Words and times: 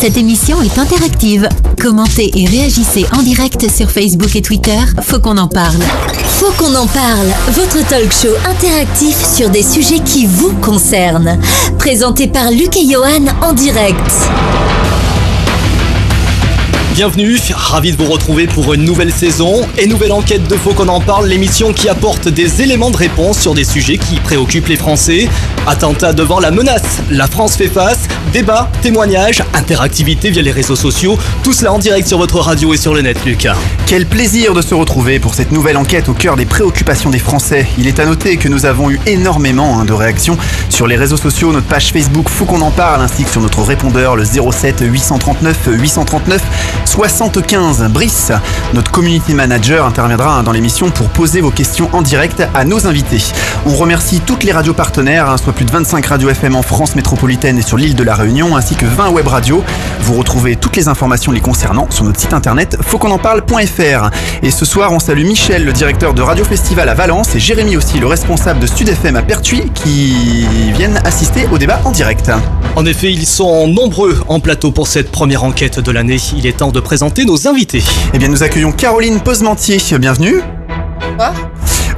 Cette 0.00 0.16
émission 0.16 0.62
est 0.62 0.78
interactive. 0.78 1.48
Commentez 1.82 2.30
et 2.36 2.46
réagissez 2.46 3.04
en 3.18 3.20
direct 3.20 3.68
sur 3.68 3.90
Facebook 3.90 4.36
et 4.36 4.42
Twitter. 4.42 4.78
Faut 5.02 5.18
qu'on 5.18 5.36
en 5.38 5.48
parle. 5.48 5.82
Faut 6.38 6.52
qu'on 6.52 6.72
en 6.76 6.86
parle. 6.86 7.26
Votre 7.48 7.84
talk 7.88 8.12
show 8.12 8.32
interactif 8.48 9.16
sur 9.26 9.50
des 9.50 9.64
sujets 9.64 9.98
qui 9.98 10.26
vous 10.26 10.52
concernent. 10.60 11.40
Présenté 11.78 12.28
par 12.28 12.52
Luc 12.52 12.76
et 12.76 12.88
Johan 12.88 13.24
en 13.42 13.52
direct. 13.52 13.98
Bienvenue, 16.98 17.38
ravi 17.54 17.92
de 17.92 17.96
vous 17.96 18.10
retrouver 18.10 18.48
pour 18.48 18.74
une 18.74 18.82
nouvelle 18.82 19.12
saison 19.12 19.64
et 19.78 19.86
nouvelle 19.86 20.10
enquête 20.10 20.48
de 20.48 20.56
Faut 20.56 20.74
qu'on 20.74 20.88
en 20.88 21.00
parle, 21.00 21.28
l'émission 21.28 21.72
qui 21.72 21.88
apporte 21.88 22.26
des 22.26 22.60
éléments 22.60 22.90
de 22.90 22.96
réponse 22.96 23.38
sur 23.38 23.54
des 23.54 23.62
sujets 23.62 23.98
qui 23.98 24.16
préoccupent 24.16 24.66
les 24.66 24.74
Français. 24.74 25.28
Attentat 25.68 26.12
devant 26.12 26.40
la 26.40 26.50
menace, 26.50 26.98
la 27.08 27.28
France 27.28 27.56
fait 27.56 27.68
face, 27.68 28.08
débat, 28.32 28.68
témoignages, 28.82 29.44
interactivité 29.54 30.30
via 30.30 30.42
les 30.42 30.50
réseaux 30.50 30.74
sociaux, 30.74 31.16
tout 31.44 31.52
cela 31.52 31.72
en 31.72 31.78
direct 31.78 32.08
sur 32.08 32.18
votre 32.18 32.40
radio 32.40 32.74
et 32.74 32.76
sur 32.76 32.94
le 32.94 33.02
net, 33.02 33.24
Lucas. 33.24 33.54
Quel 33.86 34.04
plaisir 34.04 34.52
de 34.52 34.60
se 34.60 34.74
retrouver 34.74 35.20
pour 35.20 35.34
cette 35.34 35.52
nouvelle 35.52 35.76
enquête 35.76 36.08
au 36.08 36.14
cœur 36.14 36.34
des 36.34 36.46
préoccupations 36.46 37.10
des 37.10 37.20
Français. 37.20 37.68
Il 37.78 37.86
est 37.86 38.00
à 38.00 38.06
noter 38.06 38.38
que 38.38 38.48
nous 38.48 38.66
avons 38.66 38.90
eu 38.90 38.98
énormément 39.06 39.78
hein, 39.78 39.84
de 39.84 39.92
réactions 39.92 40.36
sur 40.68 40.88
les 40.88 40.96
réseaux 40.96 41.16
sociaux, 41.16 41.52
notre 41.52 41.68
page 41.68 41.92
Facebook 41.92 42.28
Faut 42.28 42.44
qu'on 42.44 42.60
en 42.60 42.72
parle, 42.72 43.02
ainsi 43.02 43.22
que 43.22 43.30
sur 43.30 43.40
notre 43.40 43.62
répondeur 43.62 44.16
le 44.16 44.24
07 44.24 44.80
839 44.80 45.56
839 45.68 46.42
75. 46.88 47.84
Brice, 47.90 48.32
notre 48.72 48.90
community 48.90 49.34
manager, 49.34 49.84
interviendra 49.84 50.42
dans 50.42 50.52
l'émission 50.52 50.90
pour 50.90 51.08
poser 51.10 51.42
vos 51.42 51.50
questions 51.50 51.88
en 51.92 52.00
direct 52.00 52.42
à 52.54 52.64
nos 52.64 52.86
invités. 52.86 53.22
On 53.66 53.74
remercie 53.74 54.20
toutes 54.20 54.42
les 54.42 54.52
radios 54.52 54.72
partenaires, 54.72 55.28
hein, 55.28 55.36
soit 55.36 55.52
plus 55.52 55.66
de 55.66 55.70
25 55.70 56.04
radios 56.06 56.30
FM 56.30 56.56
en 56.56 56.62
France 56.62 56.96
métropolitaine 56.96 57.58
et 57.58 57.62
sur 57.62 57.76
l'île 57.76 57.94
de 57.94 58.02
la 58.02 58.14
Réunion, 58.14 58.56
ainsi 58.56 58.74
que 58.74 58.86
20 58.86 59.10
web 59.10 59.26
radios. 59.26 59.62
Vous 60.00 60.14
retrouvez 60.14 60.56
toutes 60.56 60.76
les 60.76 60.88
informations 60.88 61.30
les 61.30 61.40
concernant 61.40 61.86
sur 61.90 62.04
notre 62.04 62.18
site 62.18 62.32
internet 62.32 62.78
fautquonenparle.fr. 62.80 64.10
Et 64.42 64.50
ce 64.50 64.64
soir, 64.64 64.90
on 64.90 64.98
salue 64.98 65.24
Michel, 65.24 65.66
le 65.66 65.72
directeur 65.72 66.14
de 66.14 66.22
Radio 66.22 66.44
Festival 66.44 66.88
à 66.88 66.94
Valence, 66.94 67.34
et 67.34 67.38
Jérémy 67.38 67.76
aussi, 67.76 68.00
le 68.00 68.06
responsable 68.06 68.60
de 68.60 68.66
Sud 68.66 68.88
FM 68.88 69.16
à 69.16 69.22
Pertuis, 69.22 69.70
qui 69.74 70.46
viennent 70.74 71.00
assister 71.04 71.46
au 71.52 71.58
débat 71.58 71.80
en 71.84 71.90
direct. 71.90 72.30
En 72.76 72.86
effet, 72.86 73.12
ils 73.12 73.26
sont 73.26 73.68
nombreux 73.68 74.22
en 74.28 74.40
plateau 74.40 74.70
pour 74.70 74.88
cette 74.88 75.10
première 75.10 75.44
enquête 75.44 75.80
de 75.80 75.90
l'année. 75.90 76.18
Il 76.36 76.46
est 76.46 76.58
temps 76.58 76.70
de 76.70 76.77
présenter 76.80 77.24
nos 77.24 77.48
invités. 77.48 77.82
Eh 78.12 78.18
bien, 78.18 78.28
nous 78.28 78.42
accueillons 78.42 78.72
Caroline 78.72 79.20
Posementier. 79.20 79.78
Bienvenue. 79.98 80.40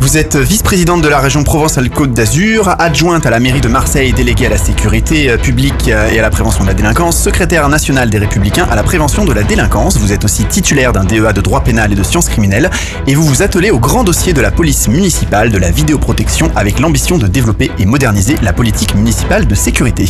Vous 0.00 0.16
êtes 0.16 0.36
vice-présidente 0.36 1.02
de 1.02 1.08
la 1.08 1.20
région 1.20 1.44
Provence-Alpes-Côte 1.44 2.14
d'Azur, 2.14 2.74
adjointe 2.78 3.26
à 3.26 3.30
la 3.30 3.38
mairie 3.38 3.60
de 3.60 3.68
Marseille, 3.68 4.14
déléguée 4.14 4.46
à 4.46 4.48
la 4.48 4.56
sécurité 4.56 5.28
euh, 5.28 5.36
publique 5.36 5.88
euh, 5.88 6.08
et 6.08 6.18
à 6.18 6.22
la 6.22 6.30
prévention 6.30 6.64
de 6.64 6.68
la 6.68 6.74
délinquance, 6.74 7.22
secrétaire 7.22 7.68
nationale 7.68 8.08
des 8.08 8.16
Républicains 8.16 8.66
à 8.70 8.76
la 8.76 8.82
prévention 8.82 9.26
de 9.26 9.32
la 9.34 9.42
délinquance. 9.42 9.98
Vous 9.98 10.10
êtes 10.10 10.24
aussi 10.24 10.46
titulaire 10.46 10.94
d'un 10.94 11.04
DEA 11.04 11.34
de 11.34 11.42
droit 11.42 11.62
pénal 11.62 11.92
et 11.92 11.94
de 11.94 12.02
sciences 12.02 12.30
criminelles 12.30 12.70
et 13.06 13.14
vous 13.14 13.22
vous 13.22 13.42
attelez 13.42 13.70
au 13.70 13.78
grand 13.78 14.02
dossier 14.02 14.32
de 14.32 14.40
la 14.40 14.50
police 14.50 14.88
municipale 14.88 15.50
de 15.50 15.58
la 15.58 15.70
vidéoprotection 15.70 16.50
avec 16.56 16.80
l'ambition 16.80 17.18
de 17.18 17.26
développer 17.26 17.70
et 17.78 17.84
moderniser 17.84 18.36
la 18.42 18.54
politique 18.54 18.94
municipale 18.94 19.46
de 19.46 19.54
sécurité. 19.54 20.08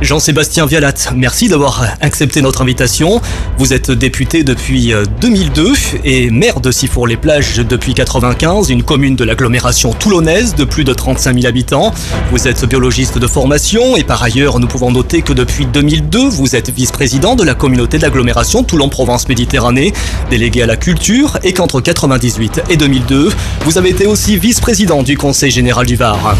Jean-Sébastien 0.00 0.64
Vialat, 0.64 1.10
merci 1.16 1.48
d'avoir 1.48 1.84
accepté 2.00 2.40
notre 2.40 2.62
invitation. 2.62 3.20
Vous 3.58 3.72
êtes 3.72 3.90
député 3.90 4.44
depuis 4.44 4.94
2002 5.20 5.72
et 6.04 6.30
maire 6.30 6.60
de 6.60 6.70
Sifour-les-Plages 6.70 7.56
depuis 7.56 7.94
95, 7.94 8.70
une 8.70 8.84
commune 8.84 9.16
de 9.16 9.23
l'agglomération 9.24 9.92
toulonnaise 9.92 10.54
de 10.54 10.64
plus 10.64 10.84
de 10.84 10.92
35 10.92 11.34
000 11.34 11.46
habitants. 11.46 11.92
Vous 12.30 12.46
êtes 12.48 12.64
biologiste 12.64 13.18
de 13.18 13.26
formation 13.26 13.96
et 13.96 14.04
par 14.04 14.22
ailleurs, 14.22 14.60
nous 14.60 14.66
pouvons 14.66 14.90
noter 14.90 15.22
que 15.22 15.32
depuis 15.32 15.66
2002, 15.66 16.28
vous 16.28 16.56
êtes 16.56 16.70
vice-président 16.70 17.34
de 17.36 17.44
la 17.44 17.54
communauté 17.54 17.98
d'agglomération 17.98 18.62
Toulon-Provence-Méditerranée, 18.62 19.92
délégué 20.30 20.62
à 20.62 20.66
la 20.66 20.76
culture 20.76 21.38
et 21.42 21.52
qu'entre 21.52 21.80
98 21.80 22.62
et 22.70 22.76
2002, 22.76 23.30
vous 23.64 23.78
avez 23.78 23.90
été 23.90 24.06
aussi 24.06 24.36
vice-président 24.36 25.02
du 25.02 25.16
Conseil 25.16 25.50
général 25.50 25.86
du 25.86 25.96
Var. 25.96 26.36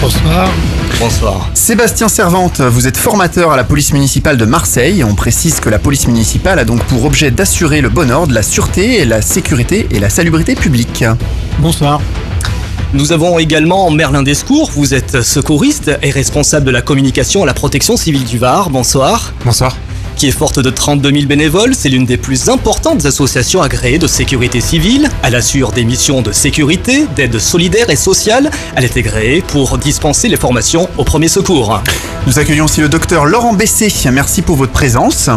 Bonsoir. 0.00 0.48
Bonsoir. 0.98 1.50
Sébastien 1.54 2.08
Servante, 2.08 2.60
vous 2.60 2.86
êtes 2.86 2.96
formateur 2.96 3.52
à 3.52 3.56
la 3.56 3.64
police 3.64 3.92
municipale 3.92 4.36
de 4.36 4.44
Marseille. 4.44 5.04
On 5.04 5.14
précise 5.14 5.60
que 5.60 5.68
la 5.68 5.78
police 5.78 6.06
municipale 6.06 6.58
a 6.58 6.64
donc 6.64 6.82
pour 6.84 7.04
objet 7.04 7.30
d'assurer 7.30 7.80
le 7.80 7.88
bon 7.88 8.10
ordre, 8.10 8.32
la 8.32 8.42
sûreté, 8.42 9.04
la 9.04 9.22
sécurité 9.22 9.86
et 9.90 9.98
la 9.98 10.08
salubrité 10.10 10.54
publique. 10.54 11.04
Bonsoir. 11.58 12.00
Nous 12.92 13.12
avons 13.12 13.38
également 13.38 13.88
Merlin 13.92 14.24
Descours, 14.24 14.68
vous 14.74 14.94
êtes 14.94 15.22
secouriste 15.22 15.92
et 16.02 16.10
responsable 16.10 16.66
de 16.66 16.72
la 16.72 16.82
communication 16.82 17.44
à 17.44 17.46
la 17.46 17.54
protection 17.54 17.96
civile 17.96 18.24
du 18.24 18.36
Var. 18.36 18.68
Bonsoir. 18.68 19.32
Bonsoir. 19.44 19.76
Qui 20.16 20.26
est 20.26 20.32
forte 20.32 20.58
de 20.58 20.70
32 20.70 21.12
000 21.12 21.26
bénévoles, 21.26 21.72
c'est 21.76 21.88
l'une 21.88 22.04
des 22.04 22.16
plus 22.16 22.48
importantes 22.48 23.06
associations 23.06 23.62
agréées 23.62 24.00
de 24.00 24.08
sécurité 24.08 24.60
civile. 24.60 25.08
Elle 25.22 25.36
assure 25.36 25.70
des 25.70 25.84
missions 25.84 26.20
de 26.20 26.32
sécurité, 26.32 27.06
d'aide 27.14 27.38
solidaire 27.38 27.90
et 27.90 27.96
sociale. 27.96 28.50
Elle 28.74 28.84
est 28.84 28.96
agréée 28.96 29.40
pour 29.40 29.78
dispenser 29.78 30.28
les 30.28 30.36
formations 30.36 30.88
au 30.98 31.04
premier 31.04 31.28
secours. 31.28 31.80
Nous 32.26 32.40
accueillons 32.40 32.64
aussi 32.64 32.80
le 32.80 32.88
docteur 32.88 33.24
Laurent 33.24 33.52
Bessé. 33.52 33.88
Merci 34.10 34.42
pour 34.42 34.56
votre 34.56 34.72
présence. 34.72 35.30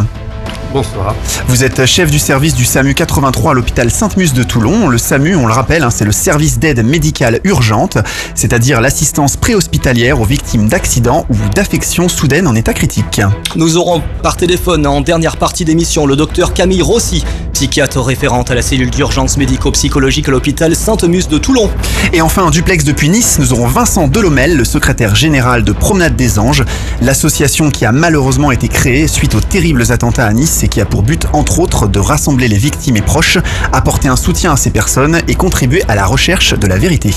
Bonsoir. 0.73 1.15
Vous 1.47 1.63
êtes 1.63 1.85
chef 1.85 2.09
du 2.09 2.17
service 2.17 2.55
du 2.55 2.65
SAMU 2.65 2.95
83 2.95 3.51
à 3.51 3.53
l'hôpital 3.53 3.91
Sainte-Muse 3.91 4.33
de 4.33 4.41
Toulon. 4.41 4.87
Le 4.87 4.97
SAMU, 4.97 5.35
on 5.35 5.45
le 5.45 5.53
rappelle, 5.53 5.83
hein, 5.83 5.91
c'est 5.91 6.03
le 6.03 6.11
service 6.11 6.57
d'aide 6.57 6.83
médicale 6.83 7.41
urgente, 7.43 7.99
c'est-à-dire 8.33 8.81
l'assistance 8.81 9.37
préhospitalière 9.37 10.19
aux 10.19 10.25
victimes 10.25 10.67
d'accidents 10.67 11.27
ou 11.29 11.35
d'affections 11.53 12.09
soudaines 12.09 12.47
en 12.47 12.55
état 12.55 12.73
critique. 12.73 13.21
Nous 13.55 13.77
aurons 13.77 14.01
par 14.23 14.35
téléphone 14.35 14.87
en 14.87 15.01
dernière 15.01 15.37
partie 15.37 15.63
d'émission 15.63 16.07
le 16.07 16.15
docteur 16.15 16.55
Camille 16.55 16.81
Rossi, 16.81 17.23
psychiatre 17.53 18.01
référente 18.01 18.49
à 18.49 18.55
la 18.55 18.63
cellule 18.63 18.89
d'urgence 18.89 19.37
médico-psychologique 19.37 20.27
à 20.27 20.31
l'hôpital 20.31 20.75
Sainte-Muse 20.75 21.27
de 21.27 21.37
Toulon. 21.37 21.69
Et 22.13 22.21
enfin, 22.21 22.41
en 22.41 22.49
duplex 22.49 22.83
depuis 22.83 23.09
Nice, 23.09 23.37
nous 23.37 23.53
aurons 23.53 23.67
Vincent 23.67 24.07
Delomel, 24.07 24.57
le 24.57 24.65
secrétaire 24.65 25.13
général 25.13 25.63
de 25.63 25.71
Promenade 25.71 26.15
des 26.15 26.39
Anges, 26.39 26.63
l'association 26.99 27.69
qui 27.69 27.85
a 27.85 27.91
malheureusement 27.91 28.51
été 28.51 28.69
créée 28.69 29.07
suite 29.07 29.35
aux 29.35 29.39
terribles 29.39 29.91
attentats 29.91 30.25
à 30.25 30.33
Nice 30.33 30.62
et 30.63 30.67
qui 30.67 30.81
a 30.81 30.85
pour 30.85 31.03
but, 31.03 31.27
entre 31.33 31.59
autres, 31.59 31.87
de 31.87 31.99
rassembler 31.99 32.47
les 32.47 32.57
victimes 32.57 32.97
et 32.97 33.01
proches, 33.01 33.37
apporter 33.71 34.07
un 34.07 34.15
soutien 34.15 34.53
à 34.53 34.57
ces 34.57 34.71
personnes 34.71 35.21
et 35.27 35.35
contribuer 35.35 35.83
à 35.87 35.95
la 35.95 36.05
recherche 36.05 36.53
de 36.53 36.67
la 36.67 36.77
vérité. 36.77 37.11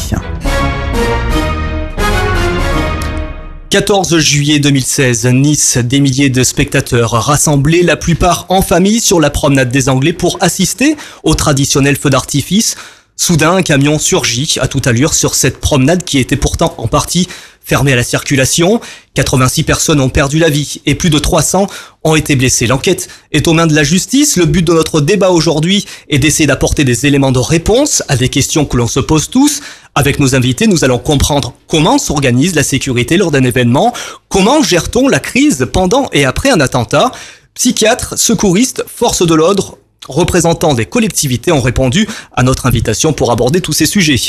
14 3.70 4.18
juillet 4.18 4.58
2016, 4.58 5.26
Nice, 5.26 5.78
des 5.78 6.00
milliers 6.00 6.30
de 6.30 6.44
spectateurs 6.44 7.10
rassemblés, 7.10 7.82
la 7.82 7.96
plupart 7.96 8.46
en 8.48 8.62
famille, 8.62 9.00
sur 9.00 9.20
la 9.20 9.30
promenade 9.30 9.70
des 9.70 9.88
Anglais 9.88 10.12
pour 10.12 10.38
assister 10.40 10.96
au 11.24 11.34
traditionnel 11.34 11.96
feu 11.96 12.10
d'artifice. 12.10 12.76
Soudain, 13.16 13.56
un 13.56 13.62
camion 13.62 13.98
surgit 13.98 14.56
à 14.60 14.68
toute 14.68 14.86
allure 14.86 15.14
sur 15.14 15.34
cette 15.34 15.58
promenade 15.58 16.04
qui 16.04 16.18
était 16.18 16.36
pourtant 16.36 16.74
en 16.78 16.86
partie 16.86 17.28
fermée 17.66 17.92
à 17.92 17.96
la 17.96 18.04
circulation. 18.04 18.80
86 19.14 19.64
personnes 19.64 20.00
ont 20.00 20.08
perdu 20.08 20.38
la 20.38 20.48
vie 20.48 20.80
et 20.86 20.94
plus 20.94 21.10
de 21.10 21.18
300 21.18 21.66
ont 22.04 22.14
été 22.14 22.36
blessées. 22.36 22.66
L'enquête 22.66 23.08
est 23.32 23.48
aux 23.48 23.52
mains 23.52 23.66
de 23.66 23.74
la 23.74 23.82
justice. 23.82 24.36
Le 24.36 24.46
but 24.46 24.64
de 24.64 24.72
notre 24.72 25.00
débat 25.00 25.30
aujourd'hui 25.30 25.84
est 26.08 26.18
d'essayer 26.18 26.46
d'apporter 26.46 26.84
des 26.84 27.06
éléments 27.06 27.32
de 27.32 27.40
réponse 27.40 28.04
à 28.08 28.16
des 28.16 28.28
questions 28.28 28.64
que 28.64 28.76
l'on 28.76 28.86
se 28.86 29.00
pose 29.00 29.28
tous. 29.28 29.60
Avec 29.96 30.20
nos 30.20 30.36
invités, 30.36 30.68
nous 30.68 30.84
allons 30.84 30.98
comprendre 30.98 31.54
comment 31.66 31.98
s'organise 31.98 32.54
la 32.54 32.62
sécurité 32.62 33.16
lors 33.16 33.32
d'un 33.32 33.42
événement, 33.42 33.92
comment 34.28 34.62
gère-t-on 34.62 35.08
la 35.08 35.18
crise 35.18 35.66
pendant 35.72 36.08
et 36.12 36.24
après 36.24 36.50
un 36.50 36.60
attentat. 36.60 37.10
Psychiatres, 37.54 38.18
secouristes, 38.18 38.84
forces 38.86 39.26
de 39.26 39.34
l'ordre, 39.34 39.78
représentants 40.08 40.74
des 40.74 40.86
collectivités 40.86 41.52
ont 41.52 41.60
répondu 41.60 42.08
à 42.34 42.42
notre 42.42 42.66
invitation 42.66 43.12
pour 43.12 43.30
aborder 43.32 43.60
tous 43.60 43.72
ces 43.72 43.86
sujets. 43.86 44.20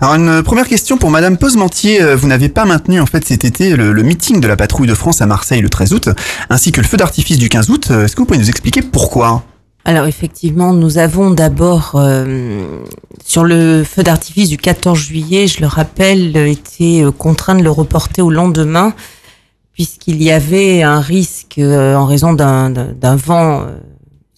Alors 0.00 0.14
une 0.14 0.42
première 0.42 0.68
question 0.68 0.98
pour 0.98 1.10
Madame 1.10 1.36
Posementier. 1.38 2.02
Euh, 2.02 2.16
Vous 2.16 2.28
n'avez 2.28 2.48
pas 2.48 2.64
maintenu 2.64 3.00
en 3.00 3.06
fait 3.06 3.24
cet 3.26 3.44
été 3.44 3.76
le, 3.76 3.92
le 3.92 4.02
meeting 4.02 4.40
de 4.40 4.46
la 4.48 4.56
patrouille 4.56 4.86
de 4.88 4.94
France 4.94 5.20
à 5.20 5.26
Marseille 5.26 5.60
le 5.60 5.68
13 5.70 5.92
août, 5.92 6.08
ainsi 6.50 6.72
que 6.72 6.80
le 6.80 6.86
feu 6.86 6.96
d'artifice 6.96 7.38
du 7.38 7.48
15 7.48 7.70
août. 7.70 7.88
Euh, 7.90 8.04
Est-ce 8.04 8.14
que 8.16 8.20
vous 8.20 8.26
pouvez 8.26 8.38
nous 8.38 8.48
expliquer 8.48 8.82
pourquoi? 8.82 9.42
Alors 9.84 10.06
effectivement, 10.06 10.72
nous 10.72 10.98
avons 10.98 11.30
d'abord 11.32 11.92
euh, 11.96 12.78
sur 13.24 13.42
le 13.42 13.82
feu 13.82 14.04
d'artifice 14.04 14.48
du 14.48 14.56
14 14.56 14.96
juillet, 14.96 15.48
je 15.48 15.60
le 15.60 15.66
rappelle, 15.66 16.36
été 16.36 17.02
euh, 17.02 17.10
contraint 17.10 17.56
de 17.56 17.64
le 17.64 17.70
reporter 17.70 18.22
au 18.22 18.30
lendemain 18.30 18.94
puisqu'il 19.72 20.22
y 20.22 20.30
avait 20.30 20.82
un 20.82 21.00
risque 21.00 21.56
euh, 21.58 21.96
en 21.96 22.04
raison 22.06 22.32
d'un 22.32 23.16
vent. 23.16 23.64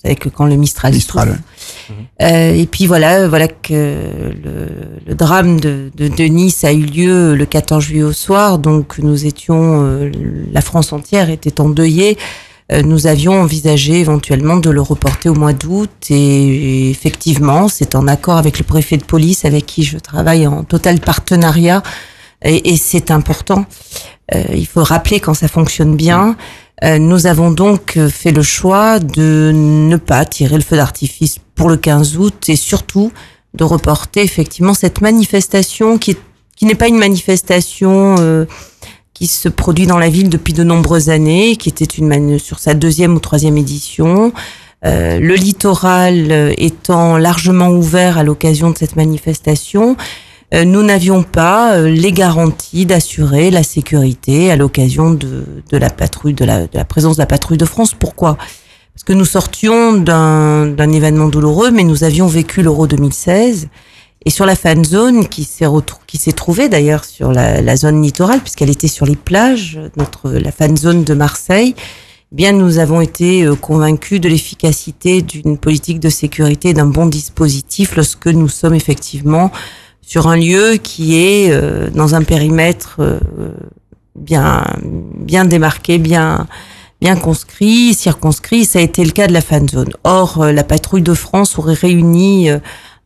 Euh, 0.05 0.09
savez 0.09 0.17
que 0.17 0.29
quand 0.29 0.47
le 0.47 0.57
Mistral, 0.57 0.93
Mistral, 0.93 1.29
souffle. 1.29 1.41
Euh, 2.23 2.55
et 2.55 2.67
puis 2.67 2.87
voilà, 2.87 3.29
voilà 3.29 3.49
que 3.49 3.73
le, 3.73 4.69
le 5.07 5.15
drame 5.15 5.61
de, 5.61 5.91
de, 5.97 6.09
de 6.09 6.25
Nice 6.25 6.65
a 6.65 6.73
eu 6.73 6.85
lieu 6.85 7.35
le 7.35 7.47
14 7.47 7.83
juillet 7.83 8.03
au 8.03 8.13
soir. 8.13 8.59
Donc 8.59 8.99
nous 8.99 9.27
étions, 9.27 9.83
euh, 9.85 10.11
la 10.53 10.61
France 10.61 10.93
entière 10.93 11.31
était 11.31 11.61
endeuillée. 11.61 12.17
Euh, 12.73 12.83
nous 12.83 13.07
avions 13.07 13.35
envisagé 13.43 14.01
éventuellement 14.01 14.57
de 14.57 14.71
le 14.71 14.81
reporter 14.81 15.29
au 15.29 15.35
mois 15.35 15.53
d'août 15.53 15.91
et 16.09 16.89
effectivement, 16.91 17.69
c'est 17.69 17.95
en 17.95 18.09
accord 18.09 18.39
avec 18.39 18.59
le 18.59 18.65
préfet 18.65 18.97
de 18.97 19.05
police 19.05 19.45
avec 19.45 19.67
qui 19.67 19.83
je 19.83 19.99
travaille 19.99 20.47
en 20.47 20.65
total 20.65 21.01
partenariat 21.01 21.83
et, 22.43 22.71
et 22.73 22.77
c'est 22.79 23.11
important. 23.11 23.67
Euh, 24.35 24.43
il 24.55 24.67
faut 24.67 24.83
rappeler 24.83 25.21
quand 25.21 25.35
ça 25.35 25.49
fonctionne 25.49 25.97
bien. 25.97 26.31
Euh, 26.31 26.64
nous 26.83 27.27
avons 27.27 27.51
donc 27.51 27.97
euh, 27.97 28.09
fait 28.09 28.33
le 28.33 28.43
choix 28.43 28.99
de 28.99 29.53
ne 29.55 29.97
pas 29.97 30.25
tirer 30.25 30.57
le 30.57 30.63
feu 30.63 30.77
d'artifice 30.77 31.37
pour 31.55 31.69
le 31.69 31.77
15 31.77 32.17
août 32.19 32.49
et 32.49 32.57
surtout 32.57 33.13
de 33.55 33.65
reporter 33.65 34.23
effectivement 34.23 34.75
cette 34.75 35.01
manifestation 35.01 35.99
qui, 35.99 36.17
n'est 36.63 36.75
pas 36.75 36.89
une 36.89 36.99
manifestation 36.99 38.17
euh, 38.19 38.45
qui 39.13 39.29
se 39.29 39.49
produit 39.49 39.87
dans 39.87 39.99
la 39.99 40.09
ville 40.09 40.29
depuis 40.29 40.53
de 40.53 40.65
nombreuses 40.65 41.09
années, 41.09 41.57
qui 41.57 41.69
était 41.69 41.85
une 41.85 42.39
sur 42.39 42.59
sa 42.59 42.75
deuxième 42.75 43.15
ou 43.15 43.21
troisième 43.21 43.57
édition. 43.57 44.33
Euh, 44.85 45.19
le 45.19 45.35
littoral 45.35 46.31
euh, 46.31 46.53
étant 46.59 47.17
largement 47.17 47.69
ouvert 47.69 48.19
à 48.19 48.23
l'occasion 48.23 48.71
de 48.71 48.77
cette 48.77 48.97
manifestation, 48.97 49.93
euh, 49.93 50.34
nous 50.53 50.83
n'avions 50.83 51.23
pas 51.23 51.81
les 51.81 52.13
garanties 52.13 52.87
d'assurer 52.87 53.51
la 53.51 53.63
sécurité 53.63 54.51
à 54.51 54.57
l'occasion 54.57 55.11
de, 55.11 55.45
la 55.73 55.91
patrouille, 55.91 56.35
de 56.35 56.45
la, 56.45 56.85
présence 56.85 57.17
de 57.17 57.23
la 57.23 57.27
patrouille 57.27 57.59
de 57.59 57.65
France. 57.65 57.95
Pourquoi? 57.95 58.37
Parce 58.95 59.03
que 59.05 59.13
nous 59.13 59.25
sortions 59.25 59.95
d'un 59.95 60.93
événement 60.93 61.27
douloureux, 61.27 61.73
mais 61.73 61.83
nous 61.83 62.05
avions 62.05 62.29
vécu 62.29 62.63
l'Euro 62.63 62.87
2016. 62.87 63.69
Et 64.27 64.31
sur 64.31 64.47
la 64.47 64.57
fan 64.57 64.85
zone 64.85 65.29
qui 65.29 65.45
s'est 65.45 66.33
trouvée 66.33 66.69
d'ailleurs 66.69 67.05
sur 67.05 67.33
la, 67.33 67.77
zone 67.77 68.03
littorale 68.03 68.41
puisqu'elle 68.41 68.71
était 68.71 68.89
sur 68.89 69.05
les 69.05 69.17
plages, 69.17 69.79
notre 69.97 70.31
la 70.31 70.51
fan 70.51 70.77
zone 70.77 71.05
de 71.05 71.13
Marseille, 71.13 71.75
bien 72.33 72.53
nous 72.53 72.79
avons 72.79 73.03
été 73.03 73.45
euh, 73.45 73.55
convaincus 73.55 74.21
de 74.21 74.29
l'efficacité 74.29 75.21
d'une 75.21 75.59
politique 75.59 76.01
de 76.01 76.09
sécurité, 76.09 76.73
d'un 76.73 76.87
bon 76.87 77.07
dispositif 77.07 77.97
lorsque 77.97 78.27
nous 78.27 78.49
sommes 78.49 78.75
effectivement 78.75 79.51
sur 80.07 80.29
un 80.29 80.37
lieu 80.37 80.77
qui 80.83 81.17
est 81.17 81.51
euh, 81.51 81.91
dans 81.91 82.15
un 82.15 82.23
périmètre 82.23 82.97
euh, 83.01 83.19
bien 84.15 84.65
bien 85.19 85.45
démarqué, 85.45 85.99
bien 85.99 86.47
bien 87.01 87.17
conscrit, 87.17 87.95
circonscrit. 87.95 88.65
Ça 88.65 88.79
a 88.79 88.83
été 88.83 89.05
le 89.05 89.11
cas 89.11 89.27
de 89.27 89.33
la 89.33 89.41
fan 89.41 89.69
zone. 89.69 89.91
Or, 90.05 90.45
la 90.45 90.65
patrouille 90.65 91.03
de 91.03 91.15
France 91.15 91.59
aurait 91.59 91.75
réuni 91.75 92.51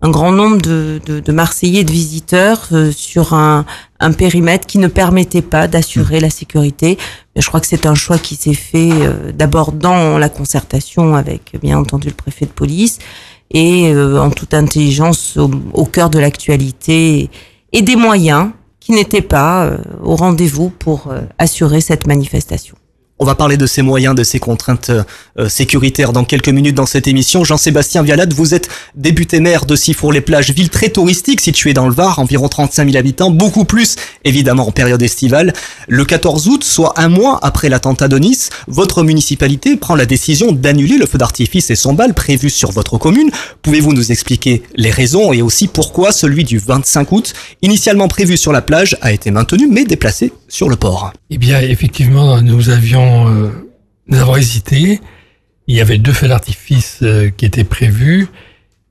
un 0.01 0.11
grand 0.11 0.31
nombre 0.31 0.59
de, 0.59 1.01
de, 1.07 1.19
de 1.19 1.33
Marseillais 1.33 1.83
de 1.83 1.91
visiteurs 1.91 2.69
euh, 2.73 2.93
sur 2.93 3.35
un, 3.35 3.65
un, 3.99 4.13
périmètre 4.13 4.67
qui 4.67 4.79
ne 4.79 4.87
permettait 4.87 5.43
pas 5.43 5.67
d'assurer 5.67 6.21
la 6.21 6.31
sécurité. 6.31 6.99
Mais 7.35 7.43
je 7.43 7.49
crois 7.49 7.61
que 7.61 7.67
c'est 7.67 7.85
un 7.85 7.97
choix 7.97 8.19
qui 8.19 8.37
s'est 8.37 8.55
fait 8.55 8.91
euh, 8.93 9.33
d'abord 9.33 9.73
dans 9.73 10.19
la 10.19 10.29
concertation 10.29 11.17
avec, 11.17 11.57
bien 11.61 11.79
entendu, 11.79 12.09
le 12.09 12.15
préfet 12.15 12.47
de 12.47 12.51
police 12.51 12.99
et 13.51 13.93
euh, 13.93 14.21
en 14.21 14.31
toute 14.31 14.55
intelligence 14.55 15.37
au, 15.37 15.51
au 15.75 15.85
cœur 15.85 16.11
de 16.11 16.19
l'actualité 16.19 17.31
et 17.73 17.83
des 17.83 17.97
moyens 17.97 18.51
qui 18.81 18.93
n'étaient 18.93 19.23
pas 19.23 19.71
au 20.03 20.17
rendez-vous 20.17 20.71
pour 20.71 21.13
assurer 21.37 21.83
cette 21.83 22.07
manifestation. 22.07 22.75
On 23.21 23.25
va 23.25 23.35
parler 23.35 23.57
de 23.57 23.67
ces 23.67 23.83
moyens, 23.83 24.15
de 24.15 24.23
ces 24.23 24.39
contraintes 24.39 24.91
euh, 24.91 25.49
sécuritaires 25.49 26.13
dans 26.13 26.23
quelques 26.23 26.49
minutes 26.49 26.77
dans 26.77 26.87
cette 26.87 27.09
émission. 27.09 27.43
Jean-Sébastien 27.43 28.05
Vialade, 28.05 28.33
vous 28.33 28.55
êtes 28.55 28.69
député 28.95 29.41
maire 29.41 29.67
de 29.67 29.75
Sifour-les-Plages, 29.75 30.53
ville 30.53 30.71
très 30.71 30.89
touristique 30.89 31.41
située 31.41 31.75
dans 31.75 31.89
le 31.89 31.93
Var, 31.93 32.21
environ 32.21 32.49
35 32.49 32.85
000 32.85 32.97
habitants, 32.97 33.33
beaucoup 33.33 33.65
plus 33.65 33.97
évidemment 34.23 34.69
en 34.69 34.71
période 34.71 35.03
estivale. 35.03 35.53
Le 35.89 36.05
14 36.05 36.47
août, 36.47 36.63
soit 36.63 36.95
un 36.97 37.09
mois 37.09 37.41
après 37.43 37.69
l'attentat 37.69 38.07
de 38.07 38.19
Nice, 38.19 38.51
votre 38.69 39.03
municipalité 39.03 39.77
prend 39.77 39.97
la 39.97 40.07
décision 40.07 40.53
d'annuler 40.53 40.97
le 40.97 41.07
feu 41.07 41.19
d'artifice 41.19 41.71
et 41.71 41.77
son 41.77 41.95
bal 41.95 42.15
prévu 42.15 42.51
sur 42.51 42.71
votre 42.71 42.99
commune. 42.99 43.31
Pouvez-vous 43.63 43.95
nous 43.95 44.13
expliquer 44.13 44.63
les 44.77 44.91
raisons 44.91 45.33
et 45.33 45.43
aussi 45.43 45.67
pourquoi 45.67 46.13
celui 46.13 46.45
du 46.45 46.59
25 46.59 47.11
août, 47.11 47.33
initialement 47.63 48.07
prévu 48.07 48.37
sur 48.37 48.53
la 48.53 48.63
plage, 48.63 48.97
a 49.01 49.11
été 49.11 49.33
maintenu 49.33 49.67
mais 49.67 49.85
déplacé 49.85 50.33
sur 50.47 50.69
le 50.69 50.77
port? 50.77 51.13
Eh 51.31 51.39
bien, 51.39 51.61
effectivement, 51.61 52.41
nous 52.41 52.71
avions 52.71 53.08
euh, 53.09 53.51
nous 54.07 54.19
avons 54.19 54.37
hésité. 54.37 55.01
Il 55.67 55.77
y 55.77 55.81
avait 55.81 55.99
deux 55.99 56.13
feux 56.13 56.29
d'artifice 56.29 57.01
euh, 57.03 57.31
qui 57.31 57.45
étaient 57.45 57.65
prévus 57.65 58.29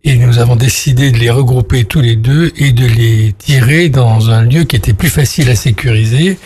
et 0.03 0.15
nous 0.15 0.39
avons 0.39 0.55
décidé 0.55 1.11
de 1.11 1.17
les 1.17 1.29
regrouper 1.29 1.83
tous 1.83 2.01
les 2.01 2.15
deux 2.15 2.51
et 2.55 2.71
de 2.71 2.85
les 2.85 3.33
tirer 3.33 3.89
dans 3.89 4.29
un 4.29 4.43
lieu 4.43 4.63
qui 4.63 4.75
était 4.75 4.93
plus 4.93 5.09
facile 5.09 5.49
à 5.49 5.55
sécuriser, 5.55 6.37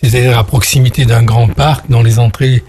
c'est-à-dire 0.00 0.38
à 0.38 0.44
proximité 0.44 1.04
d'un 1.04 1.22
grand 1.22 1.48
parc 1.48 1.90
dont 1.90 2.02
les 2.02 2.18
entrées 2.18 2.62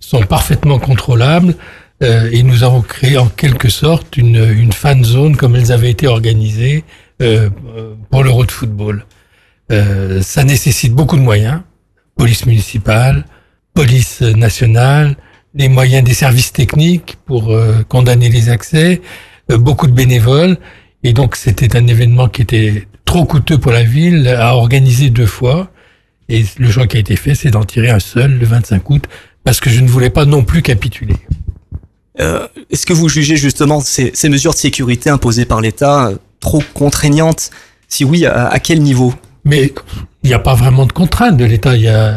sont 0.00 0.22
parfaitement 0.22 0.78
contrôlables. 0.78 1.54
Euh, 2.02 2.28
et 2.32 2.42
nous 2.42 2.64
avons 2.64 2.82
créé 2.82 3.18
en 3.18 3.28
quelque 3.28 3.68
sorte 3.68 4.16
une, 4.16 4.72
fan 4.72 5.04
zone 5.04 5.36
comme 5.36 5.54
elles 5.54 5.70
avaient 5.70 5.90
été 5.90 6.08
organisées 6.08 6.82
euh, 7.22 7.50
pour 8.10 8.24
l'Euro 8.24 8.44
de 8.44 8.50
football. 8.50 9.06
Euh, 9.70 10.20
ça 10.22 10.42
nécessite 10.42 10.92
beaucoup 10.92 11.16
de 11.16 11.22
moyens, 11.22 11.60
police 12.16 12.46
municipale, 12.46 13.24
police 13.74 14.22
nationale, 14.22 15.16
les 15.54 15.68
moyens 15.68 16.04
des 16.04 16.14
services 16.14 16.52
techniques 16.52 17.16
pour 17.26 17.52
euh, 17.52 17.82
condamner 17.88 18.28
les 18.28 18.48
accès, 18.48 19.02
euh, 19.50 19.58
beaucoup 19.58 19.86
de 19.86 19.92
bénévoles. 19.92 20.56
Et 21.02 21.12
donc 21.12 21.36
c'était 21.36 21.76
un 21.76 21.86
événement 21.86 22.28
qui 22.28 22.42
était 22.42 22.86
trop 23.04 23.24
coûteux 23.24 23.58
pour 23.58 23.72
la 23.72 23.82
ville 23.82 24.26
à 24.28 24.56
organiser 24.56 25.10
deux 25.10 25.26
fois. 25.26 25.70
Et 26.28 26.44
le 26.58 26.70
choix 26.70 26.86
qui 26.86 26.96
a 26.96 27.00
été 27.00 27.16
fait, 27.16 27.34
c'est 27.34 27.50
d'en 27.50 27.64
tirer 27.64 27.90
un 27.90 28.00
seul 28.00 28.38
le 28.38 28.46
25 28.46 28.88
août, 28.88 29.04
parce 29.44 29.60
que 29.60 29.68
je 29.68 29.80
ne 29.80 29.88
voulais 29.88 30.08
pas 30.08 30.24
non 30.24 30.42
plus 30.42 30.62
capituler. 30.62 31.16
Euh, 32.20 32.46
Est-ce 32.70 32.86
que 32.86 32.94
vous 32.94 33.08
jugez 33.08 33.36
justement 33.36 33.80
ces, 33.80 34.12
ces 34.14 34.28
mesures 34.28 34.52
de 34.52 34.58
sécurité 34.58 35.10
imposées 35.10 35.44
par 35.44 35.60
l'État 35.60 36.06
euh, 36.06 36.16
trop 36.40 36.62
contraignantes? 36.72 37.50
Si 37.88 38.04
oui, 38.04 38.24
à, 38.24 38.46
à 38.46 38.58
quel 38.60 38.80
niveau? 38.80 39.12
Mais 39.44 39.74
il 40.24 40.28
n'y 40.28 40.34
a 40.34 40.38
pas 40.38 40.54
vraiment 40.54 40.86
de 40.86 40.92
contrainte 40.92 41.36
de 41.36 41.44
l'État. 41.44 41.76
Il 41.76 41.82
y 41.82 41.88
a, 41.88 42.14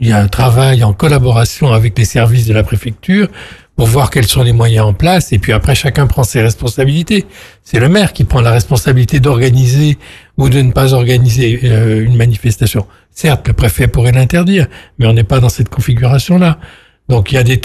il 0.00 0.08
y 0.08 0.12
a 0.12 0.18
un 0.18 0.28
travail 0.28 0.82
en 0.82 0.94
collaboration 0.94 1.72
avec 1.72 1.96
les 1.98 2.06
services 2.06 2.46
de 2.46 2.54
la 2.54 2.62
préfecture 2.62 3.28
pour 3.76 3.86
voir 3.86 4.10
quels 4.10 4.26
sont 4.26 4.42
les 4.42 4.54
moyens 4.54 4.86
en 4.86 4.94
place. 4.94 5.30
Et 5.32 5.38
puis 5.38 5.52
après, 5.52 5.74
chacun 5.74 6.06
prend 6.06 6.24
ses 6.24 6.40
responsabilités. 6.40 7.26
C'est 7.62 7.80
le 7.80 7.90
maire 7.90 8.14
qui 8.14 8.24
prend 8.24 8.40
la 8.40 8.50
responsabilité 8.50 9.20
d'organiser 9.20 9.98
ou 10.38 10.48
de 10.48 10.62
ne 10.62 10.72
pas 10.72 10.94
organiser 10.94 11.60
euh, 11.64 12.02
une 12.02 12.16
manifestation. 12.16 12.86
Certes, 13.10 13.46
le 13.46 13.52
préfet 13.52 13.88
pourrait 13.88 14.12
l'interdire, 14.12 14.66
mais 14.98 15.06
on 15.06 15.12
n'est 15.12 15.22
pas 15.22 15.40
dans 15.40 15.50
cette 15.50 15.68
configuration-là. 15.68 16.58
Donc 17.10 17.30
il 17.30 17.34
y 17.34 17.38
a 17.38 17.42
des, 17.42 17.60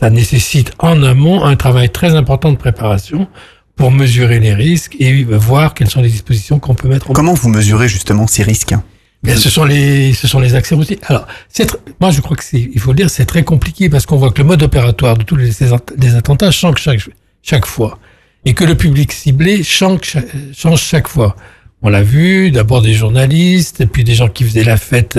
ça 0.00 0.08
nécessite 0.08 0.72
en 0.78 1.02
amont 1.02 1.44
un 1.44 1.56
travail 1.56 1.90
très 1.90 2.14
important 2.14 2.50
de 2.50 2.56
préparation 2.56 3.28
pour 3.76 3.90
mesurer 3.90 4.40
les 4.40 4.54
risques 4.54 4.96
et 4.98 5.22
voir 5.24 5.74
quelles 5.74 5.90
sont 5.90 6.00
les 6.00 6.08
dispositions 6.08 6.58
qu'on 6.58 6.74
peut 6.74 6.88
mettre 6.88 7.10
en 7.10 7.12
Comment 7.12 7.34
vous 7.34 7.50
mesurez 7.50 7.88
justement 7.88 8.26
ces 8.26 8.42
risques? 8.42 8.74
Bien, 9.22 9.36
ce 9.36 9.50
sont 9.50 9.64
les, 9.64 10.12
ce 10.12 10.28
sont 10.28 10.38
les 10.38 10.54
accès 10.54 10.74
routiers. 10.74 10.98
Alors, 11.06 11.26
c'est, 11.48 11.76
moi, 12.00 12.10
je 12.12 12.20
crois 12.20 12.36
que 12.36 12.44
c'est, 12.44 12.70
il 12.72 12.80
faut 12.80 12.92
le 12.92 12.96
dire, 12.96 13.10
c'est 13.10 13.24
très 13.24 13.42
compliqué 13.42 13.88
parce 13.88 14.06
qu'on 14.06 14.16
voit 14.16 14.30
que 14.30 14.38
le 14.38 14.46
mode 14.46 14.62
opératoire 14.62 15.16
de 15.16 15.24
tous 15.24 15.34
les, 15.34 15.50
les 15.98 16.14
attentats 16.14 16.52
change 16.52 16.80
chaque, 16.80 17.00
chaque 17.42 17.66
fois. 17.66 17.98
Et 18.44 18.54
que 18.54 18.64
le 18.64 18.76
public 18.76 19.10
ciblé 19.10 19.64
change, 19.64 20.16
change 20.54 20.80
chaque 20.80 21.08
fois. 21.08 21.34
On 21.82 21.88
l'a 21.88 22.02
vu, 22.02 22.52
d'abord 22.52 22.80
des 22.80 22.94
journalistes, 22.94 23.86
puis 23.86 24.04
des 24.04 24.14
gens 24.14 24.28
qui 24.28 24.44
faisaient 24.44 24.64
la 24.64 24.76
fête, 24.76 25.18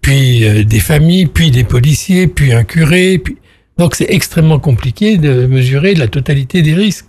puis 0.00 0.44
euh, 0.44 0.64
des 0.64 0.80
familles, 0.80 1.26
puis 1.26 1.50
des 1.50 1.64
policiers, 1.64 2.26
puis 2.26 2.52
un 2.52 2.64
curé, 2.64 3.18
puis, 3.18 3.36
donc 3.78 3.94
c'est 3.94 4.06
extrêmement 4.08 4.58
compliqué 4.58 5.16
de 5.16 5.46
mesurer 5.46 5.94
la 5.94 6.08
totalité 6.08 6.62
des 6.62 6.74
risques. 6.74 7.06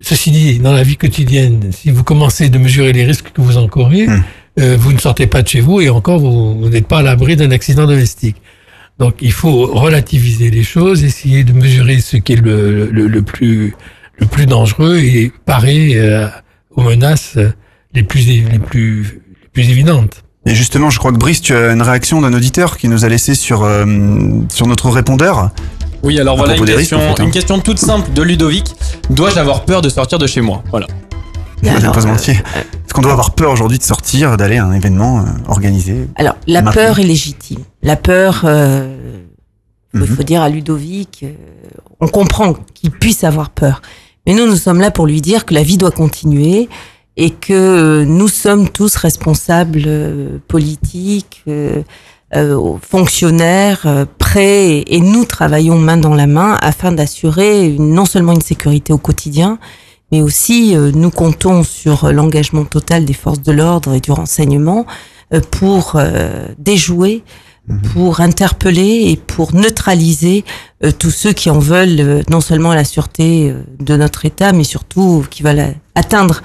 Ceci 0.00 0.30
dit, 0.30 0.58
dans 0.58 0.72
la 0.72 0.82
vie 0.82 0.96
quotidienne, 0.96 1.70
si 1.72 1.90
vous 1.90 2.04
commencez 2.04 2.48
de 2.48 2.58
mesurer 2.58 2.92
les 2.92 3.04
risques 3.04 3.32
que 3.32 3.40
vous 3.40 3.56
encourez, 3.56 4.06
mmh 4.06 4.24
euh, 4.58 4.76
vous 4.78 4.92
ne 4.92 4.98
sortez 4.98 5.26
pas 5.26 5.42
de 5.42 5.48
chez 5.48 5.60
vous 5.60 5.80
et 5.80 5.88
encore 5.88 6.18
vous, 6.18 6.58
vous 6.58 6.68
n'êtes 6.68 6.86
pas 6.86 6.98
à 6.98 7.02
l'abri 7.02 7.36
d'un 7.36 7.50
accident 7.50 7.86
domestique. 7.86 8.36
Donc 8.98 9.16
il 9.20 9.32
faut 9.32 9.66
relativiser 9.66 10.50
les 10.50 10.64
choses, 10.64 11.04
essayer 11.04 11.44
de 11.44 11.52
mesurer 11.52 12.00
ce 12.00 12.16
qui 12.16 12.32
est 12.32 12.36
le, 12.36 12.86
le, 12.90 13.06
le 13.06 13.22
plus 13.22 13.74
le 14.18 14.26
plus 14.26 14.46
dangereux 14.46 14.98
et 14.98 15.32
parer 15.46 15.92
euh, 15.94 16.26
aux 16.74 16.82
menaces 16.82 17.38
les 17.94 18.02
plus 18.02 18.26
les 18.26 18.58
plus 18.58 19.20
les 19.42 19.48
plus 19.52 19.70
évidentes. 19.70 20.24
Et 20.46 20.54
justement, 20.54 20.88
je 20.90 20.98
crois 20.98 21.12
que 21.12 21.18
Brice, 21.18 21.42
tu 21.42 21.54
as 21.54 21.72
une 21.72 21.82
réaction 21.82 22.20
d'un 22.20 22.32
auditeur 22.32 22.78
qui 22.78 22.88
nous 22.88 23.04
a 23.04 23.08
laissé 23.08 23.34
sur 23.34 23.64
euh, 23.64 23.84
sur 24.52 24.66
notre 24.66 24.88
répondeur. 24.90 25.50
Oui, 26.02 26.18
alors 26.18 26.36
voilà 26.36 26.56
une 26.56 26.64
question, 26.64 26.98
risques, 26.98 27.10
en 27.10 27.14
fait, 27.16 27.22
hein. 27.22 27.26
une 27.26 27.32
question 27.32 27.58
toute 27.58 27.78
simple 27.78 28.12
de 28.12 28.22
Ludovic. 28.22 28.66
Dois-je 29.10 29.38
avoir 29.38 29.64
peur 29.64 29.82
de 29.82 29.88
sortir 29.88 30.18
de 30.18 30.26
chez 30.26 30.40
moi? 30.40 30.62
Voilà. 30.70 30.86
Alors, 31.66 31.92
pas 31.92 32.06
mentir. 32.06 32.36
Est-ce 32.36 32.94
qu'on 32.94 33.02
doit 33.02 33.12
avoir 33.12 33.34
peur 33.34 33.50
aujourd'hui 33.52 33.78
de 33.78 33.82
sortir, 33.82 34.36
d'aller 34.36 34.58
à 34.58 34.64
un 34.64 34.72
événement 34.72 35.20
euh, 35.20 35.24
organisé 35.48 36.08
Alors, 36.16 36.36
la 36.46 36.62
maintenant 36.62 36.82
peur 36.82 36.98
est 36.98 37.04
légitime. 37.04 37.60
La 37.82 37.96
peur, 37.96 38.42
euh, 38.44 39.20
il 39.94 40.00
mm 40.00 40.02
-hmm. 40.02 40.06
faut 40.16 40.22
dire 40.22 40.42
à 40.42 40.48
Ludovic, 40.48 41.22
euh, 41.22 41.32
on 42.00 42.08
comprend 42.08 42.54
qu'il 42.74 42.90
puisse 42.90 43.24
avoir 43.24 43.50
peur. 43.50 43.82
Mais 44.26 44.34
nous, 44.34 44.46
nous 44.46 44.56
sommes 44.56 44.80
là 44.80 44.90
pour 44.90 45.06
lui 45.06 45.20
dire 45.20 45.44
que 45.46 45.54
la 45.54 45.62
vie 45.62 45.78
doit 45.78 45.90
continuer 45.90 46.68
et 47.16 47.30
que 47.30 48.04
nous 48.04 48.28
sommes 48.28 48.68
tous 48.68 48.94
responsables 48.96 49.84
euh, 49.86 50.38
politiques, 50.46 51.42
euh, 51.48 51.82
euh, 52.36 52.76
fonctionnaires, 52.82 53.82
euh, 53.86 54.04
prêts, 54.18 54.84
et 54.86 55.00
nous 55.00 55.24
travaillons 55.24 55.78
main 55.78 55.96
dans 55.96 56.14
la 56.14 56.26
main 56.26 56.58
afin 56.60 56.92
d'assurer 56.92 57.74
non 57.78 58.04
seulement 58.04 58.32
une 58.32 58.42
sécurité 58.42 58.92
au 58.92 58.98
quotidien, 58.98 59.58
mais 60.12 60.20
aussi 60.22 60.76
euh, 60.76 60.90
nous 60.94 61.10
comptons 61.10 61.62
sur 61.62 62.12
l'engagement 62.12 62.64
total 62.64 63.04
des 63.04 63.12
forces 63.12 63.42
de 63.42 63.52
l'ordre 63.52 63.94
et 63.94 64.00
du 64.00 64.12
renseignement 64.12 64.86
euh, 65.34 65.40
pour 65.50 65.92
euh, 65.96 66.46
déjouer 66.58 67.22
mhm. 67.68 67.82
pour 67.92 68.20
interpeller 68.20 69.10
et 69.10 69.16
pour 69.16 69.54
neutraliser 69.54 70.44
tous 70.98 71.10
ceux 71.10 71.32
qui 71.32 71.50
en 71.50 71.58
veulent 71.58 72.22
non 72.30 72.40
seulement 72.40 72.72
la 72.72 72.84
sûreté 72.84 73.52
de 73.80 73.96
notre 73.96 74.24
État, 74.24 74.52
mais 74.52 74.62
surtout 74.62 75.24
qui 75.28 75.42
veulent 75.42 75.74
atteindre, 75.96 76.40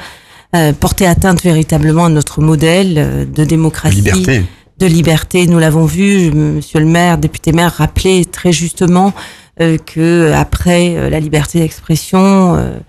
porter 0.79 1.05
atteinte 1.05 1.43
véritablement 1.43 2.05
à 2.05 2.09
notre 2.09 2.41
modèle 2.41 3.27
de 3.31 3.43
démocratie. 3.43 3.97
Liberté 3.97 4.43
de 4.79 4.87
liberté. 4.87 5.45
Nous 5.47 5.59
l'avons 5.59 5.85
vu, 5.85 6.31
Monsieur 6.31 6.79
le 6.79 6.85
maire, 6.85 7.17
député 7.17 7.51
maire, 7.51 7.73
rappeler 7.73 8.25
très 8.25 8.51
justement 8.51 9.13
euh, 9.61 9.77
que 9.77 10.31
après 10.33 10.95
euh, 10.95 11.09
la 11.09 11.19
liberté 11.19 11.59
d'expression, 11.59 12.55
euh, 12.55 12.79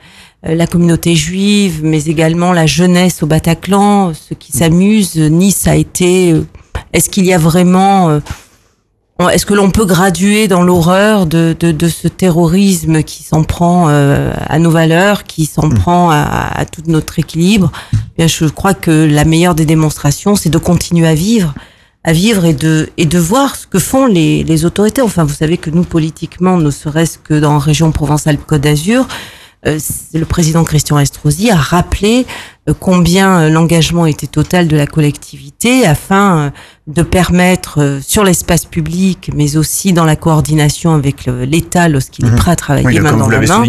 la 0.47 0.67
communauté 0.67 1.17
juive, 1.17 1.81
mais 1.83 2.05
également 2.05 2.53
la 2.53 2.67
jeunesse 2.67 3.23
au 3.23 3.27
Bataclan, 3.27 4.13
ceux 4.15 4.35
qui 4.35 4.53
s'amusent, 4.53 5.17
Nice 5.17 5.67
a 5.67 5.77
été. 5.77 6.35
Est-ce 6.93 7.09
qu'il 7.09 7.25
y 7.25 7.33
a 7.33 7.39
vraiment 7.39 8.21
est-ce 9.31 9.47
que 9.47 9.55
l'on 9.55 9.71
peut 9.71 9.85
graduer 9.85 10.49
dans 10.49 10.63
l'horreur 10.63 11.27
de, 11.27 11.55
de, 11.59 11.71
de, 11.71 11.89
ce 11.89 12.09
terrorisme 12.09 13.05
qui 13.05 13.23
s'en 13.23 13.45
prend 13.45 13.87
à 13.87 14.59
nos 14.59 14.71
valeurs, 14.71 15.23
qui 15.23 15.47
s'en 15.47 15.69
mm. 15.69 15.75
prend 15.75 16.11
à, 16.11 16.51
à, 16.53 16.65
tout 16.65 16.83
notre 16.89 17.19
équilibre? 17.21 17.71
Bien, 18.19 18.27
Je 18.27 18.47
crois 18.47 18.75
que 18.75 18.91
la 18.91 19.25
meilleure 19.25 19.55
des 19.55 19.67
démonstrations, 19.67 20.35
c'est 20.35 20.51
de 20.51 20.59
continuer 20.59 21.07
à 21.07 21.15
vivre, 21.15 21.55
à 22.03 22.13
vivre 22.13 22.45
et 22.45 22.55
de 22.55 22.91
et 22.97 23.07
de 23.07 23.19
voir 23.19 23.55
ce 23.55 23.69
que 23.69 23.79
font 23.79 24.07
les, 24.07 24.43
les 24.43 24.65
autorités. 24.65 25.01
Enfin, 25.01 25.23
vous 25.23 25.35
savez 25.35 25.59
que 25.59 25.71
nous 25.71 25.85
politiquement, 25.85 26.57
ne 26.57 26.71
serait-ce 26.71 27.19
que 27.19 27.39
dans 27.39 27.53
la 27.53 27.61
région 27.61 27.93
Provence-Alpes-Côte 27.93 28.63
d'Azur, 28.63 29.03
euh, 29.03 29.44
le 29.65 30.25
président 30.25 30.63
Christian 30.65 30.99
Estrosi 30.99 31.51
a 31.51 31.57
rappelé 31.57 32.27
euh, 32.69 32.75
combien 32.79 33.41
euh, 33.41 33.49
l'engagement 33.49 34.07
était 34.07 34.27
total 34.27 34.69
de 34.69 34.77
la 34.77 34.87
collectivité 34.87 35.87
afin 35.87 36.53
de 36.87 37.03
permettre 37.03 38.01
sur 38.07 38.25
l'espace 38.25 38.67
public, 38.67 39.31
mais 39.35 39.57
aussi 39.57 39.95
dans 39.95 40.05
la 40.05 40.17
coordination 40.17 40.95
avec 40.95 41.27
l'État 41.27 41.89
lorsqu'il 41.89 42.27
est 42.27 42.31
mhm. 42.31 42.37
prêt 42.37 42.51
à 42.51 42.57
travailler 42.57 43.01
main 43.01 43.17
dans 43.17 43.29
la 43.29 43.41
main, 43.41 43.65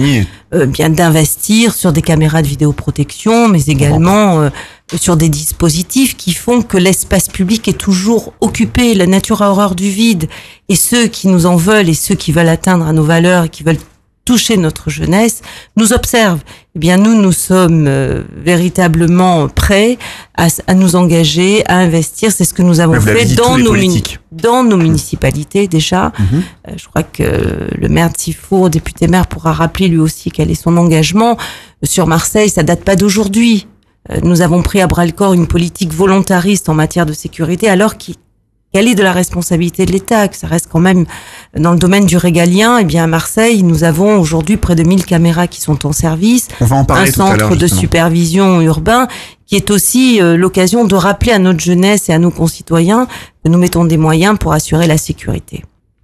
bien 0.67 0.89
d'investir 0.89 1.73
sur 1.73 1.93
des 1.93 2.01
caméras 2.01 2.41
de 2.41 2.47
vidéoprotection, 2.47 3.47
mais 3.47 3.63
également 3.63 4.49
sur 4.93 5.17
des 5.17 5.29
dispositifs 5.29 6.15
qui 6.17 6.33
font 6.33 6.61
que 6.61 6.77
l'espace 6.77 7.29
public 7.29 7.67
est 7.67 7.77
toujours 7.77 8.33
occupé. 8.41 8.93
La 8.93 9.07
nature 9.07 9.41
a 9.41 9.49
horreur 9.49 9.75
du 9.75 9.89
vide 9.89 10.27
et 10.67 10.75
ceux 10.75 11.07
qui 11.07 11.27
nous 11.27 11.45
en 11.45 11.55
veulent 11.55 11.89
et 11.89 11.93
ceux 11.93 12.15
qui 12.15 12.31
veulent 12.31 12.49
atteindre 12.49 12.85
à 12.85 12.91
nos 12.91 13.03
valeurs 13.03 13.45
et 13.45 13.49
qui 13.49 13.63
veulent 13.63 13.79
toucher 14.25 14.57
notre 14.57 14.89
jeunesse 14.89 15.41
nous 15.77 15.93
observent. 15.93 16.41
Eh 16.75 16.79
bien, 16.79 16.97
nous, 16.97 17.21
nous 17.21 17.31
sommes 17.31 17.85
euh, 17.87 18.23
véritablement 18.35 19.47
prêts 19.47 19.97
à, 20.35 20.47
à, 20.67 20.73
nous 20.73 20.95
engager, 20.95 21.63
à 21.67 21.77
investir. 21.77 22.31
C'est 22.31 22.43
ce 22.43 22.53
que 22.53 22.63
nous 22.63 22.79
avons 22.79 22.99
fait 22.99 23.35
dans 23.35 23.57
nos, 23.57 23.75
dans 24.31 24.63
nos 24.63 24.77
municipalités 24.77 25.67
déjà. 25.67 26.11
Mhm. 26.17 26.43
Euh, 26.67 26.71
je 26.75 26.87
crois 26.87 27.03
que 27.03 27.23
le 27.77 27.87
maire 27.87 28.11
de 28.11 28.17
Sifour, 28.17 28.69
député 28.69 29.07
maire, 29.07 29.27
pourra 29.27 29.53
rappeler 29.53 29.87
lui 29.87 29.99
aussi 29.99 30.31
quel 30.31 30.51
est 30.51 30.55
son 30.55 30.75
engagement. 30.75 31.37
Sur 31.83 32.07
Marseille, 32.07 32.49
ça 32.49 32.63
date 32.63 32.83
pas 32.83 32.95
d'aujourd'hui. 32.95 33.67
Euh, 34.11 34.19
nous 34.23 34.41
avons 34.41 34.61
pris 34.61 34.81
à 34.81 34.87
bras 34.87 35.05
le 35.05 35.11
corps 35.11 35.33
une 35.33 35.47
politique 35.47 35.93
volontariste 35.93 36.67
en 36.69 36.73
matière 36.73 37.05
de 37.05 37.13
sécurité, 37.13 37.69
alors 37.69 37.95
qu'elle 38.75 38.89
est 38.89 38.95
de 38.95 39.03
la 39.03 39.13
responsabilité 39.13 39.85
de 39.85 39.93
l'État, 39.93 40.27
que 40.27 40.35
ça 40.35 40.47
reste 40.47 40.67
quand 40.69 40.81
même 40.81 41.05
dans 41.57 41.71
le 41.71 41.77
domaine 41.77 42.05
du 42.05 42.17
régalien. 42.17 42.77
Et 42.77 42.81
eh 42.81 42.83
bien 42.83 43.05
à 43.05 43.07
Marseille, 43.07 43.63
nous 43.63 43.85
avons 43.85 44.19
aujourd'hui 44.19 44.57
près 44.57 44.75
de 44.75 44.83
1000 44.83 45.05
caméras 45.05 45.47
qui 45.47 45.61
sont 45.61 45.85
en 45.85 45.93
service, 45.93 46.49
un 46.59 47.05
centre 47.05 47.55
de 47.55 47.67
supervision 47.67 48.59
urbain 48.59 49.07
qui 49.45 49.55
est 49.55 49.71
aussi 49.71 50.21
euh, 50.21 50.35
l'occasion 50.35 50.83
de 50.83 50.95
rappeler 50.95 51.31
à 51.31 51.39
notre 51.39 51.61
jeunesse 51.61 52.09
et 52.09 52.13
à 52.13 52.19
nos 52.19 52.31
concitoyens 52.31 53.07
que 53.45 53.49
nous 53.49 53.57
mettons 53.57 53.85
des 53.85 53.95
moyens 53.95 54.37
pour 54.37 54.51
assurer 54.51 54.87
la 54.87 54.97
sécurité. 54.97 55.63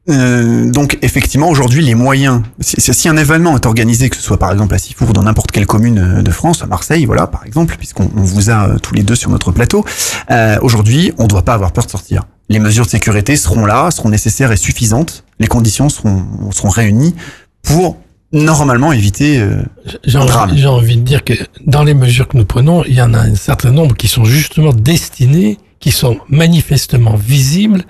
Euh, 0.09 0.71
donc 0.71 0.97
effectivement 1.03 1.47
aujourd'hui 1.47 1.83
les 1.83 1.93
moyens, 1.93 2.41
si, 2.59 2.81
si, 2.81 3.07
un 3.07 3.17
événement 3.17 3.55
est 3.55 3.67
organisé, 3.67 4.09
que 4.09 4.15
ce 4.15 4.21
soit 4.23 4.39
par 4.39 4.51
exemple 4.51 4.73
à 4.73 4.79
Sifour 4.79 5.09
ou 5.09 5.13
dans 5.13 5.21
n'importe 5.21 5.51
quelle 5.51 5.67
commune 5.67 5.99
euh, 5.99 6.21
de 6.23 6.31
France, 6.31 6.63
à 6.63 6.65
Marseille, 6.65 7.05
voilà 7.05 7.27
par 7.27 7.45
exemple, 7.45 7.75
puisqu'on 7.77 8.09
vous 8.11 8.49
a 8.49 8.67
euh, 8.67 8.77
tous 8.79 8.95
les 8.95 9.03
deux 9.03 9.13
sur 9.13 9.29
notre 9.29 9.51
plateau, 9.51 9.85
euh, 10.31 10.57
aujourd'hui 10.63 11.13
on 11.19 11.23
ne 11.23 11.27
doit 11.27 11.43
pas 11.43 11.53
avoir 11.53 11.71
peur 11.71 11.85
de 11.85 11.91
sortir. 11.91 12.23
Les 12.51 12.59
mesures 12.59 12.83
de 12.83 12.89
sécurité 12.89 13.37
seront 13.37 13.65
là, 13.65 13.91
seront 13.91 14.09
nécessaires 14.09 14.51
et 14.51 14.57
suffisantes, 14.57 15.23
les 15.39 15.47
conditions 15.47 15.87
seront, 15.87 16.51
seront 16.51 16.67
réunies 16.67 17.15
pour 17.61 17.97
normalement 18.33 18.91
éviter 18.91 19.39
euh, 19.39 19.63
J'ai 20.03 20.17
envie, 20.17 20.65
envie 20.65 20.97
de 20.97 21.01
dire 21.01 21.23
que 21.23 21.33
dans 21.65 21.85
les 21.85 21.93
mesures 21.93 22.27
que 22.27 22.35
nous 22.35 22.43
prenons, 22.43 22.83
il 22.83 22.93
y 22.93 23.01
en 23.01 23.13
a 23.13 23.19
un 23.19 23.35
certain 23.35 23.71
nombre 23.71 23.95
qui 23.95 24.09
sont 24.09 24.25
justement 24.25 24.73
destinées, 24.73 25.59
qui 25.79 25.91
sont 25.91 26.19
manifestement 26.27 27.15
visibles 27.15 27.83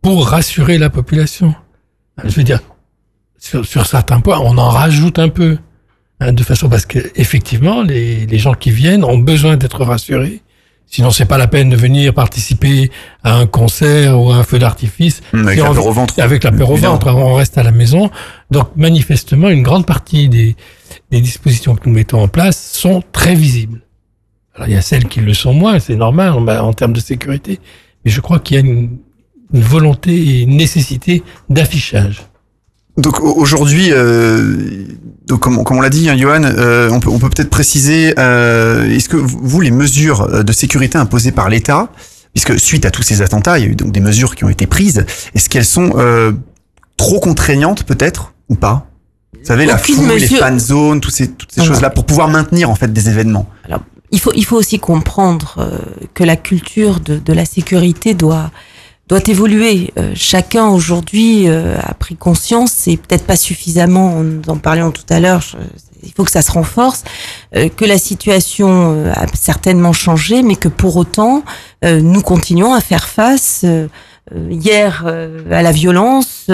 pour 0.00 0.28
rassurer 0.28 0.78
la 0.78 0.88
population. 0.88 1.54
Je 2.24 2.30
veux 2.30 2.42
dire, 2.42 2.60
sur, 3.38 3.66
sur 3.66 3.84
certains 3.84 4.20
points, 4.20 4.38
on 4.38 4.56
en 4.56 4.70
rajoute 4.70 5.18
un 5.18 5.28
peu, 5.28 5.58
hein, 6.20 6.32
de 6.32 6.42
façon 6.42 6.70
parce 6.70 6.86
que 6.86 7.00
effectivement, 7.16 7.82
les, 7.82 8.24
les 8.24 8.38
gens 8.38 8.54
qui 8.54 8.70
viennent 8.70 9.04
ont 9.04 9.18
besoin 9.18 9.58
d'être 9.58 9.84
rassurés. 9.84 10.40
Sinon, 10.92 11.12
c'est 11.12 11.24
pas 11.24 11.38
la 11.38 11.46
peine 11.46 11.70
de 11.70 11.76
venir 11.76 12.12
participer 12.12 12.90
à 13.22 13.36
un 13.36 13.46
concert 13.46 14.20
ou 14.20 14.32
à 14.32 14.36
un 14.36 14.42
feu 14.42 14.58
d'artifice. 14.58 15.22
Mmh, 15.32 15.46
avec 15.46 15.58
la 15.60 15.70
peur 15.70 15.86
au 15.86 15.92
ventre. 15.92 16.14
Avec 16.18 16.42
la 16.42 16.50
peur 16.50 16.70
au 16.70 16.74
ventre, 16.76 17.06
on 17.14 17.34
reste 17.34 17.56
à 17.58 17.62
la 17.62 17.70
maison. 17.70 18.10
Donc, 18.50 18.70
manifestement, 18.74 19.48
une 19.50 19.62
grande 19.62 19.86
partie 19.86 20.28
des, 20.28 20.56
des 21.12 21.20
dispositions 21.20 21.76
que 21.76 21.88
nous 21.88 21.94
mettons 21.94 22.20
en 22.20 22.26
place 22.26 22.72
sont 22.72 23.04
très 23.12 23.36
visibles. 23.36 23.82
Alors, 24.56 24.66
il 24.66 24.74
y 24.74 24.76
a 24.76 24.82
celles 24.82 25.06
qui 25.06 25.20
le 25.20 25.32
sont 25.32 25.54
moins, 25.54 25.78
c'est 25.78 25.94
normal 25.94 26.32
en 26.32 26.72
termes 26.72 26.92
de 26.92 27.00
sécurité. 27.00 27.60
Mais 28.04 28.10
je 28.10 28.20
crois 28.20 28.40
qu'il 28.40 28.56
y 28.56 28.58
a 28.58 28.64
une, 28.64 28.98
une 29.52 29.62
volonté 29.62 30.12
et 30.12 30.40
une 30.40 30.56
nécessité 30.56 31.22
d'affichage. 31.48 32.22
Donc 32.96 33.20
aujourd'hui, 33.20 33.92
euh, 33.92 34.86
donc 35.30 35.40
comme, 35.40 35.62
comme 35.62 35.78
on 35.78 35.80
l'a 35.80 35.90
dit, 35.90 36.10
hein, 36.10 36.16
Johan, 36.16 36.42
euh, 36.42 36.90
on 36.90 36.98
peut, 36.98 37.08
on 37.08 37.20
peut 37.20 37.30
peut-être 37.30 37.50
préciser, 37.50 38.14
euh, 38.18 38.90
est-ce 38.90 39.08
que 39.08 39.16
vous, 39.16 39.60
les 39.60 39.70
mesures 39.70 40.44
de 40.44 40.52
sécurité 40.52 40.98
imposées 40.98 41.30
par 41.30 41.48
l'État, 41.48 41.88
puisque 42.34 42.58
suite 42.58 42.84
à 42.84 42.90
tous 42.90 43.02
ces 43.02 43.22
attentats, 43.22 43.56
il 43.58 43.64
y 43.64 43.68
a 43.68 43.70
eu 43.70 43.76
donc 43.76 43.92
des 43.92 44.00
mesures 44.00 44.34
qui 44.34 44.42
ont 44.42 44.48
été 44.48 44.66
prises, 44.66 45.06
est-ce 45.36 45.48
qu'elles 45.48 45.64
sont 45.64 45.92
euh, 45.94 46.32
trop 46.96 47.20
contraignantes 47.20 47.84
peut-être 47.84 48.34
ou 48.48 48.56
pas? 48.56 48.88
Vous 49.32 49.46
savez, 49.46 49.66
la 49.66 49.78
foule, 49.78 50.08
les 50.18 50.26
fan 50.26 50.58
zones, 50.58 51.00
toutes 51.00 51.14
ces, 51.14 51.28
toutes 51.28 51.52
ces 51.52 51.64
choses-là, 51.64 51.90
pour 51.90 52.04
pouvoir 52.04 52.26
maintenir 52.26 52.68
en 52.68 52.74
fait 52.74 52.92
des 52.92 53.08
événements. 53.08 53.48
Alors, 53.64 53.82
il 54.10 54.18
faut, 54.18 54.32
il 54.34 54.44
faut 54.44 54.56
aussi 54.56 54.80
comprendre 54.80 55.54
euh, 55.58 55.78
que 56.12 56.24
la 56.24 56.34
culture 56.34 56.98
de, 56.98 57.18
de 57.18 57.32
la 57.32 57.44
sécurité 57.44 58.14
doit 58.14 58.50
doit 59.10 59.20
évoluer. 59.26 59.92
Euh, 59.98 60.12
chacun 60.14 60.68
aujourd'hui 60.68 61.48
euh, 61.48 61.76
a 61.82 61.94
pris 61.94 62.14
conscience, 62.14 62.70
c'est 62.72 62.96
peut-être 62.96 63.26
pas 63.26 63.34
suffisamment, 63.34 64.22
nous 64.22 64.42
en 64.46 64.56
parlions 64.56 64.92
tout 64.92 65.04
à 65.10 65.18
l'heure, 65.18 65.42
il 66.04 66.12
faut 66.12 66.22
que 66.22 66.30
ça 66.30 66.42
se 66.42 66.52
renforce, 66.52 67.02
euh, 67.56 67.68
que 67.68 67.84
la 67.84 67.98
situation 67.98 69.10
a 69.12 69.26
certainement 69.34 69.92
changé, 69.92 70.42
mais 70.42 70.54
que 70.54 70.68
pour 70.68 70.96
autant, 70.96 71.42
nous 71.82 72.20
continuons 72.20 72.74
à 72.74 72.80
faire 72.80 73.08
face 73.08 73.64
hier 74.50 75.04
à 75.50 75.62
la 75.62 75.72
violence 75.72 76.46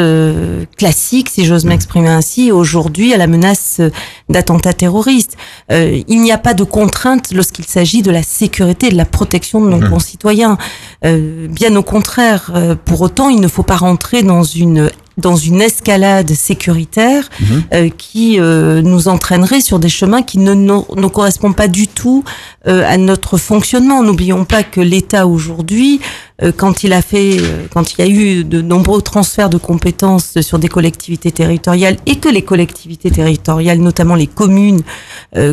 classique, 0.76 1.28
si 1.28 1.44
j'ose 1.44 1.64
m'exprimer 1.64 2.08
ainsi, 2.08 2.52
aujourd'hui 2.52 3.12
à 3.12 3.16
la 3.16 3.26
menace 3.26 3.80
d'attentats 4.28 4.72
terroristes. 4.72 5.36
il 5.70 6.20
n'y 6.20 6.32
a 6.32 6.38
pas 6.38 6.54
de 6.54 6.64
contrainte 6.64 7.32
lorsqu'il 7.32 7.64
s'agit 7.64 8.02
de 8.02 8.10
la 8.10 8.22
sécurité 8.22 8.88
et 8.88 8.90
de 8.90 8.96
la 8.96 9.04
protection 9.04 9.60
de 9.60 9.68
nos 9.68 9.78
mmh. 9.78 9.90
concitoyens. 9.90 10.58
Euh, 11.04 11.48
bien 11.48 11.74
au 11.76 11.82
contraire, 11.82 12.52
euh, 12.54 12.74
pour 12.82 13.00
autant, 13.00 13.28
il 13.28 13.40
ne 13.40 13.48
faut 13.48 13.62
pas 13.62 13.76
rentrer 13.76 14.22
dans 14.22 14.42
une 14.42 14.90
dans 15.18 15.36
une 15.36 15.62
escalade 15.62 16.30
sécuritaire 16.34 17.30
mhm. 17.40 17.62
euh, 17.72 17.88
qui 17.88 18.38
nous 18.38 19.08
entraînerait 19.08 19.62
sur 19.62 19.78
des 19.78 19.88
chemins 19.88 20.20
qui 20.20 20.36
ne, 20.36 20.52
ne, 20.52 21.06
correspondent 21.08 21.56
pas 21.56 21.68
du 21.68 21.88
tout 21.88 22.22
à 22.66 22.98
notre 22.98 23.38
fonctionnement. 23.38 24.02
N'oublions 24.02 24.44
pas 24.44 24.62
que 24.62 24.82
l'État 24.82 25.26
aujourd'hui, 25.26 26.00
quand 26.56 26.84
il 26.84 26.92
a 26.92 27.00
fait, 27.00 27.38
quand 27.72 27.92
il 27.92 28.00
y 28.00 28.02
a 28.02 28.10
eu 28.10 28.44
de 28.44 28.60
nombreux 28.60 29.00
transferts 29.00 29.48
de 29.48 29.56
compétences 29.56 30.40
sur 30.42 30.58
des 30.58 30.68
collectivités 30.68 31.32
territoriales 31.32 31.96
et 32.04 32.16
que 32.16 32.28
les 32.28 32.42
collectivités 32.42 33.10
territoriales, 33.10 33.78
notamment 33.78 34.14
les 34.14 34.26
communes, 34.26 34.82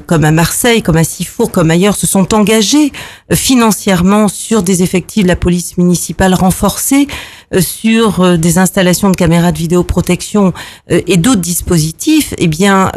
comme 0.05 0.25
à 0.25 0.31
Marseille, 0.31 0.81
comme 0.81 0.97
à 0.97 1.05
Sifour, 1.05 1.51
comme 1.51 1.71
ailleurs, 1.71 1.95
se 1.95 2.05
sont 2.05 2.33
engagées 2.33 2.91
financièrement 3.31 4.27
sur 4.27 4.61
des 4.61 4.83
effectifs 4.83 5.23
de 5.23 5.29
la 5.29 5.37
police 5.37 5.77
municipale 5.77 6.33
renforcée 6.33 7.07
euh, 7.53 7.61
sur 7.61 8.21
euh, 8.21 8.37
des 8.37 8.57
installations 8.57 9.09
de 9.09 9.15
caméras 9.15 9.51
de 9.51 9.57
vidéoprotection 9.57 10.53
euh, 10.91 11.01
et 11.07 11.17
d'autres 11.17 11.41
dispositifs, 11.41 12.33
eh 12.37 12.47
bien, 12.47 12.91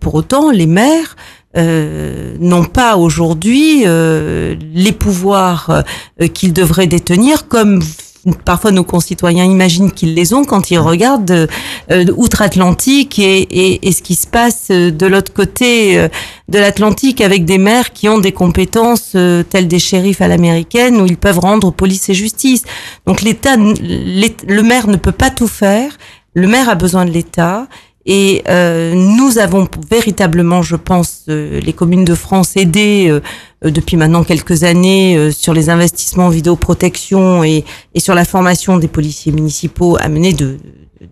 pour 0.00 0.14
autant, 0.14 0.50
les 0.50 0.66
maires 0.66 1.16
n'ont 1.58 2.64
pas 2.64 2.96
aujourd'hui 2.96 3.84
les 3.84 4.92
pouvoirs 4.92 5.84
qu'ils 6.34 6.52
devraient 6.52 6.86
détenir, 6.86 7.48
comme 7.48 7.80
parfois 8.44 8.70
nos 8.70 8.84
concitoyens 8.84 9.44
imaginent 9.44 9.92
qu'ils 9.92 10.14
les 10.14 10.32
ont 10.32 10.44
quand 10.44 10.70
ils 10.70 10.78
regardent 10.78 11.48
euh, 11.90 12.04
outre-Atlantique 12.16 13.18
et, 13.18 13.40
et, 13.40 13.88
et, 13.88 13.92
ce 13.92 14.02
qui 14.02 14.14
se 14.14 14.26
passe 14.26 14.68
de 14.70 15.06
l'autre 15.06 15.32
côté 15.32 15.98
euh, 15.98 16.08
de 16.48 16.58
l'Atlantique 16.58 17.20
avec 17.20 17.44
des 17.44 17.58
maires 17.58 17.92
qui 17.92 18.08
ont 18.08 18.18
des 18.18 18.32
compétences 18.32 19.12
euh, 19.14 19.42
telles 19.42 19.68
des 19.68 19.78
shérifs 19.78 20.20
à 20.20 20.28
l'américaine 20.28 21.00
où 21.00 21.06
ils 21.06 21.16
peuvent 21.16 21.38
rendre 21.38 21.72
police 21.72 22.08
et 22.08 22.14
justice. 22.14 22.64
Donc 23.06 23.22
l'État, 23.22 23.56
le 23.56 24.62
maire 24.62 24.88
ne 24.88 24.96
peut 24.96 25.12
pas 25.12 25.30
tout 25.30 25.48
faire. 25.48 25.96
Le 26.34 26.46
maire 26.46 26.68
a 26.68 26.74
besoin 26.74 27.04
de 27.04 27.10
l'État. 27.10 27.66
Et 28.10 28.42
euh, 28.48 28.94
nous 28.94 29.36
avons 29.38 29.68
véritablement, 29.90 30.62
je 30.62 30.76
pense, 30.76 31.24
euh, 31.28 31.60
les 31.60 31.74
communes 31.74 32.06
de 32.06 32.14
France 32.14 32.56
aidé 32.56 33.08
euh, 33.10 33.20
depuis 33.70 33.98
maintenant 33.98 34.24
quelques 34.24 34.64
années 34.64 35.30
sur 35.30 35.52
les 35.52 35.68
investissements 35.68 36.26
en 36.26 36.30
vidéoprotection 36.30 37.44
et, 37.44 37.66
et 37.94 38.00
sur 38.00 38.14
la 38.14 38.24
formation 38.24 38.78
des 38.78 38.88
policiers 38.88 39.30
municipaux 39.30 39.98
à 40.00 40.08
mener 40.08 40.32
de, 40.32 40.56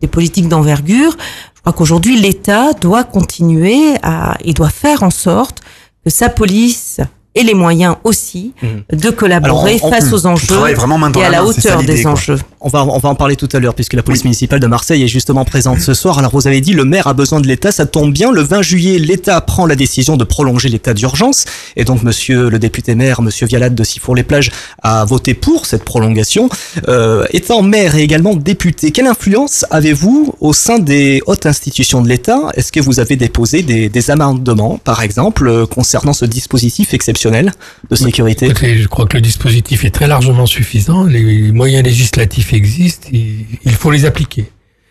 des 0.01 0.07
politiques 0.07 0.49
d'envergure. 0.49 1.15
Je 1.55 1.61
crois 1.61 1.75
qu'aujourd'hui, 1.75 2.19
l'État 2.19 2.73
doit 2.73 3.05
continuer 3.05 3.97
à, 4.03 4.39
et 4.43 4.55
doit 4.55 4.71
faire 4.71 5.03
en 5.03 5.11
sorte 5.11 5.61
que 6.03 6.09
sa 6.09 6.31
police 6.31 7.01
et 7.37 7.43
les 7.43 7.55
moyens 7.55 7.97
aussi 8.03 8.53
mmh. 8.63 8.97
de 8.97 9.11
collaborer 9.11 9.79
face 9.79 10.13
aux 10.13 10.27
enjeux 10.27 10.57
et 10.71 11.23
à 11.23 11.31
la, 11.31 11.45
hauteur 11.45 11.83
des 11.83 12.07
enjeux. 12.07 12.39
On 12.61 12.69
va, 12.69 12.85
on 12.85 12.99
va 12.99 13.11
en 13.11 13.15
parler 13.15 13.37
tout 13.37 13.49
à 13.53 13.61
l'heure 13.61 13.75
puisque 13.75 13.93
la 13.93 14.03
police 14.03 14.25
municipale 14.25 14.59
de 14.59 14.67
Marseille 14.67 15.05
est 15.05 15.09
justement 15.09 15.45
présente 15.45 15.81
ce 15.81 15.93
soir. 15.93 16.19
Alors 16.19 16.33
vous 16.33 16.49
avez 16.49 16.63
dit 16.63 16.73
le 16.73 16.87
maire 16.87 17.07
a 17.07 17.13
besoin 17.13 17.41
de 17.41 17.47
l'État, 17.47 17.71
ça 17.71 17.85
tombe 17.85 18.13
bien. 18.13 18.33
Le 18.33 18.41
20 18.41 18.63
juillet, 18.63 18.99
l'État 18.99 19.41
prend 19.43 19.67
la 19.67 19.77
décision 19.77 20.17
de 20.17 20.25
prolonger 20.25 20.71
l'état 20.71 20.95
d'urgence 20.95 21.45
et 21.77 21.85
donc 21.85 22.03
monsieur 22.03 22.49
le 22.49 22.59
député 22.59 22.95
maire, 22.95 23.21
monsieur 23.21 23.47
Vialade 23.47 23.75
de 23.75 23.85
Sifour-les-Plages 23.85 24.51
a 24.83 25.05
voté 25.05 25.35
pour 25.35 25.67
cette 25.67 25.85
prolongation. 25.85 26.49
Euh, 26.89 27.27
étant 27.33 27.61
maire 27.61 27.97
et 27.97 28.03
également 28.03 28.35
député, 28.35 28.93
quelle 28.93 29.07
influence 29.07 29.67
avez-vous 29.71 30.35
au 30.41 30.55
sein 30.55 30.79
des 30.79 31.21
hautes 31.27 31.45
institutions 31.45 32.01
de 32.01 32.09
l'État? 32.09 32.41
Est-ce 32.55 32.73
que 32.73 32.81
vous 32.81 32.99
avez 32.99 33.17
déposé 33.17 33.63
des, 33.63 33.91
des 33.91 34.11
amendements, 34.11 34.81
par 34.83 35.03
exemple, 35.03 35.49
euh, 35.49 35.67
concernant 35.67 36.15
ce 36.15 36.25
dispositif 36.25 36.95
exceptionnel? 36.95 37.26
De 37.31 37.97
sécurité 37.97 38.53
Je 38.55 38.87
crois 38.89 39.07
que 39.07 39.17
le 39.17 39.21
dispositif 39.21 39.85
est 39.85 39.91
très 39.91 40.07
largement 40.07 40.47
suffisant. 40.47 41.05
Les 41.05 41.53
moyens 41.53 41.85
législatifs 41.85 42.53
existent. 42.53 43.09
Il 43.13 43.73
faut 43.73 43.91
les 43.91 44.05
appliquer. 44.05 44.51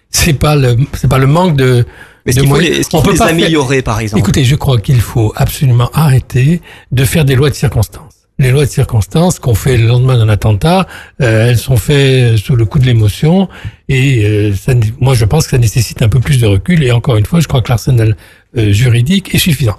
C'est 0.10 0.34
pas 0.34 0.56
le, 0.56 0.78
c'est 0.94 1.10
pas 1.10 1.18
le 1.18 1.28
manque 1.28 1.58
de, 1.58 1.86
est-ce 2.26 2.40
qu'il 2.40 2.50
faut, 2.50 2.60
les, 2.60 2.80
est 2.80 3.04
peut 3.04 3.12
les 3.12 3.22
améliorer, 3.22 3.82
par 3.82 4.00
exemple? 4.00 4.20
Écoutez, 4.20 4.44
je 4.44 4.56
crois 4.56 4.80
qu'il 4.80 5.00
faut 5.00 5.32
absolument 5.36 5.90
arrêter 5.94 6.62
de 6.92 7.06
faire 7.06 7.24
des 7.24 7.36
lois 7.36 7.50
de 7.50 7.56
circonstances. 7.56 8.14
Les 8.40 8.52
lois 8.52 8.66
de 8.66 8.70
circonstances 8.70 9.40
qu'on 9.40 9.54
fait 9.54 9.78
le 9.78 9.88
lendemain 9.88 10.18
d'un 10.18 10.28
attentat, 10.28 10.88
euh, 11.22 11.50
elles 11.50 11.58
sont 11.58 11.78
faites 11.78 12.38
sous 12.38 12.56
le 12.56 12.66
coup 12.66 12.80
de 12.80 12.86
l'émotion 12.86 13.48
et 13.88 14.26
euh, 14.26 14.54
ça, 14.54 14.74
moi 15.00 15.14
je 15.14 15.24
pense 15.24 15.46
que 15.46 15.52
ça 15.52 15.58
nécessite 15.58 16.02
un 16.02 16.10
peu 16.10 16.20
plus 16.20 16.42
de 16.42 16.46
recul 16.46 16.84
et 16.84 16.92
encore 16.92 17.16
une 17.16 17.26
fois, 17.26 17.40
je 17.40 17.48
crois 17.48 17.62
que 17.62 17.70
l'arsenal 17.70 18.18
euh, 18.58 18.74
juridique 18.74 19.34
est 19.34 19.38
suffisant 19.38 19.78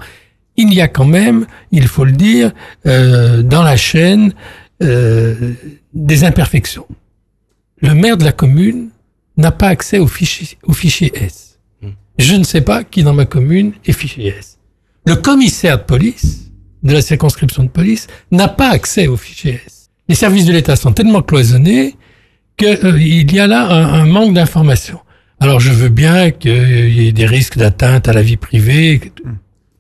il 0.57 0.73
y 0.73 0.81
a 0.81 0.89
quand 0.89 1.05
même, 1.05 1.47
il 1.73 1.87
faut 1.87 2.05
le 2.05 2.13
dire, 2.13 2.53
euh, 2.87 3.43
dans 3.43 3.63
la 3.63 3.77
chaîne 3.77 4.33
euh, 4.83 5.53
des 5.95 6.25
imperfections. 6.25 6.87
Le 7.81 7.95
maire 7.95 8.17
de 8.17 8.25
la 8.25 8.33
commune 8.33 8.91
n'a 9.37 9.53
pas 9.53 9.69
accès 9.69 9.99
au 9.99 10.07
fichier, 10.07 10.59
au 10.65 10.73
fichier 10.73 11.13
S. 11.15 11.59
Hmm. 11.83 11.91
Je 12.19 12.35
ne 12.35 12.45
sais 12.45 12.63
pas 12.63 12.85
qui 12.85 13.03
dans 13.03 13.13
ma 13.13 13.27
commune 13.27 13.73
est 13.85 13.93
fichier 13.93 14.35
S. 14.39 14.59
Le 15.07 15.17
commissaire 15.17 15.79
de 15.79 15.85
police 15.85 16.51
de 16.83 16.93
la 16.93 17.03
circonscription 17.03 17.65
de 17.65 17.69
police 17.69 18.07
n'a 18.31 18.49
pas 18.49 18.71
accès 18.71 19.07
au 19.07 19.17
fichier 19.17 19.61
S. 19.67 19.91
Les 20.09 20.15
services 20.15 20.47
de 20.47 20.53
l'État 20.53 20.77
sont 20.77 20.93
tellement 20.93 21.23
cloisonnés 21.23 21.97
qu'il 22.57 22.79
euh, 22.85 22.99
y 22.99 23.39
a 23.39 23.47
là 23.47 23.67
un, 23.67 24.01
un 24.01 24.07
manque 24.07 24.35
d'information. 24.35 25.01
Alors 25.39 25.61
je 25.61 25.71
veux 25.71 25.91
bien 25.91 26.31
qu'il 26.31 26.91
y 26.91 27.09
ait 27.09 27.13
des 27.13 27.27
risques 27.27 27.59
d'atteinte 27.59 28.09
à 28.09 28.13
la 28.13 28.23
vie 28.23 28.39
privée. 28.39 29.13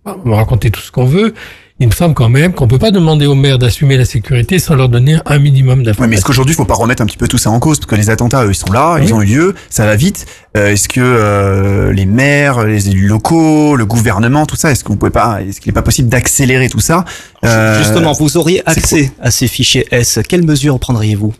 On 0.06 0.30
va 0.30 0.36
raconter 0.36 0.70
tout 0.70 0.80
ce 0.80 0.92
qu'on 0.92 1.04
veut. 1.04 1.34
Il 1.78 1.88
me 1.88 1.92
semble 1.92 2.14
quand 2.14 2.30
même 2.30 2.54
qu'on 2.54 2.68
peut 2.68 2.78
pas 2.78 2.90
demander 2.90 3.26
aux 3.26 3.34
maires 3.34 3.58
d'assumer 3.58 3.98
la 3.98 4.06
sécurité 4.06 4.58
sans 4.58 4.76
leur 4.76 4.88
donner 4.88 5.16
un 5.26 5.38
minimum 5.38 5.82
d'informations. 5.82 6.08
mais 6.08 6.16
est-ce 6.16 6.24
qu'aujourd'hui, 6.24 6.54
il 6.54 6.56
faut 6.56 6.64
pas 6.64 6.74
remettre 6.74 7.02
un 7.02 7.06
petit 7.06 7.18
peu 7.18 7.28
tout 7.28 7.36
ça 7.36 7.50
en 7.50 7.60
cause? 7.60 7.78
Parce 7.78 7.90
que 7.90 7.96
les 7.96 8.08
attentats, 8.08 8.46
eux, 8.46 8.52
ils 8.52 8.54
sont 8.54 8.72
là, 8.72 8.98
ils 9.02 9.12
ont 9.12 9.20
eu 9.20 9.26
lieu, 9.26 9.54
ça 9.68 9.84
va 9.84 9.94
vite. 9.94 10.24
Euh, 10.56 10.70
est-ce 10.70 10.88
que 10.88 11.00
euh, 11.02 11.92
les 11.92 12.06
maires, 12.06 12.64
les 12.64 12.88
élus 12.88 13.08
locaux, 13.08 13.76
le 13.76 13.84
gouvernement, 13.84 14.46
tout 14.46 14.56
ça, 14.56 14.70
est-ce 14.70 14.84
qu'on 14.84 14.96
pouvez 14.96 15.10
pas, 15.10 15.42
est-ce 15.42 15.60
qu'il 15.60 15.70
n'est 15.70 15.74
pas 15.74 15.82
possible 15.82 16.08
d'accélérer 16.08 16.70
tout 16.70 16.80
ça? 16.80 17.04
Euh, 17.44 17.76
Justement, 17.78 18.12
vous 18.12 18.38
auriez 18.38 18.66
accès 18.66 19.12
à 19.20 19.30
ces 19.30 19.46
fichiers 19.46 19.86
S. 19.90 20.20
Quelles 20.26 20.46
mesures 20.46 20.78
prendriez-vous? 20.80 21.34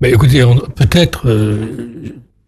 Mais 0.00 0.08
ben, 0.08 0.14
écoutez, 0.14 0.42
peut-être 0.76 1.28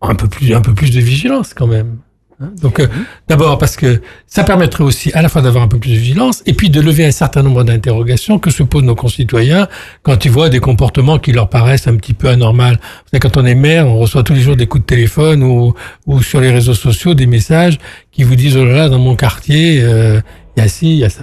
un 0.00 0.14
peu 0.14 0.28
plus, 0.28 0.54
un 0.54 0.62
peu 0.62 0.72
plus 0.72 0.90
de 0.90 1.00
vigilance 1.00 1.52
quand 1.52 1.66
même. 1.66 1.98
Hein, 2.38 2.50
donc, 2.60 2.80
euh, 2.80 2.86
d'abord 3.28 3.56
parce 3.56 3.76
que 3.76 4.02
ça 4.26 4.44
permettrait 4.44 4.84
aussi 4.84 5.10
à 5.14 5.22
la 5.22 5.30
fois 5.30 5.40
d'avoir 5.40 5.64
un 5.64 5.68
peu 5.68 5.78
plus 5.78 5.92
de 5.92 5.96
vigilance 5.96 6.42
et 6.44 6.52
puis 6.52 6.68
de 6.68 6.82
lever 6.82 7.06
un 7.06 7.10
certain 7.10 7.42
nombre 7.42 7.64
d'interrogations 7.64 8.38
que 8.38 8.50
se 8.50 8.62
posent 8.62 8.82
nos 8.82 8.94
concitoyens 8.94 9.68
quand 10.02 10.26
ils 10.26 10.30
voient 10.30 10.50
des 10.50 10.60
comportements 10.60 11.18
qui 11.18 11.32
leur 11.32 11.48
paraissent 11.48 11.88
un 11.88 11.96
petit 11.96 12.12
peu 12.12 12.28
anormaux. 12.28 12.76
Quand 13.20 13.38
on 13.38 13.46
est 13.46 13.54
maire, 13.54 13.86
on 13.86 13.98
reçoit 13.98 14.22
tous 14.22 14.34
les 14.34 14.42
jours 14.42 14.56
des 14.56 14.66
coups 14.66 14.82
de 14.82 14.86
téléphone 14.86 15.42
ou, 15.42 15.72
ou 16.06 16.22
sur 16.22 16.42
les 16.42 16.50
réseaux 16.50 16.74
sociaux 16.74 17.14
des 17.14 17.26
messages 17.26 17.78
qui 18.12 18.22
vous 18.22 18.36
disent 18.36 18.58
oh 18.58 18.66
là 18.66 18.74
là 18.74 18.88
dans 18.90 18.98
mon 18.98 19.16
quartier 19.16 19.80
euh, 19.82 20.20
il 20.56 20.62
y 20.62 20.66
a 20.66 20.68
ci, 20.68 20.90
il 20.90 20.98
y 20.98 21.04
a 21.04 21.10
ça. 21.10 21.22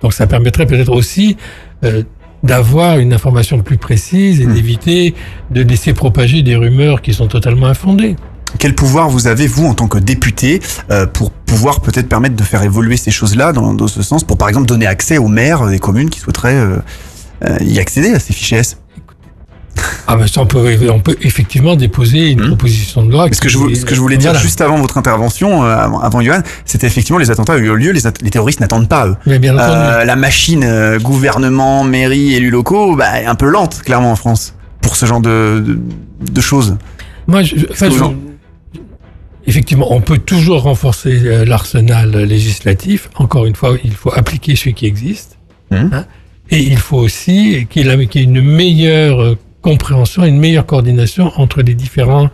Donc 0.00 0.14
ça 0.14 0.26
permettrait 0.26 0.66
peut-être 0.66 0.92
aussi 0.92 1.36
euh, 1.84 2.04
d'avoir 2.42 2.98
une 2.98 3.12
information 3.12 3.60
plus 3.60 3.76
précise 3.76 4.40
et 4.40 4.46
hmm. 4.46 4.54
d'éviter 4.54 5.14
de 5.50 5.60
laisser 5.60 5.92
propager 5.92 6.42
des 6.42 6.56
rumeurs 6.56 7.02
qui 7.02 7.12
sont 7.12 7.26
totalement 7.26 7.66
infondées. 7.66 8.16
Quel 8.58 8.74
pouvoir 8.74 9.10
vous 9.10 9.26
avez, 9.26 9.46
vous, 9.46 9.66
en 9.66 9.74
tant 9.74 9.88
que 9.88 9.98
député, 9.98 10.60
euh, 10.90 11.06
pour 11.06 11.30
pouvoir 11.30 11.80
peut-être 11.80 12.08
permettre 12.08 12.36
de 12.36 12.42
faire 12.42 12.62
évoluer 12.62 12.96
ces 12.96 13.10
choses-là 13.10 13.52
dans, 13.52 13.74
dans, 13.74 13.88
ce 13.88 14.02
sens, 14.02 14.24
pour 14.24 14.38
par 14.38 14.48
exemple 14.48 14.66
donner 14.66 14.86
accès 14.86 15.18
aux 15.18 15.28
maires 15.28 15.66
des 15.66 15.78
communes 15.78 16.08
qui 16.08 16.20
souhaiteraient 16.20 16.54
euh, 16.54 16.76
euh, 17.44 17.56
y 17.60 17.78
accéder 17.78 18.10
à 18.10 18.18
ces 18.20 18.32
fichiers 18.32 18.58
S? 18.58 18.78
Ah 20.08 20.16
ben 20.16 20.26
ça 20.26 20.40
on 20.40 20.46
peut, 20.46 20.76
on 20.90 20.98
peut 20.98 21.16
effectivement 21.20 21.76
déposer 21.76 22.30
une 22.30 22.42
hmm. 22.42 22.48
proposition 22.48 23.04
de 23.04 23.12
loi. 23.12 23.28
Ce 23.30 23.40
que, 23.40 23.48
je, 23.48 23.58
ce 23.74 23.84
que 23.84 23.94
je 23.94 24.00
voulais 24.00 24.16
dire 24.16 24.34
juste 24.34 24.60
avant 24.60 24.76
votre 24.78 24.98
intervention, 24.98 25.62
avant, 25.62 26.00
avant 26.00 26.20
Johan, 26.20 26.40
c'était 26.64 26.88
effectivement 26.88 27.18
les 27.18 27.30
attentats 27.30 27.52
ont 27.52 27.58
eu 27.58 27.76
lieu, 27.76 27.92
les, 27.92 28.00
les 28.22 28.30
terroristes 28.30 28.58
n'attendent 28.58 28.88
pas 28.88 29.06
eux. 29.06 29.16
Mais 29.26 29.38
bien 29.38 29.56
euh, 29.56 30.04
la 30.04 30.16
machine 30.16 30.66
gouvernement, 31.00 31.84
mairie, 31.84 32.34
élus 32.34 32.50
locaux, 32.50 32.96
bah, 32.96 33.20
est 33.20 33.26
un 33.26 33.36
peu 33.36 33.48
lente 33.48 33.82
clairement 33.82 34.10
en 34.10 34.16
France 34.16 34.54
pour 34.80 34.96
ce 34.96 35.06
genre 35.06 35.20
de, 35.20 35.62
de, 35.64 35.78
de 36.28 36.40
choses. 36.40 36.76
Moi, 37.28 37.42
je, 37.42 37.54
enfin, 37.70 37.88
je, 37.90 38.02
effectivement, 39.48 39.92
on 39.92 40.00
peut 40.00 40.18
toujours 40.18 40.62
renforcer 40.62 41.20
euh, 41.24 41.44
l'arsenal 41.44 42.10
législatif. 42.10 43.08
Encore 43.16 43.46
une 43.46 43.56
fois, 43.56 43.76
il 43.82 43.94
faut 43.94 44.12
appliquer 44.14 44.54
ce 44.54 44.68
qui 44.68 44.86
existe. 44.86 45.36
Mmh. 45.70 45.76
Hein. 45.92 46.06
et 46.50 46.62
il 46.62 46.78
faut 46.78 46.96
aussi 46.96 47.66
qu'il 47.68 47.86
y 47.86 47.90
ait 47.90 48.22
une 48.22 48.40
meilleure 48.40 49.20
euh, 49.20 49.38
compréhension, 49.60 50.24
une 50.24 50.38
meilleure 50.38 50.64
coordination 50.64 51.30
entre 51.36 51.60
les 51.60 51.74
différents 51.74 52.30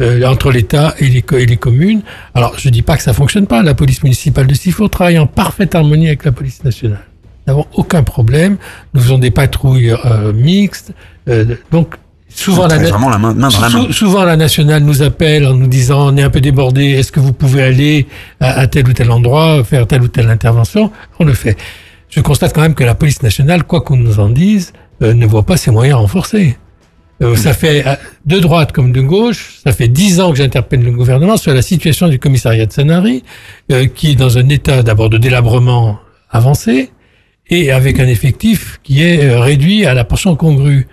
euh, 0.00 0.24
entre 0.24 0.50
l'État 0.52 0.94
et 0.98 1.08
les, 1.08 1.22
et 1.32 1.44
les 1.44 1.56
communes. 1.58 2.00
Alors, 2.34 2.58
je 2.58 2.70
dis 2.70 2.80
pas 2.80 2.96
que 2.96 3.02
ça 3.02 3.12
fonctionne 3.12 3.46
pas. 3.46 3.62
La 3.62 3.74
police 3.74 4.02
municipale 4.04 4.46
de 4.46 4.54
Sifour 4.54 4.88
travaille 4.88 5.18
en 5.18 5.26
parfaite 5.26 5.74
harmonie 5.74 6.06
avec 6.06 6.24
la 6.24 6.32
police 6.32 6.64
nationale. 6.64 7.04
Nous 7.46 7.52
n'avons 7.52 7.66
aucun 7.74 8.02
problème. 8.04 8.56
Nous 8.94 9.00
faisons 9.02 9.18
des 9.18 9.32
patrouilles 9.32 9.92
mixtes. 10.34 10.92
donc, 11.72 11.96
Souvent 12.28 12.66
la, 12.66 12.78
vraiment 12.78 13.08
la, 13.08 13.18
main, 13.18 13.34
dans 13.34 13.48
la 13.48 13.68
main. 13.70 13.90
souvent 13.90 14.22
la 14.22 14.36
nationale 14.36 14.82
nous 14.82 15.02
appelle 15.02 15.46
en 15.46 15.54
nous 15.54 15.66
disant 15.66 16.12
on 16.12 16.16
est 16.16 16.22
un 16.22 16.30
peu 16.30 16.40
débordé, 16.40 16.90
est-ce 16.90 17.10
que 17.10 17.20
vous 17.20 17.32
pouvez 17.32 17.62
aller 17.62 18.06
à, 18.40 18.66
tel 18.66 18.86
ou 18.86 18.92
tel 18.92 19.10
endroit, 19.10 19.64
faire 19.64 19.86
telle 19.86 20.02
ou 20.02 20.08
telle 20.08 20.28
intervention? 20.28 20.92
On 21.18 21.24
le 21.24 21.32
fait. 21.32 21.56
Je 22.10 22.20
constate 22.20 22.54
quand 22.54 22.60
même 22.60 22.74
que 22.74 22.84
la 22.84 22.94
police 22.94 23.22
nationale, 23.22 23.64
quoi 23.64 23.80
qu'on 23.80 23.96
nous 23.96 24.20
en 24.20 24.28
dise, 24.28 24.72
euh, 25.02 25.14
ne 25.14 25.26
voit 25.26 25.44
pas 25.44 25.56
ses 25.56 25.70
moyens 25.70 25.98
renforcés. 25.98 26.56
Euh, 27.22 27.34
ça 27.34 27.52
fait 27.52 27.86
euh, 27.86 27.96
de 28.26 28.38
droite 28.38 28.72
comme 28.72 28.92
de 28.92 29.00
gauche, 29.00 29.58
ça 29.64 29.72
fait 29.72 29.88
dix 29.88 30.20
ans 30.20 30.30
que 30.30 30.36
j'interpelle 30.36 30.82
le 30.82 30.92
gouvernement 30.92 31.36
sur 31.36 31.52
la 31.52 31.62
situation 31.62 32.08
du 32.08 32.18
commissariat 32.18 32.66
de 32.66 32.72
Sanary, 32.72 33.24
qui 33.94 34.12
est 34.12 34.14
dans 34.14 34.38
un 34.38 34.48
état 34.48 34.82
d'abord 34.82 35.10
de 35.10 35.18
délabrement 35.18 35.98
avancé 36.30 36.92
et 37.50 37.72
avec 37.72 37.98
un 37.98 38.06
effectif 38.06 38.80
qui 38.84 39.02
est 39.02 39.34
réduit 39.34 39.86
à 39.86 39.94
la 39.94 40.04
portion 40.04 40.36
congrue. 40.36 40.86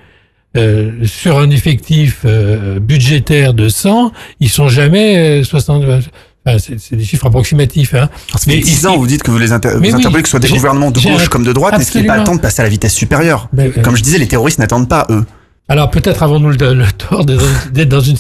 Euh, 0.55 1.05
sur 1.05 1.37
un 1.37 1.49
effectif 1.49 2.21
euh, 2.23 2.79
budgétaire 2.79 3.53
de 3.53 3.67
100, 3.67 4.11
ils 4.39 4.49
sont 4.49 4.69
jamais 4.69 5.43
60. 5.43 5.83
Euh, 5.83 5.99
enfin, 6.45 6.57
c'est 6.59 6.95
des 6.95 7.03
chiffres 7.03 7.25
approximatifs. 7.25 7.93
Hein. 7.93 8.09
mais 8.47 8.59
10 8.59 8.87
ans, 8.87 8.97
vous 8.97 9.07
dites 9.07 9.21
que 9.21 9.31
vous 9.31 9.37
les 9.37 9.51
inter 9.51 9.71
vous 9.75 9.95
interpellez 9.95 10.21
que 10.21 10.29
ce 10.29 10.31
soit 10.31 10.39
des 10.39 10.49
gouvernements 10.49 10.91
de 10.91 10.99
gauche 10.99 11.27
comme 11.27 11.43
de 11.43 11.51
droite, 11.51 11.79
est-ce 11.79 11.91
qu'il 11.91 12.01
n'est 12.01 12.07
pas 12.07 12.21
temps 12.21 12.35
de 12.35 12.41
passer 12.41 12.61
à 12.61 12.63
la 12.63 12.69
vitesse 12.69 12.93
supérieure 12.93 13.49
ben, 13.51 13.71
Comme 13.83 13.97
je 13.97 14.03
disais, 14.03 14.17
les 14.17 14.27
terroristes 14.27 14.59
n'attendent 14.59 14.87
pas 14.87 15.05
eux. 15.09 15.25
Alors 15.67 15.89
peut-être 15.89 16.23
avons-nous 16.23 16.51
le, 16.51 16.73
le, 16.73 16.85
tort 16.91 17.25
d'être 17.25 17.89
dans 17.89 17.99
une, 17.99 18.15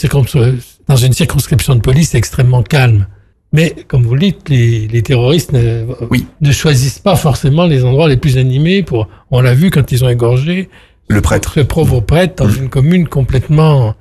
dans 0.87 0.95
une 0.95 1.13
circonscription 1.13 1.75
de 1.75 1.81
police 1.81 2.15
extrêmement 2.15 2.63
calme. 2.63 3.05
Mais 3.53 3.73
comme 3.87 4.03
vous 4.03 4.15
le 4.15 4.19
dites, 4.21 4.49
les, 4.49 4.87
les 4.87 5.01
terroristes 5.03 5.53
ne, 5.53 5.85
oui. 6.09 6.25
ne, 6.41 6.51
choisissent 6.51 6.99
pas 6.99 7.15
forcément 7.15 7.65
les 7.65 7.85
endroits 7.85 8.09
les 8.09 8.17
plus 8.17 8.37
animés. 8.37 8.83
Pour, 8.83 9.07
on 9.31 9.39
l'a 9.39 9.53
vu 9.53 9.69
quand 9.69 9.91
ils 9.93 10.03
ont 10.03 10.09
égorgé 10.09 10.67
le 11.07 11.21
prêtre. 11.21 11.53
Ce 11.53 11.59
pauvre 11.61 11.99
prêtre 12.01 12.43
dans 12.43 12.49
mm. 12.49 12.63
une 12.63 12.69
commune 12.69 13.07
complètement 13.07 13.95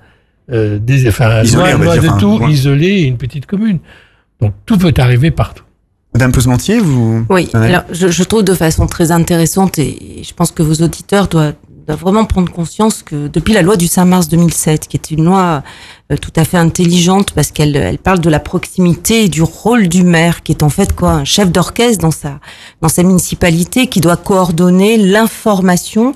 euh, 0.51 0.79
des, 0.79 1.09
enfin, 1.09 1.43
Isolé, 1.43 1.73
loin, 1.73 1.85
loin 1.85 1.97
de 1.97 2.09
enfin, 2.09 2.19
tout, 2.19 2.39
loin. 2.39 2.51
isolé, 2.51 3.03
une 3.03 3.17
petite 3.17 3.47
commune. 3.47 3.79
Donc 4.41 4.53
tout 4.67 4.79
peut 4.79 4.93
arriver 4.99 5.31
partout. 5.31 5.65
Madame 6.13 6.33
Pesementier, 6.33 6.79
vous. 6.79 7.27
Oui, 7.29 7.51
alors 7.55 7.83
je, 7.91 8.09
je 8.09 8.23
trouve 8.23 8.45
de 8.45 8.55
façon 8.55 8.87
très 8.87 9.11
intéressante 9.11 9.79
et 9.79 10.23
je 10.23 10.33
pense 10.33 10.53
que 10.53 10.63
vos 10.63 10.75
auditeurs 10.75 11.27
doivent, 11.27 11.55
doivent 11.89 11.99
vraiment 11.99 12.25
prendre 12.25 12.53
conscience 12.53 13.03
que 13.03 13.27
depuis 13.27 13.53
la 13.53 13.63
loi 13.63 13.77
du 13.77 13.89
5 13.89 14.05
mars 14.05 14.29
2007, 14.29 14.87
qui 14.87 14.97
est 14.97 15.11
une 15.11 15.25
loi 15.25 15.65
tout 16.19 16.33
à 16.37 16.45
fait 16.45 16.57
intelligente 16.57 17.33
parce 17.33 17.51
qu'elle 17.51 17.77
elle 17.77 17.99
parle 17.99 18.21
de 18.21 18.31
la 18.31 18.41
proximité 18.41 19.25
et 19.25 19.29
du 19.29 19.43
rôle 19.43 19.89
du 19.89 20.03
maire, 20.03 20.43
qui 20.43 20.53
est 20.53 20.63
en 20.63 20.69
fait 20.69 20.95
quoi 20.95 21.11
un 21.11 21.25
chef 21.25 21.51
d'orchestre 21.51 22.03
dans 22.03 22.11
sa 22.11 22.41
dans 22.81 22.89
sa 22.89 23.03
municipalité 23.03 23.87
qui 23.87 24.01
doit 24.01 24.17
coordonner 24.17 24.97
l'information 24.97 26.15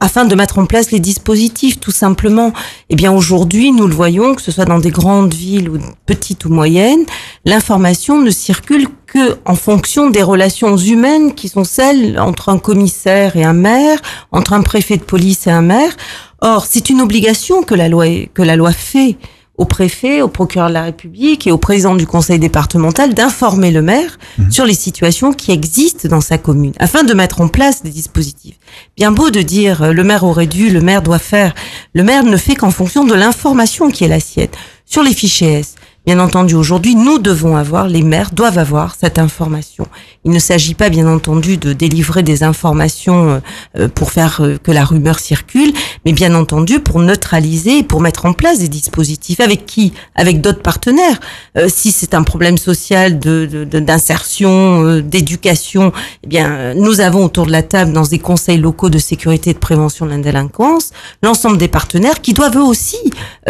afin 0.00 0.24
de 0.24 0.34
mettre 0.34 0.58
en 0.58 0.66
place 0.66 0.90
les 0.90 1.00
dispositifs 1.00 1.80
tout 1.80 1.90
simplement. 1.90 2.52
Eh 2.88 2.96
bien 2.96 3.12
aujourd'hui, 3.12 3.72
nous 3.72 3.86
le 3.86 3.94
voyons, 3.94 4.34
que 4.34 4.42
ce 4.42 4.52
soit 4.52 4.64
dans 4.64 4.78
des 4.78 4.90
grandes 4.90 5.34
villes 5.34 5.68
ou 5.68 5.78
petites 6.06 6.44
ou 6.44 6.48
moyennes, 6.48 7.04
l'information 7.44 8.20
ne 8.20 8.30
circule 8.30 8.88
que 9.06 9.38
en 9.44 9.56
fonction 9.56 10.08
des 10.08 10.22
relations 10.22 10.76
humaines 10.76 11.34
qui 11.34 11.48
sont 11.48 11.64
celles 11.64 12.18
entre 12.18 12.48
un 12.48 12.58
commissaire 12.58 13.36
et 13.36 13.44
un 13.44 13.52
maire, 13.52 13.98
entre 14.30 14.52
un 14.52 14.62
préfet 14.62 14.96
de 14.96 15.02
police 15.02 15.46
et 15.46 15.50
un 15.50 15.62
maire. 15.62 15.92
Or, 16.40 16.66
c'est 16.68 16.90
une 16.90 17.00
obligation 17.00 17.62
que 17.62 17.74
la 17.74 17.88
loi 17.88 18.06
que 18.32 18.42
la 18.42 18.56
loi 18.56 18.72
fait 18.72 19.16
au 19.60 19.66
préfet, 19.66 20.22
au 20.22 20.28
procureur 20.28 20.68
de 20.68 20.72
la 20.72 20.84
République 20.84 21.46
et 21.46 21.52
au 21.52 21.58
président 21.58 21.94
du 21.94 22.06
conseil 22.06 22.38
départemental 22.38 23.12
d'informer 23.12 23.70
le 23.70 23.82
maire 23.82 24.18
sur 24.50 24.64
les 24.64 24.72
situations 24.72 25.34
qui 25.34 25.52
existent 25.52 26.08
dans 26.08 26.22
sa 26.22 26.38
commune 26.38 26.72
afin 26.78 27.04
de 27.04 27.12
mettre 27.12 27.42
en 27.42 27.48
place 27.48 27.82
des 27.82 27.90
dispositifs. 27.90 28.58
Bien 28.96 29.12
beau 29.12 29.28
de 29.28 29.42
dire 29.42 29.82
euh, 29.82 29.92
le 29.92 30.02
maire 30.02 30.24
aurait 30.24 30.46
dû, 30.46 30.70
le 30.70 30.80
maire 30.80 31.02
doit 31.02 31.18
faire. 31.18 31.54
Le 31.94 32.02
maire 32.02 32.24
ne 32.24 32.38
fait 32.38 32.54
qu'en 32.54 32.70
fonction 32.70 33.04
de 33.04 33.12
l'information 33.12 33.90
qui 33.90 34.04
est 34.04 34.08
la 34.08 34.18
sienne. 34.18 34.48
Sur 34.86 35.02
les 35.02 35.12
fichiers 35.12 35.58
S, 35.58 35.74
Bien 36.06 36.18
entendu, 36.18 36.54
aujourd'hui, 36.54 36.94
nous 36.94 37.18
devons 37.18 37.56
avoir, 37.56 37.86
les 37.86 38.02
maires 38.02 38.30
doivent 38.32 38.56
avoir 38.56 38.96
cette 38.98 39.18
information. 39.18 39.86
Il 40.24 40.30
ne 40.32 40.38
s'agit 40.38 40.74
pas, 40.74 40.88
bien 40.88 41.06
entendu, 41.06 41.58
de 41.58 41.74
délivrer 41.74 42.22
des 42.22 42.42
informations 42.42 43.42
euh, 43.78 43.86
pour 43.88 44.10
faire 44.10 44.40
euh, 44.40 44.56
que 44.56 44.70
la 44.72 44.84
rumeur 44.86 45.18
circule, 45.18 45.72
mais 46.06 46.12
bien 46.12 46.34
entendu 46.34 46.80
pour 46.80 47.00
neutraliser 47.00 47.78
et 47.78 47.82
pour 47.82 48.00
mettre 48.00 48.24
en 48.24 48.32
place 48.32 48.60
des 48.60 48.68
dispositifs. 48.68 49.40
Avec 49.40 49.66
qui? 49.66 49.92
Avec 50.14 50.40
d'autres 50.40 50.62
partenaires. 50.62 51.20
Euh, 51.58 51.68
si 51.68 51.92
c'est 51.92 52.14
un 52.14 52.22
problème 52.22 52.56
social 52.56 53.18
de 53.18 53.44
de- 53.44 53.64
de- 53.64 53.80
d'insertion, 53.80 54.82
euh, 54.84 55.02
d'éducation, 55.02 55.92
eh 56.24 56.26
bien, 56.26 56.72
nous 56.74 57.00
avons 57.00 57.26
autour 57.26 57.44
de 57.44 57.52
la 57.52 57.62
table, 57.62 57.92
dans 57.92 58.02
des 58.04 58.18
conseils 58.18 58.58
locaux 58.58 58.88
de 58.88 58.98
sécurité 58.98 59.50
et 59.50 59.54
de 59.54 59.58
prévention 59.58 60.06
de 60.06 60.10
la 60.12 60.18
délinquance, 60.18 60.90
l'ensemble 61.22 61.58
des 61.58 61.68
partenaires 61.68 62.22
qui 62.22 62.32
doivent 62.32 62.56
eux 62.56 62.62
aussi 62.64 62.96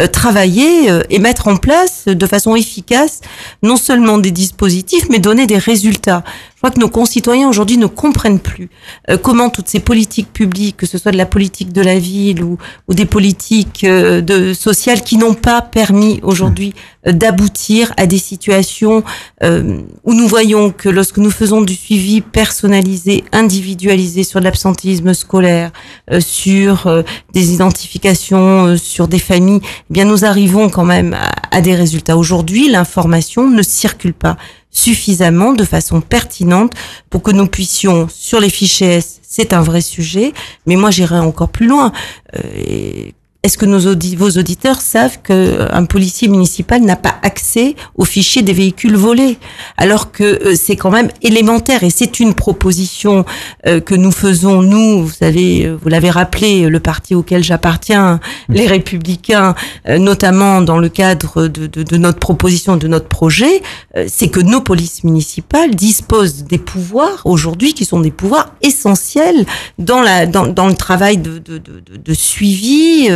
euh, 0.01 0.07
travailler 0.07 0.91
euh, 0.91 1.01
et 1.09 1.19
mettre 1.19 1.47
en 1.47 1.55
place 1.55 2.03
de 2.07 2.25
façon 2.27 2.40
efficace 2.55 3.21
non 3.63 3.75
seulement 3.75 4.17
des 4.17 4.31
dispositifs, 4.31 5.07
mais 5.09 5.19
donner 5.19 5.47
des 5.47 5.57
résultats. 5.57 6.23
Je 6.61 6.67
crois 6.67 6.75
que 6.75 6.79
nos 6.79 6.89
concitoyens 6.89 7.49
aujourd'hui 7.49 7.77
ne 7.77 7.87
comprennent 7.87 8.39
plus 8.39 8.69
euh, 9.09 9.17
comment 9.17 9.49
toutes 9.49 9.67
ces 9.67 9.79
politiques 9.79 10.31
publiques, 10.31 10.77
que 10.77 10.85
ce 10.85 10.99
soit 10.99 11.11
de 11.11 11.17
la 11.17 11.25
politique 11.25 11.73
de 11.73 11.81
la 11.81 11.97
ville 11.97 12.43
ou, 12.43 12.59
ou 12.87 12.93
des 12.93 13.07
politiques 13.07 13.83
euh, 13.83 14.21
de, 14.21 14.53
sociales 14.53 15.01
qui 15.01 15.17
n'ont 15.17 15.33
pas 15.33 15.63
permis 15.63 16.19
aujourd'hui 16.21 16.75
euh, 17.07 17.13
d'aboutir 17.13 17.91
à 17.97 18.05
des 18.05 18.19
situations 18.19 19.03
euh, 19.41 19.81
où 20.03 20.13
nous 20.13 20.27
voyons 20.27 20.69
que 20.69 20.87
lorsque 20.87 21.17
nous 21.17 21.31
faisons 21.31 21.61
du 21.61 21.73
suivi 21.73 22.21
personnalisé, 22.21 23.23
individualisé 23.31 24.23
sur 24.23 24.39
l'absentéisme 24.39 25.15
scolaire, 25.15 25.71
euh, 26.11 26.19
sur 26.19 26.85
euh, 26.85 27.01
des 27.33 27.55
identifications, 27.55 28.77
sur 28.77 29.07
des 29.07 29.17
familles, 29.17 29.61
eh 29.63 29.93
bien 29.93 30.05
nous 30.05 30.25
arrivons 30.25 30.69
quand 30.69 30.85
même 30.85 31.15
à, 31.15 31.31
à 31.49 31.61
des 31.61 31.73
résultats. 31.73 32.17
Aujourd'hui, 32.17 32.69
l'information 32.69 33.49
ne 33.49 33.63
circule 33.63 34.13
pas 34.13 34.37
suffisamment 34.71 35.53
de 35.53 35.63
façon 35.63 36.01
pertinente 36.01 36.73
pour 37.09 37.21
que 37.21 37.31
nous 37.31 37.47
puissions, 37.47 38.07
sur 38.09 38.39
les 38.39 38.49
fichiers 38.49 38.95
S, 38.95 39.19
c'est 39.21 39.53
un 39.53 39.61
vrai 39.61 39.81
sujet, 39.81 40.33
mais 40.65 40.75
moi 40.75 40.91
j'irai 40.91 41.19
encore 41.19 41.49
plus 41.49 41.67
loin. 41.67 41.91
Euh, 42.35 43.11
est-ce 43.43 43.57
que 43.57 43.65
nos 43.65 43.79
audi- 43.87 44.15
vos 44.15 44.29
auditeurs 44.37 44.81
savent 44.81 45.17
qu'un 45.23 45.85
policier 45.85 46.27
municipal 46.27 46.79
n'a 46.83 46.95
pas 46.95 47.15
accès 47.23 47.75
aux 47.95 48.05
fichiers 48.05 48.43
des 48.43 48.53
véhicules 48.53 48.95
volés? 48.95 49.37
Alors 49.77 50.11
que 50.11 50.23
euh, 50.23 50.55
c'est 50.55 50.75
quand 50.75 50.91
même 50.91 51.09
élémentaire 51.23 51.83
et 51.83 51.89
c'est 51.89 52.19
une 52.19 52.35
proposition 52.35 53.25
euh, 53.65 53.79
que 53.79 53.95
nous 53.95 54.11
faisons, 54.11 54.61
nous, 54.61 55.05
vous 55.07 55.11
savez, 55.11 55.65
euh, 55.65 55.75
vous 55.81 55.89
l'avez 55.89 56.11
rappelé, 56.11 56.69
le 56.69 56.79
parti 56.79 57.15
auquel 57.15 57.43
j'appartiens, 57.43 58.19
les 58.47 58.67
Républicains, 58.67 59.55
euh, 59.89 59.97
notamment 59.97 60.61
dans 60.61 60.77
le 60.77 60.89
cadre 60.89 61.47
de, 61.47 61.65
de- 61.65 61.81
de 61.81 61.97
notre 61.97 62.19
proposition, 62.19 62.77
de 62.77 62.87
notre 62.87 63.07
projet, 63.07 63.63
euh, 63.97 64.05
c'est 64.07 64.27
que 64.27 64.39
nos 64.39 64.61
polices 64.61 65.03
municipales 65.03 65.73
disposent 65.75 66.43
des 66.43 66.59
pouvoirs 66.59 67.21
aujourd'hui 67.25 67.73
qui 67.73 67.85
sont 67.85 68.01
des 68.01 68.11
pouvoirs 68.11 68.53
essentiels 68.61 69.47
dans 69.79 70.01
la 70.01 70.27
dans, 70.27 70.45
dans 70.45 70.67
le 70.67 70.75
travail 70.75 71.17
de- 71.17 71.39
de 71.39 72.13
suivi. 72.13 73.09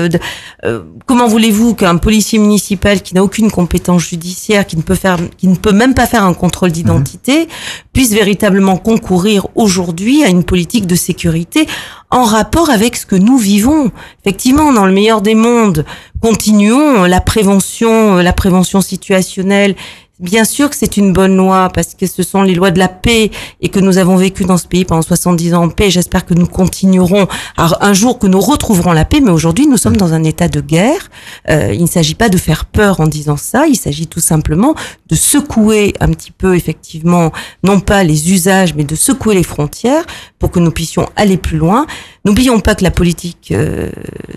Euh, 0.63 0.83
comment 1.05 1.27
voulez-vous 1.27 1.75
qu'un 1.75 1.97
policier 1.97 2.39
municipal 2.39 3.01
qui 3.01 3.15
n'a 3.15 3.23
aucune 3.23 3.51
compétence 3.51 4.03
judiciaire, 4.03 4.65
qui 4.65 4.77
ne 4.77 4.81
peut 4.81 4.95
faire, 4.95 5.17
qui 5.37 5.47
ne 5.47 5.55
peut 5.55 5.71
même 5.71 5.93
pas 5.93 6.07
faire 6.07 6.23
un 6.23 6.33
contrôle 6.33 6.71
d'identité, 6.71 7.47
puisse 7.93 8.13
véritablement 8.13 8.77
concourir 8.77 9.47
aujourd'hui 9.55 10.23
à 10.23 10.29
une 10.29 10.43
politique 10.43 10.87
de 10.87 10.95
sécurité 10.95 11.67
en 12.11 12.23
rapport 12.23 12.69
avec 12.69 12.95
ce 12.95 13.05
que 13.05 13.15
nous 13.15 13.37
vivons? 13.37 13.91
Effectivement, 14.23 14.71
dans 14.71 14.85
le 14.85 14.93
meilleur 14.93 15.21
des 15.21 15.35
mondes, 15.35 15.85
continuons 16.21 17.03
la 17.03 17.21
prévention, 17.21 18.15
la 18.17 18.33
prévention 18.33 18.81
situationnelle. 18.81 19.75
Bien 20.19 20.45
sûr 20.45 20.69
que 20.69 20.77
c'est 20.77 20.95
une 20.95 21.11
bonne 21.11 21.35
loi 21.35 21.69
parce 21.73 21.93
que 21.93 22.07
ce 22.07 22.23
sont 22.23 22.41
les 22.41 22.55
lois 22.55 22.71
de 22.71 22.79
la 22.79 22.87
paix 22.87 23.31
et 23.59 23.67
que 23.67 23.81
nous 23.81 23.97
avons 23.97 24.15
vécu 24.15 24.45
dans 24.45 24.57
ce 24.57 24.65
pays 24.65 24.85
pendant 24.85 25.01
70 25.01 25.53
ans 25.53 25.63
en 25.63 25.69
paix. 25.69 25.89
J'espère 25.89 26.25
que 26.25 26.33
nous 26.33 26.47
continuerons 26.47 27.27
un 27.57 27.93
jour 27.93 28.17
que 28.17 28.25
nous 28.25 28.39
retrouverons 28.39 28.93
la 28.93 29.03
paix. 29.03 29.19
Mais 29.19 29.31
aujourd'hui, 29.31 29.67
nous 29.67 29.75
sommes 29.75 29.97
dans 29.97 30.13
un 30.13 30.23
état 30.23 30.47
de 30.47 30.61
guerre. 30.61 31.09
Euh, 31.49 31.73
il 31.73 31.81
ne 31.81 31.87
s'agit 31.87 32.15
pas 32.15 32.29
de 32.29 32.37
faire 32.37 32.63
peur 32.63 33.01
en 33.01 33.07
disant 33.07 33.35
ça. 33.35 33.67
Il 33.67 33.75
s'agit 33.75 34.07
tout 34.07 34.21
simplement 34.21 34.73
de 35.09 35.15
secouer 35.15 35.93
un 35.99 36.07
petit 36.07 36.31
peu, 36.31 36.55
effectivement, 36.55 37.33
non 37.63 37.81
pas 37.81 38.05
les 38.05 38.31
usages, 38.31 38.73
mais 38.73 38.85
de 38.85 38.95
secouer 38.95 39.35
les 39.35 39.43
frontières 39.43 40.05
pour 40.39 40.49
que 40.49 40.59
nous 40.59 40.71
puissions 40.71 41.09
aller 41.17 41.35
plus 41.35 41.57
loin. 41.57 41.87
N'oublions 42.25 42.59
pas 42.59 42.73
que 42.73 42.83
la 42.83 42.91
politique 42.91 43.51
euh, 43.51 43.91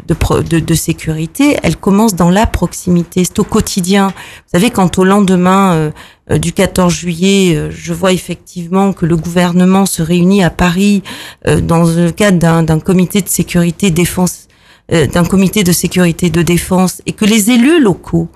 de, 0.06 0.42
de, 0.42 0.58
de 0.58 0.74
sécurité, 0.74 1.56
elle 1.62 1.76
commence 1.76 2.14
dans 2.14 2.28
la 2.28 2.46
proximité, 2.46 3.24
c'est 3.24 3.38
au 3.38 3.44
quotidien. 3.44 4.08
Vous 4.08 4.50
savez, 4.52 4.70
quand 4.70 4.98
au 4.98 5.04
lendemain 5.04 5.72
euh, 5.72 5.90
euh, 6.30 6.38
du 6.38 6.52
14 6.52 6.92
juillet, 6.92 7.56
euh, 7.56 7.70
je 7.70 7.92
vois 7.92 8.12
effectivement 8.12 8.92
que 8.92 9.06
le 9.06 9.16
gouvernement 9.16 9.86
se 9.86 10.02
réunit 10.02 10.44
à 10.44 10.50
Paris 10.50 11.02
euh, 11.46 11.60
dans 11.60 11.84
le 11.84 12.10
cadre 12.10 12.38
d'un 12.62 12.80
comité 12.80 13.22
de 13.22 13.28
sécurité 13.28 13.90
défense, 13.90 14.48
d'un 14.90 15.24
comité 15.24 15.64
de 15.64 15.72
sécurité 15.72 16.30
de 16.30 16.40
défense, 16.40 17.02
et 17.04 17.12
que 17.12 17.26
les 17.26 17.50
élus 17.50 17.80
locaux 17.80 18.28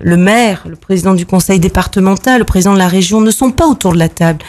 le 0.00 0.16
maire, 0.16 0.64
le 0.68 0.76
président 0.76 1.14
du 1.14 1.24
conseil 1.24 1.58
départemental, 1.58 2.40
le 2.40 2.44
président 2.44 2.74
de 2.74 2.78
la 2.78 2.86
région 2.86 3.22
ne 3.22 3.30
sont 3.30 3.50
pas 3.50 3.66
autour 3.66 3.94
de 3.94 3.98
la 3.98 4.10
table. 4.10 4.44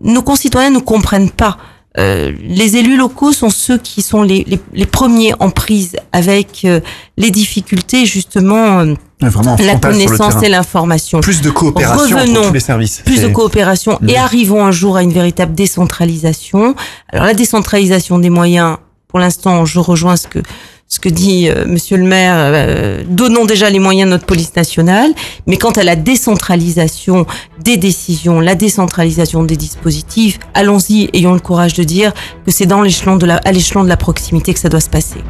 Nos 0.00 0.22
concitoyens 0.22 0.70
ne 0.70 0.78
comprennent 0.78 1.30
pas. 1.30 1.58
Euh, 1.98 2.32
les 2.42 2.76
élus 2.76 2.96
locaux 2.96 3.32
sont 3.32 3.50
ceux 3.50 3.76
qui 3.76 4.02
sont 4.02 4.22
les, 4.22 4.44
les, 4.46 4.60
les 4.72 4.86
premiers 4.86 5.32
en 5.40 5.50
prise 5.50 5.96
avec 6.12 6.62
euh, 6.64 6.80
les 7.16 7.30
difficultés 7.30 8.06
justement 8.06 8.80
euh, 8.80 8.94
la 9.20 9.74
connaissance 9.76 10.42
et 10.42 10.48
l'information. 10.48 11.20
Plus 11.20 11.40
de 11.40 11.50
coopération 11.50 12.16
Revenons. 12.16 12.48
tous 12.48 12.52
les 12.52 12.60
services. 12.60 13.02
Plus 13.04 13.22
de 13.22 13.28
coopération 13.28 13.98
et 14.06 14.16
arrivons 14.16 14.64
un 14.64 14.70
jour 14.70 14.96
à 14.96 15.02
une 15.02 15.12
véritable 15.12 15.54
décentralisation. 15.54 16.76
Alors 17.12 17.26
la 17.26 17.34
décentralisation 17.34 18.20
des 18.20 18.30
moyens, 18.30 18.76
pour 19.08 19.18
l'instant, 19.18 19.64
je 19.64 19.80
rejoins 19.80 20.16
ce 20.16 20.28
que 20.28 20.38
ce 20.88 21.00
que 21.00 21.08
dit 21.08 21.48
euh, 21.48 21.66
Monsieur 21.66 21.96
le 21.98 22.04
Maire. 22.04 22.36
euh, 22.38 23.04
donnons 23.06 23.44
déjà 23.44 23.68
les 23.70 23.78
moyens 23.78 24.06
de 24.06 24.12
notre 24.12 24.26
police 24.26 24.56
nationale, 24.56 25.12
mais 25.46 25.58
quant 25.58 25.70
à 25.70 25.84
la 25.84 25.96
décentralisation 25.96 27.26
des 27.62 27.76
décisions, 27.76 28.40
la 28.40 28.54
décentralisation 28.54 29.44
des 29.44 29.56
dispositifs, 29.56 30.38
allons-y, 30.54 31.10
ayons 31.12 31.34
le 31.34 31.40
courage 31.40 31.74
de 31.74 31.84
dire 31.84 32.12
que 32.46 32.50
c'est 32.50 32.66
dans 32.66 32.80
l'échelon 32.82 33.16
de 33.16 33.26
la 33.26 33.36
à 33.36 33.52
l'échelon 33.52 33.84
de 33.84 33.88
la 33.88 33.96
proximité 33.96 34.54
que 34.54 34.60
ça 34.60 34.68
doit 34.68 34.80
se 34.80 34.90
passer. 34.90 35.20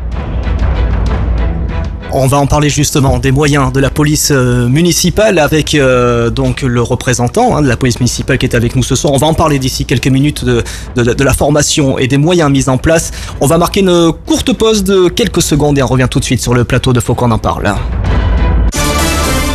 On 2.11 2.27
va 2.27 2.38
en 2.38 2.47
parler 2.47 2.71
justement 2.71 3.18
des 3.18 3.33
moyens 3.33 3.71
de 3.71 3.81
la 3.81 3.90
police 3.90 4.31
euh, 4.31 4.66
municipale 4.66 5.38
avec 5.38 5.75
euh, 5.75 6.31
donc 6.31 6.62
le 6.62 6.81
représentant 6.81 7.55
hein, 7.55 7.62
de 7.62 7.68
la 7.68 7.77
police 7.77 8.01
municipale 8.01 8.38
qui 8.38 8.47
est 8.47 8.55
avec 8.55 8.77
nous 8.77 8.83
ce 8.83 8.97
soir. 8.97 9.12
On 9.12 9.18
va 9.18 9.27
en 9.27 9.35
parler 9.35 9.59
d'ici 9.59 9.85
quelques 9.85 10.09
minutes 10.09 10.44
de, 10.44 10.62
la 10.97 11.33
formation 11.35 11.99
et 11.99 12.07
des 12.07 12.16
moyens 12.16 12.51
mis 12.51 12.68
en 12.71 12.79
place. 12.79 13.11
On 13.42 13.47
va 13.47 13.59
marquer 13.59 13.81
une 13.81 14.12
courte 14.27 14.55
pause 14.55 14.85
de 14.85 15.09
quelques 15.09 15.42
secondes 15.42 15.79
et 15.79 15.83
on 15.83 15.87
revient 15.87 16.09
tout 16.11 16.18
de 16.18 16.25
suite 16.25 16.40
sur 16.40 16.55
le 16.55 16.64
plateau 16.64 16.94
de 16.94 17.01
Faut 17.01 17.14
qu'on 17.14 17.31
en 17.31 17.38
parle. 17.38 17.75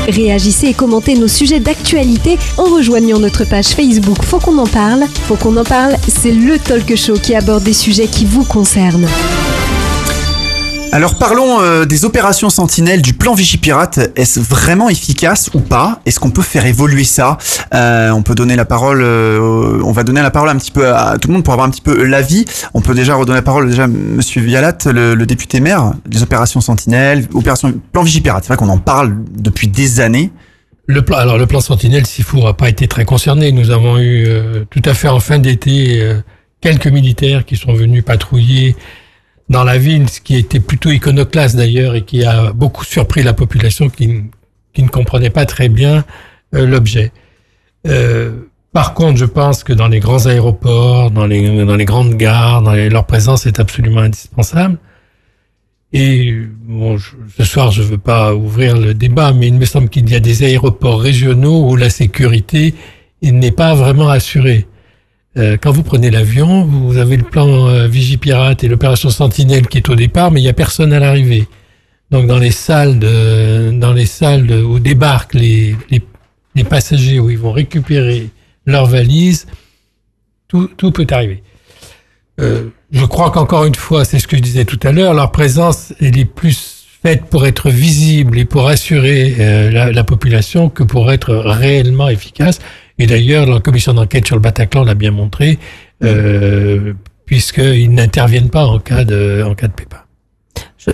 Réagissez 0.08 0.68
et 0.68 0.74
commentez 0.74 1.16
nos 1.16 1.28
sujets 1.28 1.60
d'actualité 1.60 2.38
en 2.58 2.66
rejoignant 2.66 3.20
notre 3.20 3.46
page 3.46 3.70
Facebook 3.70 4.22
Faut 4.22 4.40
qu'on 4.40 4.60
en 4.60 4.68
parle. 4.68 5.06
Faut 5.28 5.36
qu'on 5.38 5.58
en 5.58 5.64
parle, 5.64 5.96
c'est 6.08 6.32
le 6.32 6.60
talk 6.60 6.96
show 6.96 7.14
qui 7.14 7.34
aborde 7.34 7.64
des 7.64 7.74
sujets 7.74 8.08
qui 8.08 8.26
vous 8.26 8.44
concernent. 8.44 9.08
Alors 10.94 11.18
parlons 11.18 11.60
euh, 11.60 11.86
des 11.86 12.06
opérations 12.06 12.52
sentinelles 12.52 13.02
du 13.02 13.14
plan 13.14 13.34
Vigipirate. 13.34 14.12
Est-ce 14.16 14.40
vraiment 14.40 14.90
efficace 14.90 15.50
ou 15.56 15.60
pas? 15.60 16.02
Est-ce 16.06 16.20
qu'on 16.20 16.30
peut 16.30 16.44
faire 16.44 16.68
évoluer 16.68 17.04
ça? 17.04 17.40
Euh, 17.74 18.12
On 18.12 18.22
peut 18.22 18.36
donner 18.36 18.56
la 18.56 18.64
parole, 18.64 19.02
euh, 19.02 19.82
on 19.84 19.92
va 19.92 20.04
donner 20.04 20.22
la 20.22 20.30
parole 20.30 20.50
un 20.50 20.56
petit 20.56 20.70
peu 20.70 20.94
à 20.94 21.18
tout 21.18 21.30
le 21.30 21.34
monde 21.34 21.44
pour 21.44 21.52
avoir 21.52 21.68
un 21.68 21.72
petit 21.72 21.82
peu 21.82 22.04
l'avis. 22.04 22.46
On 22.76 22.82
peut 22.82 22.94
déjà 22.94 23.16
redonner 23.16 23.38
la 23.38 23.42
parole 23.42 23.68
déjà 23.68 23.86
à 23.86 23.88
Monsieur 23.88 24.44
Vialat, 24.44 24.78
le, 24.86 25.16
député 25.26 25.62
maire 25.62 25.94
des 26.06 26.22
opérations 26.22 26.62
sentinelles, 26.62 27.28
opération 27.34 27.74
plan 27.92 28.04
Vigipirate. 28.04 28.44
C'est 28.44 28.54
vrai 28.54 28.58
qu'on 28.58 28.70
en 28.70 28.78
parle 28.78 29.16
depuis 29.36 29.68
des 29.68 30.00
années. 30.00 30.30
Le 30.86 31.02
plan, 31.02 31.18
alors 31.18 31.40
le 31.40 31.48
plan 31.48 31.60
Sentinelle, 31.60 32.06
Sifour 32.06 32.46
n'a 32.46 32.54
pas 32.54 32.70
été 32.70 32.88
très 32.88 33.06
concerné. 33.06 33.52
Nous 33.52 33.72
avons 33.72 33.98
eu 33.98 34.28
tout 34.70 34.84
à 34.86 34.94
fait 34.94 35.08
en 35.08 35.20
fin 35.20 35.40
d'été 35.40 36.08
quelques 36.62 36.86
militaires 36.86 37.46
qui 37.46 37.56
sont 37.56 37.74
venus 37.74 38.06
patrouiller 38.06 38.76
dans 39.50 39.64
la 39.64 39.78
ville, 39.78 40.10
ce 40.10 40.22
qui 40.22 40.36
était 40.36 40.60
plutôt 40.60 40.90
iconoclaste 40.90 41.56
d'ailleurs 41.56 41.96
et 41.96 42.04
qui 42.04 42.24
a 42.24 42.54
beaucoup 42.54 42.86
surpris 42.86 43.24
la 43.24 43.34
population 43.34 43.90
qui, 43.90 44.24
ne 44.78 44.88
comprenait 44.88 45.30
pas 45.30 45.46
très 45.46 45.70
bien 45.70 46.06
euh, 46.56 46.66
l'objet. 46.66 47.12
Euh, 47.88 48.32
par 48.72 48.96
contre, 48.96 49.18
je 49.18 49.26
pense 49.26 49.64
que 49.64 49.72
dans 49.72 49.88
les 49.88 50.00
grands 50.00 50.26
aéroports, 50.26 51.12
dans 51.12 51.28
les, 51.28 51.86
grandes 51.86 52.16
gares, 52.16 52.62
leur 52.64 53.06
présence 53.06 53.46
est 53.46 53.60
absolument 53.60 54.02
indispensable. 54.02 54.78
Et 55.92 56.34
bon, 56.64 56.98
ce 57.38 57.44
soir, 57.44 57.72
je 57.72 57.84
ne 57.84 57.88
veux 57.88 57.98
pas 58.00 58.34
ouvrir 58.34 58.76
le 58.76 58.96
débat, 58.96 59.32
mais 59.32 59.48
il 59.48 59.54
me 59.54 59.66
semble 59.66 59.90
qu'il 59.90 60.10
y 60.10 60.16
a 60.16 60.20
des 60.20 60.44
aéroports 60.44 61.00
régionaux 61.00 61.70
où 61.70 61.76
la 61.76 61.92
sécurité 61.92 62.74
n'est 63.22 63.52
pas 63.52 63.76
vraiment 63.76 64.10
assurée. 64.10 64.66
Euh, 65.36 65.58
quand 65.60 65.72
vous 65.72 65.84
prenez 65.84 66.12
l'avion, 66.12 66.64
vous 66.64 66.98
avez 66.98 67.18
le 67.18 67.24
plan 67.24 67.68
euh, 67.68 67.88
Vigipirate 67.88 68.64
et 68.64 68.68
l'opération 68.68 69.10
Sentinelle 69.10 69.68
qui 69.68 69.80
est 69.80 69.90
au 69.90 69.96
départ, 69.96 70.32
mais 70.32 70.40
il 70.40 70.44
n'y 70.44 70.50
a 70.50 70.54
personne 70.54 70.94
à 70.94 71.00
l'arrivée. 71.00 71.48
Donc 72.12 72.28
dans 72.28 72.38
les 72.38 72.52
salles 72.52 73.00
dans 73.00 73.94
les 73.94 74.06
salles 74.06 74.52
où 74.52 74.78
débarquent 74.78 75.34
les, 75.34 75.76
passagers, 76.70 77.20
où 77.20 77.32
ils 77.32 77.40
vont 77.40 77.52
récupérer 77.52 78.30
leurs 78.68 78.86
valises, 78.86 79.48
tout, 80.48 80.70
peut 80.92 81.08
arriver. 81.10 81.42
Euh, 82.40 82.70
je 82.92 83.06
crois 83.06 83.32
qu'encore 83.32 83.66
une 83.66 83.74
fois, 83.74 84.06
c'est 84.06 84.20
ce 84.20 84.28
que 84.28 84.38
je 84.38 84.44
disais 84.44 84.66
tout 84.66 84.80
à 84.84 84.92
l'heure, 84.92 85.16
leur 85.16 85.32
présence 85.32 85.94
est 86.00 86.26
plus 86.26 86.86
faite 87.02 87.26
pour 87.26 87.48
être 87.48 87.72
visible 87.72 88.38
et 88.38 88.46
pour 88.46 88.68
assurer 88.68 89.72
la 89.72 90.04
population 90.04 90.70
que 90.70 90.84
pour 90.84 91.12
être 91.12 91.34
réellement 91.34 92.10
efficace. 92.10 92.60
Et 93.00 93.08
d'ailleurs, 93.08 93.46
la 93.46 93.60
commission 93.60 93.94
d'enquête 93.94 94.26
sur 94.28 94.36
le 94.36 94.42
Bataclan 94.42 94.84
l'a 94.84 94.94
bien 94.94 95.12
montré, 95.12 95.58
euh, 96.04 96.94
puisqu'ils 97.26 97.92
n'interviennent 97.92 98.50
pas 98.50 98.66
en 98.66 98.80
cas 98.80 99.04
de, 99.04 99.44
en 99.46 99.56
cas 99.56 99.68
de 99.68 99.74
pépin. 99.74 99.98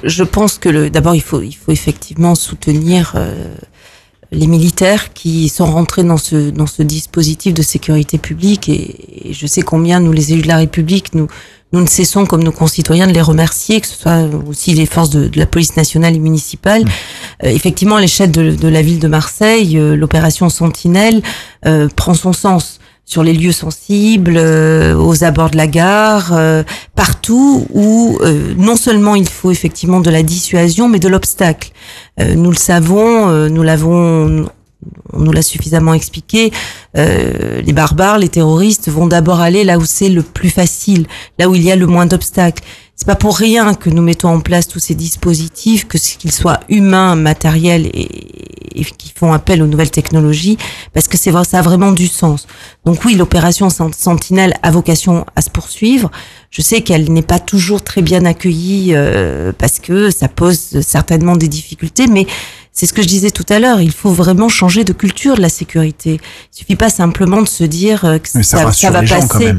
Je, 0.04 0.24
pense 0.24 0.60
que 0.60 0.90
d'abord, 0.90 1.16
il 1.16 1.22
faut, 1.22 1.42
il 1.42 1.56
faut 1.56 1.72
effectivement 1.72 2.36
soutenir 2.36 3.14
euh, 3.16 3.56
les 4.32 4.48
militaires 4.48 5.14
qui 5.14 5.50
sont 5.50 5.66
rentrés 5.66 6.04
dans 6.04 6.18
ce, 6.18 6.50
dans 6.50 6.68
ce 6.68 6.84
dispositif 6.84 7.54
de 7.54 7.62
sécurité 7.62 8.18
publique. 8.18 8.70
Et, 8.70 9.30
et 9.30 9.34
je 9.34 9.48
sais 9.48 9.62
combien 9.62 10.00
nous, 10.00 10.12
les 10.12 10.34
élus 10.34 10.44
de 10.44 10.48
la 10.48 10.58
République, 10.58 11.14
nous, 11.16 11.28
nous 11.72 11.82
ne 11.82 11.88
cessons, 11.88 12.26
comme 12.26 12.44
nos 12.44 12.52
concitoyens, 12.52 13.08
de 13.08 13.14
les 13.14 13.22
remercier, 13.22 13.80
que 13.80 13.88
ce 13.88 13.96
soit 13.96 14.28
aussi 14.48 14.74
les 14.74 14.86
forces 14.86 15.12
de, 15.12 15.28
de 15.28 15.38
la 15.38 15.46
police 15.46 15.76
nationale 15.76 16.16
et 16.16 16.20
municipale. 16.20 16.84
Mmh. 16.84 16.90
Euh, 17.46 17.50
effectivement, 17.50 17.98
à 17.98 18.02
l'échelle 18.02 18.32
de, 18.32 18.56
de, 18.56 18.68
la 18.68 18.82
ville 18.82 19.00
de 19.00 19.08
Marseille, 19.08 19.78
euh, 19.78 19.96
l'opération 19.96 20.50
Sentinelle 20.50 21.22
euh, 21.66 21.88
prend 21.96 22.16
son 22.16 22.34
sens 22.34 22.80
sur 23.10 23.24
les 23.24 23.34
lieux 23.34 23.52
sensibles, 23.52 24.38
euh, 24.38 24.96
aux 24.96 25.24
abords 25.24 25.50
de 25.50 25.58
la 25.58 25.66
gare, 25.66 26.32
euh, 26.34 26.64
partout 26.96 27.66
où 27.74 28.20
non 28.56 28.76
seulement 28.76 29.16
il 29.16 29.28
faut 29.28 29.50
effectivement 29.50 30.00
de 30.00 30.12
la 30.12 30.22
dissuasion, 30.22 30.88
mais 30.88 31.00
de 31.00 31.08
l'obstacle. 31.08 31.72
nous 32.20 32.52
le 32.52 32.58
savons, 32.58 33.50
nous 33.50 33.64
l'avons 33.64 34.50
on 35.12 35.20
nous 35.20 35.32
l'a 35.32 35.42
suffisamment 35.42 35.94
expliqué, 35.94 36.52
euh, 36.98 37.62
les 37.62 37.74
barbares, 37.74 38.18
les 38.18 38.30
terroristes 38.30 38.90
vont 38.90 39.08
d'abord 39.08 39.40
aller 39.42 39.64
là 39.64 39.78
où 39.78 39.86
c'est 39.86 40.10
le 40.10 40.24
plus 40.24 40.50
facile, 40.50 41.06
là 41.38 41.50
où 41.50 41.56
il 41.56 41.64
y 41.64 41.72
a 41.72 41.76
le 41.76 41.88
moins 41.88 42.06
d'obstacles. 42.06 42.64
C'est 42.96 43.06
pas 43.06 43.16
pour 43.16 43.38
rien 43.38 43.76
que 43.76 43.90
nous 43.90 44.02
mettons 44.02 44.30
en 44.30 44.42
place 44.42 44.68
tous 44.68 44.80
ces 44.80 44.96
dispositifs, 44.96 45.88
que 45.88 45.98
ce 45.98 46.18
qu'ils 46.18 46.34
soient 46.34 46.60
humains, 46.68 47.16
matériels 47.16 47.86
et, 47.94 48.80
et 48.80 48.84
qui 48.84 49.14
font 49.16 49.32
appel 49.32 49.62
aux 49.62 49.68
nouvelles 49.68 49.92
technologies, 49.92 50.58
parce 50.94 51.08
que 51.08 51.18
c'est 51.18 51.32
ça 51.46 51.60
a 51.60 51.62
vraiment 51.62 51.94
du 51.94 52.08
sens. 52.08 52.46
Donc 52.86 53.06
oui, 53.06 53.16
l'opération 53.16 53.70
Sentinelle 53.70 54.54
a 54.64 54.72
vocation 54.72 55.26
à 55.36 55.42
se 55.42 55.50
poursuivre. 55.50 56.12
Je 56.50 56.62
sais 56.62 56.82
qu'elle 56.82 57.12
n'est 57.12 57.22
pas 57.22 57.40
toujours 57.40 57.84
très 57.84 58.02
bien 58.02 58.26
accueillie 58.26 58.92
euh, 58.94 59.54
parce 59.58 59.80
que 59.80 60.10
ça 60.10 60.28
pose 60.28 60.82
certainement 60.82 61.36
des 61.36 61.48
difficultés, 61.48 62.08
mais 62.08 62.26
c'est 62.72 62.86
ce 62.86 62.94
que 62.94 63.02
je 63.02 63.08
disais 63.08 63.32
tout 63.32 63.46
à 63.50 63.60
l'heure. 63.60 63.82
Il 63.82 63.92
faut 63.92 64.12
vraiment 64.12 64.50
changer 64.50 64.84
de 64.84 64.94
culture 64.94 65.36
de 65.36 65.42
la 65.42 65.50
sécurité. 65.50 66.20
Il 66.54 66.58
suffit 66.58 66.76
pas 66.76 66.90
simplement 66.90 67.42
de 67.42 67.48
se 67.48 67.64
dire 67.64 68.06
euh, 68.06 68.18
que 68.20 68.30
ça, 68.30 68.44
ça, 68.72 68.92
va 68.92 69.02
passer. 69.02 69.54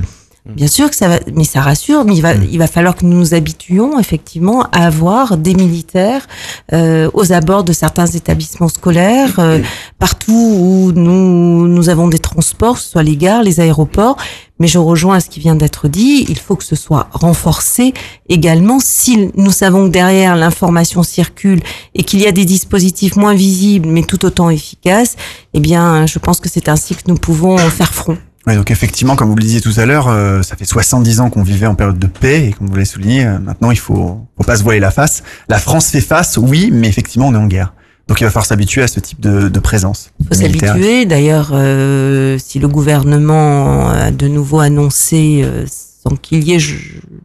Bien 0.47 0.69
sûr 0.69 0.89
que 0.89 0.97
ça 0.97 1.09
va, 1.09 1.19
mais 1.35 1.45
ça 1.45 1.61
rassure. 1.61 2.05
Mais 2.05 2.15
il 2.15 2.23
va, 2.23 2.35
mm. 2.35 2.47
il 2.51 2.59
va 2.59 2.67
falloir 2.67 2.97
que 2.97 3.05
nous 3.05 3.17
nous 3.17 3.35
habituions 3.35 3.99
effectivement 3.99 4.63
à 4.73 4.87
avoir 4.87 5.37
des 5.37 5.55
militaires 5.55 6.27
euh, 6.73 7.11
aux 7.13 7.33
abords 7.33 7.63
de 7.63 7.73
certains 7.73 8.07
établissements 8.07 8.69
scolaires, 8.69 9.39
euh, 9.39 9.59
mm. 9.59 9.63
partout 9.99 10.33
où 10.33 10.93
nous 10.93 11.69
nous 11.69 11.89
avons 11.91 12.09
des 12.09 12.19
transports, 12.19 12.79
ce 12.79 12.91
soit 12.91 13.03
les 13.03 13.17
gares, 13.17 13.43
les 13.43 13.61
aéroports. 13.61 14.17
Mais 14.59 14.67
je 14.67 14.79
rejoins 14.79 15.21
ce 15.21 15.31
qui 15.31 15.41
vient 15.41 15.57
d'être 15.57 15.89
dit. 15.89 16.27
Il 16.29 16.39
faut 16.39 16.55
que 16.55 16.65
ce 16.65 16.77
soit 16.77 17.09
renforcé 17.13 17.95
également. 18.29 18.79
Si 18.79 19.31
nous 19.35 19.53
savons 19.53 19.87
que 19.87 19.93
derrière 19.93 20.37
l'information 20.37 21.03
circule 21.03 21.61
et 21.95 22.03
qu'il 22.03 22.21
y 22.21 22.27
a 22.27 22.33
des 22.33 22.45
dispositifs 22.45 23.17
moins 23.17 23.35
visibles 23.35 23.89
mais 23.89 24.03
tout 24.03 24.25
autant 24.27 24.51
efficaces, 24.51 25.17
eh 25.55 25.61
bien, 25.61 26.05
je 26.07 26.19
pense 26.19 26.41
que 26.41 26.51
c'est 26.51 26.69
ainsi 26.69 26.95
que 26.95 27.03
nous 27.09 27.17
pouvons 27.17 27.57
faire 27.57 27.93
front. 27.95 28.19
Oui, 28.47 28.55
donc 28.55 28.71
effectivement, 28.71 29.17
comme 29.17 29.29
vous 29.29 29.37
le 29.37 29.43
disiez 29.43 29.61
tout 29.61 29.73
à 29.77 29.85
l'heure, 29.85 30.09
euh, 30.09 30.43
ça 30.43 30.57
fait 30.57 30.65
70 30.65 31.21
ans 31.21 31.31
qu'on 31.31 31.43
vivait 31.43 31.67
en 31.67 31.75
période 31.75 31.99
de 31.99 32.07
paix 32.07 32.49
et 32.49 32.53
comme 32.53 32.69
vous 32.69 32.75
l'avez 32.75 32.87
souligné, 32.87 33.27
euh, 33.27 33.39
maintenant 33.39 33.71
il 33.71 33.79
faut, 33.79 34.27
faut 34.37 34.45
pas 34.45 34.57
se 34.57 34.63
voiler 34.63 34.81
la 34.81 34.91
face. 34.91 35.23
La 35.49 35.59
France 35.59 35.91
fait 35.91 36.01
face, 36.01 36.39
oui, 36.39 36.71
mais 36.73 36.89
effectivement 36.89 37.29
on 37.29 37.35
est 37.35 37.39
en 37.39 37.47
guerre. 37.47 37.75
Donc 38.11 38.21
il 38.21 38.25
va 38.25 38.31
falloir 38.31 38.45
s'habituer 38.45 38.83
à 38.83 38.89
ce 38.89 38.99
type 38.99 39.21
de, 39.21 39.49
de 39.49 39.61
présence. 39.61 40.11
Il 40.19 40.27
faut 40.27 40.35
s'habituer. 40.35 41.07
D'ailleurs, 41.07 41.51
euh, 41.53 42.39
si 42.45 42.59
le 42.59 42.67
gouvernement 42.67 43.89
a 43.89 44.11
de 44.11 44.27
nouveau 44.27 44.59
annoncé, 44.59 45.43
euh, 45.45 45.65
sans 46.03 46.17
qu'il 46.17 46.43
y 46.43 46.55
ait 46.55 46.59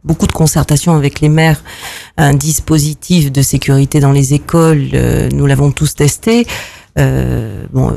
beaucoup 0.04 0.28
de 0.28 0.32
concertation 0.32 0.94
avec 0.94 1.20
les 1.20 1.28
maires, 1.28 1.64
un 2.18 2.34
dispositif 2.34 3.32
de 3.32 3.42
sécurité 3.42 3.98
dans 3.98 4.12
les 4.12 4.32
écoles, 4.32 4.90
euh, 4.94 5.28
nous 5.32 5.46
l'avons 5.46 5.72
tous 5.72 5.96
testé. 5.96 6.46
bon 6.96 7.92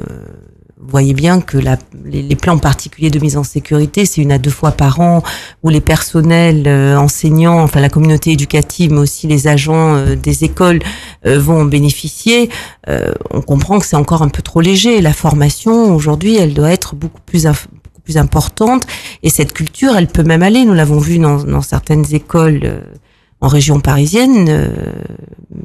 vous 0.82 0.88
voyez 0.90 1.14
bien 1.14 1.42
que 1.42 1.58
la, 1.58 1.78
les, 2.06 2.22
les, 2.22 2.36
plans 2.38 2.58
particuliers 2.58 3.10
de 3.10 3.20
mise 3.20 3.36
en 3.36 3.44
sécurité, 3.44 4.06
c'est 4.06 4.22
une 4.22 4.32
à 4.32 4.38
deux 4.38 4.50
fois 4.50 4.72
par 4.72 5.02
an 5.02 5.22
où 5.62 5.70
les 5.70 5.82
personnels 5.82 6.64
euh, 6.68 6.98
enseignants, 6.98 7.62
enfin 7.62 7.82
la 7.82 7.90
communauté 7.90 8.32
éducative, 8.32 8.94
mais 8.94 9.00
aussi 9.00 9.28
les 9.28 9.50
agents 9.50 9.96
euh, 9.96 10.16
des 10.16 10.46
écoles 10.46 10.80
euh, 11.26 11.38
vont 11.38 11.62
en 11.62 11.66
bénéficier. 11.66 12.50
Euh, 12.88 13.12
on 13.30 13.42
comprend 13.42 13.80
que 13.80 13.86
c'est 13.86 13.98
encore 13.98 14.22
un 14.22 14.30
peu 14.30 14.42
trop 14.42 14.62
léger. 14.62 15.02
La 15.02 15.12
formation 15.12 15.94
aujourd'hui, 15.94 16.38
elle 16.38 16.54
doit 16.54 16.72
être 16.72 16.96
beaucoup 16.96 17.22
plus 17.26 17.44
beaucoup 17.44 18.02
plus 18.02 18.18
importante. 18.18 18.84
Et 19.22 19.30
cette 19.30 19.52
culture, 19.52 19.98
elle 19.98 20.08
peut 20.08 20.24
même 20.24 20.44
aller. 20.44 20.64
Nous 20.64 20.74
l'avons 20.74 21.00
vu 21.00 21.20
dans, 21.20 21.44
dans, 21.44 21.62
certaines 21.62 22.06
écoles 22.16 22.62
euh, 22.64 22.80
en 23.42 23.50
région 23.50 23.82
parisienne. 23.82 24.46
Euh, 24.48 24.70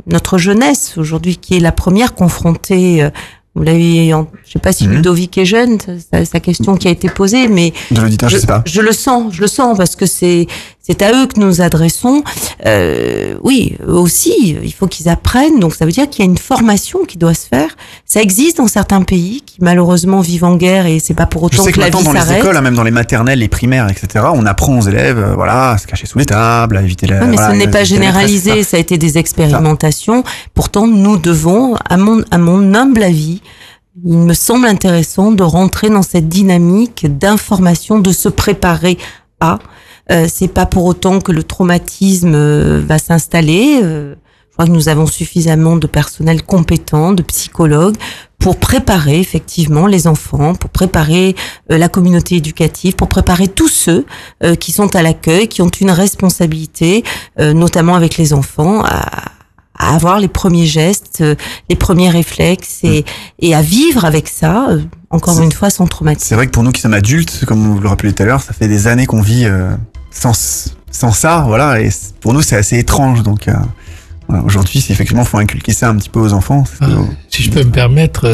notre 0.09 0.38
jeunesse 0.38 0.98
aujourd'hui, 0.98 1.37
qui 1.37 1.57
est 1.57 1.61
la 1.61 1.72
première 1.72 2.14
confrontée 2.14 3.09
vous 3.54 3.62
l'avez, 3.62 4.08
je 4.44 4.52
sais 4.52 4.58
pas 4.58 4.72
si 4.72 4.88
mmh. 4.88 4.94
Ludovic 4.94 5.38
est 5.38 5.44
jeune, 5.44 5.78
c'est 5.80 6.24
sa 6.24 6.40
question 6.40 6.76
qui 6.76 6.88
a 6.88 6.90
été 6.90 7.08
posée, 7.08 7.46
mais 7.46 7.72
je, 7.92 8.06
je, 8.28 8.36
sais 8.36 8.46
pas. 8.46 8.62
je, 8.66 8.80
le 8.80 8.92
sens, 8.92 9.32
je 9.32 9.40
le 9.40 9.46
sens 9.46 9.76
parce 9.76 9.94
que 9.94 10.06
c'est 10.06 10.46
c'est 10.86 11.00
à 11.00 11.12
eux 11.12 11.26
que 11.26 11.40
nous 11.40 11.62
adressons. 11.62 12.22
Euh, 12.66 13.36
oui, 13.42 13.74
eux 13.86 13.94
aussi, 13.94 14.54
il 14.62 14.72
faut 14.74 14.86
qu'ils 14.86 15.08
apprennent. 15.08 15.58
Donc 15.58 15.74
ça 15.74 15.86
veut 15.86 15.92
dire 15.92 16.10
qu'il 16.10 16.22
y 16.22 16.28
a 16.28 16.30
une 16.30 16.36
formation 16.36 17.06
qui 17.06 17.16
doit 17.16 17.32
se 17.32 17.46
faire. 17.46 17.70
Ça 18.04 18.20
existe 18.20 18.58
dans 18.58 18.68
certains 18.68 19.00
pays 19.00 19.40
qui 19.46 19.56
malheureusement 19.62 20.20
vivent 20.20 20.44
en 20.44 20.56
guerre 20.56 20.84
et 20.84 20.98
c'est 20.98 21.14
pas 21.14 21.24
pour 21.24 21.44
autant 21.44 21.56
je 21.56 21.62
sais 21.62 21.72
que, 21.72 21.76
que 21.76 21.80
la 21.80 21.88
vie 21.88 22.04
dans 22.04 22.12
les 22.12 22.32
écoles, 22.34 22.54
hein, 22.54 22.60
même 22.60 22.74
dans 22.74 22.82
les 22.82 22.90
maternelles, 22.90 23.38
les 23.38 23.48
primaires, 23.48 23.88
etc. 23.88 24.26
On 24.34 24.44
apprend 24.44 24.78
aux 24.78 24.82
élèves, 24.82 25.18
euh, 25.18 25.34
voilà, 25.34 25.70
à 25.70 25.78
se 25.78 25.86
cacher 25.86 26.04
sous 26.04 26.18
les 26.18 26.26
tables, 26.26 26.76
à 26.76 26.82
éviter 26.82 27.06
la. 27.06 27.20
Oui, 27.20 27.28
mais 27.30 27.36
voilà, 27.36 27.54
ce 27.54 27.58
n'est 27.58 27.70
pas 27.70 27.84
généralisé. 27.84 28.62
Ça 28.62 28.76
a 28.76 28.80
été 28.80 28.98
des 28.98 29.16
expérimentations. 29.16 30.22
Pourtant, 30.52 30.86
nous 30.86 31.16
devons, 31.16 31.76
à 31.88 31.96
mon 31.96 32.22
à 32.30 32.36
mon 32.36 32.74
humble 32.74 33.04
avis, 33.04 33.40
il 34.04 34.18
me 34.18 34.34
semble 34.34 34.66
intéressant 34.66 35.32
de 35.32 35.42
rentrer 35.42 35.88
dans 35.88 36.02
cette 36.02 36.28
dynamique 36.28 37.06
d'information, 37.18 38.00
de 38.00 38.12
se 38.12 38.28
préparer 38.28 38.98
à. 39.40 39.58
Euh, 40.10 40.26
c'est 40.28 40.48
pas 40.48 40.66
pour 40.66 40.84
autant 40.84 41.20
que 41.20 41.32
le 41.32 41.42
traumatisme 41.42 42.34
euh, 42.34 42.82
va 42.86 42.98
s'installer. 42.98 43.80
Euh, 43.82 44.14
je 44.54 44.56
crois 44.56 44.66
que 44.66 44.70
nous 44.70 44.88
avons 44.88 45.06
suffisamment 45.06 45.74
de 45.74 45.88
personnel 45.88 46.44
compétent, 46.44 47.12
de 47.12 47.22
psychologues, 47.24 47.96
pour 48.38 48.56
préparer 48.56 49.18
effectivement 49.18 49.88
les 49.88 50.06
enfants, 50.06 50.54
pour 50.54 50.70
préparer 50.70 51.34
euh, 51.72 51.78
la 51.78 51.88
communauté 51.88 52.36
éducative, 52.36 52.94
pour 52.94 53.08
préparer 53.08 53.48
tous 53.48 53.68
ceux 53.68 54.06
euh, 54.44 54.54
qui 54.54 54.70
sont 54.70 54.94
à 54.94 55.02
l'accueil, 55.02 55.48
qui 55.48 55.60
ont 55.60 55.70
une 55.80 55.90
responsabilité, 55.90 57.02
euh, 57.40 57.52
notamment 57.52 57.96
avec 57.96 58.16
les 58.16 58.32
enfants, 58.32 58.84
à, 58.84 59.32
à 59.76 59.94
avoir 59.94 60.20
les 60.20 60.28
premiers 60.28 60.66
gestes, 60.66 61.18
euh, 61.20 61.34
les 61.68 61.76
premiers 61.76 62.10
réflexes 62.10 62.80
et, 62.84 63.00
mm. 63.00 63.04
et 63.40 63.54
à 63.54 63.62
vivre 63.62 64.04
avec 64.04 64.28
ça, 64.28 64.68
euh, 64.70 64.82
encore 65.10 65.40
une 65.40 65.52
fois, 65.52 65.70
sans 65.70 65.86
traumatisme. 65.86 66.28
C'est 66.28 66.34
vrai 66.34 66.46
que 66.46 66.52
pour 66.52 66.62
nous 66.62 66.72
qui 66.72 66.80
sommes 66.80 66.94
adultes, 66.94 67.44
comme 67.46 67.66
vous 67.66 67.80
le 67.80 67.88
rappelez 67.88 68.12
tout 68.12 68.22
à 68.22 68.26
l'heure, 68.26 68.42
ça 68.42 68.52
fait 68.52 68.68
des 68.68 68.86
années 68.86 69.06
qu'on 69.06 69.22
vit 69.22 69.46
euh, 69.46 69.74
sans, 70.14 70.74
sans 70.90 71.12
ça, 71.12 71.44
voilà, 71.46 71.81
et 71.81 71.90
pour 72.20 72.33
nous 72.33 72.42
c'est 72.42 72.57
assez 72.57 72.79
étrange. 72.79 73.22
Donc 73.22 73.48
aujourd'hui, 74.44 74.81
c'est 74.81 74.92
effectivement 74.92 75.24
faut 75.24 75.38
inculquer 75.38 75.72
ça 75.72 75.90
un 75.90 75.96
petit 75.96 76.09
peu 76.09 76.20
aux 76.20 76.33
enfants. 76.33 76.64
Ah, 76.81 76.87
si 77.29 77.42
je 77.42 77.50
peux 77.50 77.64
me 77.64 77.70
permettre. 77.70 78.27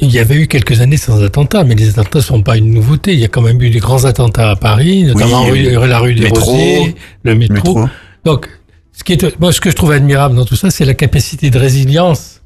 il 0.00 0.10
y 0.10 0.18
avait 0.18 0.36
eu 0.36 0.46
quelques 0.46 0.80
années 0.80 0.96
sans 0.96 1.22
attentats, 1.22 1.64
mais 1.64 1.74
les 1.74 1.90
attentats 1.90 2.18
ne 2.18 2.24
sont 2.24 2.42
pas 2.42 2.56
une 2.56 2.72
nouveauté. 2.72 3.12
Il 3.12 3.20
y 3.20 3.24
a 3.24 3.28
quand 3.28 3.42
même 3.42 3.60
eu 3.60 3.70
des 3.70 3.80
grands 3.80 4.04
attentats 4.04 4.50
à 4.50 4.56
Paris, 4.56 5.04
notamment 5.04 5.46
la 5.46 5.98
rue 5.98 6.14
des 6.14 6.22
métro, 6.22 6.44
Rosiers, 6.44 6.94
le 7.22 7.34
métro. 7.34 7.54
métro. 7.54 7.88
Donc, 8.24 8.48
ce, 8.92 9.04
qui 9.04 9.12
est, 9.14 9.40
moi, 9.40 9.52
ce 9.52 9.60
que 9.60 9.70
je 9.70 9.76
trouve 9.76 9.92
admirable 9.92 10.34
dans 10.36 10.44
tout 10.44 10.56
ça, 10.56 10.70
c'est 10.70 10.84
la 10.84 10.94
capacité 10.94 11.50
de 11.50 11.58
résilience 11.58 12.40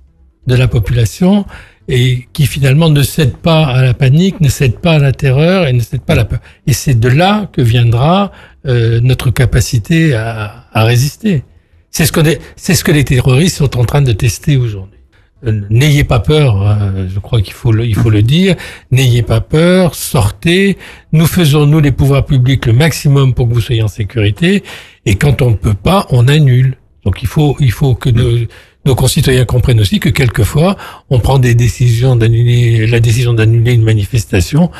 de 0.46 0.54
la 0.54 0.68
population 0.68 1.46
et 1.88 2.26
qui 2.32 2.46
finalement 2.46 2.88
ne 2.88 3.02
cède 3.02 3.36
pas 3.36 3.66
à 3.66 3.82
la 3.82 3.94
panique, 3.94 4.40
ne 4.40 4.48
cède 4.48 4.78
pas 4.78 4.94
à 4.94 4.98
la 4.98 5.12
terreur 5.12 5.66
et 5.66 5.72
ne 5.72 5.80
cède 5.80 6.02
pas 6.02 6.14
à 6.14 6.16
la 6.16 6.24
peur. 6.24 6.40
Et 6.66 6.72
c'est 6.72 6.98
de 6.98 7.08
là 7.08 7.48
que 7.52 7.60
viendra 7.60 8.32
euh, 8.66 9.00
notre 9.02 9.30
capacité 9.30 10.14
à, 10.14 10.66
à 10.72 10.84
résister. 10.84 11.44
C'est 11.90 12.06
ce, 12.06 12.12
que 12.12 12.20
c'est 12.56 12.74
ce 12.74 12.82
que 12.82 12.90
les 12.90 13.04
terroristes 13.04 13.58
sont 13.58 13.78
en 13.78 13.84
train 13.84 14.02
de 14.02 14.12
tester 14.12 14.56
aujourd'hui. 14.56 14.98
Euh, 15.46 15.60
n'ayez 15.70 16.04
pas 16.04 16.20
peur, 16.20 16.66
hein, 16.66 17.06
je 17.08 17.18
crois 17.20 17.40
qu'il 17.40 17.52
faut 17.52 17.72
le, 17.72 17.84
il 17.86 17.94
faut 17.94 18.10
le 18.10 18.22
dire. 18.22 18.56
N'ayez 18.90 19.22
pas 19.22 19.40
peur, 19.40 19.94
sortez. 19.94 20.78
Nous 21.12 21.26
faisons 21.26 21.66
nous 21.66 21.80
les 21.80 21.92
pouvoirs 21.92 22.24
publics 22.24 22.66
le 22.66 22.72
maximum 22.72 23.34
pour 23.34 23.48
que 23.48 23.54
vous 23.54 23.60
soyez 23.60 23.82
en 23.82 23.88
sécurité. 23.88 24.64
Et 25.06 25.16
quand 25.16 25.42
on 25.42 25.50
ne 25.50 25.56
peut 25.56 25.74
pas, 25.74 26.06
on 26.10 26.28
annule. 26.28 26.76
Donc 27.04 27.22
il 27.22 27.28
faut, 27.28 27.56
il 27.60 27.70
faut 27.70 27.94
que 27.94 28.08
nos, 28.08 28.46
nos 28.84 28.94
concitoyens 28.94 29.44
comprennent 29.44 29.80
aussi 29.80 30.00
que 30.00 30.08
quelquefois, 30.08 30.76
on 31.10 31.18
prend 31.18 31.38
des 31.38 31.54
décisions 31.54 32.16
d'annuler, 32.16 32.86
la 32.86 33.00
décision 33.00 33.32
d'annuler 33.32 33.72
une 33.72 33.82
manifestation, 33.84 34.70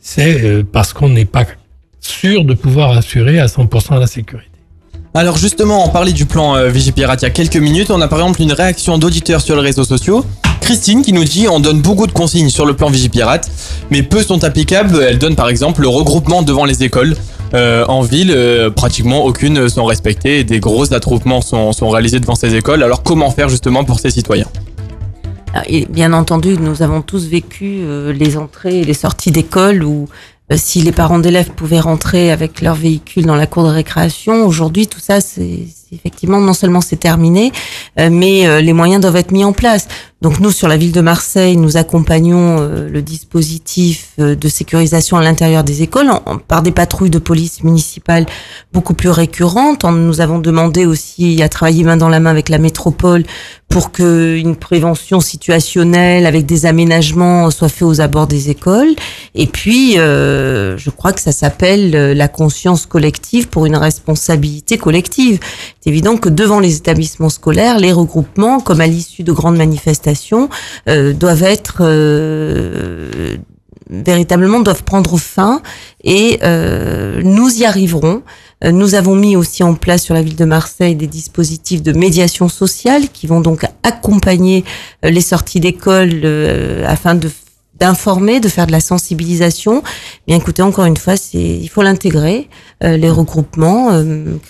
c'est 0.00 0.42
euh, 0.44 0.62
parce 0.62 0.92
qu'on 0.92 1.10
n'est 1.10 1.26
pas 1.26 1.44
sûr 2.00 2.44
de 2.44 2.54
pouvoir 2.54 2.96
assurer 2.96 3.38
à 3.38 3.46
100% 3.46 3.98
la 3.98 4.06
sécurité. 4.06 4.48
Alors 5.12 5.36
justement, 5.36 5.84
on 5.84 5.88
parlait 5.88 6.12
du 6.12 6.24
plan 6.24 6.54
euh, 6.54 6.68
Vigipirate 6.68 7.22
il 7.22 7.24
y 7.24 7.28
a 7.28 7.30
quelques 7.30 7.56
minutes. 7.56 7.90
On 7.90 8.00
a 8.00 8.08
par 8.08 8.20
exemple 8.20 8.40
une 8.40 8.52
réaction 8.52 8.96
d'auditeurs 8.96 9.40
sur 9.40 9.56
les 9.56 9.62
réseaux 9.62 9.84
sociaux. 9.84 10.24
Christine 10.60 11.02
qui 11.02 11.12
nous 11.12 11.24
dit 11.24 11.48
on 11.48 11.58
donne 11.58 11.80
beaucoup 11.80 12.06
de 12.06 12.12
consignes 12.12 12.48
sur 12.48 12.64
le 12.64 12.74
plan 12.74 12.90
Vigipirate, 12.90 13.50
mais 13.90 14.02
peu 14.02 14.22
sont 14.22 14.44
applicables. 14.44 15.02
Elle 15.02 15.18
donne 15.18 15.34
par 15.34 15.48
exemple 15.48 15.82
le 15.82 15.88
regroupement 15.88 16.42
devant 16.42 16.64
les 16.64 16.84
écoles. 16.84 17.16
Euh, 17.52 17.84
en 17.86 18.02
ville, 18.02 18.32
euh, 18.34 18.70
pratiquement 18.70 19.24
aucune 19.24 19.68
sont 19.68 19.84
respectées 19.84 20.40
et 20.40 20.44
des 20.44 20.60
gros 20.60 20.92
attroupements 20.94 21.40
sont, 21.40 21.72
sont 21.72 21.88
réalisés 21.90 22.20
devant 22.20 22.36
ces 22.36 22.54
écoles. 22.54 22.82
Alors 22.82 23.02
comment 23.02 23.30
faire 23.30 23.48
justement 23.48 23.84
pour 23.84 23.98
ces 23.98 24.10
citoyens? 24.10 24.46
Et 25.66 25.86
bien 25.86 26.12
entendu, 26.12 26.56
nous 26.60 26.82
avons 26.82 27.02
tous 27.02 27.26
vécu 27.26 27.80
euh, 27.80 28.12
les 28.12 28.36
entrées 28.36 28.80
et 28.80 28.84
les 28.84 28.94
sorties 28.94 29.32
d'école 29.32 29.82
où 29.82 30.08
si 30.54 30.80
les 30.82 30.92
parents 30.92 31.18
d'élèves 31.18 31.50
pouvaient 31.50 31.80
rentrer 31.80 32.30
avec 32.30 32.60
leur 32.60 32.74
véhicule 32.74 33.26
dans 33.26 33.36
la 33.36 33.46
cour 33.46 33.64
de 33.64 33.68
récréation, 33.68 34.44
aujourd'hui 34.46 34.86
tout 34.86 35.00
ça 35.00 35.20
c'est 35.20 35.66
effectivement 35.92 36.40
non 36.40 36.54
seulement 36.54 36.80
c'est 36.80 36.96
terminé, 36.96 37.52
euh, 37.98 38.08
mais 38.10 38.46
euh, 38.46 38.60
les 38.60 38.72
moyens 38.72 39.00
doivent 39.00 39.16
être 39.16 39.32
mis 39.32 39.44
en 39.44 39.52
place. 39.52 39.88
Donc 40.22 40.38
nous 40.40 40.50
sur 40.50 40.68
la 40.68 40.76
ville 40.76 40.92
de 40.92 41.00
Marseille, 41.00 41.56
nous 41.56 41.78
accompagnons 41.78 42.60
le 42.60 43.00
dispositif 43.00 44.10
de 44.18 44.48
sécurisation 44.50 45.16
à 45.16 45.22
l'intérieur 45.22 45.64
des 45.64 45.80
écoles 45.80 46.10
par 46.46 46.60
des 46.60 46.72
patrouilles 46.72 47.08
de 47.08 47.18
police 47.18 47.64
municipale 47.64 48.26
beaucoup 48.70 48.92
plus 48.92 49.08
récurrentes. 49.08 49.82
Nous 49.84 50.20
avons 50.20 50.38
demandé 50.38 50.84
aussi 50.84 51.42
à 51.42 51.48
travailler 51.48 51.84
main 51.84 51.96
dans 51.96 52.10
la 52.10 52.20
main 52.20 52.28
avec 52.28 52.50
la 52.50 52.58
métropole 52.58 53.24
pour 53.70 53.92
que 53.92 54.36
une 54.36 54.56
prévention 54.56 55.20
situationnelle 55.20 56.26
avec 56.26 56.44
des 56.44 56.66
aménagements 56.66 57.50
soit 57.52 57.68
fait 57.68 57.84
aux 57.84 58.00
abords 58.00 58.26
des 58.26 58.50
écoles. 58.50 58.94
Et 59.36 59.46
puis, 59.46 59.96
euh, 59.98 60.76
je 60.76 60.90
crois 60.90 61.12
que 61.12 61.20
ça 61.20 61.30
s'appelle 61.30 61.94
euh, 61.94 62.12
la 62.12 62.26
conscience 62.26 62.84
collective 62.84 63.48
pour 63.48 63.66
une 63.66 63.76
responsabilité 63.76 64.76
collective. 64.76 65.38
C'est 65.80 65.90
évident 65.90 66.16
que 66.16 66.28
devant 66.28 66.60
les 66.60 66.76
établissements 66.76 67.30
scolaires, 67.30 67.78
les 67.78 67.92
regroupements, 67.92 68.60
comme 68.60 68.80
à 68.80 68.86
l'issue 68.86 69.22
de 69.22 69.32
grandes 69.32 69.56
manifestations, 69.56 70.48
euh, 70.88 71.12
doivent 71.12 71.42
être 71.42 71.78
euh, 71.80 73.36
véritablement 73.90 74.60
doivent 74.60 74.84
prendre 74.84 75.18
fin 75.18 75.60
et 76.04 76.38
euh, 76.42 77.20
nous 77.22 77.58
y 77.58 77.64
arriverons. 77.64 78.22
Euh, 78.64 78.72
nous 78.72 78.94
avons 78.94 79.16
mis 79.16 79.36
aussi 79.36 79.62
en 79.62 79.74
place 79.74 80.02
sur 80.02 80.14
la 80.14 80.22
ville 80.22 80.36
de 80.36 80.44
Marseille 80.44 80.94
des 80.94 81.06
dispositifs 81.06 81.82
de 81.82 81.92
médiation 81.92 82.48
sociale 82.48 83.08
qui 83.12 83.26
vont 83.26 83.40
donc 83.40 83.64
accompagner 83.82 84.64
euh, 85.04 85.10
les 85.10 85.20
sorties 85.20 85.60
d'école 85.60 86.24
afin 86.86 87.14
de 87.14 87.30
d'informer, 87.78 88.40
de 88.40 88.48
faire 88.48 88.66
de 88.66 88.72
la 88.72 88.80
sensibilisation. 88.80 89.82
Bien 90.26 90.36
écoutez, 90.36 90.60
encore 90.60 90.84
une 90.84 90.98
fois, 90.98 91.16
c'est 91.16 91.38
il 91.38 91.68
faut 91.68 91.80
l'intégrer. 91.80 92.50
les 92.82 93.08
regroupements, 93.08 93.88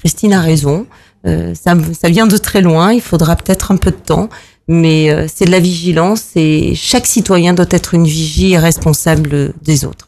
Christine 0.00 0.32
a 0.32 0.40
raison. 0.40 0.86
Ça, 1.24 1.74
ça 1.98 2.09
vient 2.09 2.26
de 2.26 2.37
très 2.37 2.62
loin. 2.62 2.92
Il 2.92 3.02
faudra 3.02 3.37
peut-être 3.37 3.72
un 3.72 3.76
peu 3.76 3.90
de 3.90 3.96
temps, 3.96 4.28
mais 4.70 5.11
euh, 5.11 5.26
c'est 5.33 5.46
de 5.46 5.50
la 5.50 5.59
vigilance 5.59 6.26
et 6.37 6.74
chaque 6.76 7.06
citoyen 7.06 7.54
doit 7.54 7.66
être 7.70 7.92
une 7.92 8.06
vigie 8.06 8.56
responsable 8.56 9.52
des 9.62 9.85
autres. 9.85 10.06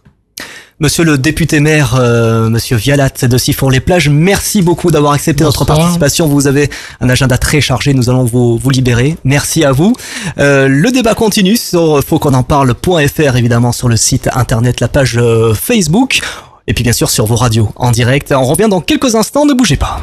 Monsieur 0.79 1.05
le 1.05 1.19
député 1.19 1.61
maire, 1.61 1.97
euh, 1.99 2.49
Monsieur 2.49 2.77
Vialat 2.77 3.11
de 3.23 3.39
Siphon-les-Plages, 3.39 4.09
merci 4.09 4.63
beaucoup 4.63 4.91
d'avoir 4.91 5.13
accepté 5.13 5.45
notre 5.45 5.65
participation. 5.65 6.29
Vous 6.29 6.47
avez 6.47 6.71
un 7.01 7.09
agenda 7.09 7.39
très 7.39 7.61
chargé, 7.61 7.93
nous 7.93 8.09
allons 8.09 8.25
vous, 8.25 8.57
vous 8.57 8.71
libérer. 8.71 9.17
Merci 9.25 9.65
à 9.65 9.73
vous. 9.73 9.95
Euh, 10.39 10.69
le 10.69 10.91
débat 10.93 11.15
continue 11.15 11.57
sur 11.57 12.03
faut 12.05 12.19
qu'on 12.19 12.35
en 12.35 12.43
parle.fr, 12.45 13.37
évidemment, 13.37 13.73
sur 13.73 13.89
le 13.89 13.97
site 13.97 14.29
internet, 14.33 14.81
la 14.81 14.89
page 14.89 15.21
Facebook, 15.55 16.21
et 16.67 16.75
puis 16.75 16.85
bien 16.85 16.93
sûr 16.93 17.11
sur 17.11 17.27
vos 17.27 17.37
radios 17.37 17.71
en 17.77 17.91
direct. 17.91 18.33
On 18.33 18.45
revient 18.45 18.69
dans 18.69 18.81
quelques 18.81 19.15
instants, 19.15 19.47
ne 19.47 19.55
bougez 19.55 19.77
pas. 19.77 20.01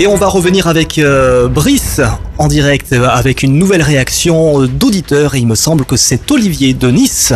Et 0.00 0.06
on 0.08 0.16
va 0.16 0.26
revenir 0.26 0.66
avec 0.66 0.98
euh, 0.98 1.48
Brice 1.48 2.00
en 2.38 2.48
direct 2.48 2.92
euh, 2.92 3.06
avec 3.08 3.44
une 3.44 3.56
nouvelle 3.56 3.82
réaction 3.82 4.66
d'auditeur 4.66 5.36
et 5.36 5.38
il 5.38 5.46
me 5.46 5.54
semble 5.54 5.84
que 5.84 5.96
c'est 5.96 6.30
Olivier 6.32 6.74
de 6.74 6.90
Nice. 6.90 7.32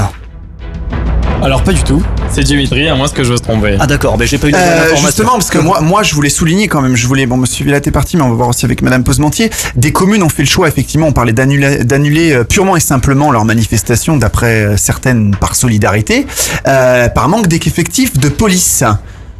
Alors 1.42 1.62
pas 1.62 1.72
du 1.72 1.82
tout, 1.84 2.02
c'est 2.30 2.42
Dimitri, 2.42 2.88
à 2.88 2.96
moins 2.96 3.08
que 3.08 3.22
je 3.22 3.32
me 3.32 3.38
tromper. 3.38 3.76
Ah 3.78 3.86
d'accord, 3.86 4.18
mais 4.18 4.26
j'ai 4.26 4.38
pas 4.38 4.48
eu 4.48 4.54
euh, 4.54 4.96
Justement, 4.96 5.32
parce 5.32 5.50
que 5.50 5.58
moi, 5.58 5.80
moi 5.80 6.02
je 6.02 6.14
voulais 6.14 6.30
souligner 6.30 6.66
quand 6.66 6.82
même, 6.82 6.96
je 6.96 7.06
voulais, 7.06 7.26
bon 7.26 7.36
Monsieur 7.36 7.64
Villat 7.64 7.78
est 7.78 7.90
parti, 7.92 8.16
mais 8.16 8.24
on 8.24 8.28
va 8.28 8.34
voir 8.34 8.48
aussi 8.48 8.64
avec 8.64 8.82
Madame 8.82 9.04
Posementier, 9.04 9.50
des 9.76 9.92
communes 9.92 10.22
ont 10.24 10.28
fait 10.28 10.42
le 10.42 10.48
choix, 10.48 10.66
effectivement, 10.66 11.06
on 11.06 11.12
parlait 11.12 11.32
d'annuler, 11.32 11.84
d'annuler 11.84 12.32
euh, 12.32 12.44
purement 12.44 12.76
et 12.76 12.80
simplement 12.80 13.30
leur 13.30 13.44
manifestation, 13.44 14.16
d'après 14.16 14.76
certaines 14.76 15.34
par 15.36 15.54
solidarité, 15.54 16.26
par 16.64 17.28
manque 17.28 17.46
d'effectifs 17.46 18.18
de 18.18 18.28
police. 18.28 18.84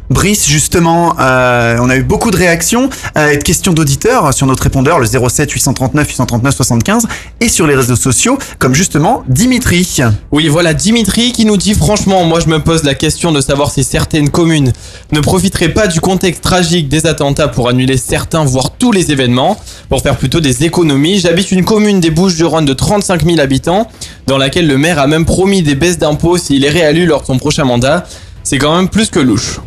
Brice, 0.09 0.47
justement, 0.47 1.15
euh, 1.19 1.77
on 1.79 1.89
a 1.89 1.95
eu 1.95 2.01
beaucoup 2.01 2.31
de 2.31 2.37
réactions 2.37 2.89
euh, 3.15 3.29
et 3.29 3.37
de 3.37 3.43
questions 3.43 3.73
d'auditeurs 3.73 4.33
sur 4.33 4.47
notre 4.47 4.63
répondeur, 4.63 4.97
le 4.97 5.05
07 5.05 5.51
839 5.51 6.07
839 6.07 6.55
75, 6.55 7.07
et 7.41 7.47
sur 7.47 7.67
les 7.67 7.75
réseaux 7.75 7.95
sociaux, 7.95 8.39
comme 8.57 8.73
justement 8.73 9.23
Dimitri. 9.27 9.99
Oui, 10.31 10.47
voilà 10.47 10.73
Dimitri 10.73 11.31
qui 11.31 11.45
nous 11.45 11.57
dit 11.57 11.75
franchement, 11.75 12.23
moi 12.23 12.39
je 12.39 12.47
me 12.47 12.59
pose 12.59 12.83
la 12.83 12.95
question 12.95 13.31
de 13.31 13.39
savoir 13.39 13.69
si 13.69 13.83
certaines 13.83 14.31
communes 14.31 14.73
ne 15.11 15.19
profiteraient 15.19 15.73
pas 15.73 15.85
du 15.85 16.01
contexte 16.01 16.41
tragique 16.41 16.89
des 16.89 17.05
attentats 17.05 17.47
pour 17.47 17.69
annuler 17.69 17.97
certains, 17.97 18.43
voire 18.43 18.71
tous 18.71 18.91
les 18.91 19.11
événements, 19.11 19.57
pour 19.89 20.01
faire 20.01 20.17
plutôt 20.17 20.39
des 20.39 20.63
économies. 20.63 21.19
J'habite 21.19 21.51
une 21.51 21.63
commune 21.63 21.99
des 21.99 22.09
Bouches-du-Rhône 22.09 22.65
de 22.65 22.73
35 22.73 23.25
000 23.25 23.39
habitants, 23.39 23.87
dans 24.25 24.39
laquelle 24.39 24.65
le 24.65 24.79
maire 24.79 24.97
a 24.97 25.05
même 25.05 25.25
promis 25.25 25.61
des 25.61 25.75
baisses 25.75 25.99
d'impôts 25.99 26.39
s'il 26.39 26.65
est 26.65 26.69
réélu 26.69 27.05
lors 27.05 27.21
de 27.21 27.27
son 27.27 27.37
prochain 27.37 27.63
mandat. 27.63 28.05
C'est 28.43 28.57
quand 28.57 28.75
même 28.75 28.89
plus 28.89 29.11
que 29.11 29.19
louche. 29.19 29.59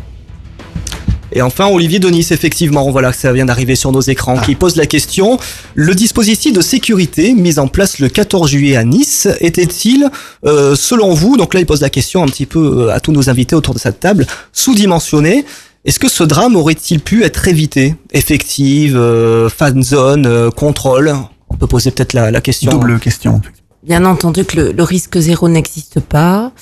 Et 1.33 1.41
enfin, 1.41 1.67
Olivier 1.67 1.99
Denis, 1.99 2.27
effectivement, 2.29 2.89
voilà, 2.91 3.11
ça 3.11 3.33
vient 3.33 3.45
d'arriver 3.45 3.75
sur 3.75 3.91
nos 3.91 4.01
écrans, 4.01 4.37
qui 4.37 4.55
pose 4.55 4.75
la 4.75 4.85
question, 4.85 5.39
le 5.73 5.95
dispositif 5.95 6.53
de 6.53 6.61
sécurité 6.61 7.33
mis 7.33 7.57
en 7.57 7.67
place 7.67 7.99
le 7.99 8.07
14 8.07 8.49
juillet 8.49 8.75
à 8.75 8.83
Nice 8.83 9.27
était-il, 9.39 10.09
euh, 10.45 10.75
selon 10.75 11.13
vous, 11.13 11.35
donc 11.35 11.53
là 11.53 11.59
il 11.59 11.65
pose 11.65 11.81
la 11.81 11.89
question 11.89 12.23
un 12.23 12.27
petit 12.27 12.45
peu 12.45 12.59
euh, 12.87 12.93
à 12.93 12.99
tous 12.99 13.11
nos 13.11 13.29
invités 13.29 13.55
autour 13.55 13.73
de 13.73 13.79
cette 13.79 13.99
table, 13.99 14.27
sous-dimensionné 14.51 15.45
est-ce 15.85 15.99
que 15.99 16.07
ce 16.07 16.23
drame 16.23 16.55
aurait-il 16.55 17.01
pu 17.01 17.25
être 17.25 17.45
évité? 17.49 17.95
Effective, 18.13 18.95
euh, 18.95 19.49
fan 19.49 19.83
zone, 19.83 20.49
contrôle? 20.51 21.13
On 21.49 21.57
peut 21.57 21.67
poser 21.67 21.91
peut-être 21.91 22.13
la, 22.13 22.31
la 22.31 22.39
question. 22.39 22.71
Double 22.71 23.01
question. 23.01 23.41
Bien 23.83 24.05
entendu 24.05 24.45
que 24.45 24.55
le, 24.55 24.71
le 24.71 24.83
risque 24.83 25.17
zéro 25.19 25.49
n'existe 25.49 25.99
pas. 25.99 26.53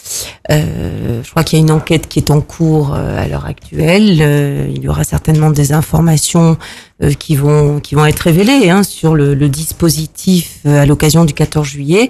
Euh, 0.49 1.22
je 1.24 1.30
crois 1.30 1.43
qu'il 1.43 1.59
y 1.59 1.61
a 1.61 1.63
une 1.63 1.69
enquête 1.69 2.07
qui 2.07 2.17
est 2.17 2.32
en 2.32 2.41
cours 2.41 2.95
euh, 2.95 3.24
à 3.24 3.28
l'heure 3.28 3.45
actuelle. 3.45 4.17
Euh, 4.22 4.67
il 4.74 4.82
y 4.82 4.89
aura 4.89 5.03
certainement 5.03 5.51
des 5.51 5.72
informations 5.72 6.57
euh, 7.03 7.13
qui 7.13 7.36
vont 7.36 7.80
qui 7.80 7.93
vont 7.93 8.07
être 8.07 8.22
révélées 8.22 8.72
hein, 8.72 8.82
sur 8.82 9.13
le, 9.13 9.36
le 9.36 9.49
dispositif 9.49 10.61
euh, 10.65 10.82
à 10.82 10.88
l'occasion 10.88 11.24
du 11.24 11.36
14 11.36 11.67
juillet. 11.67 12.09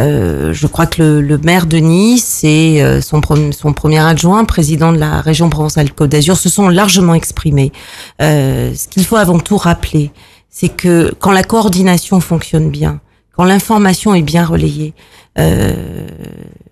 Euh, 0.00 0.52
je 0.52 0.66
crois 0.66 0.86
que 0.86 1.02
le, 1.02 1.20
le 1.20 1.38
maire 1.38 1.66
de 1.66 1.76
Nice 1.76 2.40
et 2.42 2.82
son, 3.00 3.20
son 3.52 3.72
premier 3.72 4.00
adjoint, 4.00 4.44
président 4.44 4.90
de 4.92 4.98
la 4.98 5.20
région 5.20 5.48
Provence-Alpes-Côte 5.50 6.10
d'Azur, 6.10 6.36
se 6.36 6.48
sont 6.48 6.68
largement 6.68 7.14
exprimés. 7.14 7.70
Ce 8.18 8.88
qu'il 8.88 9.04
faut 9.04 9.16
avant 9.16 9.38
tout 9.38 9.56
rappeler, 9.56 10.10
c'est 10.50 10.68
que 10.68 11.14
quand 11.20 11.30
la 11.30 11.44
coordination 11.44 12.18
fonctionne 12.18 12.70
bien, 12.70 13.00
quand 13.38 13.44
l'information 13.44 14.14
est 14.16 14.22
bien 14.22 14.44
relayée, 14.44 14.94
euh, 15.38 16.08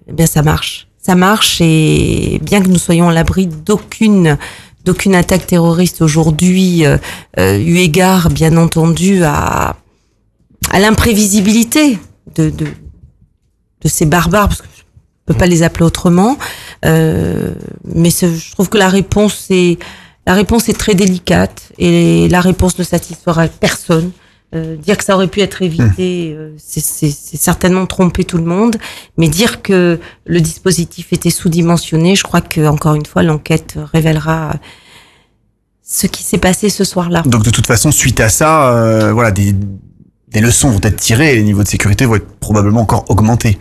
eh 0.08 0.12
bien 0.12 0.26
ça 0.26 0.42
marche. 0.42 0.88
Ça 0.98 1.14
marche 1.14 1.60
et 1.60 2.40
bien 2.42 2.60
que 2.60 2.66
nous 2.66 2.78
soyons 2.78 3.08
à 3.08 3.14
l'abri 3.14 3.46
d'aucune 3.46 4.36
d'aucune 4.84 5.14
attaque 5.14 5.46
terroriste 5.46 6.02
aujourd'hui, 6.02 6.84
euh, 6.84 6.96
euh, 7.38 7.58
eu 7.58 7.76
égard 7.78 8.30
bien 8.30 8.56
entendu 8.56 9.22
à 9.22 9.76
à 10.72 10.80
l'imprévisibilité 10.80 11.98
de, 12.34 12.50
de 12.50 12.66
de 13.82 13.88
ces 13.88 14.04
barbares, 14.06 14.48
parce 14.48 14.62
que 14.62 14.68
je 14.76 14.82
peux 15.26 15.34
pas 15.38 15.46
les 15.46 15.62
appeler 15.62 15.84
autrement. 15.84 16.36
Euh, 16.84 17.52
mais 17.84 18.10
ce- 18.10 18.34
je 18.34 18.50
trouve 18.50 18.68
que 18.68 18.78
la 18.78 18.88
réponse 18.88 19.46
est 19.50 19.78
la 20.26 20.34
réponse 20.34 20.68
est 20.68 20.76
très 20.78 20.96
délicate 20.96 21.70
et 21.78 22.28
la 22.28 22.40
réponse 22.40 22.76
ne 22.80 22.82
satisfera 22.84 23.46
personne. 23.46 24.10
Euh, 24.56 24.76
dire 24.76 24.96
que 24.96 25.04
ça 25.04 25.14
aurait 25.14 25.28
pu 25.28 25.40
être 25.40 25.60
évité, 25.62 26.34
euh, 26.36 26.54
c'est- 26.58 26.84
c'est 26.84 27.10
c'est 27.10 27.36
certainement 27.36 27.86
tromper 27.86 28.24
tout 28.24 28.38
le 28.38 28.44
monde. 28.44 28.76
Mais 29.18 29.28
dire 29.28 29.60
que 29.62 30.00
le 30.24 30.40
dispositif 30.40 31.12
était 31.12 31.30
sous-dimensionné, 31.30 32.16
je 32.16 32.22
crois 32.22 32.40
que 32.40 32.66
encore 32.66 32.94
une 32.94 33.06
fois 33.06 33.22
l'enquête 33.22 33.74
révélera 33.92 34.54
ce 35.82 36.06
qui 36.06 36.22
s'est 36.22 36.38
passé 36.38 36.68
ce 36.70 36.84
soir-là. 36.84 37.22
Donc 37.26 37.44
de 37.44 37.50
toute 37.50 37.66
façon, 37.66 37.92
suite 37.92 38.18
à 38.20 38.28
ça, 38.28 38.72
euh, 38.74 39.12
voilà, 39.12 39.30
des, 39.30 39.54
des 40.28 40.40
leçons 40.40 40.70
vont 40.70 40.80
être 40.82 40.96
tirées 41.00 41.32
et 41.32 41.36
les 41.36 41.42
niveaux 41.44 41.62
de 41.62 41.68
sécurité 41.68 42.06
vont 42.06 42.16
être 42.16 42.26
probablement 42.40 42.80
encore 42.80 43.04
augmentés. 43.08 43.58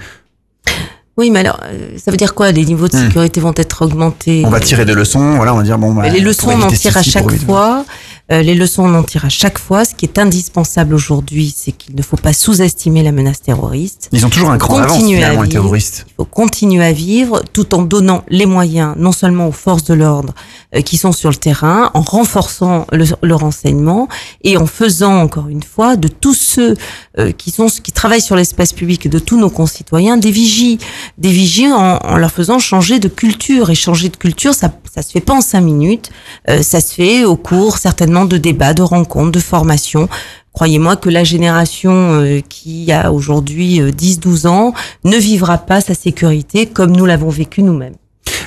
Oui, 1.17 1.29
mais 1.31 1.39
alors, 1.39 1.59
euh, 1.63 1.97
ça 1.97 2.11
veut 2.11 2.17
dire 2.17 2.33
quoi? 2.33 2.51
Les 2.51 2.65
niveaux 2.65 2.87
de 2.89 2.95
Hmm. 2.95 3.07
sécurité 3.07 3.39
vont 3.39 3.53
être 3.55 3.85
augmentés? 3.85 4.43
On 4.45 4.49
va 4.49 4.59
tirer 4.59 4.83
des 4.85 4.93
leçons, 4.93 5.35
voilà, 5.37 5.53
on 5.53 5.57
va 5.57 5.63
dire 5.63 5.77
bon. 5.77 5.93
bah, 5.93 6.09
les 6.09 6.19
leçons, 6.19 6.49
on 6.49 6.61
en 6.61 6.67
tire 6.67 6.97
à 6.97 7.03
chaque 7.03 7.31
fois. 7.45 7.85
Euh, 8.31 8.41
les 8.41 8.55
leçons, 8.55 8.83
on 8.83 8.95
en 8.95 9.03
tire 9.03 9.23
à 9.23 9.29
chaque 9.29 9.59
fois. 9.59 9.85
Ce 9.85 9.93
qui 9.93 10.05
est 10.05 10.17
indispensable 10.17 10.95
aujourd'hui, 10.95 11.53
c'est 11.55 11.71
qu'il 11.71 11.95
ne 11.95 12.01
faut 12.01 12.17
pas 12.17 12.33
sous-estimer 12.33 13.03
la 13.03 13.11
menace 13.11 13.39
terroriste. 13.43 14.09
Ils 14.13 14.25
ont 14.25 14.29
toujours 14.29 14.49
un 14.49 14.57
cran 14.57 14.79
d'avance 14.79 14.97
finalement 14.97 15.43
les 15.43 15.49
terroristes. 15.49 16.05
Il 16.09 16.13
faut 16.17 16.25
continuer 16.25 16.83
à 16.83 16.91
vivre 16.91 17.43
tout 17.53 17.75
en 17.75 17.83
donnant 17.83 18.23
les 18.27 18.47
moyens, 18.47 18.95
non 18.97 19.11
seulement 19.11 19.47
aux 19.47 19.51
forces 19.51 19.83
de 19.83 19.93
l'ordre 19.93 20.33
euh, 20.75 20.81
qui 20.81 20.97
sont 20.97 21.11
sur 21.11 21.29
le 21.29 21.35
terrain, 21.35 21.91
en 21.93 22.01
renforçant 22.01 22.87
le, 22.91 23.05
le 23.21 23.35
renseignement 23.35 24.07
et 24.43 24.57
en 24.57 24.65
faisant, 24.65 25.17
encore 25.21 25.47
une 25.47 25.61
fois, 25.63 25.95
de 25.95 26.07
tous 26.07 26.33
ceux 26.33 26.75
euh, 27.17 27.31
qui 27.31 27.51
sont 27.51 27.67
qui 27.67 27.91
travaillent 27.91 28.21
sur 28.21 28.35
l'espace 28.35 28.73
public, 28.73 29.07
de 29.09 29.19
tous 29.19 29.39
nos 29.39 29.49
concitoyens, 29.49 30.17
des 30.17 30.31
vigies, 30.31 30.79
des 31.17 31.31
vigies 31.31 31.71
en, 31.71 31.97
en 31.97 32.17
leur 32.17 32.31
faisant 32.31 32.59
changer 32.59 32.99
de 32.99 33.07
culture. 33.07 33.69
Et 33.69 33.75
changer 33.75 34.09
de 34.09 34.17
culture, 34.17 34.53
ça, 34.53 34.71
ça 34.93 35.01
se 35.01 35.11
fait 35.11 35.21
pas 35.21 35.33
en 35.33 35.41
cinq 35.41 35.61
minutes. 35.61 36.09
Euh, 36.49 36.61
ça 36.61 36.81
se 36.81 36.93
fait 36.93 37.25
au 37.25 37.35
cours 37.35 37.77
certainement 37.77 38.25
de 38.25 38.37
débats, 38.37 38.73
de 38.73 38.81
rencontres, 38.81 39.31
de 39.31 39.39
formations. 39.39 40.07
Croyez-moi 40.55 40.95
que 40.95 41.09
la 41.09 41.25
génération 41.25 41.91
euh, 41.91 42.39
qui 42.47 42.89
a 42.93 43.11
aujourd'hui 43.11 43.81
euh, 43.81 43.91
10-12 43.91 44.47
ans 44.47 44.73
ne 45.03 45.17
vivra 45.17 45.57
pas 45.57 45.81
sa 45.81 45.93
sécurité 45.93 46.65
comme 46.65 46.95
nous 46.95 47.05
l'avons 47.05 47.29
vécu 47.29 47.61
nous-mêmes. 47.61 47.95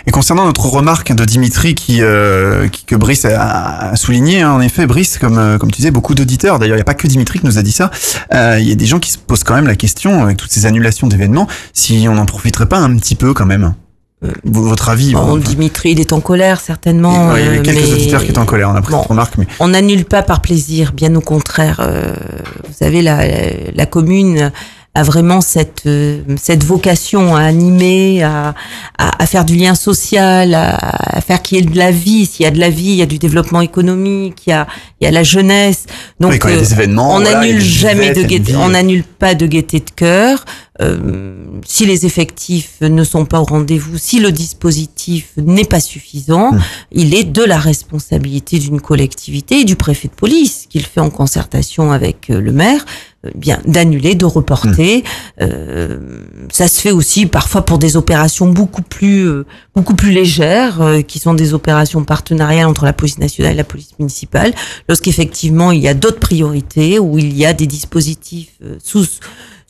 Et 0.08 0.10
concernant 0.10 0.46
notre 0.46 0.64
remarque 0.64 1.12
de 1.12 1.22
Dimitri 1.26 1.74
qui, 1.74 1.98
euh, 2.00 2.66
qui 2.68 2.86
que 2.86 2.96
Brice 2.96 3.26
a, 3.26 3.90
a 3.90 3.96
souligné, 3.96 4.40
hein, 4.40 4.52
en 4.52 4.60
effet, 4.62 4.86
Brice, 4.86 5.18
comme 5.18 5.36
euh, 5.36 5.58
comme 5.58 5.70
tu 5.70 5.76
disais, 5.76 5.90
beaucoup 5.90 6.14
d'auditeurs. 6.14 6.58
D'ailleurs, 6.58 6.76
il 6.76 6.78
n'y 6.78 6.82
a 6.82 6.84
pas 6.86 6.94
que 6.94 7.06
Dimitri 7.06 7.40
qui 7.40 7.44
nous 7.44 7.58
a 7.58 7.62
dit 7.62 7.72
ça. 7.72 7.90
Euh, 8.32 8.56
Il 8.58 8.66
y 8.66 8.72
a 8.72 8.74
des 8.74 8.86
gens 8.86 9.00
qui 9.00 9.10
se 9.10 9.18
posent 9.18 9.44
quand 9.44 9.54
même 9.54 9.66
la 9.66 9.76
question 9.76 10.22
avec 10.22 10.38
toutes 10.38 10.50
ces 10.50 10.64
annulations 10.64 11.08
d'événements, 11.08 11.46
si 11.74 12.06
on 12.08 12.14
n'en 12.14 12.24
profiterait 12.24 12.64
pas 12.70 12.78
un 12.78 12.96
petit 12.96 13.16
peu 13.16 13.34
quand 13.34 13.44
même. 13.44 13.74
Euh, 14.24 14.32
Votre 14.44 14.88
avis 14.88 15.12
Bon, 15.12 15.36
euh, 15.36 15.40
Dimitri, 15.40 15.90
il 15.90 16.00
est 16.00 16.14
en 16.14 16.20
colère 16.20 16.62
certainement. 16.62 17.36
Il 17.36 17.44
y 17.44 17.46
euh, 17.46 17.62
quelques 17.62 17.76
mais 17.86 17.92
auditeurs 17.92 18.24
qui 18.24 18.30
étaient 18.30 18.38
en 18.38 18.46
colère, 18.46 18.70
on 18.70 18.76
a 18.76 18.80
pris 18.80 18.92
Bon. 18.92 19.00
cette 19.02 19.10
remarque, 19.10 19.34
mais 19.36 19.46
On 19.60 19.68
n'annule 19.68 20.06
pas 20.06 20.22
par 20.22 20.40
plaisir, 20.40 20.92
bien 20.94 21.14
au 21.16 21.20
contraire. 21.20 21.80
Euh, 21.82 22.14
vous 22.66 22.72
savez, 22.74 23.02
la, 23.02 23.20
la 23.74 23.84
commune 23.84 24.52
a 24.94 25.02
vraiment 25.02 25.40
cette 25.40 25.82
euh, 25.86 26.22
cette 26.36 26.64
vocation 26.64 27.36
à 27.36 27.42
animer, 27.42 28.22
à, 28.22 28.54
à, 28.98 29.22
à 29.22 29.26
faire 29.26 29.44
du 29.44 29.54
lien 29.54 29.74
social, 29.74 30.54
à, 30.54 30.76
à 31.16 31.20
faire 31.20 31.40
qu'il 31.42 31.58
y 31.58 31.60
ait 31.60 31.64
de 31.64 31.76
la 31.76 31.90
vie. 31.90 32.26
S'il 32.26 32.44
y 32.44 32.46
a 32.46 32.50
de 32.50 32.58
la 32.58 32.70
vie, 32.70 32.90
il 32.90 32.96
y 32.96 33.02
a 33.02 33.06
du 33.06 33.18
développement 33.18 33.60
économique, 33.60 34.46
il 34.46 34.50
y 34.50 34.52
a 34.52 34.66
il 35.00 35.04
y 35.04 35.06
a 35.06 35.12
la 35.12 35.22
jeunesse. 35.22 35.86
Donc 36.18 36.32
oui, 36.32 36.38
quand 36.38 36.48
il 36.48 36.54
y 36.54 36.54
a 36.54 36.58
euh, 36.58 36.62
des 36.62 36.72
événements, 36.72 37.14
on 37.14 37.20
voilà, 37.20 37.30
il 37.30 37.32
y 37.32 37.36
a 37.36 37.40
n'annule 37.40 37.58
des 37.58 37.64
jamais 37.64 38.12
de 38.12 38.22
gaieté, 38.22 38.56
on 38.56 38.70
n'annule 38.70 39.04
pas 39.04 39.34
de 39.34 39.46
gaieté 39.46 39.78
de 39.80 39.90
cœur. 39.94 40.44
Euh, 40.80 41.34
si 41.66 41.86
les 41.86 42.06
effectifs 42.06 42.80
ne 42.80 43.04
sont 43.04 43.24
pas 43.24 43.40
au 43.40 43.44
rendez-vous, 43.44 43.98
si 43.98 44.20
le 44.20 44.30
dispositif 44.32 45.32
n'est 45.36 45.64
pas 45.64 45.80
suffisant, 45.80 46.38
Hmm. 46.38 46.58
il 46.92 47.14
est 47.14 47.24
de 47.24 47.42
la 47.42 47.58
responsabilité 47.58 48.58
d'une 48.58 48.80
collectivité 48.80 49.60
et 49.60 49.64
du 49.64 49.76
préfet 49.76 50.08
de 50.08 50.14
police, 50.14 50.66
qu'il 50.68 50.84
fait 50.84 51.00
en 51.00 51.10
concertation 51.10 51.92
avec 51.92 52.30
euh, 52.30 52.40
le 52.40 52.52
maire, 52.52 52.84
euh, 53.26 53.30
bien 53.34 53.58
d'annuler, 53.66 54.14
de 54.14 54.24
reporter. 54.24 55.04
Euh, 55.40 55.98
ça 56.52 56.68
se 56.68 56.80
fait 56.80 56.90
aussi 56.90 57.26
parfois 57.26 57.62
pour 57.62 57.78
des 57.78 57.96
opérations 57.96 58.46
beaucoup 58.46 58.82
plus 58.82 59.26
euh, 59.26 59.46
beaucoup 59.74 59.94
plus 59.94 60.10
légères, 60.10 60.80
euh, 60.80 61.02
qui 61.02 61.18
sont 61.18 61.34
des 61.34 61.54
opérations 61.54 62.04
partenariales 62.04 62.66
entre 62.66 62.84
la 62.84 62.92
police 62.92 63.18
nationale 63.18 63.54
et 63.54 63.56
la 63.56 63.64
police 63.64 63.90
municipale, 63.98 64.54
lorsqu'effectivement 64.88 65.72
il 65.72 65.80
y 65.80 65.88
a 65.88 65.94
d'autres 65.94 66.20
priorités 66.20 66.98
ou 66.98 67.18
il 67.18 67.36
y 67.36 67.44
a 67.44 67.52
des 67.52 67.66
dispositifs 67.66 68.58
sous 68.82 69.06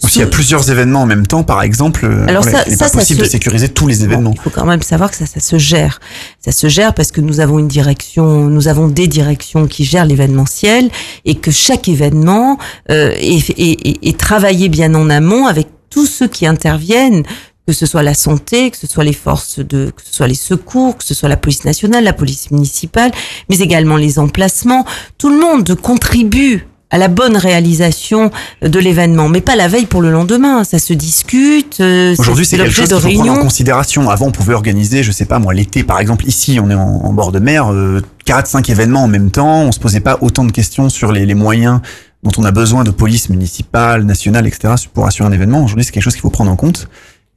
ou 0.03 0.09
s'il 0.09 0.21
y 0.21 0.25
a 0.25 0.29
plusieurs 0.29 0.71
événements 0.71 1.03
en 1.03 1.07
même 1.07 1.27
temps, 1.27 1.43
par 1.43 1.63
exemple, 1.63 2.05
euh, 2.07 2.25
Alors 2.29 2.43
voilà, 2.43 2.59
ça- 2.59 2.65
il 2.67 2.71
n'est 2.73 2.77
pas 2.77 2.89
ça 2.89 2.99
possible 2.99 3.21
se- 3.21 3.25
de 3.25 3.31
sécuriser 3.31 3.69
tous 3.69 3.87
les 3.89 4.05
événements. 4.05 4.33
il 4.35 4.41
faut 4.41 4.51
quand 4.51 4.65
même 4.65 4.83
savoir 4.83 5.11
que 5.11 5.17
ça, 5.17 5.27
ça 5.27 5.41
se 5.41 5.59
gère. 5.59 5.99
Ça 6.45 6.53
se 6.53 6.69
gère 6.69 6.95
parce 6.95 7.11
que 7.11 7.21
nous 7.21 7.41
avons 7.41 7.59
une 7.59 7.69
direction, 7.69 8.45
nous 8.49 8.69
avons 8.69 8.87
des 8.89 9.09
directions 9.09 9.67
qui 9.67 9.85
gèrent 9.85 10.05
l'événementiel 10.07 10.89
et 11.25 11.35
que 11.35 11.51
chaque 11.51 11.89
événement 11.89 12.59
euh, 12.91 13.11
est, 13.17 13.51
est- 13.59 13.89
est- 13.89 13.99
est 14.09 14.19
travaillé 14.19 14.69
bien 14.69 14.95
en 14.95 15.11
amont 15.11 15.47
avec 15.47 15.67
tous 15.91 16.07
ceux 16.07 16.29
qui 16.29 16.47
interviennent 16.47 17.25
que 17.67 17.75
ce 17.75 17.85
soit 17.85 18.03
la 18.03 18.15
santé, 18.15 18.71
que 18.71 18.79
ce 18.79 18.87
soit 18.87 19.05
les 19.05 19.13
forces 19.13 19.59
de, 19.59 19.91
que 19.95 20.01
ce 20.03 20.15
soit 20.15 20.27
les 20.27 20.35
secours, 20.35 20.97
que 20.97 21.05
ce 21.05 21.13
soit 21.13 21.29
la 21.29 21.37
police 21.37 21.65
nationale, 21.67 22.03
la 22.03 22.15
police 22.15 22.51
municipale, 22.51 23.11
mais 23.51 23.59
également 23.59 23.97
les 23.99 24.19
emplacements. 24.19 24.87
Tout 25.19 25.29
le 25.29 25.39
monde 25.39 25.75
contribue 25.75 26.67
à 26.91 26.99
la 26.99 27.09
bonne 27.09 27.37
réalisation 27.37 28.31
de 28.63 28.79
l'événement, 28.79 29.29
mais 29.29 29.41
pas 29.41 29.57
la 29.57 29.69
veille 29.69 29.87
pour 29.87 30.01
le 30.01 30.11
lendemain. 30.11 30.65
Ça 30.65 30.79
se 30.79 30.93
discute. 30.95 31.81
euh, 31.81 32.15
Aujourd'hui, 32.19 32.47
c'est 32.47 32.57
quelque 32.57 32.67
l'objet 32.67 32.83
chose 32.87 33.03
qu'il 33.03 33.17
faut 33.19 33.23
prendre 33.25 33.39
en 33.41 33.43
considération. 33.43 34.09
Avant, 34.11 34.27
on 34.27 34.31
pouvait 34.33 34.55
organiser, 34.55 35.03
je 35.03 35.13
sais 35.13 35.27
pas 35.27 35.39
moi, 35.39 35.53
l'été, 35.53 35.83
par 35.85 36.01
exemple, 36.01 36.27
ici, 36.27 36.59
on 36.63 36.71
est 36.71 36.75
en, 36.75 36.81
en 37.05 37.13
bord 37.13 37.31
de 37.33 37.39
mer, 37.41 37.73
euh, 37.73 38.01
4-5 38.27 38.71
événements 38.71 39.03
en 39.05 39.09
même 39.09 39.31
temps. 39.31 39.63
On 39.63 39.73
se 39.73 39.81
posait 39.81 40.01
pas 40.01 40.19
autant 40.23 40.45
de 40.45 40.53
questions 40.53 40.89
sur 40.89 41.13
les, 41.13 41.27
les 41.27 41.35
moyens 41.35 41.81
dont 42.23 42.33
on 42.39 42.45
a 42.45 42.51
besoin 42.51 42.85
de 42.85 42.91
police 42.91 43.29
municipale, 43.29 44.03
nationale, 44.05 44.47
etc. 44.47 44.75
pour 44.93 45.07
assurer 45.07 45.29
un 45.29 45.33
événement. 45.33 45.63
Aujourd'hui, 45.63 45.85
c'est 45.85 45.93
quelque 45.93 46.03
chose 46.03 46.15
qu'il 46.15 46.23
faut 46.23 46.31
prendre 46.31 46.51
en 46.51 46.57
compte. 46.57 46.89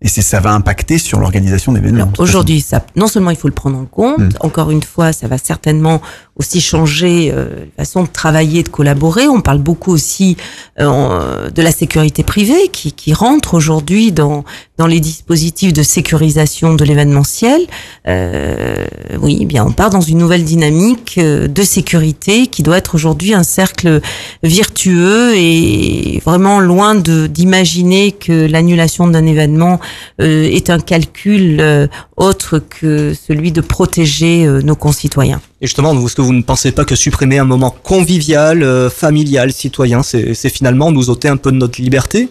Et 0.04 0.08
ça 0.08 0.40
va 0.40 0.52
impacter 0.54 0.98
sur 0.98 1.20
l'organisation 1.20 1.72
d'événements. 1.74 2.12
Aujourd'hui, 2.18 2.62
ça, 2.62 2.84
non 2.96 3.08
seulement 3.08 3.30
il 3.30 3.38
faut 3.38 3.48
le 3.48 3.54
prendre 3.54 3.78
en 3.78 3.86
compte, 3.86 4.18
Mm. 4.18 4.30
encore 4.40 4.72
une 4.72 4.84
fois, 4.84 5.14
ça 5.14 5.28
va 5.28 5.38
certainement 5.38 6.02
aussi 6.38 6.60
changer 6.62 7.32
euh, 7.32 7.66
la 7.78 7.86
façon 7.86 8.04
de 8.04 8.08
travailler, 8.08 8.64
de 8.64 8.70
collaborer. 8.70 9.28
On 9.28 9.42
parle 9.42 9.60
beaucoup 9.60 9.92
aussi 9.92 10.38
euh, 10.80 11.50
de 11.50 11.62
la 11.62 11.72
sécurité 11.72 12.24
privée 12.24 12.70
qui, 12.72 12.94
qui 12.94 13.14
rentre 13.14 13.54
aujourd'hui 13.54 14.12
dans 14.12 14.44
dans 14.82 14.88
les 14.88 15.00
dispositifs 15.00 15.74
de 15.74 15.84
sécurisation 15.84 16.74
de 16.74 16.84
l'événementiel. 16.84 17.62
Euh, 18.08 18.88
oui, 19.22 19.38
eh 19.42 19.46
bien, 19.46 19.64
on 19.64 19.72
part 19.72 19.92
dans 19.92 20.02
une 20.02 20.18
nouvelle 20.18 20.44
dynamique 20.44 21.20
euh, 21.20 21.48
de 21.48 21.62
sécurité 21.62 22.48
qui 22.48 22.64
doit 22.64 22.78
être 22.78 22.96
aujourd'hui 22.96 23.36
un 23.36 23.44
cercle 23.44 24.02
virtueux 24.42 25.36
et 25.36 26.20
vraiment 26.26 26.60
loin 26.60 26.96
de 26.96 27.28
d'imaginer 27.28 28.12
que 28.12 28.48
l'annulation 28.48 29.08
d'un 29.08 29.28
événement 29.28 29.80
euh, 30.20 30.44
est 30.44 30.70
un 30.70 30.80
calcul 30.80 31.60
euh, 31.60 31.88
autre 32.18 32.60
que 32.60 33.14
celui 33.14 33.52
de 33.52 33.62
protéger 33.62 34.46
euh, 34.46 34.62
nos 34.62 34.76
concitoyens. 34.76 35.42
Et 35.62 35.68
justement, 35.68 35.94
est-ce 36.06 36.16
que 36.16 36.22
vous 36.22 36.34
ne 36.34 36.42
pensez 36.42 36.72
pas 36.72 36.86
que 36.86 36.96
supprimer 36.96 37.40
un 37.40 37.46
moment 37.46 37.72
convivial, 37.72 38.90
familial, 38.90 39.52
citoyen, 39.54 40.04
c'est 40.04 40.50
finalement 40.50 40.92
nous 40.92 41.10
ôter 41.10 41.28
un 41.28 41.38
peu 41.38 41.52
de 41.52 41.58
notre 41.58 41.82
liberté 41.82 42.30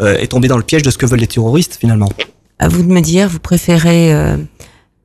et 0.00 0.28
tomber 0.28 0.48
dans 0.48 0.56
le 0.56 0.62
piège 0.62 0.82
de 0.82 0.90
ce 0.90 0.96
que 0.96 1.04
veulent 1.04 1.20
les 1.20 1.26
terroristes 1.26 1.76
finalement? 1.80 2.08
À 2.60 2.68
vous 2.68 2.82
de 2.82 2.88
me 2.88 3.00
dire, 3.00 3.28
vous 3.28 3.40
préférez 3.40 4.14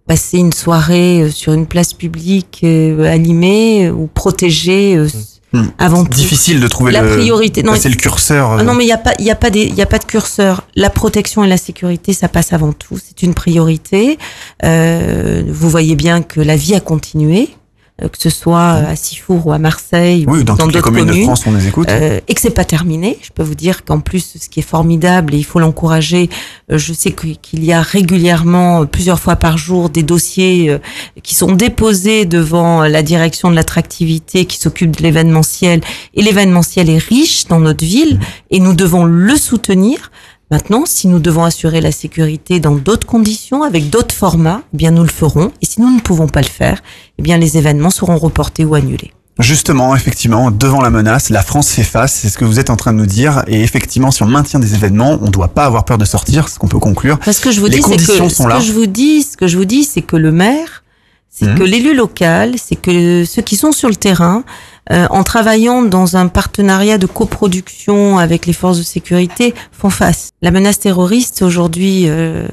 passer 0.08 0.38
une 0.38 0.54
soirée 0.54 1.30
sur 1.32 1.54
une 1.54 1.66
place 1.66 1.94
publique 1.94 2.64
animée 2.64 3.90
ou 3.90 4.08
protéger 4.08 4.96
euh, 4.96 5.08
Hmm. 5.56 5.68
Avant 5.78 6.04
tout. 6.04 6.12
Difficile 6.12 6.60
de 6.60 6.68
trouver 6.68 6.92
La 6.92 7.02
le, 7.02 7.10
priorité. 7.12 7.64
Non, 7.64 7.72
passer 7.72 7.90
le 7.90 7.96
curseur. 7.96 8.52
Ah 8.52 8.60
euh, 8.60 8.64
non, 8.64 8.74
mais 8.74 8.84
il 8.84 8.88
n'y 8.88 8.94
a 8.94 8.98
pas, 8.98 9.14
il 9.20 9.26
y 9.26 9.32
a 9.32 9.36
pas 9.36 9.50
des, 9.50 9.64
il 9.64 9.76
y 9.76 9.82
a 9.82 9.86
pas 9.86 10.00
de 10.00 10.06
curseur. 10.06 10.64
La 10.76 10.90
protection 10.90 11.44
et 11.44 11.48
la 11.48 11.58
sécurité, 11.58 12.14
ça 12.14 12.28
passe 12.28 12.52
avant 12.54 12.74
tout. 12.74 12.98
C'est 13.04 13.24
une 13.24 13.34
priorité. 13.34 14.18
Euh, 14.64 15.44
vous 15.48 15.70
voyez 15.70 15.96
bien 15.96 16.22
que 16.22 16.42
la 16.42 16.56
vie 16.56 16.76
a 16.76 16.80
continué, 16.80 17.44
euh, 17.44 17.65
que 18.02 18.18
ce 18.20 18.30
soit 18.30 18.72
à 18.72 18.96
Sifour 18.98 19.48
ou 19.48 19.52
à 19.54 19.58
Marseille 19.58 20.26
Oui, 20.28 20.40
ou 20.40 20.44
dans, 20.44 20.56
dans 20.56 20.66
d'autres 20.68 20.82
communes 20.82 21.06
communes. 21.06 21.22
de 21.22 21.26
France, 21.26 21.44
on 21.48 21.54
les 21.54 21.68
écoute. 21.68 21.88
Euh, 21.90 22.20
et 22.28 22.34
que 22.34 22.42
c'est 22.42 22.50
pas 22.50 22.66
terminé. 22.66 23.18
Je 23.22 23.30
peux 23.34 23.42
vous 23.44 23.56
dire 23.56 23.86
qu'en 23.86 24.02
plus, 24.02 24.36
ce 24.38 24.50
qui 24.50 24.60
est 24.60 24.64
formidable 24.64 25.34
et 25.34 25.38
il 25.38 25.46
faut 25.46 25.60
l'encourager. 25.60 26.30
euh, 26.72 26.78
je 26.78 26.92
sais 26.92 27.12
qu'il 27.14 27.64
y 27.64 27.72
a 27.72 27.82
régulièrement, 27.82 28.82
euh, 28.82 28.86
plusieurs 28.86 29.20
fois 29.20 29.38
par 29.38 29.58
jour, 29.58 29.90
des 29.90 30.04
dossiers 30.04 30.70
euh, 30.70 30.80
qui 31.24 31.36
sont 31.36 31.54
déposés 31.54 32.26
devant 32.26 32.84
la 32.84 33.02
direction 33.02 33.50
de 33.50 33.56
l'attractivité 33.56 34.46
qui 34.46 34.58
s'occupe 34.58 34.96
de 34.96 35.02
l'événementiel. 35.02 35.80
Et 36.16 36.22
l'événementiel 36.22 36.90
est 36.90 36.98
riche 36.98 37.48
dans 37.48 37.62
notre 37.62 37.86
ville 37.86 38.20
et 38.52 38.60
nous 38.60 38.74
devons 38.74 39.06
le 39.06 39.38
soutenir. 39.38 40.12
Maintenant, 40.52 40.84
si 40.86 41.08
nous 41.08 41.20
devons 41.20 41.44
assurer 41.44 41.82
la 41.82 41.92
sécurité 41.92 42.60
dans 42.60 42.76
d'autres 42.76 43.08
conditions, 43.08 43.64
avec 43.64 43.90
d'autres 43.90 44.14
formats, 44.14 44.62
eh 44.74 44.78
bien 44.78 44.92
nous 44.92 45.02
le 45.02 45.10
ferons. 45.10 45.52
Et 45.62 45.66
si 45.66 45.82
nous 45.82 45.90
ne 45.94 46.00
pouvons 46.00 46.28
pas 46.28 46.42
le 46.42 46.48
faire, 46.48 46.82
eh 47.18 47.24
bien 47.24 47.38
les 47.38 47.58
événements 47.58 47.90
seront 47.90 48.18
reportés 48.18 48.64
ou 48.64 48.76
annulés. 48.76 49.12
Justement, 49.40 49.96
effectivement, 49.96 50.52
devant 50.52 50.82
la 50.82 50.90
menace, 50.92 51.30
la 51.30 51.42
France 51.44 51.70
fait 51.72 51.84
face, 51.84 52.14
c'est 52.14 52.30
ce 52.30 52.38
que 52.38 52.46
vous 52.46 52.60
êtes 52.60 52.70
en 52.70 52.78
train 52.78 52.94
de 52.94 53.00
nous 53.00 53.06
dire. 53.06 53.44
Et 53.48 53.62
effectivement, 53.64 54.12
si 54.12 54.24
on 54.24 54.28
maintient 54.28 54.60
des 54.60 54.76
événements, 54.76 55.18
on 55.20 55.26
ne 55.26 55.30
doit 55.32 55.50
pas 55.50 55.66
avoir 55.66 55.84
peur 55.84 55.98
de 55.98 56.06
sortir, 56.06 56.48
ce 56.48 56.58
qu'on 56.58 56.70
peut 56.70 56.80
conclure. 56.80 57.20
Parce 57.20 57.40
que 57.40 57.52
je 57.52 57.60
vous 57.60 57.66
Les 57.66 57.78
dis, 57.78 57.82
c'est 57.82 57.90
conditions 57.90 58.28
que 58.28 58.34
sont 58.34 58.44
ce 58.44 58.50
là. 58.50 58.58
que 58.60 58.64
je 58.64 58.72
vous 58.72 58.86
dis, 58.86 59.24
ce 59.24 59.36
que 59.36 59.48
je 59.48 59.58
vous 59.58 59.66
dis, 59.66 59.84
c'est 59.84 60.02
que 60.04 60.16
le 60.16 60.32
maire, 60.32 60.84
c'est 61.30 61.48
Mhm. 61.48 61.58
que 61.58 61.64
l'élu 61.64 61.94
local, 61.96 62.54
c'est 62.64 62.78
que 62.78 63.26
ceux 63.26 63.42
qui 63.42 63.58
sont 63.58 63.74
sur 63.74 63.90
le 63.90 63.96
terrain, 63.96 64.46
euh, 64.92 65.08
en 65.10 65.24
travaillant 65.24 65.82
dans 65.82 66.16
un 66.16 66.28
partenariat 66.28 66.98
de 66.98 67.08
coproduction 67.08 68.18
avec 68.20 68.46
les 68.46 68.54
forces 68.54 68.78
de 68.78 68.84
sécurité, 68.84 69.54
font 69.72 69.90
face. 69.90 70.30
La 70.42 70.52
menace 70.52 70.80
terroriste 70.80 71.42
aujourd'hui, 71.42 72.04
euh, 72.08 72.48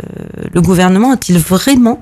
le 0.53 0.63
gouvernement 0.63 1.13
a-t-il 1.13 1.39
vraiment 1.39 2.01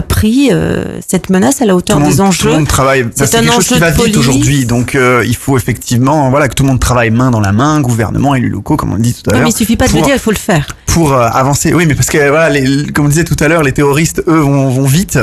pris 0.00 0.50
euh, 0.52 1.00
cette 1.06 1.30
menace 1.30 1.60
à 1.60 1.66
la 1.66 1.72
Tout 1.72 1.78
hauteur 1.78 1.98
monde, 1.98 2.10
des 2.10 2.16
tout 2.16 2.22
enjeux 2.22 2.48
le 2.50 2.54
monde 2.58 2.68
travaille. 2.68 3.06
C'est 3.14 3.34
un 3.34 3.40
quelque 3.40 3.46
chose 3.54 3.56
enjeu 3.66 3.74
qui 3.74 3.80
va 3.80 3.90
vite 3.90 4.16
aujourd'hui, 4.16 4.64
donc 4.66 4.94
euh, 4.94 5.24
il 5.26 5.34
faut 5.34 5.56
effectivement, 5.56 6.30
voilà, 6.30 6.48
que 6.48 6.54
tout 6.54 6.62
le 6.62 6.68
monde 6.68 6.78
travaille 6.80 7.10
main 7.10 7.30
dans 7.30 7.40
la 7.40 7.52
main, 7.52 7.80
gouvernement, 7.80 8.34
élus 8.34 8.50
locaux, 8.50 8.76
comme 8.76 8.92
on 8.92 8.96
le 8.96 9.02
dit 9.02 9.14
tout 9.14 9.28
à 9.30 9.32
Non, 9.32 9.38
l'heure. 9.38 9.44
mais 9.46 9.50
il 9.52 9.56
suffit 9.56 9.76
pas 9.76 9.88
de 9.88 9.94
le 9.94 10.02
dire, 10.02 10.14
il 10.14 10.20
faut 10.20 10.30
le 10.30 10.36
faire. 10.36 10.76
pour 10.86 11.12
euh, 11.12 11.28
avancer. 11.32 11.74
Oui, 11.74 11.86
mais 11.86 11.94
parce 11.94 12.08
que 12.08 12.18
voilà, 12.28 12.50
les, 12.50 12.86
comme 12.92 13.06
on 13.06 13.08
disait 13.08 13.24
tout 13.24 13.36
à 13.40 13.48
l'heure, 13.48 13.62
les 13.64 13.72
terroristes, 13.72 14.22
eux, 14.28 14.38
vont, 14.40 14.68
vont 14.70 14.86
vite. 14.86 15.18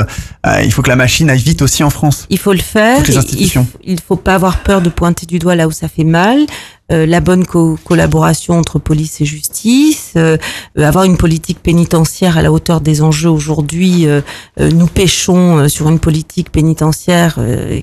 Euh, 0.46 0.60
il 0.62 0.72
faut 0.72 0.82
que 0.82 0.88
la 0.90 0.96
machine 0.96 1.30
aille 1.30 1.38
vite 1.40 1.62
aussi 1.62 1.82
en 1.82 1.90
France. 1.90 2.26
Il 2.30 2.38
faut 2.38 2.52
le 2.52 2.58
faire. 2.58 3.02
Il, 3.08 3.50
il 3.84 4.00
faut 4.00 4.16
pas 4.16 4.34
avoir 4.34 4.58
peur 4.62 4.82
de 4.82 4.88
pointer 4.90 5.26
du 5.26 5.38
doigt 5.38 5.54
là 5.56 5.66
où 5.66 5.72
ça 5.72 5.88
fait 5.88 6.04
mal. 6.04 6.40
Euh, 6.90 7.04
la 7.04 7.20
bonne 7.20 7.44
co- 7.44 7.78
collaboration 7.84 8.58
entre 8.58 8.78
police 8.78 9.20
et 9.20 9.26
justice, 9.26 10.14
euh, 10.16 10.38
euh, 10.78 10.84
avoir 10.86 11.04
une 11.04 11.18
politique 11.18 11.62
pénitentiaire 11.62 12.38
à 12.38 12.42
la 12.42 12.50
hauteur 12.50 12.80
des 12.80 13.02
enjeux 13.02 13.28
aujourd'hui. 13.28 14.06
euh, 14.06 14.22
nous 14.58 14.86
pêchons 14.86 15.68
sur 15.68 15.88
une 15.90 15.98
politique 15.98 16.50
pénitentiaire 16.50 17.38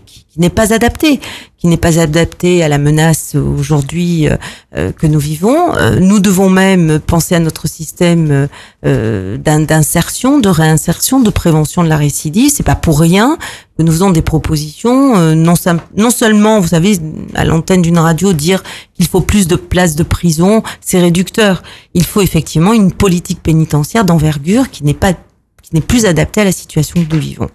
qui, 0.06 0.25
qui 0.36 0.42
n'est 0.42 0.50
pas 0.50 0.74
adaptée, 0.74 1.22
qui 1.58 1.68
n'est 1.68 1.78
pas 1.78 1.98
adaptée 1.98 2.62
à 2.62 2.68
la 2.68 2.78
menace 2.78 3.36
aujourd'hui 3.36 4.28
euh, 4.28 4.36
euh, 4.76 4.92
que 4.92 5.08
nous 5.08 5.18
vivons. 5.18 5.74
Euh, 5.78 5.98
nous 6.02 6.20
devons 6.20 6.50
même 6.50 7.00
penser 7.00 7.36
à 7.36 7.40
notre 7.40 7.70
système 7.70 8.32
euh, 8.32 8.48
euh, 8.86 9.38
d'in- 9.38 9.62
d'insertion, 9.62 10.38
de 10.40 10.50
réinsertion, 10.50 11.22
de 11.22 11.30
prévention 11.30 11.86
de 11.86 11.88
la 11.88 11.96
récidive. 11.96 12.52
C'est 12.54 12.64
pas 12.64 12.76
pour 12.76 13.00
rien 13.00 13.38
que 13.78 13.84
nous 13.84 13.94
faisons 13.94 14.10
des 14.10 14.22
propositions, 14.22 15.16
euh, 15.16 15.36
non, 15.36 15.54
non 15.96 16.10
seulement, 16.10 16.60
vous 16.60 16.68
savez, 16.68 17.00
à 17.34 17.46
l'antenne 17.46 17.82
d'une 17.82 17.98
radio, 17.98 18.34
dire 18.34 18.62
qu'il 18.94 19.08
faut 19.08 19.22
plus 19.22 19.48
de 19.48 19.56
places 19.56 19.96
de 19.96 20.04
prison, 20.04 20.64
c'est 20.82 21.00
réducteur. 21.00 21.64
Il 21.94 22.04
faut 22.04 22.20
effectivement 22.20 22.74
une 22.74 22.92
politique 22.92 23.42
pénitentiaire 23.42 24.04
d'envergure 24.04 24.70
qui 24.70 24.84
n'est 24.84 24.94
pas, 24.94 25.14
qui 25.14 25.74
n'est 25.76 25.80
plus 25.80 26.06
adaptée 26.06 26.42
à 26.42 26.44
la 26.44 26.52
situation 26.52 27.02
que 27.06 27.16
nous 27.16 27.22
vivons. 27.22 27.50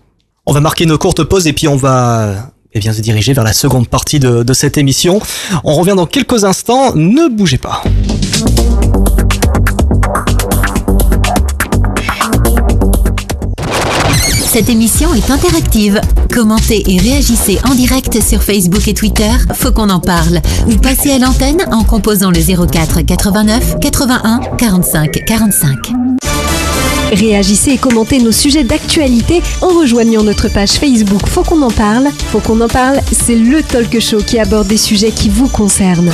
On 0.47 0.55
va 0.55 0.61
marquer 0.61 0.85
une 0.85 0.97
courte 0.97 1.23
pause 1.25 1.47
et 1.47 1.53
puis 1.53 1.69
on 1.69 1.77
va 1.77 2.53
eh 2.73 2.79
bien, 2.79 2.93
se 2.93 3.01
diriger 3.01 3.33
vers 3.33 3.45
la 3.45 3.53
seconde 3.53 3.89
partie 3.89 4.21
de, 4.21 4.43
de 4.43 4.53
cette 4.53 4.79
émission. 4.79 5.21
On 5.65 5.75
revient 5.75 5.95
dans 5.97 6.07
quelques 6.07 6.45
instants, 6.45 6.95
ne 6.95 7.29
bougez 7.29 7.59
pas. 7.59 7.83
Cette 14.53 14.69
émission 14.69 15.15
est 15.15 15.31
interactive. 15.31 16.01
Commentez 16.35 16.83
et 16.93 16.99
réagissez 16.99 17.59
en 17.71 17.75
direct 17.75 18.21
sur 18.21 18.43
Facebook 18.43 18.89
et 18.89 18.95
Twitter. 18.95 19.31
Faut 19.55 19.71
qu'on 19.71 19.91
en 19.91 20.01
parle. 20.01 20.41
Ou 20.67 20.77
passez 20.77 21.13
à 21.13 21.19
l'antenne 21.19 21.65
en 21.71 21.85
composant 21.85 22.31
le 22.31 22.67
04 22.67 23.03
89 23.03 23.77
81 23.81 24.41
45 24.59 25.25
45. 25.25 25.77
Réagissez 27.13 27.73
et 27.73 27.79
commentez 27.79 28.19
nos 28.19 28.31
sujets 28.31 28.63
d'actualité 28.63 29.43
en 29.63 29.69
rejoignant 29.69 30.23
notre 30.23 30.49
page 30.49 30.71
Facebook 30.71 31.27
Faut 31.27 31.43
qu'on 31.43 31.61
en 31.63 31.71
parle. 31.71 32.09
Faut 32.31 32.39
qu'on 32.39 32.61
en 32.61 32.69
parle, 32.69 33.01
c'est 33.11 33.35
le 33.35 33.63
talk 33.63 33.99
show 34.01 34.19
qui 34.19 34.39
aborde 34.39 34.69
des 34.69 34.77
sujets 34.77 35.11
qui 35.11 35.29
vous 35.29 35.49
concernent. 35.49 36.13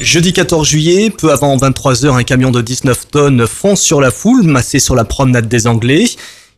Jeudi 0.00 0.32
14 0.32 0.66
juillet, 0.66 1.10
peu 1.10 1.30
avant 1.30 1.56
23h, 1.56 2.18
un 2.18 2.24
camion 2.24 2.50
de 2.50 2.62
19 2.62 3.08
tonnes 3.10 3.46
fonce 3.46 3.80
sur 3.80 4.00
la 4.00 4.10
foule, 4.10 4.42
massé 4.42 4.78
sur 4.80 4.96
la 4.96 5.04
promenade 5.04 5.46
des 5.46 5.66
Anglais. 5.66 6.06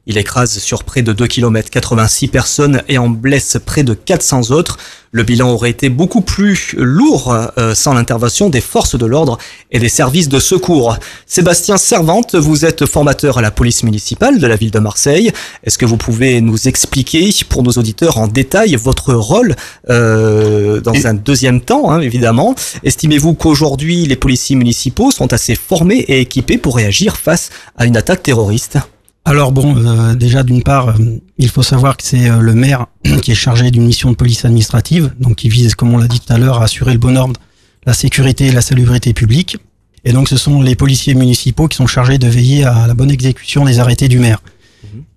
Il 0.06 0.18
écrase 0.18 0.58
sur 0.58 0.82
près 0.82 1.02
de 1.02 1.12
2 1.12 1.28
km 1.28 1.70
86 1.70 2.26
personnes 2.26 2.82
et 2.88 2.98
en 2.98 3.08
blesse 3.08 3.56
près 3.64 3.84
de 3.84 3.94
400 3.94 4.50
autres. 4.50 4.76
Le 5.12 5.22
bilan 5.22 5.50
aurait 5.52 5.70
été 5.70 5.90
beaucoup 5.90 6.22
plus 6.22 6.74
lourd 6.76 7.32
euh, 7.56 7.74
sans 7.76 7.94
l'intervention 7.94 8.48
des 8.50 8.60
forces 8.62 8.98
de 8.98 9.06
l'ordre 9.06 9.38
et 9.70 9.78
des 9.78 9.88
services 9.88 10.28
de 10.28 10.40
secours. 10.40 10.96
Sébastien 11.26 11.76
Servante, 11.76 12.34
vous 12.34 12.64
êtes 12.64 12.84
formateur 12.86 13.38
à 13.38 13.42
la 13.42 13.52
police 13.52 13.84
municipale 13.84 14.40
de 14.40 14.46
la 14.48 14.56
ville 14.56 14.72
de 14.72 14.78
Marseille. 14.80 15.30
Est-ce 15.62 15.78
que 15.78 15.86
vous 15.86 15.98
pouvez 15.98 16.40
nous 16.40 16.66
expliquer 16.66 17.30
pour 17.48 17.62
nos 17.62 17.72
auditeurs 17.72 18.18
en 18.18 18.26
détail 18.26 18.74
votre 18.74 19.14
rôle 19.14 19.54
euh, 19.88 20.80
dans 20.80 20.94
Et- 20.94 21.06
un 21.06 21.14
deuxième 21.14 21.60
temps, 21.60 21.92
hein, 21.92 22.00
évidemment? 22.00 22.56
Estimez-vous 22.82 23.34
qu'aujourd'hui 23.34 24.06
les 24.06 24.16
policiers 24.16 24.56
municipaux 24.56 25.12
sont 25.12 25.32
assez 25.32 25.54
formés 25.54 25.98
et 26.08 26.20
équipés 26.20 26.58
pour 26.58 26.74
réagir 26.74 27.16
face 27.18 27.50
à 27.76 27.84
une 27.86 27.96
attaque 27.96 28.24
terroriste? 28.24 28.78
Alors 29.24 29.52
bon, 29.52 29.76
euh, 29.76 30.14
déjà 30.14 30.42
d'une 30.42 30.62
part, 30.62 30.88
euh, 30.88 31.20
il 31.38 31.48
faut 31.48 31.62
savoir 31.62 31.96
que 31.96 32.02
c'est 32.02 32.28
euh, 32.28 32.40
le 32.40 32.54
maire 32.54 32.86
qui 33.22 33.30
est 33.30 33.36
chargé 33.36 33.70
d'une 33.70 33.86
mission 33.86 34.10
de 34.10 34.16
police 34.16 34.44
administrative, 34.44 35.12
donc 35.20 35.36
qui 35.36 35.48
vise, 35.48 35.74
comme 35.74 35.94
on 35.94 35.98
l'a 35.98 36.08
dit 36.08 36.18
tout 36.18 36.32
à 36.32 36.38
l'heure, 36.38 36.60
à 36.60 36.64
assurer 36.64 36.92
le 36.92 36.98
bon 36.98 37.16
ordre, 37.16 37.38
la 37.86 37.92
sécurité 37.92 38.46
et 38.46 38.52
la 38.52 38.62
salubrité 38.62 39.12
publique. 39.12 39.58
Et 40.04 40.12
donc 40.12 40.28
ce 40.28 40.36
sont 40.36 40.60
les 40.60 40.74
policiers 40.74 41.14
municipaux 41.14 41.68
qui 41.68 41.76
sont 41.76 41.86
chargés 41.86 42.18
de 42.18 42.26
veiller 42.26 42.64
à 42.64 42.88
la 42.88 42.94
bonne 42.94 43.10
exécution 43.10 43.64
des 43.64 43.78
arrêtés 43.78 44.08
du 44.08 44.18
maire. 44.18 44.42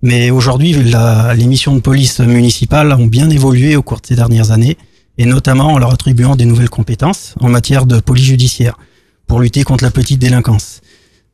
Mais 0.03 0.29
aujourd'hui, 0.29 0.73
les 0.73 1.45
missions 1.47 1.73
de 1.73 1.79
police 1.79 2.19
municipale 2.19 2.93
ont 2.93 3.07
bien 3.07 3.31
évolué 3.31 3.75
au 3.75 3.81
cours 3.81 3.99
de 3.99 4.05
ces 4.05 4.15
dernières 4.15 4.51
années, 4.51 4.77
et 5.17 5.25
notamment 5.25 5.73
en 5.73 5.79
leur 5.79 5.91
attribuant 5.91 6.35
des 6.35 6.45
nouvelles 6.45 6.69
compétences 6.69 7.33
en 7.39 7.49
matière 7.49 7.87
de 7.87 7.99
police 7.99 8.25
judiciaire 8.25 8.77
pour 9.25 9.39
lutter 9.39 9.63
contre 9.63 9.83
la 9.83 9.89
petite 9.89 10.19
délinquance. 10.19 10.81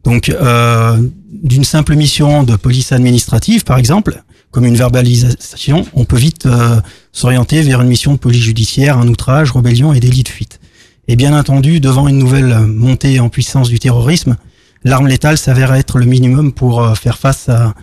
Donc, 0.03 0.29
euh, 0.29 0.97
d'une 1.31 1.63
simple 1.63 1.95
mission 1.95 2.43
de 2.43 2.55
police 2.55 2.91
administrative, 2.91 3.63
par 3.63 3.77
exemple, 3.77 4.23
comme 4.49 4.65
une 4.65 4.75
verbalisation, 4.75 5.85
on 5.93 6.05
peut 6.05 6.17
vite 6.17 6.45
euh, 6.45 6.81
s'orienter 7.11 7.61
vers 7.61 7.81
une 7.81 7.87
mission 7.87 8.13
de 8.13 8.17
police 8.17 8.43
judiciaire, 8.43 8.97
un 8.97 9.07
outrage, 9.07 9.51
rébellion 9.51 9.93
et 9.93 9.99
délit 9.99 10.23
de 10.23 10.29
fuite. 10.29 10.59
Et 11.07 11.15
bien 11.15 11.37
entendu, 11.37 11.79
devant 11.79 12.07
une 12.07 12.17
nouvelle 12.17 12.59
montée 12.67 13.19
en 13.19 13.29
puissance 13.29 13.69
du 13.69 13.79
terrorisme, 13.79 14.37
l'arme 14.83 15.07
létale 15.07 15.37
s'avère 15.37 15.73
être 15.73 15.97
le 15.97 16.05
minimum 16.05 16.51
pour 16.53 16.83
euh, 16.83 16.95
faire 16.95 17.17
face 17.17 17.49
à, 17.49 17.73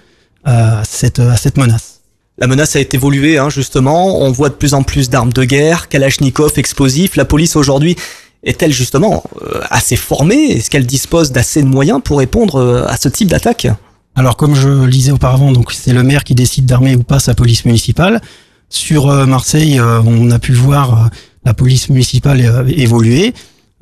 cette 0.85 1.59
menace. 1.59 2.01
La 2.39 2.47
menace 2.47 2.75
a 2.77 2.81
évolué, 2.81 3.37
hein, 3.37 3.51
justement. 3.51 4.23
On 4.23 4.31
voit 4.31 4.49
de 4.49 4.55
plus 4.55 4.73
en 4.73 4.83
plus 4.83 5.11
d'armes 5.11 5.33
de 5.33 5.45
guerre, 5.45 5.89
kalachnikov, 5.89 6.53
explosifs. 6.57 7.17
La 7.17 7.27
police 7.27 7.55
aujourd'hui 7.55 7.97
est-elle 8.43 8.73
justement 8.73 9.25
euh, 9.43 9.61
assez 9.71 9.97
formée? 9.97 10.53
Est-ce 10.53 10.71
qu'elle 10.71 10.87
dispose 10.87 11.33
d'assez 11.33 11.63
de 11.63 11.69
moyens 11.69 12.01
pour 12.05 12.19
répondre 12.19 12.57
euh, 12.57 12.87
à 12.87 12.97
ce 12.97 13.09
type 13.09 13.29
d'attaque? 13.29 13.67
Alors, 14.15 14.37
comme 14.37 14.55
je 14.55 14.69
le 14.69 14.91
disais 14.91 15.13
auparavant, 15.13 15.53
donc 15.53 15.73
c'est 15.73 15.93
le 15.93 16.03
maire 16.03 16.25
qui 16.25 16.35
décide 16.35 16.67
d'armer 16.67 16.97
ou 16.97 17.03
pas 17.03 17.21
sa 17.21 17.35
police 17.35 17.65
municipale. 17.65 18.21
Sur 18.69 19.09
euh, 19.09 19.27
Marseille, 19.27 19.81
on 19.81 20.31
a 20.31 20.39
pu 20.39 20.53
voir 20.53 21.11
la 21.45 21.55
police 21.55 21.89
municipale 21.89 22.67
évoluer. 22.69 23.33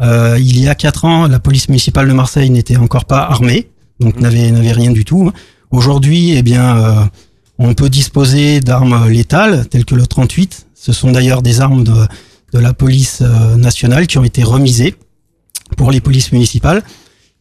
Euh, 0.03 0.37
il 0.39 0.61
y 0.61 0.69
a 0.69 0.75
quatre 0.75 1.05
ans, 1.05 1.27
la 1.27 1.41
police 1.41 1.69
municipale 1.69 2.09
de 2.09 2.13
Marseille 2.13 2.51
n'était 2.51 2.77
encore 2.77 3.07
pas 3.07 3.21
armée, 3.21 3.71
donc 4.01 4.21
n'avait 4.21 4.51
n'avait 4.51 4.73
rien 4.73 4.91
du 4.91 5.05
tout. 5.05 5.33
Aujourd'hui, 5.71 6.37
eh 6.37 6.43
bien, 6.43 6.79
euh, 6.79 7.05
on 7.59 7.75
peut 7.75 7.89
disposer 7.89 8.61
d'armes 8.61 9.09
létales 9.09 9.67
telles 9.69 9.85
que 9.85 9.95
le 9.95 10.07
38. 10.07 10.67
Ce 10.75 10.93
sont 10.93 11.13
d'ailleurs 11.13 11.43
des 11.43 11.61
armes 11.61 11.85
de, 11.85 11.95
de 12.53 12.59
la 12.59 12.73
police 12.73 13.23
euh, 13.23 13.57
nationale 13.57 14.07
qui 14.07 14.19
ont 14.19 14.25
été 14.25 14.43
remisées 14.43 14.95
pour 15.77 15.91
les 15.91 16.01
polices 16.01 16.33
municipales. 16.33 16.83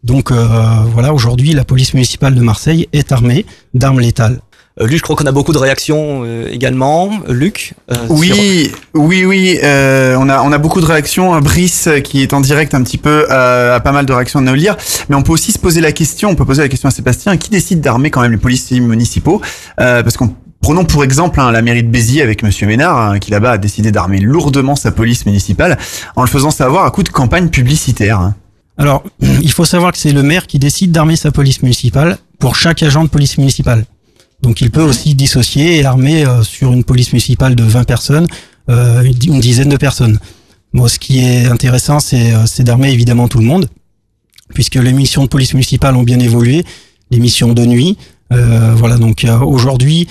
Donc 0.03 0.31
euh, 0.31 0.45
voilà, 0.93 1.13
aujourd'hui, 1.13 1.53
la 1.53 1.63
police 1.63 1.93
municipale 1.93 2.35
de 2.35 2.41
Marseille 2.41 2.87
est 2.93 3.11
armée 3.11 3.45
d'armes 3.73 3.99
létales. 3.99 4.39
Euh, 4.81 4.87
Luc, 4.87 4.97
je 4.97 5.03
crois 5.03 5.15
qu'on 5.15 5.25
a 5.25 5.31
beaucoup 5.31 5.53
de 5.53 5.57
réactions 5.57 6.23
euh, 6.25 6.49
également. 6.51 7.09
Luc 7.29 7.75
euh, 7.91 7.95
sur- 7.95 8.11
Oui, 8.15 8.71
oui, 8.93 9.23
oui. 9.25 9.57
euh, 9.63 10.15
on 10.19 10.27
a 10.27 10.41
on 10.41 10.51
a 10.51 10.57
beaucoup 10.57 10.81
de 10.81 10.85
réactions. 10.85 11.39
Brice 11.39 11.87
qui 12.03 12.21
est 12.21 12.33
en 12.33 12.41
direct 12.41 12.73
un 12.73 12.83
petit 12.83 12.97
peu 12.97 13.25
euh, 13.31 13.75
a 13.75 13.79
pas 13.79 13.93
mal 13.93 14.05
de 14.05 14.11
réactions 14.13 14.39
à 14.39 14.43
nous 14.43 14.53
lire. 14.53 14.75
Mais 15.07 15.15
on 15.15 15.23
peut 15.23 15.31
aussi 15.31 15.51
se 15.53 15.59
poser 15.59 15.79
la 15.81 15.91
question. 15.93 16.29
On 16.29 16.35
peut 16.35 16.45
poser 16.45 16.61
la 16.61 16.67
question 16.69 16.89
à 16.89 16.91
Sébastien 16.91 17.37
qui 17.37 17.49
décide 17.49 17.79
d'armer 17.79 18.11
quand 18.11 18.21
même 18.21 18.33
les 18.33 18.37
policiers 18.37 18.79
municipaux 18.81 19.41
euh, 19.79 20.03
parce 20.03 20.17
qu'on 20.17 20.35
Prenons 20.65 20.83
pour 20.83 21.03
exemple 21.03 21.39
hein, 21.39 21.51
la 21.51 21.61
mairie 21.61 21.83
de 21.83 21.89
Béziers 21.89 22.23
avec 22.23 22.41
Monsieur 22.41 22.65
Ménard, 22.65 22.97
hein, 22.97 23.19
qui 23.19 23.29
là-bas 23.29 23.51
a 23.51 23.57
décidé 23.59 23.91
d'armer 23.91 24.17
lourdement 24.19 24.75
sa 24.75 24.91
police 24.91 25.27
municipale 25.27 25.77
en 26.15 26.23
le 26.23 26.27
faisant 26.27 26.49
savoir 26.49 26.85
à 26.85 26.89
coup 26.89 27.03
de 27.03 27.09
campagne 27.09 27.49
publicitaire. 27.49 28.19
hein. 28.19 28.33
Alors, 28.75 29.03
il 29.21 29.51
faut 29.51 29.63
savoir 29.63 29.91
que 29.91 29.99
c'est 29.99 30.11
le 30.11 30.23
maire 30.23 30.47
qui 30.47 30.57
décide 30.57 30.91
d'armer 30.91 31.17
sa 31.17 31.29
police 31.31 31.61
municipale 31.61 32.17
pour 32.39 32.55
chaque 32.55 32.81
agent 32.81 33.03
de 33.03 33.09
police 33.09 33.37
municipale. 33.37 33.85
Donc 34.41 34.59
il 34.59 34.71
peut 34.71 34.81
aussi 34.81 35.13
dissocier 35.13 35.77
et 35.77 35.85
armer 35.85 36.25
euh, 36.25 36.41
sur 36.41 36.73
une 36.73 36.83
police 36.83 37.13
municipale 37.13 37.53
de 37.53 37.63
20 37.63 37.83
personnes 37.83 38.25
euh, 38.69 39.03
une 39.03 39.13
di- 39.13 39.27
une 39.27 39.39
dizaine 39.41 39.69
de 39.69 39.77
personnes. 39.77 40.17
Bon, 40.73 40.87
ce 40.87 40.97
qui 40.97 41.19
est 41.19 41.45
intéressant, 41.45 41.99
c'est 41.99 42.33
euh, 42.33 42.47
c'est 42.47 42.63
d'armer 42.63 42.91
évidemment 42.91 43.27
tout 43.27 43.37
le 43.37 43.45
monde, 43.45 43.69
puisque 44.55 44.75
les 44.77 44.93
missions 44.93 45.21
de 45.25 45.29
police 45.29 45.53
municipale 45.53 45.95
ont 45.95 46.01
bien 46.01 46.17
évolué, 46.19 46.65
les 47.11 47.19
missions 47.19 47.53
de 47.53 47.63
nuit. 47.67 47.99
voilà, 48.31 48.97
donc 48.97 49.23
aujourd'hui, 49.43 50.07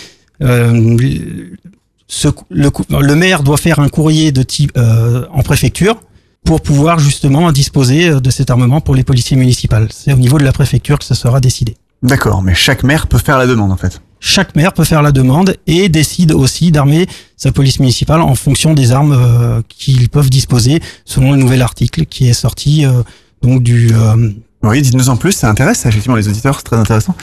ce- 2.06 2.28
le, 2.50 3.14
maire 3.14 3.42
doit 3.42 3.56
faire 3.56 3.78
un 3.78 3.88
courrier 3.88 4.32
de 4.32 4.42
type 4.42 4.72
euh, 4.76 5.26
en 5.32 5.42
préfecture 5.42 5.96
pour 6.44 6.60
pouvoir 6.60 6.98
justement 6.98 7.50
disposer 7.52 8.08
euh, 8.10 8.20
de 8.20 8.30
cet 8.30 8.50
armement 8.50 8.80
pour 8.80 8.94
les 8.94 9.04
policiers 9.04 9.36
municipaux. 9.36 9.76
C'est 9.90 10.12
au 10.12 10.16
niveau 10.16 10.38
de 10.38 10.44
la 10.44 10.52
préfecture 10.52 10.98
que 10.98 11.04
ça 11.04 11.14
sera 11.14 11.40
décidé. 11.40 11.76
D'accord, 12.02 12.42
mais 12.42 12.54
chaque 12.54 12.82
maire 12.82 13.06
peut 13.06 13.18
faire 13.18 13.38
la 13.38 13.46
demande 13.46 13.72
en 13.72 13.76
fait. 13.78 14.02
Chaque 14.20 14.54
maire 14.56 14.72
peut 14.72 14.84
faire 14.84 15.02
la 15.02 15.12
demande 15.12 15.56
et 15.66 15.88
décide 15.88 16.32
aussi 16.32 16.70
d'armer 16.70 17.06
sa 17.36 17.52
police 17.52 17.78
municipale 17.80 18.20
en 18.20 18.34
fonction 18.34 18.74
des 18.74 18.92
armes 18.92 19.12
euh, 19.12 19.62
qu'ils 19.68 20.08
peuvent 20.10 20.30
disposer 20.30 20.80
selon 21.04 21.32
le 21.32 21.38
nouvel 21.38 21.62
article 21.62 22.04
qui 22.06 22.28
est 22.28 22.32
sorti 22.34 22.84
euh, 22.86 23.02
donc 23.42 23.62
du 23.62 23.90
euh, 23.94 24.30
Oui, 24.62 24.80
dites-nous 24.82 25.08
en 25.10 25.16
plus, 25.16 25.32
ça 25.32 25.48
intéresse 25.50 25.84
effectivement 25.86 26.16
les 26.16 26.28
auditeurs, 26.28 26.56
c'est 26.58 26.64
très 26.64 26.76
intéressant. 26.76 27.14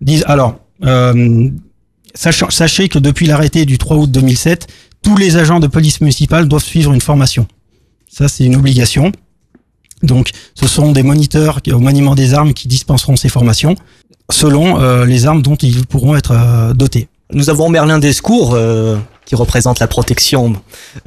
Dis- 0.00 0.22
alors, 0.26 0.58
euh, 0.84 1.50
sachez 2.18 2.88
que 2.88 2.98
depuis 2.98 3.26
l'arrêté 3.26 3.64
du 3.64 3.78
3 3.78 3.96
août 3.96 4.10
2007, 4.10 4.66
tous 5.02 5.16
les 5.16 5.36
agents 5.36 5.60
de 5.60 5.66
police 5.66 6.00
municipale 6.00 6.48
doivent 6.48 6.64
suivre 6.64 6.92
une 6.92 7.00
formation. 7.00 7.46
Ça, 8.08 8.28
c'est 8.28 8.44
une 8.44 8.56
obligation. 8.56 9.12
Donc, 10.02 10.30
ce 10.54 10.66
sont 10.66 10.92
des 10.92 11.02
moniteurs 11.02 11.60
au 11.72 11.78
maniement 11.78 12.14
des 12.14 12.34
armes 12.34 12.54
qui 12.54 12.68
dispenseront 12.68 13.16
ces 13.16 13.28
formations 13.28 13.74
selon 14.30 14.80
euh, 14.80 15.04
les 15.06 15.26
armes 15.26 15.42
dont 15.42 15.56
ils 15.56 15.86
pourront 15.86 16.16
être 16.16 16.32
euh, 16.32 16.72
dotés. 16.74 17.08
Nous 17.32 17.50
avons 17.50 17.68
Merlin 17.68 17.98
Descours, 17.98 18.54
euh, 18.54 18.96
qui 19.28 19.34
représente 19.34 19.78
la 19.78 19.86
protection 19.86 20.54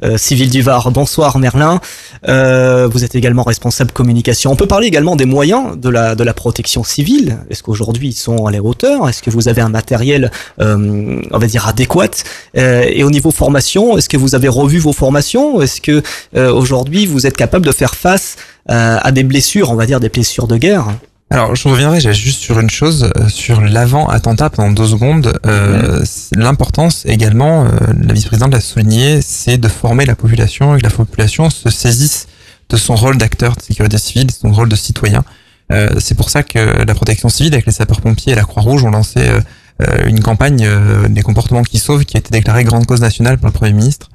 euh, 0.04 0.16
civile 0.16 0.48
du 0.48 0.62
Var. 0.62 0.92
Bonsoir 0.92 1.38
Merlin. 1.38 1.80
Euh, 2.28 2.86
vous 2.86 3.02
êtes 3.02 3.16
également 3.16 3.42
responsable 3.42 3.90
communication. 3.90 4.52
On 4.52 4.54
peut 4.54 4.68
parler 4.68 4.86
également 4.86 5.16
des 5.16 5.24
moyens 5.24 5.76
de 5.76 5.88
la, 5.88 6.14
de 6.14 6.22
la 6.22 6.32
protection 6.32 6.84
civile. 6.84 7.38
Est-ce 7.50 7.64
qu'aujourd'hui 7.64 8.10
ils 8.10 8.14
sont 8.14 8.46
à 8.46 8.52
la 8.52 8.62
hauteur 8.62 9.08
Est-ce 9.08 9.24
que 9.24 9.30
vous 9.30 9.48
avez 9.48 9.60
un 9.60 9.70
matériel, 9.70 10.30
euh, 10.60 11.20
on 11.32 11.38
va 11.38 11.46
dire, 11.48 11.66
adéquat? 11.66 12.22
Euh, 12.56 12.84
Et 12.88 13.02
au 13.02 13.10
niveau 13.10 13.32
formation, 13.32 13.98
est-ce 13.98 14.08
que 14.08 14.16
vous 14.16 14.36
avez 14.36 14.48
revu 14.48 14.78
vos 14.78 14.92
formations? 14.92 15.60
Est-ce 15.60 15.80
que 15.80 16.00
euh, 16.36 16.52
aujourd'hui 16.52 17.06
vous 17.06 17.26
êtes 17.26 17.36
capable 17.36 17.66
de 17.66 17.72
faire 17.72 17.96
face 17.96 18.36
euh, 18.70 18.98
à 19.02 19.10
des 19.10 19.24
blessures, 19.24 19.72
on 19.72 19.74
va 19.74 19.86
dire 19.86 19.98
des 19.98 20.10
blessures 20.10 20.46
de 20.46 20.58
guerre? 20.58 20.86
Alors, 21.32 21.56
je 21.56 21.66
reviendrai 21.66 21.98
juste 22.12 22.42
sur 22.42 22.60
une 22.60 22.68
chose, 22.68 23.10
euh, 23.16 23.26
sur 23.30 23.62
l'avant-attentat 23.62 24.50
pendant 24.50 24.70
deux 24.70 24.88
secondes. 24.88 25.32
Euh, 25.46 26.04
L'importance 26.36 27.06
également, 27.06 27.64
euh, 27.64 27.70
la 28.02 28.12
vice-présidente 28.12 28.52
l'a 28.52 28.60
souligné, 28.60 29.22
c'est 29.22 29.56
de 29.56 29.66
former 29.66 30.04
la 30.04 30.14
population 30.14 30.76
et 30.76 30.78
que 30.78 30.82
la 30.82 30.90
population 30.90 31.48
se 31.48 31.70
saisisse 31.70 32.28
de 32.68 32.76
son 32.76 32.96
rôle 32.96 33.16
d'acteur 33.16 33.56
de 33.56 33.62
sécurité 33.62 33.96
civile, 33.96 34.26
de 34.26 34.32
son 34.32 34.52
rôle 34.52 34.68
de 34.68 34.76
citoyen. 34.76 35.24
Euh, 35.72 35.88
c'est 36.00 36.14
pour 36.14 36.28
ça 36.28 36.42
que 36.42 36.58
la 36.58 36.94
protection 36.94 37.30
civile, 37.30 37.54
avec 37.54 37.64
les 37.64 37.72
sapeurs-pompiers 37.72 38.34
et 38.34 38.36
la 38.36 38.44
Croix-Rouge, 38.44 38.84
ont 38.84 38.90
lancé 38.90 39.20
euh, 39.20 39.40
euh, 39.80 40.06
une 40.06 40.20
campagne 40.20 40.66
euh, 40.66 41.08
des 41.08 41.22
comportements 41.22 41.62
qui 41.62 41.78
sauvent, 41.78 42.04
qui 42.04 42.18
a 42.18 42.20
été 42.20 42.28
déclarée 42.28 42.64
grande 42.64 42.84
cause 42.84 43.00
nationale 43.00 43.38
par 43.38 43.48
le 43.48 43.54
Premier 43.54 43.72
ministre. 43.72 44.10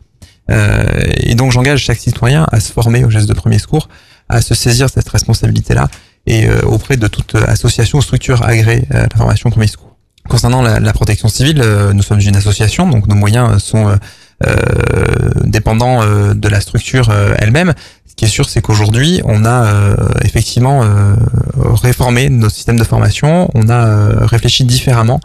Euh, 0.52 0.86
et 1.18 1.34
donc, 1.34 1.52
j'engage 1.52 1.80
chaque 1.80 1.98
citoyen 1.98 2.46
à 2.52 2.60
se 2.60 2.72
former 2.72 3.04
au 3.06 3.10
geste 3.10 3.28
de 3.28 3.34
premier 3.34 3.58
secours, 3.58 3.90
à 4.30 4.42
se 4.42 4.54
saisir 4.54 4.86
de 4.86 4.92
cette 4.92 5.10
responsabilité-là 5.10 5.90
et 6.28 6.48
euh, 6.48 6.62
auprès 6.64 6.98
de 6.98 7.08
toute 7.08 7.34
association 7.36 7.98
ou 7.98 8.02
structure 8.02 8.44
agréée 8.44 8.84
à 8.92 9.04
la 9.04 9.18
formation 9.18 9.50
premier 9.50 9.68
secours. 9.68 9.96
Concernant 10.30 10.62
la, 10.62 10.80
la 10.80 10.94
protection 10.94 11.30
civile, 11.30 11.62
euh, 11.64 11.94
nous 11.94 12.04
sommes 12.04 12.20
une 12.20 12.36
association, 12.36 12.88
donc 12.88 13.08
nos 13.08 13.16
moyens 13.16 13.64
sont 13.64 13.88
euh, 13.88 13.96
euh, 14.46 14.56
dépendants 15.46 16.02
euh, 16.02 16.34
de 16.34 16.50
la 16.50 16.60
structure 16.60 17.10
euh, 17.10 17.34
elle-même. 17.40 17.74
Ce 18.06 18.14
qui 18.16 18.26
est 18.26 18.28
sûr, 18.28 18.50
c'est 18.50 18.62
qu'aujourd'hui, 18.62 19.22
on 19.24 19.46
a 19.46 19.66
euh, 19.66 19.96
effectivement 20.24 20.84
euh, 20.84 21.16
réformé 21.82 22.30
nos 22.30 22.50
systèmes 22.50 22.78
de 22.78 22.84
formation, 22.84 23.50
on 23.54 23.70
a 23.70 23.86
euh, 23.88 24.26
réfléchi 24.26 24.66
différemment 24.66 25.22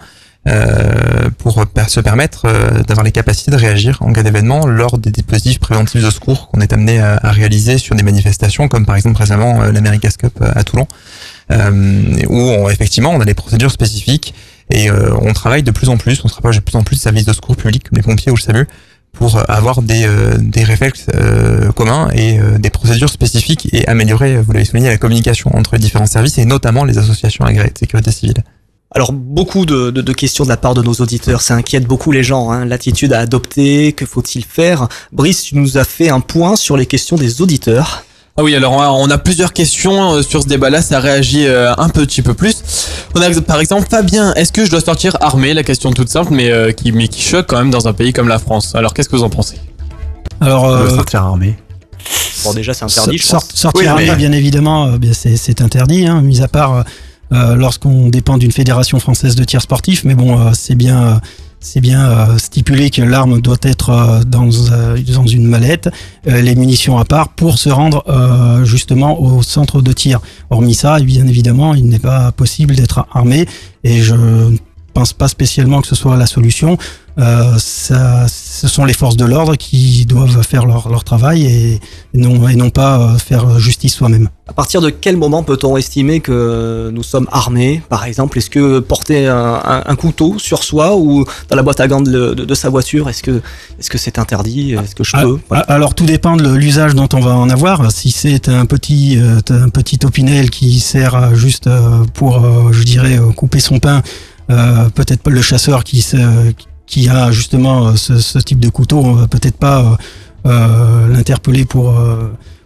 euh, 0.48 1.30
pour 1.38 1.64
se 1.88 2.00
permettre 2.00 2.46
euh, 2.46 2.82
d'avoir 2.82 3.04
les 3.04 3.12
capacités 3.12 3.50
de 3.50 3.56
réagir 3.56 3.98
en 4.00 4.12
cas 4.12 4.22
d'événement 4.22 4.66
lors 4.66 4.98
des 4.98 5.10
dispositifs 5.10 5.60
préventifs 5.60 6.02
de 6.02 6.10
secours 6.10 6.48
qu'on 6.48 6.60
est 6.60 6.72
amené 6.72 7.00
à, 7.00 7.18
réaliser 7.30 7.78
sur 7.78 7.94
des 7.94 8.02
manifestations 8.02 8.66
comme 8.68 8.84
par 8.84 8.96
exemple 8.96 9.18
récemment 9.18 9.62
euh, 9.62 9.72
l'America's 9.72 10.16
Cup 10.16 10.42
à 10.42 10.64
Toulon 10.64 10.86
où 11.50 12.34
on- 12.40 12.68
effectivement 12.70 13.10
on 13.10 13.20
a 13.20 13.24
des 13.24 13.34
procédures 13.34 13.70
spécifiques 13.70 14.34
et 14.70 14.90
on 14.90 15.32
travaille 15.34 15.62
de 15.62 15.70
plus 15.70 15.90
en 15.90 15.98
plus, 15.98 16.22
on 16.24 16.28
se 16.28 16.34
rapproche 16.34 16.56
de 16.56 16.62
plus 16.62 16.76
en 16.76 16.82
plus 16.82 16.96
des 16.96 17.02
services 17.02 17.26
de 17.26 17.32
secours 17.34 17.56
publics 17.56 17.88
comme 17.88 17.96
les 17.96 18.02
pompiers 18.02 18.32
ou 18.32 18.36
le 18.36 18.40
SAMU 18.40 18.66
pour 19.12 19.38
avoir 19.50 19.82
des, 19.82 20.06
euh, 20.06 20.38
des 20.38 20.64
réflexes 20.64 21.06
euh, 21.14 21.70
communs 21.72 22.08
et 22.14 22.40
euh, 22.40 22.58
des 22.58 22.70
procédures 22.70 23.10
spécifiques 23.10 23.68
et 23.72 23.86
améliorer, 23.86 24.40
vous 24.40 24.52
l'avez 24.52 24.64
souligné, 24.64 24.88
la 24.88 24.96
communication 24.96 25.54
entre 25.54 25.74
les 25.74 25.80
différents 25.80 26.06
services 26.06 26.38
et 26.38 26.46
notamment 26.46 26.84
les 26.84 26.96
associations 26.98 27.44
agréées 27.44 27.70
de 27.70 27.78
sécurité 27.78 28.10
civile. 28.10 28.42
Alors 28.94 29.12
beaucoup 29.12 29.64
de, 29.64 29.90
de- 29.90 30.02
de 30.02 30.12
questions 30.12 30.44
de 30.44 30.50
la 30.50 30.56
part 30.58 30.74
de 30.74 30.82
nos 30.82 30.92
auditeurs, 30.94 31.40
ça 31.40 31.54
inquiète 31.54 31.86
beaucoup 31.86 32.12
les 32.12 32.22
gens, 32.22 32.50
hein. 32.50 32.66
l'attitude 32.66 33.12
à 33.14 33.20
adopter, 33.20 33.92
que 33.92 34.04
faut-il 34.04 34.44
faire? 34.44 34.86
Brice, 35.12 35.42
tu 35.44 35.56
nous 35.56 35.78
as 35.78 35.84
fait 35.84 36.10
un 36.10 36.20
point 36.20 36.56
sur 36.56 36.76
les 36.76 36.84
questions 36.86 37.16
des 37.16 37.40
auditeurs. 37.40 38.04
Ah 38.36 38.42
oui, 38.42 38.54
alors 38.54 38.72
on 38.72 38.80
a- 38.82 38.88
on 38.90 39.10
a 39.10 39.18
plusieurs 39.18 39.52
questions 39.54 40.14
euh, 40.14 40.22
sur 40.22 40.42
ce 40.42 40.48
débat-là, 40.48 40.82
ça 40.82 41.00
réagit 41.00 41.46
euh, 41.46 41.72
un 41.76 41.88
petit 41.88 42.20
peu 42.22 42.34
plus. 42.34 42.62
On 43.14 43.20
a 43.22 43.30
par 43.40 43.60
exemple 43.60 43.86
Fabien, 43.90 44.34
est-ce 44.34 44.52
que 44.52 44.64
je 44.66 44.70
dois 44.70 44.80
sortir 44.80 45.16
armé? 45.20 45.54
La 45.54 45.62
question 45.62 45.90
toute 45.92 46.08
simple, 46.10 46.32
mais, 46.32 46.50
euh, 46.50 46.72
qui, 46.72 46.92
mais 46.92 47.08
qui 47.08 47.22
choque 47.22 47.46
quand 47.46 47.58
même 47.58 47.70
dans 47.70 47.88
un 47.88 47.92
pays 47.94 48.12
comme 48.12 48.28
la 48.28 48.38
France. 48.38 48.74
Alors 48.74 48.92
qu'est-ce 48.94 49.08
que 49.08 49.16
vous 49.16 49.24
en 49.24 49.30
pensez? 49.30 49.56
Alors, 50.40 50.66
euh, 50.66 50.88
sortir 50.96 51.22
armé. 51.22 51.56
Bon 52.44 52.52
déjà 52.52 52.74
c'est 52.74 52.84
interdit, 52.84 53.16
je 53.18 53.22
Sort- 53.22 53.40
pense. 53.42 53.54
sortir 53.58 53.80
Oui, 53.82 53.86
armé, 53.86 54.06
mais- 54.10 54.16
bien 54.16 54.32
évidemment, 54.32 54.90
c'est 55.12 55.60
interdit, 55.62 56.06
hein, 56.06 56.20
mis 56.22 56.42
à 56.42 56.48
part 56.48 56.84
lorsqu'on 57.56 58.08
dépend 58.08 58.38
d'une 58.38 58.52
fédération 58.52 58.98
française 59.00 59.34
de 59.34 59.44
tir 59.44 59.60
sportif. 59.62 60.04
Mais 60.04 60.14
bon, 60.14 60.38
euh, 60.38 60.50
c'est 60.54 60.74
bien, 60.74 61.02
euh, 61.02 61.14
c'est 61.60 61.80
bien 61.80 62.04
euh, 62.04 62.38
stipulé 62.38 62.90
que 62.90 63.02
l'arme 63.02 63.40
doit 63.40 63.56
être 63.62 63.90
euh, 63.90 64.22
dans, 64.24 64.50
euh, 64.70 64.98
dans 65.14 65.26
une 65.26 65.46
mallette, 65.46 65.88
euh, 66.28 66.40
les 66.42 66.54
munitions 66.54 66.98
à 66.98 67.04
part, 67.04 67.30
pour 67.30 67.58
se 67.58 67.70
rendre 67.70 68.04
euh, 68.08 68.64
justement 68.64 69.20
au 69.20 69.42
centre 69.42 69.80
de 69.80 69.92
tir. 69.92 70.20
Hormis 70.50 70.74
ça, 70.74 70.98
bien 71.00 71.26
évidemment, 71.26 71.74
il 71.74 71.86
n'est 71.86 71.98
pas 71.98 72.32
possible 72.32 72.74
d'être 72.76 73.06
armé, 73.12 73.46
et 73.84 74.02
je 74.02 74.14
ne 74.14 74.56
pense 74.92 75.12
pas 75.14 75.28
spécialement 75.28 75.80
que 75.80 75.88
ce 75.88 75.94
soit 75.94 76.16
la 76.16 76.26
solution. 76.26 76.76
Euh, 77.18 77.54
ça, 77.58 78.26
ce 78.26 78.66
sont 78.68 78.84
les 78.86 78.94
forces 78.94 79.16
de 79.18 79.24
l'ordre 79.26 79.54
qui 79.56 80.06
doivent 80.06 80.42
faire 80.42 80.64
leur, 80.64 80.88
leur 80.88 81.04
travail 81.04 81.44
et 81.44 81.80
non, 82.14 82.48
et 82.48 82.56
non 82.56 82.70
pas 82.70 82.98
euh, 83.00 83.18
faire 83.18 83.58
justice 83.58 83.94
soi-même. 83.94 84.30
À 84.48 84.54
partir 84.54 84.80
de 84.80 84.88
quel 84.90 85.16
moment 85.18 85.42
peut-on 85.42 85.76
estimer 85.76 86.20
que 86.20 86.90
nous 86.92 87.02
sommes 87.02 87.28
armés? 87.30 87.82
Par 87.90 88.04
exemple, 88.06 88.38
est-ce 88.38 88.48
que 88.50 88.78
porter 88.80 89.28
un, 89.28 89.60
un- 89.64 89.82
un 89.86 89.96
couteau 89.96 90.38
sur 90.38 90.62
soi 90.64 90.96
ou 90.96 91.24
dans 91.50 91.56
la 91.56 91.62
boîte 91.62 91.80
à 91.80 91.88
gants 91.88 92.00
de, 92.00 92.32
de- 92.34 92.44
de 92.46 92.54
sa 92.54 92.70
voiture, 92.70 93.08
est-ce 93.10 93.22
que 93.22 93.42
est-ce 93.78 93.90
que 93.90 93.98
c'est 93.98 94.18
interdit? 94.18 94.72
Est-ce 94.72 94.94
que 94.94 95.04
je 95.04 95.12
Ah, 95.14 95.22
peux? 95.22 95.38
Voilà. 95.48 95.64
ah, 95.68 95.74
Alors 95.74 95.94
tout 95.94 96.06
dépend 96.06 96.36
de 96.36 96.48
l'usage 96.54 96.94
dont 96.94 97.08
on 97.12 97.20
va 97.20 97.34
en 97.36 97.50
avoir. 97.50 97.92
Si 97.92 98.10
c'est 98.10 98.48
un 98.48 98.64
petit 98.66 99.18
euh, 99.18 99.38
un 99.50 99.68
petit 99.68 99.98
opinel 100.04 100.48
qui 100.50 100.80
sert 100.80 101.34
juste 101.34 101.68
pour, 102.14 102.72
je 102.72 102.82
dirais, 102.84 103.18
couper 103.36 103.60
son 103.60 103.78
pain, 103.78 104.02
euh, 104.50 104.88
peut-être 104.90 105.22
pas 105.22 105.30
le 105.30 105.42
chasseur 105.42 105.84
qui 105.84 106.02
se, 106.02 106.16
qui 106.92 107.08
a 107.08 107.30
justement 107.30 107.88
euh, 107.88 107.96
ce, 107.96 108.38
type 108.38 108.60
de 108.60 108.68
couteau, 108.68 108.98
on 108.98 109.14
va 109.14 109.26
peut-être 109.26 109.56
pas 109.56 109.80
euh, 109.80 110.50
euh, 110.50 111.08
l'interpeller 111.08 111.64
pour 111.64 111.94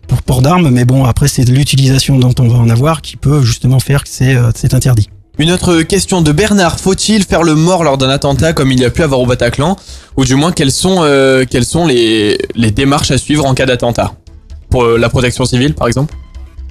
pour 0.09 0.23
port 0.23 0.43
d'armes, 0.43 0.71
mais 0.71 0.85
bon 0.85 1.05
après 1.05 1.29
c'est 1.29 1.45
l'utilisation 1.45 2.19
dont 2.19 2.35
on 2.41 2.49
va 2.49 2.59
en 2.59 2.69
avoir 2.69 3.03
qui 3.03 3.17
peut 3.17 3.43
justement 3.43 3.79
faire 3.79 4.03
que 4.03 4.09
c'est 4.11 4.75
interdit. 4.75 5.09
Une 5.39 5.51
autre 5.53 5.83
question 5.83 6.23
de 6.23 6.33
Bernard, 6.33 6.81
faut-il 6.81 7.23
faire 7.25 7.43
le 7.43 7.55
mort 7.55 7.85
lors 7.85 7.99
d'un 7.99 8.09
attentat 8.09 8.53
comme 8.53 8.73
il 8.73 8.81
y 8.81 8.85
a 8.85 8.91
pu 8.91 9.03
avoir 9.03 9.21
au 9.21 9.27
Bataclan? 9.27 9.77
Ou 10.17 10.25
du 10.25 10.35
moins, 10.35 10.51
quelles 10.51 10.73
sont, 10.73 11.05
les, 11.05 12.39
démarches 12.75 13.11
à 13.11 13.19
suivre 13.19 13.45
en 13.45 13.55
cas 13.55 13.67
d'attentat? 13.67 14.15
Pour 14.71 14.85
la 14.85 15.09
protection 15.09 15.45
civile, 15.45 15.75
par 15.75 15.89
exemple? 15.89 16.15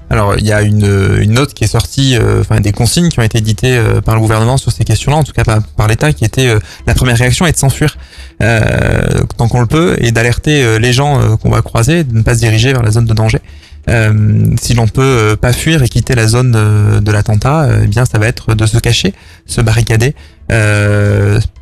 Alors 0.09 0.37
il 0.37 0.45
y 0.45 0.51
a 0.51 0.61
une, 0.61 1.17
une 1.19 1.33
note 1.33 1.53
qui 1.53 1.63
est 1.63 1.67
sortie, 1.67 2.15
euh, 2.15 2.41
enfin 2.41 2.61
des 2.61 2.71
consignes 2.71 3.09
qui 3.09 3.19
ont 3.19 3.23
été 3.23 3.39
éditées 3.39 3.75
euh, 3.77 4.01
par 4.01 4.15
le 4.15 4.21
gouvernement 4.21 4.57
sur 4.57 4.71
ces 4.71 4.83
questions-là, 4.83 5.17
en 5.17 5.23
tout 5.23 5.33
cas 5.33 5.43
par, 5.43 5.87
l'État, 5.87 6.13
qui 6.13 6.25
était 6.25 6.47
euh, 6.47 6.59
la 6.85 6.93
première 6.93 7.17
réaction 7.17 7.45
est 7.45 7.53
de 7.53 7.57
s'enfuir 7.57 7.97
euh, 8.41 9.23
tant 9.37 9.47
qu'on 9.47 9.61
le 9.61 9.65
peut 9.65 9.95
et 9.99 10.11
d'alerter 10.11 10.63
euh, 10.63 10.77
les 10.77 10.91
gens 10.91 11.19
euh, 11.19 11.37
qu'on 11.37 11.49
va 11.49 11.61
croiser, 11.61 12.03
de 12.03 12.17
ne 12.17 12.21
pas 12.21 12.33
se 12.35 12.39
diriger 12.39 12.73
vers 12.73 12.83
la 12.83 12.91
zone 12.91 13.05
de 13.05 13.13
danger. 13.13 13.39
Si 14.59 14.73
l'on 14.73 14.87
peut 14.87 15.37
pas 15.39 15.53
fuir 15.53 15.83
et 15.83 15.87
quitter 15.87 16.15
la 16.15 16.27
zone 16.27 16.53
de 17.01 17.11
l'attentat, 17.11 17.69
eh 17.83 17.85
bien 17.85 18.03
ça 18.05 18.17
va 18.17 18.25
être 18.25 18.55
de 18.55 18.65
se 18.65 18.79
cacher, 18.79 19.13
se 19.45 19.61
barricader, 19.61 20.15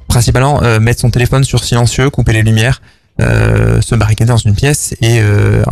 principalement 0.07 0.61
mettre 0.79 1.01
son 1.01 1.11
téléphone 1.11 1.43
sur 1.43 1.65
silencieux, 1.65 2.09
couper 2.09 2.31
les 2.31 2.41
lumières, 2.41 2.81
se 3.19 3.93
barricader 3.95 4.29
dans 4.29 4.37
une 4.37 4.55
pièce 4.55 4.95
et 5.01 5.19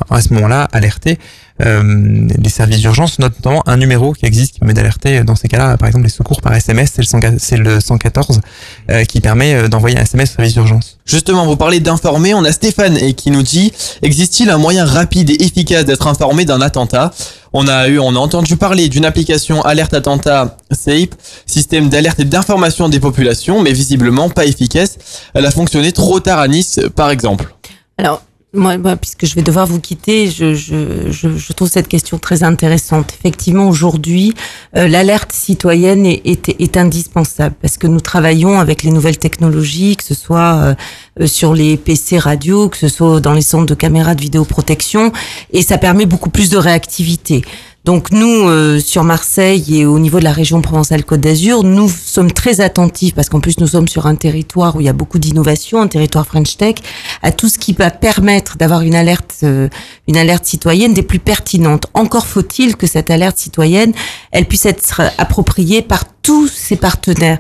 à 0.10 0.20
ce 0.20 0.34
moment-là 0.34 0.68
alerter 0.74 1.20
les 1.64 2.50
services 2.50 2.80
d'urgence, 2.80 3.20
notamment 3.20 3.64
un 3.68 3.78
numéro 3.78 4.14
qui 4.14 4.26
existe 4.26 4.54
qui 4.54 4.60
permet 4.60 4.74
d'alerter 4.74 5.24
dans 5.24 5.36
ces 5.36 5.48
cas-là, 5.48 5.78
par 5.78 5.88
exemple 5.88 6.06
les 6.06 6.12
secours 6.12 6.42
par 6.42 6.54
SMS, 6.54 6.92
c'est 6.96 7.02
le, 7.02 7.08
114 7.08 7.42
c'est 7.42 7.58
le 7.58 7.80
114 7.80 8.42
euh, 8.90 9.04
qui 9.04 9.22
permet 9.22 9.54
euh, 9.54 9.68
d'envoyer 9.68 9.98
un 9.98 10.02
SMS 10.02 10.32
au 10.32 10.36
service 10.36 10.54
d'urgence. 10.54 10.98
Justement, 11.06 11.46
vous 11.46 11.58
parlez 11.58 11.80
d'informer, 11.80 12.34
on 12.34 12.44
a 12.44 12.52
Stéphane 12.52 12.98
et 12.98 13.14
qui 13.14 13.32
nous 13.32 13.44
dit 13.44 13.72
existe-t-il 14.02 14.50
un 14.50 14.58
moyen 14.58 14.86
rapide 14.86 15.30
et 15.30 15.44
efficace 15.44 15.86
d'être 15.86 16.08
informé 16.08 16.46
d'un 16.46 16.62
attentat? 16.62 17.12
On 17.54 17.68
a 17.68 17.90
eu, 17.90 18.00
on 18.00 18.16
a 18.16 18.20
entendu 18.20 18.56
parler 18.56 18.88
d'une 18.88 19.04
application 19.04 19.62
alerte 19.64 19.94
attentat 19.94 20.58
SAPE, 20.72 21.16
système 21.46 21.90
d'alerte 21.90 22.20
et 22.22 22.26
d'information 22.26 22.88
des 22.88 23.00
populations, 23.00 23.62
mais 23.62 23.74
visiblement 23.74 24.30
pas 24.30 24.46
efficace. 24.46 24.98
Elle 25.34 25.46
a 25.46 25.52
fonctionné 25.52 25.92
trop 25.92 26.20
tard 26.22 26.40
à 26.40 26.48
Nice, 26.48 26.80
par 26.96 27.10
exemple. 27.10 27.54
Alors, 27.98 28.24
moi, 28.54 28.78
moi, 28.78 28.98
puisque 28.98 29.26
je 29.26 29.36
vais 29.36 29.44
devoir 29.44 29.66
vous 29.66 29.80
quitter, 29.80 30.30
je, 30.30 30.54
je, 30.54 31.10
je, 31.10 31.38
je 31.38 31.54
trouve 31.54 31.70
cette 31.70 31.88
question 31.88 32.18
très 32.18 32.44
intéressante. 32.44 33.14
Effectivement, 33.18 33.70
aujourd'hui, 33.70 34.34
euh, 34.76 34.90
l'alerte 34.90 35.32
citoyenne 35.32 36.06
est, 36.06 36.22
est, 36.26 36.50
est 36.60 36.76
indispensable 36.76 37.56
parce 37.62 37.78
que 37.78 37.88
nous 37.88 38.02
travaillons 38.02 38.60
avec 38.60 38.84
les 38.84 38.92
nouvelles 38.92 39.18
technologies, 39.18 39.96
que 39.96 40.04
ce 40.04 40.14
soit 40.14 40.76
euh, 41.20 41.28
sur 41.28 41.54
les 41.54 41.78
PC 41.78 42.18
radio, 42.18 42.68
que 42.68 42.78
ce 42.78 42.90
soit 42.90 43.22
dans 43.22 43.34
les 43.34 43.42
centres 43.42 43.68
de 43.68 43.76
caméras 43.76 44.16
de 44.16 44.22
vidéoprotection, 44.22 45.14
et 45.54 45.62
ça 45.62 45.78
permet 45.78 46.06
beaucoup 46.06 46.30
plus 46.30 46.50
de 46.50 46.58
réactivité. 46.58 47.44
Donc 47.84 48.12
nous, 48.12 48.48
euh, 48.48 48.80
sur 48.80 49.04
Marseille 49.04 49.80
et 49.80 49.86
au 49.88 49.98
niveau 49.98 50.20
de 50.20 50.24
la 50.24 50.34
région 50.34 50.62
Provence-Alpes-Côte 50.62 51.20
d'Azur, 51.20 51.64
nous 51.64 51.90
sommes 51.90 52.32
très 52.32 52.62
attentifs 52.62 53.16
parce 53.16 53.28
qu'en 53.28 53.40
plus 53.40 53.60
nous 53.60 53.66
sommes 53.66 53.88
sur 53.88 54.06
un 54.06 54.14
territoire 54.14 54.76
où 54.76 54.82
il 54.82 54.86
y 54.86 54.90
a 54.90 54.94
beaucoup 54.94 55.18
d'innovation, 55.18 55.82
un 55.82 55.88
territoire 55.88 56.28
French 56.28 56.58
Tech, 56.58 56.76
à 57.24 57.32
tout 57.32 57.50
ce 57.50 57.58
qui 57.58 57.74
va 57.74 57.90
permettre 57.90 58.56
d'avoir 58.58 58.82
une 58.82 58.94
alerte, 58.94 59.38
euh, 59.42 59.68
une 60.08 60.18
alerte 60.18 60.46
citoyenne 60.46 60.94
des 60.94 61.02
plus 61.02 61.18
pertinentes. 61.18 61.88
Encore 61.96 62.28
faut-il 62.28 62.78
que 62.78 62.86
cette 62.86 63.10
alerte 63.10 63.40
citoyenne, 63.40 63.94
elle 64.32 64.46
puisse 64.46 64.68
être 64.68 65.02
appropriée 65.18 65.82
par 65.82 66.04
tous 66.22 66.48
ses 66.48 66.76
partenaires. 66.76 67.40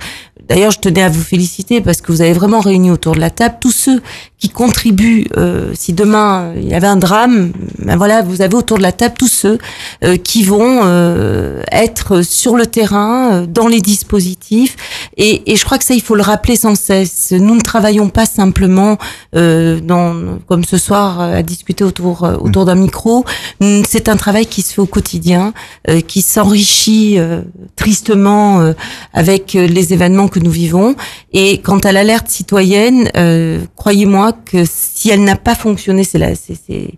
D'ailleurs, 0.50 0.72
je 0.72 0.80
tenais 0.80 1.04
à 1.04 1.10
vous 1.10 1.22
féliciter 1.22 1.82
parce 1.82 2.02
que 2.02 2.12
vous 2.12 2.22
avez 2.22 2.34
vraiment 2.34 2.62
réuni 2.62 2.90
autour 2.90 3.14
de 3.14 3.20
la 3.20 3.30
table 3.30 3.58
tous 3.62 3.72
ceux 3.72 4.02
qui 4.42 4.50
contribuent. 4.50 5.28
Euh, 5.38 5.72
si 5.76 5.94
demain 5.94 6.42
euh, 6.42 6.54
il 6.58 6.68
y 6.68 6.74
avait 6.74 6.88
un 6.88 6.98
drame, 6.98 7.52
ben 7.78 7.96
voilà, 7.96 8.24
vous 8.24 8.42
avez 8.42 8.56
autour 8.56 8.78
de 8.78 8.82
la 8.84 8.92
table 8.92 9.14
tous 9.18 9.28
ceux 9.28 9.60
euh, 10.04 10.18
qui 10.18 10.44
vont 10.44 10.82
euh, 10.84 11.62
être 11.72 12.24
sur 12.24 12.58
le 12.58 12.66
terrain, 12.66 13.32
euh, 13.32 13.46
dans 13.46 13.68
les 13.68 13.82
dispositifs. 13.82 14.76
Et, 15.16 15.52
et 15.52 15.56
je 15.56 15.64
crois 15.64 15.78
que 15.78 15.84
ça, 15.86 15.94
il 15.94 16.02
faut 16.02 16.16
le 16.16 16.24
rappeler 16.24 16.56
sans 16.56 16.76
cesse. 16.76 17.32
Nous 17.32 17.54
ne 17.56 17.62
travaillons 17.62 18.10
pas 18.10 18.26
simplement 18.26 18.98
euh, 19.36 19.80
dans, 19.80 20.40
comme 20.48 20.66
ce 20.66 20.80
soir 20.80 21.22
à 21.22 21.44
discuter 21.44 21.84
autour 21.84 22.24
autour 22.42 22.66
d'un 22.66 22.76
micro. 22.76 23.24
Mm, 23.60 23.84
C'est 23.88 24.10
un 24.10 24.18
travail 24.18 24.48
qui 24.48 24.64
se 24.64 24.74
fait 24.74 24.82
au 24.82 24.88
quotidien, 24.88 25.54
qui 26.08 26.22
s'enrichit 26.24 27.20
tristement 27.76 28.74
avec 29.14 29.54
les 29.54 29.94
événements 29.94 30.28
que 30.28 30.40
nous 30.40 30.50
vivons. 30.50 30.96
Et 31.32 31.60
quant 31.60 31.80
à 31.80 31.92
l'alerte 31.92 32.28
citoyenne, 32.30 33.10
euh, 33.18 33.60
que 34.34 34.64
si 34.66 35.10
elle 35.10 35.24
n'a 35.24 35.36
pas 35.36 35.56
fonctionné, 35.56 36.04
c'est 36.04 36.20
c'est 36.36 36.56
c'est- 36.68 36.94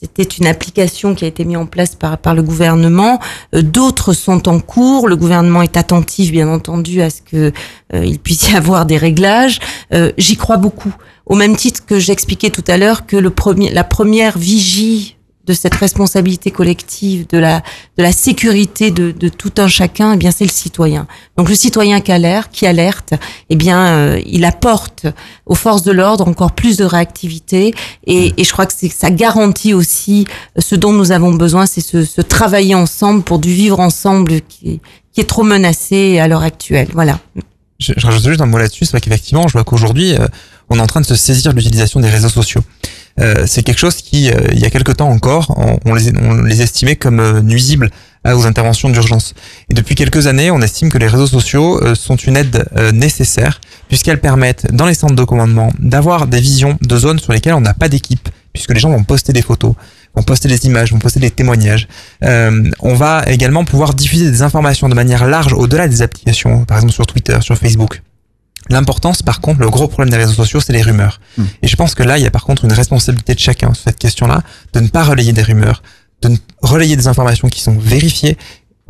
c'était 0.00 0.22
une 0.22 0.46
application 0.46 1.16
qui 1.16 1.24
a 1.24 1.28
été 1.28 1.44
mise 1.44 1.56
en 1.56 1.66
place 1.66 1.96
par, 1.96 2.18
par 2.18 2.32
le 2.32 2.42
gouvernement. 2.44 3.18
Euh, 3.54 3.62
D'autres 3.62 4.12
sont 4.12 4.48
en 4.48 4.60
cours. 4.60 5.08
Le 5.08 5.16
gouvernement 5.16 5.60
est 5.62 5.76
attentif, 5.76 6.30
bien 6.30 6.48
entendu, 6.48 7.02
à 7.02 7.10
ce 7.10 7.20
que 7.20 7.52
euh, 7.94 8.04
il 8.04 8.20
puisse 8.20 8.48
y 8.52 8.54
avoir 8.56 8.86
des 8.86 8.96
réglages. 8.96 9.58
Euh, 9.92 10.12
J'y 10.16 10.36
crois 10.36 10.56
beaucoup. 10.56 10.94
Au 11.26 11.34
même 11.34 11.56
titre 11.56 11.84
que 11.84 11.98
j'expliquais 11.98 12.50
tout 12.50 12.62
à 12.68 12.76
l'heure 12.78 13.06
que 13.06 13.16
le 13.16 13.30
premier, 13.30 13.70
la 13.72 13.82
première 13.84 14.38
vigie 14.38 15.16
de 15.48 15.54
cette 15.54 15.74
responsabilité 15.74 16.50
collective, 16.50 17.26
de 17.28 17.38
la, 17.38 17.62
de 17.96 18.02
la 18.02 18.12
sécurité 18.12 18.90
de, 18.90 19.10
de 19.10 19.28
tout 19.28 19.52
un 19.56 19.66
chacun, 19.66 20.12
eh 20.12 20.16
bien 20.16 20.30
c'est 20.30 20.44
le 20.44 20.50
citoyen. 20.50 21.06
Donc 21.36 21.48
le 21.48 21.54
citoyen 21.54 22.00
qui 22.00 22.12
alerte, 22.12 22.50
qui 22.52 22.66
alerte, 22.66 23.14
eh 23.50 23.56
bien 23.56 23.86
euh, 23.86 24.20
il 24.26 24.44
apporte 24.44 25.06
aux 25.46 25.54
forces 25.54 25.82
de 25.82 25.92
l'ordre 25.92 26.28
encore 26.28 26.52
plus 26.52 26.76
de 26.76 26.84
réactivité 26.84 27.74
et, 28.06 28.34
et 28.36 28.44
je 28.44 28.52
crois 28.52 28.66
que 28.66 28.74
ça 28.74 29.10
garantit 29.10 29.74
aussi 29.74 30.26
ce 30.58 30.74
dont 30.76 30.92
nous 30.92 31.10
avons 31.12 31.32
besoin, 31.32 31.66
c'est 31.66 31.80
ce, 31.80 32.04
ce 32.04 32.20
travailler 32.20 32.74
ensemble 32.74 33.22
pour 33.22 33.38
du 33.38 33.52
vivre 33.52 33.80
ensemble 33.80 34.42
qui, 34.42 34.80
qui 35.12 35.20
est 35.20 35.28
trop 35.28 35.42
menacé 35.42 36.18
à 36.18 36.28
l'heure 36.28 36.42
actuelle. 36.42 36.88
Voilà. 36.92 37.18
Je, 37.78 37.92
je 37.96 38.06
rajoute 38.06 38.24
juste 38.24 38.40
un 38.40 38.46
mot 38.46 38.58
là-dessus, 38.58 38.84
c'est 38.84 38.90
vrai 38.90 39.00
qu'effectivement, 39.00 39.46
je 39.48 39.52
vois 39.52 39.64
qu'aujourd'hui, 39.64 40.14
euh, 40.14 40.26
on 40.68 40.76
est 40.78 40.82
en 40.82 40.86
train 40.86 41.00
de 41.00 41.06
se 41.06 41.14
saisir 41.14 41.52
de 41.52 41.56
l'utilisation 41.56 42.00
des 42.00 42.10
réseaux 42.10 42.28
sociaux. 42.28 42.60
Euh, 43.20 43.44
c'est 43.46 43.62
quelque 43.62 43.78
chose 43.78 43.96
qui, 43.96 44.30
euh, 44.30 44.36
il 44.52 44.58
y 44.60 44.64
a 44.64 44.70
quelque 44.70 44.92
temps 44.92 45.08
encore, 45.10 45.54
on, 45.84 45.94
les, 45.94 46.12
on 46.18 46.42
les 46.42 46.62
estimait 46.62 46.96
comme 46.96 47.20
euh, 47.20 47.40
nuisibles 47.40 47.90
à- 48.24 48.36
aux 48.36 48.46
interventions 48.46 48.88
d'urgence. 48.90 49.34
Et 49.70 49.74
depuis 49.74 49.94
quelques 49.94 50.26
années, 50.26 50.50
on 50.50 50.60
estime 50.60 50.88
que 50.90 50.98
les 50.98 51.08
réseaux 51.08 51.26
sociaux 51.26 51.82
euh, 51.82 51.94
sont 51.94 52.16
une 52.16 52.36
aide 52.36 52.66
euh, 52.76 52.92
nécessaire, 52.92 53.60
puisqu'elles 53.88 54.20
permettent, 54.20 54.72
dans 54.72 54.86
les 54.86 54.94
centres 54.94 55.14
de 55.16 55.24
commandement, 55.24 55.72
d'avoir 55.78 56.26
des 56.26 56.40
visions 56.40 56.78
de 56.80 56.96
zones 56.96 57.18
sur 57.18 57.32
lesquelles 57.32 57.54
on 57.54 57.60
n'a 57.60 57.74
pas 57.74 57.88
d'équipe, 57.88 58.28
puisque 58.52 58.72
les 58.72 58.80
gens 58.80 58.90
vont 58.90 59.04
poster 59.04 59.32
des 59.32 59.42
photos, 59.42 59.74
vont 60.14 60.22
poster 60.22 60.48
des 60.48 60.66
images, 60.66 60.92
vont 60.92 60.98
poster 60.98 61.20
des 61.20 61.30
témoignages. 61.30 61.88
Euh, 62.24 62.70
on 62.80 62.94
va 62.94 63.24
également 63.26 63.64
pouvoir 63.64 63.94
diffuser 63.94 64.30
des 64.30 64.42
informations 64.42 64.88
de 64.88 64.94
manière 64.94 65.26
large 65.26 65.52
au-delà 65.52 65.88
des 65.88 66.02
applications, 66.02 66.64
par 66.64 66.76
exemple 66.78 66.92
sur 66.94 67.06
Twitter, 67.06 67.38
sur 67.40 67.56
Facebook. 67.56 68.02
L'importance, 68.70 69.22
par 69.22 69.40
contre, 69.40 69.60
le 69.60 69.70
gros 69.70 69.88
problème 69.88 70.10
des 70.10 70.16
réseaux 70.18 70.32
sociaux, 70.34 70.60
c'est 70.60 70.72
les 70.72 70.82
rumeurs. 70.82 71.20
Mm. 71.36 71.42
Et 71.62 71.68
je 71.68 71.76
pense 71.76 71.94
que 71.94 72.02
là, 72.02 72.18
il 72.18 72.24
y 72.24 72.26
a 72.26 72.30
par 72.30 72.44
contre 72.44 72.64
une 72.64 72.72
responsabilité 72.72 73.34
de 73.34 73.38
chacun 73.40 73.72
sur 73.74 73.84
cette 73.84 73.98
question-là, 73.98 74.42
de 74.72 74.80
ne 74.80 74.88
pas 74.88 75.04
relayer 75.04 75.32
des 75.32 75.42
rumeurs, 75.42 75.82
de 76.22 76.28
ne- 76.28 76.36
relayer 76.62 76.96
des 76.96 77.06
informations 77.06 77.48
qui 77.48 77.60
sont 77.60 77.76
vérifiées, 77.78 78.36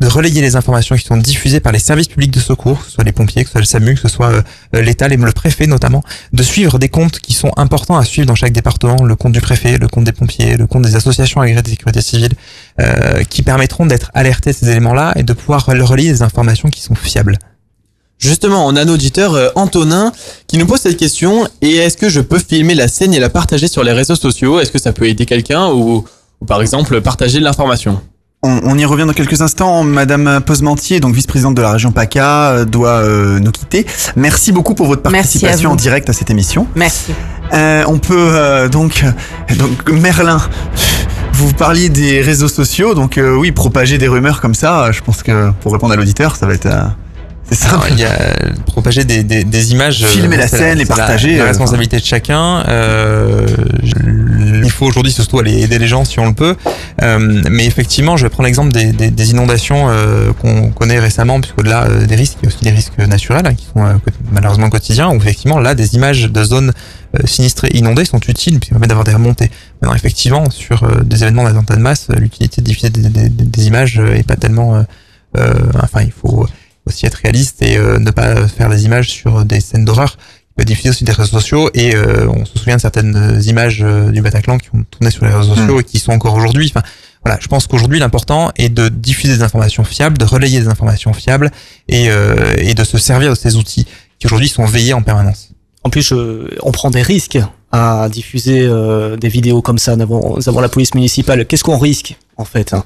de 0.01 0.07
relayer 0.07 0.39
les 0.41 0.55
informations 0.55 0.95
qui 0.95 1.03
sont 1.03 1.17
diffusées 1.17 1.59
par 1.59 1.73
les 1.73 1.79
services 1.79 2.07
publics 2.07 2.31
de 2.31 2.39
secours, 2.39 2.79
que 2.79 2.85
ce 2.85 2.91
soit 2.91 3.03
les 3.03 3.11
pompiers, 3.11 3.43
que 3.43 3.49
ce 3.49 3.51
soit 3.51 3.59
le 3.61 3.65
SAMU, 3.65 3.95
que 3.95 3.99
ce 4.01 4.07
soit 4.07 4.29
euh, 4.31 4.41
euh, 4.75 4.81
l'État, 4.81 5.09
le 5.09 5.31
préfet 5.33 5.67
notamment, 5.67 6.03
de 6.31 6.41
suivre 6.41 6.79
des 6.79 6.87
comptes 6.87 7.19
qui 7.19 7.33
sont 7.33 7.51
importants 7.57 7.97
à 7.97 8.05
suivre 8.05 8.25
dans 8.25 8.35
chaque 8.35 8.53
département, 8.53 9.03
le 9.03 9.15
compte 9.17 9.33
du 9.33 9.41
préfet, 9.41 9.77
le 9.77 9.89
compte 9.89 10.05
des 10.05 10.13
pompiers, 10.13 10.55
le 10.55 10.67
compte 10.67 10.83
des 10.83 10.95
associations 10.95 11.41
agréées 11.41 11.61
de 11.61 11.67
sécurité 11.67 12.01
civile, 12.01 12.31
euh, 12.79 13.23
qui 13.25 13.41
permettront 13.43 13.85
d'être 13.87 14.09
alertés 14.13 14.51
à 14.51 14.53
ces 14.53 14.69
éléments-là 14.69 15.11
et 15.17 15.23
de 15.23 15.33
pouvoir 15.33 15.65
rel- 15.65 15.83
relayer 15.83 16.11
des 16.13 16.21
informations 16.21 16.69
qui 16.69 16.81
sont 16.81 16.95
fiables. 16.95 17.37
Justement, 18.19 18.67
on 18.67 18.75
a 18.75 18.81
un 18.81 18.87
auditeur, 18.89 19.33
euh, 19.33 19.47
Antonin, 19.55 20.11
qui 20.45 20.57
nous 20.57 20.65
pose 20.65 20.81
cette 20.81 20.97
question. 20.97 21.47
Et 21.61 21.77
est-ce 21.77 21.95
que 21.95 22.09
je 22.09 22.19
peux 22.19 22.37
filmer 22.37 22.75
la 22.75 22.89
scène 22.89 23.13
et 23.13 23.19
la 23.19 23.29
partager 23.29 23.69
sur 23.69 23.81
les 23.83 23.93
réseaux 23.93 24.15
sociaux? 24.15 24.59
Est-ce 24.59 24.71
que 24.71 24.77
ça 24.77 24.91
peut 24.91 25.07
aider 25.07 25.25
quelqu'un 25.25 25.67
ou, 25.69 26.03
ou 26.41 26.45
par 26.45 26.61
exemple 26.61 26.99
partager 26.99 27.39
de 27.39 27.45
l'information? 27.45 28.01
On, 28.43 28.59
on 28.63 28.77
y 28.77 28.83
revient 28.83 29.05
dans 29.05 29.13
quelques 29.13 29.41
instants. 29.41 29.83
Madame 29.83 30.41
Posementier, 30.45 30.99
donc 30.99 31.15
vice-présidente 31.15 31.55
de 31.55 31.61
la 31.61 31.71
région 31.71 31.91
PACA, 31.93 32.51
euh, 32.51 32.65
doit 32.65 32.99
euh, 33.03 33.39
nous 33.39 33.51
quitter. 33.51 33.85
Merci 34.17 34.51
beaucoup 34.51 34.75
pour 34.75 34.87
votre 34.87 35.01
participation 35.01 35.71
en 35.71 35.75
direct 35.75 36.09
à 36.09 36.13
cette 36.13 36.29
émission. 36.29 36.67
Merci. 36.75 37.13
Euh, 37.53 37.83
on 37.87 37.99
peut 37.99 38.15
euh, 38.17 38.67
donc, 38.67 39.03
donc 39.57 39.89
Merlin. 39.89 40.41
Vous 41.33 41.53
parliez 41.53 41.87
des 41.87 42.21
réseaux 42.21 42.49
sociaux, 42.49 42.93
donc 42.95 43.17
euh, 43.17 43.33
oui, 43.33 43.53
propager 43.53 43.97
des 43.97 44.09
rumeurs 44.09 44.41
comme 44.41 44.55
ça, 44.55 44.91
je 44.91 44.99
pense 44.99 45.23
que 45.23 45.51
pour 45.61 45.71
répondre 45.71 45.93
à 45.93 45.95
l'auditeur, 45.95 46.35
ça 46.35 46.45
va 46.45 46.53
être... 46.53 46.65
euh, 46.65 46.83
c'est 47.49 47.55
simple. 47.69 47.87
il 47.91 47.99
y 47.99 48.05
a 48.05 48.35
propager 48.67 49.03
des, 49.05 49.23
des, 49.23 49.43
des 49.43 49.71
images. 49.71 50.03
euh, 50.03 50.07
Filmer 50.07 50.37
la 50.37 50.47
scène, 50.47 50.77
les 50.77 50.85
c'est 50.85 50.89
la- 50.91 50.95
partager, 50.97 51.37
La, 51.37 51.43
euh, 51.43 51.47
responsabilité 51.47 51.97
de 51.97 52.03
chacun. 52.03 52.63
Euh, 52.67 53.45
il 54.63 54.69
faut 54.71 54.85
aujourd'hui 54.85 55.11
surtout 55.11 55.39
aller 55.39 55.61
aider 55.63 55.79
les 55.79 55.87
gens 55.87 56.05
si 56.05 56.19
on 56.19 56.27
le 56.27 56.33
peut. 56.33 56.55
Euh, 57.01 57.41
mais 57.49 57.65
effectivement, 57.65 58.17
je 58.17 58.25
vais 58.25 58.29
prendre 58.29 58.45
l'exemple 58.47 58.71
des, 58.71 58.91
des, 58.91 59.09
des 59.11 59.31
inondations 59.31 59.87
euh, 59.89 60.31
qu'on 60.33 60.69
connaît 60.71 60.99
récemment, 60.99 61.39
puisque 61.41 61.65
là, 61.65 61.85
euh, 61.85 62.05
des 62.05 62.15
risques, 62.15 62.37
il 62.41 62.45
y 62.45 62.51
a 62.51 62.53
aussi 62.53 62.63
des 62.63 62.71
risques 62.71 62.97
naturels 62.99 63.45
hein, 63.47 63.53
qui 63.55 63.65
sont 63.73 63.85
euh, 63.85 63.93
malheureusement 64.31 64.69
quotidiens, 64.69 65.09
où 65.09 65.15
effectivement, 65.17 65.59
là, 65.59 65.75
des 65.75 65.95
images 65.95 66.23
de 66.23 66.43
zones 66.43 66.71
sinistrées, 67.25 67.71
inondées 67.73 68.05
sont 68.05 68.19
utiles, 68.27 68.59
puisqu'elles 68.59 68.75
permettent 68.75 68.89
d'avoir 68.89 69.05
des 69.05 69.13
remontées. 69.13 69.49
Maintenant, 69.81 69.95
effectivement, 69.95 70.49
sur 70.51 70.83
euh, 70.83 71.01
des 71.03 71.23
événements 71.23 71.43
d'attentat 71.43 71.75
de 71.75 71.81
masse, 71.81 72.07
l'utilité 72.15 72.61
de 72.61 72.65
diffuser 72.67 72.89
des, 72.89 73.01
des, 73.09 73.29
des- 73.29 73.45
des 73.45 73.67
images 73.67 73.97
est 73.99 74.27
pas 74.27 74.35
tellement... 74.35 74.85
enfin, 75.81 76.01
il 76.01 76.11
faut 76.11 76.47
aussi 76.89 77.05
être 77.05 77.15
réaliste 77.23 77.61
et 77.61 77.77
euh, 77.77 77.99
ne 77.99 78.11
pas 78.11 78.47
faire 78.47 78.69
des 78.69 78.85
images 78.85 79.09
sur 79.09 79.45
des 79.45 79.61
scènes 79.61 79.85
d'horreur. 79.85 80.17
Il 80.51 80.55
peut 80.61 80.65
diffuser 80.65 80.89
aussi 80.89 81.03
des 81.05 81.13
réseaux 81.13 81.29
sociaux 81.39 81.69
et 81.73 81.95
euh, 81.95 82.27
on 82.27 82.43
se 82.45 82.57
souvient 82.59 82.75
de 82.75 82.81
certaines 82.81 83.41
images 83.45 83.79
euh, 83.81 84.11
du 84.11 84.21
Bataclan 84.21 84.57
qui 84.57 84.69
ont 84.73 84.83
tourné 84.91 85.09
sur 85.09 85.23
les 85.25 85.31
réseaux 85.33 85.55
sociaux 85.55 85.79
et 85.79 85.83
qui 85.85 85.99
sont 85.99 86.11
encore 86.11 86.33
aujourd'hui. 86.35 86.69
Enfin, 86.75 86.85
voilà, 87.23 87.39
je 87.41 87.47
pense 87.47 87.65
qu'aujourd'hui 87.67 87.99
l'important 87.99 88.51
est 88.57 88.69
de 88.69 88.89
diffuser 88.89 89.37
des 89.37 89.43
informations 89.43 89.83
fiables, 89.85 90.17
de 90.17 90.25
relayer 90.25 90.59
des 90.59 90.67
informations 90.67 91.13
fiables 91.13 91.49
et, 91.87 92.09
euh, 92.09 92.53
et 92.57 92.73
de 92.73 92.83
se 92.83 92.97
servir 92.97 93.29
de 93.29 93.35
ces 93.35 93.55
outils 93.55 93.85
qui 94.19 94.25
aujourd'hui 94.27 94.49
sont 94.49 94.65
veillés 94.65 94.93
en 94.93 95.01
permanence. 95.01 95.51
En 95.85 95.89
plus, 95.89 96.01
je- 96.01 96.49
on 96.61 96.71
prend 96.71 96.89
des 96.91 97.01
risques 97.01 97.39
à 97.71 98.09
diffuser 98.11 98.67
des 99.21 99.29
vidéos 99.29 99.61
comme 99.61 99.77
ça. 99.77 99.95
Nous 99.95 100.01
avons, 100.01 100.35
nous 100.37 100.49
avons 100.49 100.59
la 100.59 100.69
police 100.69 100.93
municipale. 100.95 101.45
Qu'est-ce 101.45 101.63
qu'on 101.63 101.77
risque 101.77 102.17
en 102.35 102.43
fait 102.43 102.73
hein? 102.73 102.83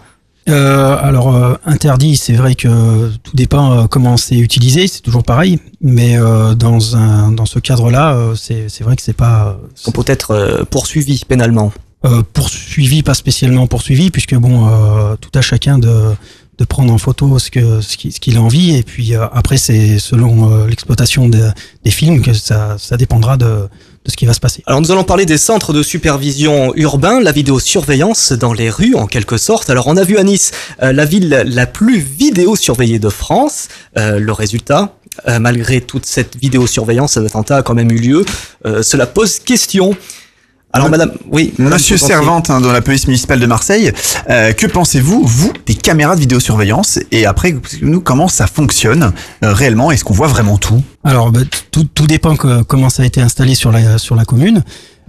Euh, 0.49 0.97
alors 0.99 1.33
euh, 1.35 1.53
interdit, 1.65 2.17
c'est 2.17 2.33
vrai 2.33 2.55
que 2.55 3.09
tout 3.23 3.31
dépend 3.33 3.71
euh, 3.79 3.87
comment 3.87 4.17
c'est 4.17 4.35
utilisé, 4.37 4.87
c'est 4.87 4.99
toujours 5.01 5.23
pareil, 5.23 5.59
mais 5.81 6.17
dans 6.57 6.97
un 6.97 7.31
dans 7.31 7.45
ce 7.45 7.59
cadre-là, 7.59 8.17
c'est 8.35 8.81
vrai 8.81 8.95
que 8.97 9.01
c'est 9.01 9.13
pas 9.15 9.57
On 9.85 9.91
peut 9.91 10.03
être 10.07 10.65
poursuivi 10.69 11.23
pénalement. 11.27 11.71
poursuivi, 12.33 13.01
pas 13.03 13.13
spécialement 13.13 13.67
poursuivi, 13.67 14.11
puisque 14.11 14.35
bon, 14.35 14.67
tout 15.21 15.31
à 15.33 15.41
chacun 15.41 15.77
de 15.79 16.13
de 16.59 16.65
prendre 16.65 16.93
en 16.93 16.99
photo 16.99 17.39
ce 17.39 17.49
que 17.49 17.81
ce 17.81 17.97
qui- 17.97 18.11
ce 18.11 18.19
qu'il 18.19 18.37
a 18.37 18.41
envie, 18.41 18.75
et 18.75 18.83
puis 18.83 19.15
après 19.15 19.57
c'est 19.57 19.97
selon 19.97 20.65
l'exploitation 20.67 21.27
de- 21.29 21.49
des 21.83 21.89
films 21.91 22.21
que 22.21 22.33
ça 22.33 22.75
ça 22.77 22.95
dépendra 22.97 23.37
de 23.37 23.67
Alors 24.65 24.81
nous 24.81 24.91
allons 24.91 25.05
parler 25.05 25.25
des 25.25 25.37
centres 25.37 25.71
de 25.71 25.81
supervision 25.81 26.73
urbain, 26.75 27.21
la 27.21 27.31
vidéosurveillance 27.31 28.33
dans 28.33 28.51
les 28.51 28.69
rues 28.69 28.95
en 28.95 29.07
quelque 29.07 29.37
sorte. 29.37 29.69
Alors 29.69 29.87
on 29.87 29.95
a 29.95 30.03
vu 30.03 30.17
à 30.17 30.23
Nice 30.23 30.51
euh, 30.81 30.91
la 30.91 31.05
ville 31.05 31.43
la 31.45 31.65
plus 31.65 31.99
vidéosurveillée 31.99 32.99
de 32.99 33.09
France. 33.09 33.69
Euh, 33.97 34.19
le 34.19 34.31
résultat, 34.33 34.95
euh, 35.27 35.39
malgré 35.39 35.79
toute 35.79 36.05
cette 36.05 36.35
vidéosurveillance, 36.37 37.13
cet 37.13 37.25
attentat 37.25 37.57
a 37.57 37.61
quand 37.61 37.75
même 37.75 37.91
eu 37.91 37.99
lieu. 37.99 38.25
Euh, 38.65 38.81
cela 38.81 39.05
pose 39.05 39.39
question. 39.39 39.95
Alors 40.75 40.89
madame, 40.89 41.11
oui. 41.29 41.53
madame 41.59 41.75
Monsieur. 41.75 41.97
Servante, 41.97 42.49
hein, 42.49 42.59
dans 42.59 42.71
la 42.71 42.81
police 42.81 43.05
municipale 43.05 43.39
de 43.39 43.45
Marseille, 43.45 43.91
euh, 44.31 44.53
que 44.53 44.65
pensez-vous, 44.65 45.23
vous, 45.23 45.53
des 45.67 45.75
caméras 45.75 46.15
de 46.15 46.21
vidéosurveillance 46.21 46.99
Et 47.11 47.27
après, 47.27 47.55
nous, 47.83 48.01
comment 48.01 48.27
ça 48.27 48.47
fonctionne 48.47 49.13
euh, 49.43 49.53
réellement? 49.53 49.91
Est-ce 49.91 50.03
qu'on 50.03 50.15
voit 50.15 50.27
vraiment 50.27 50.57
tout? 50.57 50.83
Alors, 51.03 51.31
bah, 51.31 51.41
tout, 51.69 51.83
tout 51.83 52.07
dépend 52.07 52.35
que, 52.35 52.63
comment 52.63 52.89
ça 52.89 53.03
a 53.03 53.05
été 53.05 53.21
installé 53.21 53.53
sur 53.53 53.71
la, 53.71 53.99
sur 53.99 54.15
la 54.15 54.25
commune. 54.25 54.63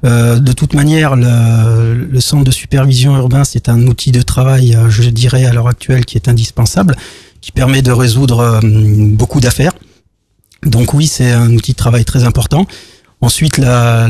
Euh, 0.05 0.39
de 0.39 0.53
toute 0.53 0.75
manière, 0.75 1.17
le, 1.17 1.95
le 1.95 2.21
centre 2.21 2.45
de 2.45 2.51
supervision 2.51 3.17
urbain, 3.17 3.45
c'est 3.45 3.71
un 3.71 3.87
outil 3.87 4.13
de 4.13 4.21
travail, 4.21 4.75
euh, 4.77 4.91
je 4.91 5.09
dirais, 5.09 5.47
à 5.47 5.53
l'heure 5.55 5.69
actuelle, 5.69 6.05
qui 6.05 6.19
est 6.19 6.29
indispensable, 6.29 6.95
qui 7.41 7.53
permet 7.53 7.81
de 7.81 7.91
résoudre 7.91 8.41
euh, 8.41 8.61
beaucoup 8.63 9.41
d'affaires. 9.41 9.73
Donc 10.63 10.93
oui, 10.93 11.07
c'est 11.07 11.31
un 11.31 11.53
outil 11.55 11.73
de 11.73 11.77
travail 11.77 12.05
très 12.05 12.25
important. 12.25 12.67
Ensuite, 13.25 13.57
la, 13.57 14.07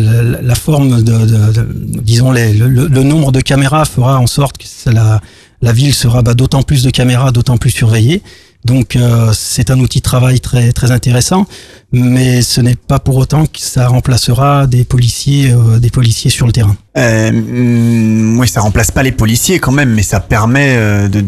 forme 0.57 1.03
disons, 1.03 2.33
le, 2.33 3.03
nombre 3.05 3.31
de 3.31 3.41
caméras 3.41 3.85
fera 3.85 4.19
en 4.19 4.27
sorte 4.27 4.59
que 4.59 4.65
la, 4.91 5.73
ville 5.73 5.95
sera 5.95 6.23
bah, 6.23 6.35
d'autant 6.35 6.62
plus 6.62 6.83
de 6.83 6.91
caméras, 6.91 7.31
d'autant 7.31 7.57
plus 7.57 7.71
surveillée. 7.71 8.23
Donc 8.65 8.97
euh, 8.97 9.31
c'est 9.33 9.71
un 9.71 9.79
outil 9.79 9.99
de 9.99 10.03
travail 10.03 10.41
très 10.41 10.91
intéressant, 10.91 11.47
mais 11.93 12.43
ce 12.43 12.61
n'est 12.61 12.75
pas 12.75 12.99
pour 12.99 13.17
autant 13.17 13.47
que 13.47 13.61
ça 13.61 13.87
remplacera 13.87 14.67
des 14.67 14.85
policiers 14.85 15.53
euh, 15.53 15.79
des 15.79 15.91
policiers 15.91 16.31
sur 16.31 16.47
le 16.47 16.53
terrain. 16.53 16.77
euh, 16.97 17.29
hum, 17.29 18.39
Oui, 18.41 18.49
ça 18.49 18.62
remplace 18.62 18.91
pas 18.91 19.05
les 19.05 19.12
policiers 19.12 19.61
quand 19.61 19.71
même, 19.71 19.91
mais 19.91 20.03
ça 20.03 20.19
permet 20.19 20.75
euh, 20.77 21.09
de, 21.09 21.21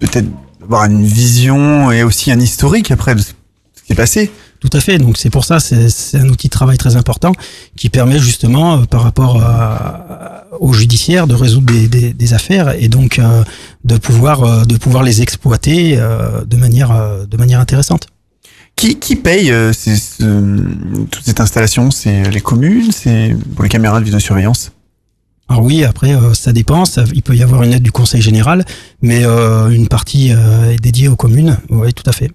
peut-être 0.00 0.28
avoir 0.62 0.84
une 0.84 1.04
vision 1.04 1.90
et 1.92 2.02
aussi 2.02 2.30
un 2.30 2.40
historique 2.40 2.90
après 2.90 3.14
de 3.14 3.22
ce 3.22 3.32
qui 3.86 3.92
est 3.92 3.96
passé. 3.96 4.30
Tout 4.62 4.70
à 4.72 4.80
fait. 4.80 4.96
Donc 4.98 5.16
c'est 5.18 5.28
pour 5.28 5.44
ça 5.44 5.58
c'est 5.58 5.88
c'est 5.90 6.18
un 6.18 6.28
outil 6.28 6.46
de 6.46 6.52
travail 6.52 6.78
très 6.78 6.94
important 6.96 7.32
qui 7.76 7.88
permet 7.90 8.18
justement 8.20 8.66
euh, 8.78 8.84
par 8.84 9.02
rapport 9.02 9.42
à, 9.42 10.44
au 10.60 10.72
judiciaire 10.72 11.26
de 11.26 11.34
résoudre 11.34 11.66
des, 11.66 11.88
des, 11.88 12.12
des 12.12 12.32
affaires 12.32 12.70
et 12.80 12.88
donc 12.88 13.18
euh, 13.18 13.42
de 13.84 13.96
pouvoir 13.96 14.44
euh, 14.44 14.64
de 14.64 14.76
pouvoir 14.76 15.02
les 15.02 15.20
exploiter 15.20 15.96
euh, 15.98 16.44
de 16.44 16.56
manière 16.56 16.92
euh, 16.92 17.26
de 17.26 17.36
manière 17.36 17.58
intéressante. 17.58 18.06
Qui, 18.76 18.98
qui 19.00 19.16
paye 19.16 19.50
euh, 19.50 19.72
ces- 19.72 19.96
ce- 19.96 21.04
toute 21.10 21.24
cette 21.24 21.40
installation 21.40 21.90
C'est 21.90 22.30
les 22.30 22.40
communes? 22.40 22.90
C'est 22.92 23.36
pour 23.54 23.64
les 23.64 23.68
caméras 23.68 23.98
de 24.00 24.04
vidéosurveillance? 24.04 24.70
Alors 25.48 25.64
oui, 25.64 25.82
après 25.84 26.14
euh, 26.14 26.34
ça 26.34 26.52
dépend. 26.52 26.84
Ça, 26.84 27.04
il 27.12 27.22
peut 27.22 27.34
y 27.36 27.42
avoir 27.42 27.64
une 27.64 27.72
aide 27.74 27.82
du 27.82 27.92
Conseil 27.92 28.22
général, 28.22 28.64
mais 29.02 29.24
euh, 29.24 29.68
une 29.70 29.88
partie 29.88 30.32
euh, 30.32 30.70
est 30.70 30.78
dédiée 30.80 31.08
aux 31.08 31.16
communes. 31.16 31.58
Oui, 31.68 31.92
tout 31.92 32.08
à 32.08 32.12
fait. 32.12 32.30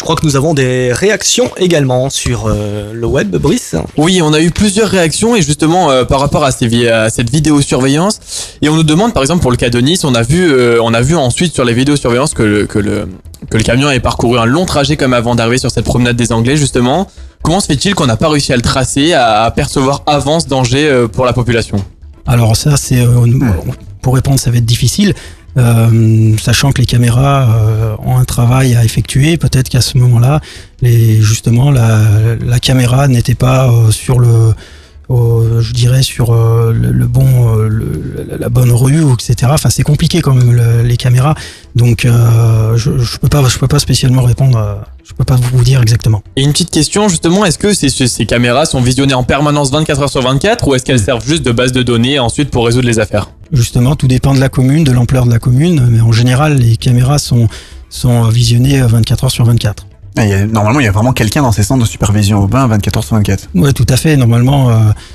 Je 0.00 0.02
crois 0.02 0.16
que 0.16 0.24
nous 0.24 0.34
avons 0.34 0.54
des 0.54 0.94
réactions 0.94 1.50
également 1.58 2.08
sur 2.08 2.46
euh, 2.46 2.94
le 2.94 3.06
web, 3.06 3.36
Brice. 3.36 3.76
Oui, 3.98 4.22
on 4.22 4.32
a 4.32 4.40
eu 4.40 4.50
plusieurs 4.50 4.88
réactions 4.88 5.36
et 5.36 5.42
justement 5.42 5.90
euh, 5.90 6.06
par 6.06 6.20
rapport 6.20 6.42
à, 6.42 6.52
ces 6.52 6.88
à 6.88 7.10
cette 7.10 7.28
vidéosurveillance 7.28 8.18
et 8.62 8.70
on 8.70 8.76
nous 8.76 8.82
demande 8.82 9.12
par 9.12 9.22
exemple 9.22 9.42
pour 9.42 9.50
le 9.50 9.58
cas 9.58 9.68
de 9.68 9.78
Nice, 9.78 10.02
on 10.04 10.14
a 10.14 10.22
vu 10.22 10.50
euh, 10.50 10.80
on 10.82 10.94
a 10.94 11.02
vu 11.02 11.16
ensuite 11.16 11.52
sur 11.52 11.66
les 11.66 11.74
vidéosurveillances 11.74 12.32
que 12.32 12.42
le, 12.42 12.66
que 12.66 12.78
le 12.78 13.08
que 13.50 13.58
le 13.58 13.62
camion 13.62 13.88
avait 13.88 14.00
parcouru 14.00 14.38
un 14.38 14.46
long 14.46 14.64
trajet 14.64 14.96
comme 14.96 15.12
avant 15.12 15.34
d'arriver 15.34 15.58
sur 15.58 15.70
cette 15.70 15.84
promenade 15.84 16.16
des 16.16 16.32
Anglais 16.32 16.56
justement. 16.56 17.06
Comment 17.42 17.60
se 17.60 17.66
fait-il 17.66 17.94
qu'on 17.94 18.06
n'a 18.06 18.16
pas 18.16 18.30
réussi 18.30 18.54
à 18.54 18.56
le 18.56 18.62
tracer, 18.62 19.12
à 19.12 19.42
apercevoir 19.42 20.02
avant 20.06 20.40
ce 20.40 20.46
danger 20.46 20.88
euh, 20.88 21.08
pour 21.08 21.26
la 21.26 21.34
population? 21.34 21.76
Alors 22.26 22.56
ça, 22.56 22.78
c'est 22.78 23.00
euh, 23.00 23.26
pour 24.02 24.14
répondre, 24.14 24.38
ça 24.38 24.50
va 24.50 24.58
être 24.58 24.64
difficile. 24.64 25.14
Euh, 25.56 26.36
sachant 26.38 26.70
que 26.70 26.80
les 26.80 26.86
caméras 26.86 27.48
euh, 27.50 27.96
ont 28.04 28.16
un 28.16 28.24
travail 28.24 28.76
à 28.76 28.84
effectuer, 28.84 29.36
peut-être 29.36 29.68
qu'à 29.68 29.80
ce 29.80 29.98
moment-là, 29.98 30.40
justement 30.82 31.70
la, 31.70 32.36
la 32.40 32.60
caméra 32.60 33.08
n'était 33.08 33.34
pas 33.34 33.68
euh, 33.68 33.90
sur 33.90 34.20
le, 34.20 34.54
je 35.60 35.72
dirais 35.72 36.02
sur 36.02 36.32
euh, 36.32 36.72
le, 36.72 36.90
le 36.92 37.06
bon, 37.06 37.56
euh, 37.58 37.68
le- 37.68 38.36
la 38.38 38.48
bonne 38.48 38.72
rue, 38.72 39.02
etc. 39.12 39.34
Enfin, 39.52 39.70
c'est 39.70 39.82
compliqué 39.82 40.20
quand 40.20 40.34
même 40.34 40.52
le- 40.52 40.82
les 40.82 40.96
caméras, 40.96 41.34
donc 41.76 42.04
euh, 42.04 42.76
je, 42.76 42.98
je 42.98 43.18
peux 43.18 43.28
pas, 43.28 43.42
je 43.48 43.58
peux 43.58 43.68
pas 43.68 43.78
spécialement 43.78 44.22
répondre. 44.22 44.58
à- 44.58 44.84
je 45.04 45.14
peux 45.16 45.24
pas 45.24 45.34
vous 45.52 45.64
dire 45.64 45.82
exactement. 45.82 46.22
Et 46.36 46.42
une 46.42 46.52
petite 46.52 46.70
question 46.70 47.08
justement, 47.08 47.44
est-ce 47.44 47.58
que 47.58 47.74
ces 47.74 48.26
caméras 48.26 48.64
sont 48.64 48.80
visionnées 48.80 49.14
en 49.14 49.24
permanence 49.24 49.72
24 49.72 50.02
heures 50.02 50.08
sur 50.10 50.22
24 50.22 50.68
ou 50.68 50.74
est-ce 50.76 50.84
qu'elles 50.84 51.00
servent 51.00 51.26
juste 51.26 51.44
de 51.44 51.50
base 51.50 51.72
de 51.72 51.82
données 51.82 52.20
ensuite 52.20 52.48
pour 52.50 52.64
résoudre 52.64 52.86
les 52.86 53.00
affaires? 53.00 53.28
Justement, 53.50 53.96
tout 53.96 54.06
dépend 54.06 54.34
de 54.34 54.38
la 54.38 54.48
commune, 54.48 54.84
de 54.84 54.92
l'ampleur 54.92 55.26
de 55.26 55.30
la 55.32 55.40
commune, 55.40 55.84
mais 55.90 56.00
en 56.00 56.12
général, 56.12 56.58
les 56.58 56.76
caméras 56.76 57.18
sont, 57.18 57.48
sont 57.88 58.22
visionnées 58.28 58.80
24 58.82 59.24
heures 59.24 59.30
sur 59.32 59.44
24. 59.44 59.84
Il 60.16 60.28
y 60.28 60.32
a- 60.34 60.44
Normalement, 60.46 60.80
il 60.80 60.84
y 60.84 60.88
a 60.88 60.92
vraiment 60.92 61.12
quelqu'un 61.12 61.40
dans 61.42 61.52
ces 61.52 61.62
centres 61.62 61.82
de 61.84 61.88
supervision 61.88 62.40
urbain 62.40 62.66
24 62.66 62.96
heures 62.98 63.04
sur 63.04 63.16
24. 63.16 63.48
Ouais, 63.54 63.72
tout 63.72 63.86
à 63.88 63.96
fait. 63.96 64.16
Normalement, 64.16 64.68
euh, 64.70 64.74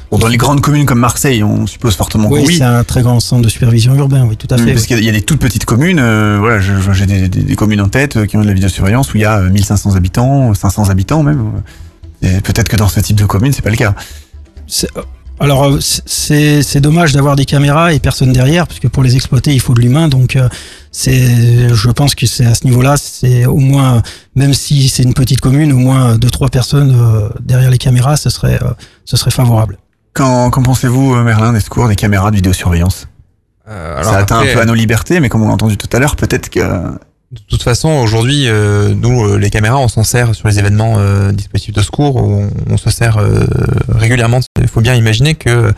Bon, 0.09 0.17
dans 0.17 0.27
les 0.29 0.37
grandes 0.37 0.61
communes 0.61 0.85
comme 0.85 0.99
Marseille, 0.99 1.43
on 1.43 1.67
suppose 1.67 1.95
fortement 1.95 2.29
oui, 2.29 2.41
que 2.41 2.47
oui. 2.47 2.57
c'est 2.57 2.63
un 2.63 2.83
très 2.83 3.01
grand 3.01 3.19
centre 3.19 3.41
de 3.43 3.49
supervision 3.49 3.93
urbain. 3.95 4.25
Oui, 4.27 4.37
tout 4.37 4.47
à 4.49 4.57
fait. 4.57 4.71
Parce 4.71 4.81
oui. 4.81 4.87
qu'il 4.87 4.95
y 4.95 4.99
a- 4.99 5.01
il 5.01 5.05
y 5.05 5.09
a 5.09 5.11
des 5.11 5.21
toutes 5.21 5.39
petites 5.41 5.65
communes, 5.65 5.99
euh, 5.99 6.37
voilà, 6.39 6.59
j'ai 6.59 7.05
des, 7.05 7.27
des- 7.27 7.43
des 7.43 7.55
communes 7.55 7.81
en 7.81 7.89
tête 7.89 8.15
euh, 8.15 8.25
qui 8.25 8.37
ont 8.37 8.41
de 8.41 8.47
la 8.47 8.53
vidéosurveillance 8.53 9.13
où 9.13 9.17
il 9.17 9.21
y 9.21 9.25
a 9.25 9.39
euh, 9.39 9.49
1500 9.49 9.95
habitants, 9.95 10.53
500 10.53 10.89
habitants 10.89 11.23
même. 11.23 11.51
euh, 12.23 12.39
peut-être 12.41 12.69
que 12.69 12.77
dans 12.77 12.87
ce 12.87 12.99
type 13.01 13.17
de 13.17 13.25
commune, 13.25 13.51
c'est 13.53 13.61
pas 13.61 13.69
le 13.69 13.75
cas. 13.75 13.93
Alors, 15.39 15.65
euh, 15.65 15.79
c'est 15.79 16.61
c'est 16.63 16.79
dommage 16.79 17.11
d'avoir 17.11 17.35
des 17.35 17.45
caméras 17.45 17.93
et 17.93 17.99
personne 17.99 18.31
derrière, 18.31 18.67
parce 18.67 18.79
que 18.79 18.87
pour 18.87 19.03
les 19.03 19.15
exploiter, 19.15 19.53
il 19.53 19.59
faut 19.59 19.73
de 19.73 19.81
l'humain. 19.81 20.07
Donc, 20.07 20.35
euh, 20.35 20.47
c'est, 20.91 21.73
je 21.73 21.89
pense 21.89 22.15
que 22.15 22.25
c'est 22.25 22.45
à 22.45 22.55
ce 22.55 22.63
niveau-là, 22.65 22.95
c'est 22.97 23.45
au 23.45 23.57
moins, 23.57 24.01
même 24.35 24.53
si 24.53 24.87
c'est 24.87 25.03
une 25.03 25.13
petite 25.13 25.41
commune, 25.41 25.73
au 25.73 25.77
moins 25.77 26.17
deux 26.17 26.29
trois 26.29 26.47
personnes 26.47 26.95
euh, 26.97 27.29
derrière 27.41 27.69
les 27.69 27.77
caméras, 27.77 28.15
ce 28.15 28.29
serait, 28.29 28.59
euh, 28.63 28.69
ce 29.03 29.17
serait 29.17 29.31
favorable. 29.31 29.77
Qu'en 30.13 30.49
qu'en 30.49 30.63
pensez-vous, 30.63 31.15
Merlin, 31.15 31.51
des 31.51 31.59
secours, 31.59 31.89
des 31.89 31.97
caméras 31.97 32.31
de 32.31 32.37
vidéosurveillance? 32.37 33.07
Euh, 33.67 33.99
alors 33.99 34.13
Ça 34.13 34.19
atteint 34.19 34.37
après, 34.37 34.51
un 34.51 34.53
peu 34.53 34.61
à 34.61 34.65
nos 34.65 34.73
libertés, 34.73 35.19
mais 35.19 35.27
comme 35.27 35.43
on 35.43 35.47
l'a 35.47 35.53
entendu 35.53 35.75
tout 35.75 35.89
à 35.91 35.99
l'heure, 35.99 36.15
peut-être 36.15 36.49
que... 36.49 36.59
De 37.35 37.41
toute 37.49 37.63
façon, 37.63 37.89
aujourd'hui, 37.89 38.47
euh, 38.47 38.93
nous, 38.95 39.25
euh, 39.25 39.37
les 39.37 39.49
caméras, 39.49 39.77
on 39.77 39.89
s'en 39.89 40.05
sert 40.05 40.33
sur 40.33 40.47
les 40.47 40.57
événements 40.57 40.95
euh, 40.97 41.33
dispositifs 41.33 41.75
de 41.75 41.81
secours. 41.81 42.15
On, 42.15 42.49
on 42.69 42.77
se 42.77 42.89
sert 42.89 43.17
euh, 43.17 43.45
régulièrement. 43.89 44.39
Il 44.59 44.69
faut 44.69 44.81
bien 44.81 44.95
imaginer 44.95 45.35
que 45.35 45.73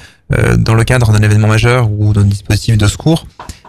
dans 0.57 0.73
le 0.73 0.83
cadre 0.83 1.13
d'un 1.13 1.23
événement 1.23 1.47
majeur 1.47 1.89
ou 1.89 2.11
d'un 2.11 2.25
dispositif 2.25 2.77
de 2.77 2.85
secours, 2.87 3.25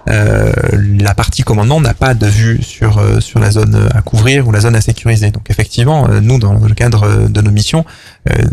euh, 0.08 0.52
la 0.98 1.14
partie 1.14 1.42
commandement 1.42 1.80
n'a 1.80 1.94
pas 1.94 2.14
de 2.14 2.26
vue 2.26 2.62
sur 2.62 2.98
euh, 2.98 3.20
sur 3.20 3.38
la 3.40 3.50
zone 3.50 3.88
à 3.94 4.00
couvrir 4.02 4.48
ou 4.48 4.52
la 4.52 4.60
zone 4.60 4.74
à 4.76 4.80
sécuriser. 4.80 5.30
Donc 5.30 5.50
effectivement, 5.50 6.08
euh, 6.08 6.20
nous, 6.20 6.38
dans 6.38 6.54
le 6.54 6.74
cadre 6.74 7.28
de 7.28 7.40
nos 7.40 7.50
missions, 7.50 7.84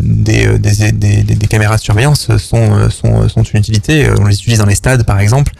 des, 0.00 0.58
des, 0.58 0.92
des, 0.92 1.22
des- 1.22 1.46
caméras 1.46 1.76
de 1.76 1.82
surveillance 1.82 2.34
sont, 2.38 2.88
sont, 2.90 3.28
sont 3.28 3.42
une 3.42 3.60
utilité. 3.60 4.08
On 4.18 4.24
les 4.24 4.34
utilise 4.34 4.58
dans 4.58 4.66
les 4.66 4.74
stades, 4.74 5.04
par 5.04 5.20
exemple, 5.20 5.52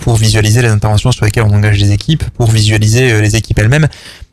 pour 0.00 0.16
visualiser 0.16 0.62
les 0.62 0.68
interventions 0.68 1.12
sur 1.12 1.24
lesquelles 1.24 1.44
on 1.44 1.54
engage 1.54 1.78
des 1.78 1.92
équipes, 1.92 2.24
pour 2.36 2.50
visualiser 2.50 3.20
les 3.20 3.36
équipes 3.36 3.58
elles-mêmes. 3.58 3.88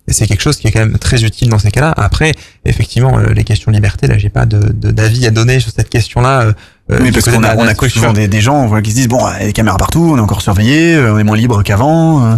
C'est 0.08 0.28
quelque 0.28 0.42
chose 0.42 0.58
qui 0.58 0.68
est 0.68 0.72
quand 0.72 0.80
même 0.80 0.98
très 0.98 1.24
utile 1.24 1.50
dans 1.50 1.60
ces 1.60 1.72
cas-là. 1.72 1.94
Après, 1.96 2.34
effectivement, 2.66 3.20
les 3.20 3.44
questions 3.44 3.72
de 3.72 3.76
liberté, 3.78 4.08
là, 4.08 4.18
j'ai 4.18 4.30
pas 4.30 4.46
d'avis 4.46 5.28
à 5.28 5.32
donner 5.32 5.60
sur 5.60 5.72
cette 5.72 5.90
question-là. 5.90 6.54
Euh, 6.92 7.00
oui, 7.02 7.12
parce 7.12 7.26
qu'on 7.30 7.44
a, 7.44 7.56
on 7.56 7.64
a 7.68 7.74
structure. 7.74 8.02
souvent 8.02 8.14
des, 8.14 8.28
des 8.28 8.42
gens 8.42 8.68
voilà, 8.68 8.82
qui 8.82 8.92
se 8.92 8.96
disent, 8.96 9.08
bon, 9.08 9.20
il 9.38 9.42
y 9.42 9.44
a 9.44 9.48
des 9.48 9.54
caméras 9.54 9.78
partout, 9.78 10.12
on 10.14 10.18
est 10.18 10.22
encore 10.22 10.42
surveillé, 10.42 10.96
euh, 10.96 11.14
on 11.14 11.20
est 11.20 11.24
moins 11.24 11.38
libre 11.38 11.64
qu'avant. 11.64 12.26
euh. 12.26 12.36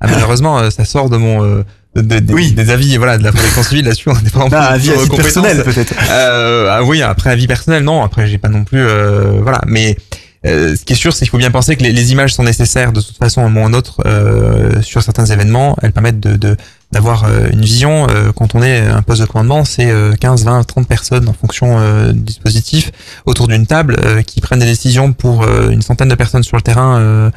Ah, 0.00 0.06
malheureusement, 0.10 0.58
euh, 0.58 0.70
ça 0.70 0.84
sort 0.84 1.08
de 1.08 1.16
mon 1.16 1.42
euh, 1.44 1.64
de- 1.96 2.02
de- 2.02 2.18
des- 2.18 2.34
Oui. 2.34 2.52
des 2.52 2.70
avis 2.70 2.96
voilà 2.96 3.16
de 3.18 3.22
la 3.22 3.30
protection 3.32 3.62
civile 3.62 3.84
là-dessus 3.84 4.10
on 4.10 4.14
n'est 4.14 4.30
pas 4.30 4.40
en 4.40 4.48
Ah, 4.52 4.72
avis 4.72 4.88
compétences. 4.90 5.16
personnel, 5.16 5.62
peut-être. 5.64 5.94
Euh, 6.10 6.68
ah 6.70 6.82
oui, 6.82 7.02
après 7.02 7.30
avis 7.30 7.46
personnel, 7.46 7.84
non. 7.84 8.02
Après, 8.04 8.26
j'ai 8.26 8.38
pas 8.38 8.48
non 8.48 8.64
plus, 8.64 8.80
euh, 8.84 9.38
voilà. 9.42 9.60
Mais 9.66 9.96
Euh, 10.46 10.76
ce 10.76 10.84
qui 10.84 10.92
est 10.92 10.96
sûr, 10.96 11.12
c'est 11.12 11.20
qu'il 11.20 11.30
faut 11.30 11.38
bien 11.38 11.50
penser 11.50 11.74
que 11.74 11.82
les, 11.82 11.92
les, 11.92 12.12
images 12.12 12.34
sont 12.34 12.42
nécessaires 12.42 12.92
de 12.92 13.00
toute 13.00 13.16
façon 13.16 13.40
à 13.40 13.44
un 13.44 13.48
moment 13.48 13.62
ou 13.62 13.64
à 13.64 13.68
un 13.70 13.72
autre 13.72 14.02
euh, 14.04 14.82
sur 14.82 15.02
certains 15.02 15.24
événements. 15.26 15.76
Elles 15.82 15.92
permettent 15.92 16.20
de, 16.20 16.36
de 16.36 16.56
d'avoir 16.92 17.24
euh, 17.24 17.48
une 17.50 17.62
vision. 17.62 18.06
Euh, 18.10 18.30
quand 18.32 18.54
on 18.54 18.62
est 18.62 18.78
un 18.80 19.02
poste 19.02 19.22
de 19.22 19.26
commandement, 19.26 19.64
c'est 19.64 19.90
15, 20.20 20.44
20, 20.44 20.64
30 20.64 20.86
personnes 20.86 21.28
en 21.28 21.32
fonction 21.32 22.12
du 22.12 22.20
dispositif 22.20 22.92
autour 23.24 23.48
d'une 23.48 23.66
table 23.66 24.22
qui 24.24 24.40
prennent 24.40 24.60
des 24.60 24.66
décisions 24.66 25.12
pour 25.12 25.46
une 25.46 25.82
centaine 25.82 26.08
de 26.08 26.14
personnes 26.14 26.42
sur 26.42 26.56
le 26.56 26.62
terrain 26.62 27.30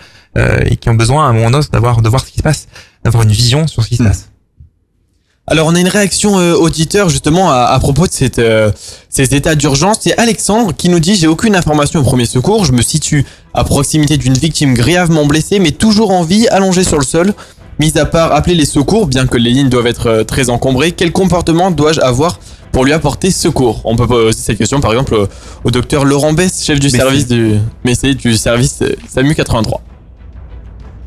et 0.65 0.75
qui 0.75 0.89
ont 0.89 0.95
besoin 0.95 1.25
à 1.25 1.29
un 1.29 1.33
moment 1.33 1.45
ou 1.45 1.47
à 1.47 1.51
un 1.51 1.59
autre 1.59 1.69
d'avoir 1.71 2.01
de 2.01 2.09
voir 2.09 2.21
ce 2.25 2.31
qui 2.31 2.37
se 2.37 2.43
passe, 2.43 2.67
d'avoir 3.03 3.23
une 3.23 3.31
vision 3.31 3.67
sur 3.67 3.83
ce 3.83 3.89
qui 3.89 3.95
se 3.95 4.03
Hmm. 4.03 4.07
passe. 4.07 4.29
Alors 5.49 5.67
on 5.67 5.75
a 5.75 5.79
une 5.79 5.87
réaction 5.87 6.39
euh, 6.39 6.55
auditeur 6.55 7.07
justement 7.07 7.49
à, 7.49 7.67
à 7.67 7.79
propos 7.79 8.05
de 8.05 8.11
cette, 8.11 8.37
euh, 8.37 8.69
ces 9.07 9.33
états 9.33 9.55
d'urgence. 9.55 9.99
C'est 10.01 10.17
Alexandre 10.17 10.73
qui 10.75 10.89
nous 10.89 10.99
dit 10.99 11.15
j'ai 11.15 11.27
aucune 11.27 11.55
information 11.55 12.01
au 12.01 12.03
premier 12.03 12.25
secours. 12.25 12.65
Je 12.65 12.73
me 12.73 12.81
situe 12.81 13.25
à 13.53 13.63
proximité 13.63 14.17
d'une 14.17 14.33
victime 14.33 14.73
grièvement 14.73 15.25
blessée 15.25 15.59
mais 15.59 15.71
toujours 15.71 16.11
en 16.11 16.23
vie, 16.23 16.47
allongée 16.49 16.83
sur 16.83 16.97
le 16.97 17.05
sol. 17.05 17.33
Mis 17.79 17.97
à 17.97 18.05
part 18.05 18.33
appeler 18.33 18.55
les 18.55 18.65
secours, 18.65 19.05
bien 19.07 19.27
que 19.27 19.37
les 19.37 19.51
lignes 19.51 19.69
doivent 19.69 19.87
être 19.87 20.07
euh, 20.07 20.23
très 20.25 20.49
encombrées, 20.49 20.91
quel 20.91 21.11
comportement 21.13 21.71
dois-je 21.71 22.01
avoir 22.01 22.39
pour 22.73 22.83
lui 22.83 22.91
apporter 22.91 23.31
secours? 23.31 23.81
On 23.85 23.95
peut 23.95 24.07
poser 24.07 24.37
cette 24.37 24.57
question 24.57 24.81
par 24.81 24.91
exemple 24.91 25.13
au, 25.13 25.27
au 25.63 25.71
docteur 25.71 26.03
Laurent 26.03 26.33
Bess, 26.33 26.65
chef 26.65 26.79
du 26.79 26.87
Messi. 26.87 26.97
service 26.97 27.27
du, 27.27 27.53
Messi, 27.85 28.15
du 28.15 28.35
service 28.35 28.79
euh, 28.81 28.95
SAMU 29.07 29.33
83. 29.33 29.79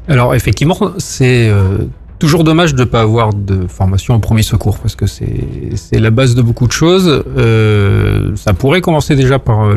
Alors 0.09 0.34
effectivement, 0.34 0.78
c'est 0.99 1.49
euh, 1.49 1.78
toujours 2.20 2.44
dommage 2.44 2.74
de 2.74 2.80
ne 2.80 2.84
pas 2.84 3.00
avoir 3.00 3.34
de 3.34 3.66
formation 3.66 4.14
au 4.14 4.20
premier 4.20 4.44
secours 4.44 4.78
parce 4.78 4.94
que 4.94 5.06
c'est 5.06 5.98
la 5.98 6.10
base 6.10 6.36
de 6.36 6.42
beaucoup 6.42 6.68
de 6.68 6.72
choses. 6.72 7.24
Euh, 7.36 8.36
ça 8.36 8.52
pourrait 8.52 8.82
commencer 8.82 9.16
déjà 9.16 9.40
par 9.40 9.64
euh, 9.64 9.74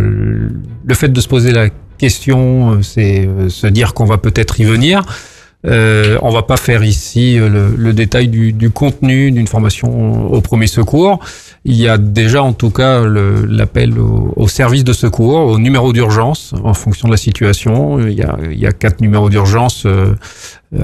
le 0.86 0.94
fait 0.94 1.10
de 1.10 1.20
se 1.22 1.28
poser 1.28 1.52
la 1.52 1.70
question, 1.98 2.74
euh, 2.74 2.82
c'est 2.82 3.26
euh, 3.26 3.50
se 3.50 3.66
dire 3.68 3.94
qu'on 3.96 4.06
va 4.06 4.18
peut-être 4.20 4.60
y 4.60 4.66
venir. 4.66 5.02
Euh, 5.66 6.18
on 6.22 6.30
va 6.30 6.44
pas 6.44 6.58
faire 6.58 6.84
ici 6.84 7.38
le, 7.38 7.74
le 7.78 7.94
détail 7.94 8.28
du, 8.28 8.52
du 8.52 8.70
contenu 8.70 9.32
d'une 9.32 9.48
formation 9.48 10.30
au 10.30 10.42
premier 10.42 10.68
secours. 10.68 11.20
Il 11.64 11.76
y 11.76 11.88
a 11.88 11.98
déjà 11.98 12.44
en 12.44 12.52
tout 12.52 12.70
cas 12.70 13.06
l'appel 13.06 13.98
au, 13.98 14.34
au 14.36 14.50
service 14.50 14.84
de 14.84 14.92
secours, 14.92 15.40
au 15.40 15.58
numéro 15.60 15.94
d'urgence 15.94 16.54
en 16.66 16.74
fonction 16.74 17.08
de 17.08 17.14
la 17.14 17.18
situation. 17.18 18.06
Il 18.06 18.12
y 18.12 18.24
a, 18.24 18.38
il 18.52 18.60
y 18.60 18.68
a 18.68 18.74
quatre 18.74 19.00
numéros 19.00 19.30
d'urgence, 19.30 19.84
euh, 19.86 20.16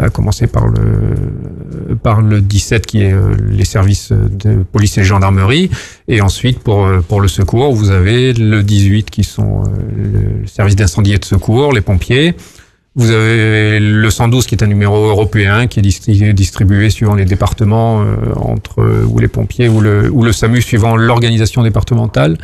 à 0.01 0.09
commencer 0.09 0.47
par 0.47 0.67
le 0.67 1.95
par 2.03 2.21
le 2.21 2.41
17 2.41 2.85
qui 2.85 3.01
est 3.03 3.11
euh, 3.13 3.35
les 3.49 3.65
services 3.65 4.11
de 4.11 4.63
police 4.63 4.97
et 4.97 5.03
gendarmerie, 5.03 5.69
et 6.07 6.21
ensuite 6.21 6.59
pour 6.59 6.85
euh, 6.85 6.99
pour 7.07 7.21
le 7.21 7.27
secours 7.27 7.73
vous 7.73 7.89
avez 7.89 8.33
le 8.33 8.61
18 8.63 9.09
qui 9.09 9.23
sont 9.23 9.63
euh, 9.63 10.41
le 10.41 10.47
service 10.47 10.75
d'incendie 10.75 11.13
et 11.13 11.17
de 11.17 11.25
secours, 11.25 11.73
les 11.73 11.81
pompiers. 11.81 12.35
Vous 12.95 13.11
avez 13.11 13.79
le 13.79 14.09
112 14.09 14.45
qui 14.47 14.55
est 14.55 14.63
un 14.63 14.67
numéro 14.67 14.95
européen 15.09 15.67
qui 15.67 15.79
est 15.79 15.83
distri- 15.83 16.33
distribué 16.33 16.89
suivant 16.89 17.15
les 17.15 17.23
départements 17.25 18.01
euh, 18.01 18.15
entre 18.35 18.81
euh, 18.81 19.05
ou 19.07 19.19
les 19.19 19.27
pompiers 19.27 19.69
ou 19.69 19.79
le 19.79 20.09
ou 20.11 20.23
le 20.23 20.31
SAMU 20.31 20.61
suivant 20.61 20.95
l'organisation 20.97 21.63
départementale. 21.63 22.37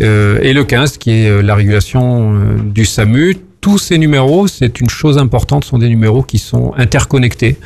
Euh, 0.00 0.38
et 0.42 0.52
le 0.52 0.62
15 0.64 0.98
qui 0.98 1.10
est 1.10 1.28
euh, 1.28 1.42
la 1.42 1.54
régulation 1.56 2.34
euh, 2.34 2.38
du 2.62 2.84
SAMU. 2.84 3.36
Tous 3.60 3.78
ces 3.78 3.98
numéros, 3.98 4.48
c'est 4.48 4.80
une 4.80 4.88
chose 4.88 5.18
importante, 5.18 5.64
sont 5.64 5.78
des 5.78 5.88
numéros 5.88 6.22
qui 6.22 6.38
sont 6.38 6.72
interconnectés, 6.76 7.58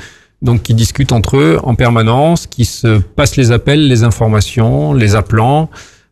donc 0.43 0.63
qui 0.63 0.75
discutent 0.75 1.13
entre 1.13 1.37
eux 1.37 1.59
en 1.63 1.75
permanence, 1.77 2.47
qui 2.47 2.65
se 2.65 2.99
passent 2.99 3.37
les 3.37 3.53
appels, 3.53 3.87
les 3.87 4.03
informations, 4.03 4.93
les 4.93 5.15
appelants, 5.15 5.71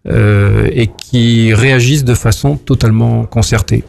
euh, 0.08 0.68
et 0.72 0.86
qui 0.86 1.52
réagissent 1.52 2.04
de 2.04 2.14
façon 2.14 2.56
totalement 2.56 3.24
concertée. 3.24 3.84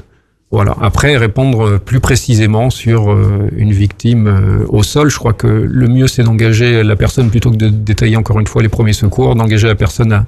Voilà. 0.53 0.75
Après, 0.81 1.17
répondre 1.17 1.79
plus 1.79 1.99
précisément 1.99 2.69
sur 2.69 3.11
euh, 3.11 3.49
une 3.57 3.71
victime 3.71 4.27
euh, 4.27 4.65
au 4.69 4.83
sol, 4.83 5.09
je 5.09 5.17
crois 5.17 5.33
que 5.33 5.47
le 5.47 5.87
mieux 5.87 6.07
c'est 6.07 6.21
d'engager 6.23 6.83
la 6.83 6.95
personne 6.95 7.29
plutôt 7.31 7.49
que 7.49 7.55
de 7.57 7.69
détailler 7.69 8.17
encore 8.17 8.39
une 8.39 8.45
fois 8.47 8.61
les 8.61 8.69
premiers 8.69 8.93
secours, 8.93 9.33
d'engager 9.35 9.67
la 9.67 9.73
personne 9.75 10.13
à, 10.13 10.25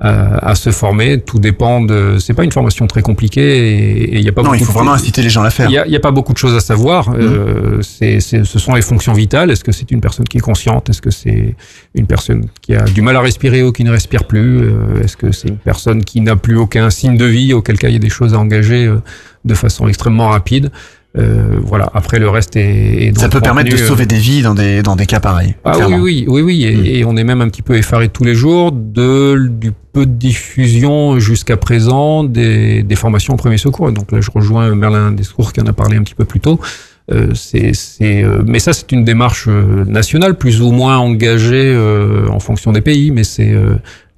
à, 0.00 0.50
à 0.50 0.54
se 0.56 0.70
former. 0.70 1.20
Tout 1.20 1.38
dépend 1.38 1.80
de. 1.80 2.16
C'est 2.18 2.34
pas 2.34 2.42
une 2.44 2.50
formation 2.52 2.86
très 2.88 3.02
compliquée 3.02 3.68
et 4.12 4.16
il 4.16 4.22
n'y 4.22 4.28
a 4.28 4.32
pas 4.32 4.42
Non, 4.42 4.48
beaucoup 4.50 4.56
il 4.62 4.64
faut 4.66 4.72
de- 4.72 4.78
vraiment 4.78 4.92
inciter 4.94 5.22
les 5.22 5.30
gens 5.30 5.42
à 5.42 5.44
la 5.44 5.50
faire. 5.50 5.70
il 5.70 5.88
n'y 5.88 5.96
a, 5.96 6.00
pas 6.00 6.10
beaucoup 6.10 6.32
de 6.32 6.38
choses 6.38 6.56
à 6.56 6.60
savoir. 6.60 7.12
Euh, 7.14 7.80
c'est, 7.82 8.18
c'est- 8.20 8.44
ce 8.44 8.58
sont 8.58 8.74
les 8.74 8.82
fonctions 8.82 9.12
vitales. 9.12 9.50
Est-ce 9.52 9.62
que 9.62 9.72
c'est 9.72 9.90
une 9.92 10.00
personne 10.00 10.26
qui 10.26 10.38
est 10.38 10.40
consciente? 10.40 10.90
Est-ce 10.90 11.00
que 11.02 11.10
c'est 11.12 11.54
une 11.94 12.06
personne 12.06 12.46
qui 12.62 12.74
a 12.74 12.82
du 12.82 13.00
mal 13.02 13.16
à 13.16 13.20
respirer 13.20 13.62
ou 13.62 13.70
qui 13.72 13.84
ne 13.84 13.90
respire 13.92 14.24
plus? 14.24 14.58
Euh, 14.62 15.02
Est-ce 15.04 15.16
que 15.16 15.30
c'est 15.30 15.48
une 15.48 15.56
personne 15.58 16.02
qui 16.04 16.20
n'a 16.20 16.34
plus 16.34 16.56
aucun 16.56 16.90
signe 16.90 17.16
de 17.16 17.24
vie 17.26 17.52
Auquel 17.52 17.78
cas, 17.78 17.88
il 17.88 17.92
y 17.92 17.96
a 17.96 18.00
des 18.00 18.08
choses 18.10 18.34
à 18.34 18.38
engager 18.40 18.86
euh, 18.86 18.96
de 19.48 19.54
façon 19.54 19.88
extrêmement 19.88 20.28
rapide. 20.28 20.70
Euh, 21.16 21.58
voilà. 21.62 21.90
Après, 21.94 22.18
le 22.18 22.28
reste 22.28 22.54
est, 22.54 23.06
est 23.08 23.18
Ça 23.18 23.28
peut 23.28 23.40
permettre 23.40 23.70
de 23.70 23.74
euh, 23.82 23.86
sauver 23.86 24.06
des 24.06 24.18
vies 24.18 24.42
dans 24.42 24.54
des, 24.54 24.82
dans 24.82 24.94
des 24.94 25.06
cas 25.06 25.20
pareils. 25.20 25.54
ah 25.64 25.70
oui, 25.70 25.76
clairement. 25.76 25.98
Oui, 25.98 26.24
oui, 26.28 26.42
oui, 26.42 26.64
et, 26.64 26.98
et 26.98 27.04
on 27.04 27.16
est 27.16 27.24
même 27.24 27.40
un 27.40 27.48
petit 27.48 27.62
peu 27.62 27.76
effaré 27.76 28.08
tous 28.08 28.24
les 28.24 28.34
jours 28.34 28.72
de 28.72 29.48
du 29.48 29.72
peu 29.92 30.04
de 30.06 30.12
diffusion 30.12 31.18
jusqu'à 31.18 31.56
présent 31.56 32.24
des, 32.24 32.82
des 32.82 32.94
formations 32.94 33.34
au 33.34 33.36
premier 33.38 33.58
secours. 33.58 33.88
Et 33.88 33.92
Donc 33.92 34.12
là, 34.12 34.20
je 34.20 34.30
rejoins 34.32 34.74
Merlin 34.74 35.10
Descours 35.12 35.52
qui 35.52 35.60
en 35.60 35.66
a 35.66 35.72
parlé 35.72 35.96
un 35.96 36.02
petit 36.02 36.14
peu 36.14 36.26
plus 36.26 36.40
tôt. 36.40 36.60
Euh, 37.10 37.32
c'est, 37.34 37.72
c'est, 37.72 38.22
euh, 38.22 38.42
mais 38.46 38.58
ça, 38.58 38.74
c'est 38.74 38.92
une 38.92 39.02
démarche 39.04 39.48
nationale, 39.48 40.36
plus 40.36 40.60
ou 40.60 40.70
moins 40.72 40.98
engagée 40.98 41.74
en 42.30 42.38
fonction 42.38 42.70
des 42.70 42.82
pays. 42.82 43.10
Mais 43.10 43.24
c'est 43.24 43.56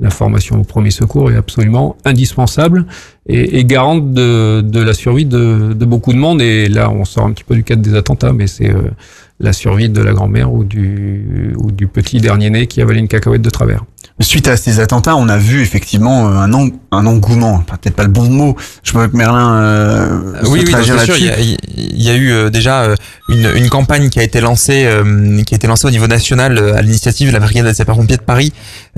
la 0.00 0.10
formation 0.10 0.58
au 0.58 0.64
premier 0.64 0.90
secours 0.90 1.30
est 1.30 1.36
absolument 1.36 1.96
indispensable 2.04 2.86
et, 3.30 3.58
et 3.58 3.64
garante 3.64 4.12
de, 4.12 4.80
la 4.80 4.92
survie 4.92 5.24
de, 5.24 5.72
beaucoup 5.84 6.12
de 6.12 6.18
monde. 6.18 6.42
Et 6.42 6.68
là, 6.68 6.90
on 6.90 7.04
sort 7.04 7.26
un 7.26 7.32
petit 7.32 7.44
peu 7.44 7.54
du 7.54 7.64
cadre 7.64 7.82
des 7.82 7.94
attentats, 7.94 8.32
mais 8.32 8.46
c'est 8.46 8.70
euh, 8.70 8.90
la 9.38 9.52
survie 9.52 9.88
de 9.88 10.02
la 10.02 10.12
grand-mère 10.12 10.52
ou 10.52 10.64
du, 10.64 11.54
ou 11.58 11.70
du 11.70 11.86
petit 11.86 12.20
dernier 12.20 12.50
né 12.50 12.66
qui 12.66 12.82
avalait 12.82 13.00
une 13.00 13.08
cacahuète 13.08 13.42
de 13.42 13.50
travers. 13.50 13.84
Suite 14.22 14.48
à 14.48 14.56
ces 14.58 14.80
attentats, 14.80 15.16
on 15.16 15.30
a 15.30 15.38
vu 15.38 15.62
effectivement 15.62 16.28
euh, 16.28 16.32
un, 16.36 16.52
eng- 16.52 16.74
un 16.92 17.06
engouement, 17.06 17.54
enfin, 17.54 17.78
peut-être 17.80 17.96
pas 17.96 18.02
le 18.02 18.10
bon 18.10 18.28
mot. 18.28 18.54
Je 18.82 18.92
vois 18.92 19.08
que 19.08 19.16
Merlin 19.16 19.54
euh, 19.54 20.20
oui, 20.44 20.62
oui, 20.66 20.74
c'est 20.84 21.04
sûr. 21.06 21.16
Il 21.16 21.24
y 21.24 21.30
a, 21.30 21.38
il 21.40 22.02
y 22.02 22.10
a 22.10 22.14
eu 22.14 22.30
euh, 22.30 22.50
déjà 22.50 22.82
euh, 22.82 22.94
une, 23.30 23.50
une 23.56 23.70
campagne 23.70 24.10
qui 24.10 24.20
a 24.20 24.22
été 24.22 24.42
lancée, 24.42 24.84
euh, 24.84 25.42
qui 25.44 25.54
a 25.54 25.56
été 25.56 25.66
lancée 25.66 25.86
au 25.86 25.90
niveau 25.90 26.06
national 26.06 26.58
à 26.76 26.82
l'initiative 26.82 27.28
de 27.28 27.32
la 27.32 27.40
brigade 27.40 27.64
des 27.64 27.72
sapeurs-pompiers 27.72 28.18
de 28.18 28.22
Paris 28.22 28.52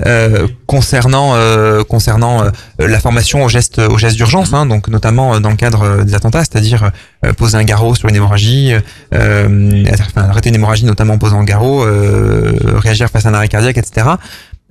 euh, 0.05 0.47
concernant 0.67 1.35
euh, 1.35 1.83
concernant 1.83 2.43
la 2.77 2.99
formation 2.99 3.45
aux 3.45 3.49
gestes 3.49 3.79
aux 3.79 3.97
gestes 3.97 4.17
d'urgence, 4.17 4.53
hein, 4.53 4.65
donc 4.65 4.89
notamment 4.89 5.39
dans 5.39 5.49
le 5.51 5.55
cadre 5.55 6.03
des 6.03 6.15
attentats, 6.15 6.39
c'est-à-dire 6.43 6.91
poser 7.37 7.57
un 7.57 7.63
garrot 7.63 7.95
sur 7.95 8.09
une 8.09 8.15
hémorragie, 8.15 8.73
euh, 9.13 9.85
enfin, 9.93 10.27
arrêter 10.29 10.49
une 10.49 10.55
hémorragie 10.55 10.85
notamment 10.85 11.13
en 11.13 11.17
posant 11.17 11.39
un 11.39 11.45
garrot, 11.45 11.83
euh, 11.85 12.51
réagir 12.75 13.07
face 13.09 13.25
à 13.25 13.29
un 13.29 13.33
arrêt 13.33 13.47
cardiaque, 13.47 13.77
etc 13.77 14.07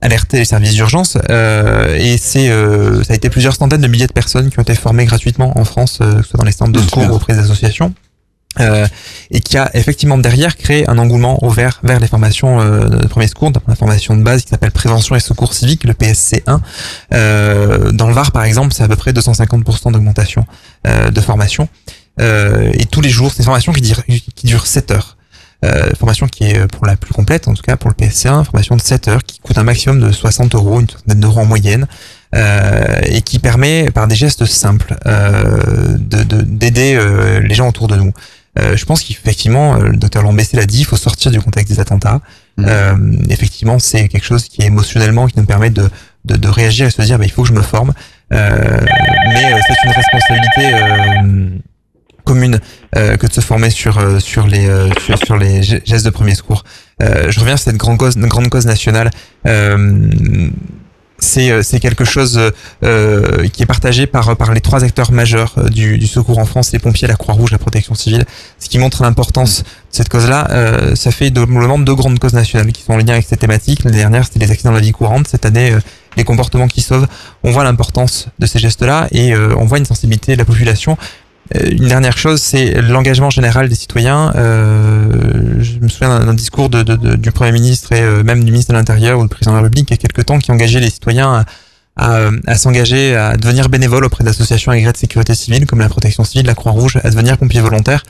alerter 0.02 0.38
les 0.38 0.44
services 0.44 0.74
d'urgence 0.74 1.16
euh, 1.30 1.96
et 1.96 2.18
c'est 2.18 2.50
euh, 2.50 3.02
ça 3.04 3.14
a 3.14 3.16
été 3.16 3.30
plusieurs 3.30 3.54
centaines 3.54 3.80
de 3.80 3.86
milliers 3.86 4.06
de 4.06 4.12
personnes 4.12 4.50
qui 4.50 4.58
ont 4.58 4.62
été 4.62 4.74
formées 4.74 5.06
gratuitement 5.06 5.58
en 5.58 5.64
France, 5.64 6.00
euh, 6.02 6.16
que 6.16 6.22
ce 6.22 6.30
soit 6.30 6.38
dans 6.38 6.44
les 6.44 6.52
centres 6.52 6.72
de 6.72 6.80
Mmh, 6.80 6.84
secours 6.84 7.10
ou 7.10 7.14
auprès 7.14 7.34
des 7.34 7.40
associations. 7.40 7.94
Euh, 8.60 8.86
et 9.30 9.40
qui 9.40 9.56
a 9.56 9.70
effectivement 9.72 10.18
derrière 10.18 10.58
créé 10.58 10.86
un 10.86 10.98
engouement 10.98 11.42
ouvert 11.42 11.80
vers 11.84 11.98
les 12.00 12.06
formations 12.06 12.60
euh, 12.60 12.86
de 12.86 13.06
premier 13.06 13.26
secours, 13.26 13.50
la 13.66 13.74
formation 13.74 14.14
de 14.14 14.22
base 14.22 14.42
qui 14.42 14.50
s'appelle 14.50 14.72
prévention 14.72 15.16
et 15.16 15.20
secours 15.20 15.54
civique, 15.54 15.84
le 15.84 15.94
PSC1. 15.94 16.58
Euh, 17.14 17.92
dans 17.92 18.08
le 18.08 18.12
Var 18.12 18.30
par 18.30 18.44
exemple, 18.44 18.74
c'est 18.74 18.82
à 18.82 18.88
peu 18.88 18.96
près 18.96 19.12
250% 19.12 19.92
d'augmentation 19.92 20.44
euh, 20.86 21.10
de 21.10 21.20
formation. 21.22 21.66
Euh, 22.20 22.70
et 22.74 22.84
tous 22.84 23.00
les 23.00 23.08
jours, 23.08 23.30
c'est 23.30 23.38
une 23.38 23.46
formation 23.46 23.72
qui 23.72 23.80
dure, 23.80 24.04
qui 24.04 24.46
dure 24.46 24.66
7 24.66 24.90
heures. 24.90 25.16
Euh, 25.64 25.90
formation 25.96 26.26
qui 26.26 26.44
est 26.44 26.58
euh, 26.58 26.66
pour 26.66 26.86
la 26.86 26.96
plus 26.96 27.14
complète, 27.14 27.46
en 27.46 27.54
tout 27.54 27.62
cas 27.62 27.76
pour 27.76 27.88
le 27.88 27.94
PSC1, 27.94 28.44
formation 28.44 28.74
de 28.74 28.80
7 28.80 29.06
heures 29.08 29.22
qui 29.22 29.38
coûte 29.38 29.58
un 29.58 29.62
maximum 29.62 30.00
de 30.00 30.10
60 30.10 30.56
euros, 30.56 30.80
une 30.80 30.88
soixantaine 30.88 31.20
d'euros 31.20 31.38
en 31.40 31.44
moyenne, 31.44 31.86
euh, 32.34 32.98
et 33.04 33.22
qui 33.22 33.38
permet 33.38 33.90
par 33.92 34.08
des 34.08 34.16
gestes 34.16 34.44
simples 34.44 34.96
euh, 35.06 35.96
de 35.98 36.24
de- 36.24 36.42
d'aider 36.42 36.96
euh, 36.96 37.38
les 37.40 37.54
gens 37.54 37.68
autour 37.68 37.86
de 37.86 37.94
nous. 37.96 38.12
Euh, 38.58 38.76
je 38.76 38.84
pense 38.84 39.02
qu'effectivement, 39.02 39.76
le 39.76 39.96
docteur 39.96 40.22
Lambessé 40.24 40.56
l'a 40.56 40.66
dit, 40.66 40.80
il 40.80 40.84
faut 40.84 40.96
sortir 40.96 41.30
du 41.30 41.40
contexte 41.40 41.72
des 41.72 41.80
attentats. 41.80 42.20
Euh, 42.60 42.96
effectivement, 43.30 43.78
c'est 43.78 44.08
quelque 44.08 44.26
chose 44.26 44.44
qui 44.48 44.62
est 44.62 44.66
émotionnellement 44.66 45.26
qui 45.28 45.38
nous 45.38 45.46
permet 45.46 45.70
de, 45.70 45.88
de, 46.24 46.36
de 46.36 46.48
réagir 46.48 46.86
et 46.86 46.90
se 46.90 47.00
dire, 47.02 47.18
bah, 47.18 47.24
il 47.24 47.30
faut 47.30 47.42
que 47.42 47.48
je 47.48 47.54
me 47.54 47.62
forme. 47.62 47.92
Euh, 48.32 48.80
mais 49.34 49.54
euh, 49.54 49.58
c'est 49.66 49.76
une 49.84 49.92
responsabilité 49.92 50.74
euh, 50.74 51.58
commune 52.24 52.60
euh, 52.96 53.16
que 53.16 53.26
de 53.26 53.32
se 53.32 53.40
former 53.40 53.70
sur 53.70 53.98
euh, 53.98 54.18
sur 54.20 54.46
les 54.46 54.68
euh, 54.68 54.88
sur, 55.24 55.36
les 55.36 55.62
ge- 55.62 55.80
gestes 55.84 56.04
de 56.04 56.10
premier 56.10 56.34
secours. 56.34 56.64
Euh, 57.02 57.30
je 57.30 57.40
reviens 57.40 57.56
sur 57.56 57.64
cette 57.64 57.76
grande 57.76 57.98
cause 57.98 58.16
grande 58.16 58.48
cause 58.48 58.66
nationale. 58.66 59.10
C'est 61.24 61.62
c'est 61.62 61.78
quelque 61.78 62.04
chose 62.04 62.40
qui 62.80 63.62
est 63.62 63.66
partagé 63.66 64.08
par 64.08 64.36
par 64.36 64.52
les 64.52 64.60
trois 64.60 64.82
acteurs 64.82 65.12
majeurs 65.12 65.54
du, 65.70 65.96
du 65.96 66.08
secours 66.08 66.38
en 66.38 66.44
France 66.46 66.72
les 66.72 66.80
pompiers, 66.80 67.06
la 67.06 67.14
Croix-Rouge, 67.14 67.52
la 67.52 67.58
Protection 67.58 67.94
civile. 67.94 68.24
Ce 68.58 68.68
qui 68.68 68.78
montre 68.78 69.04
l'importance 69.04 69.60
de 69.60 69.64
cette 69.90 70.08
cause-là. 70.08 70.48
Ça 70.96 71.12
fait 71.12 71.30
doublement 71.30 71.78
deux 71.78 71.94
grandes 71.94 72.18
causes 72.18 72.32
nationales 72.34 72.72
qui 72.72 72.82
sont 72.82 72.94
en 72.94 72.96
lien 72.96 73.10
avec 73.10 73.26
cette 73.28 73.38
thématique. 73.38 73.84
L'année 73.84 73.98
dernière, 73.98 74.24
c'était 74.24 74.40
les 74.40 74.50
accidents 74.50 74.70
de 74.72 74.76
la 74.78 74.82
vie 74.82 74.90
courante. 74.90 75.28
Cette 75.28 75.46
année, 75.46 75.72
les 76.16 76.24
comportements 76.24 76.66
qui 76.66 76.80
sauvent. 76.80 77.06
On 77.44 77.52
voit 77.52 77.62
l'importance 77.62 78.26
de 78.40 78.46
ces 78.46 78.58
gestes-là 78.58 79.06
et 79.12 79.32
euh, 79.32 79.54
on 79.56 79.64
voit 79.64 79.78
une 79.78 79.86
sensibilité 79.86 80.32
de 80.32 80.38
la 80.38 80.44
population 80.44 80.98
Une 81.54 81.88
dernière 81.88 82.16
chose, 82.16 82.40
c'est 82.40 82.80
l'engagement 82.80 83.28
général 83.28 83.68
des 83.68 83.74
citoyens. 83.74 84.32
Euh, 84.36 85.60
je 85.60 85.78
me 85.80 85.88
souviens 85.88 86.20
d'un 86.20 86.34
discours 86.34 86.70
du 86.70 87.32
Premier 87.32 87.52
ministre 87.52 87.92
et 87.92 88.00
euh, 88.00 88.22
même 88.22 88.44
du 88.44 88.52
ministre 88.52 88.72
de 88.72 88.78
l'Intérieur 88.78 89.18
ou 89.18 89.22
du 89.22 89.28
Président 89.28 89.52
de 89.52 89.56
la 89.56 89.62
République 89.64 89.90
il 89.90 89.94
y 89.94 89.94
a 89.94 89.98
quelques 89.98 90.24
temps 90.24 90.38
qui 90.38 90.50
engageait 90.52 90.80
les 90.80 90.88
citoyens 90.88 91.32
à, 91.32 91.44
à, 91.96 92.28
à 92.46 92.54
s'engager, 92.56 93.14
à 93.14 93.36
devenir 93.36 93.68
bénévoles 93.68 94.04
auprès 94.04 94.24
d'associations 94.24 94.72
agréées 94.72 94.92
de 94.92 94.96
sécurité 94.96 95.34
civile 95.34 95.66
comme 95.66 95.80
la 95.80 95.88
Protection 95.88 96.24
civile, 96.24 96.46
la 96.46 96.54
Croix-Rouge, 96.54 96.98
à 97.04 97.10
devenir 97.10 97.36
pompiers 97.36 97.60
volontaires. 97.60 98.02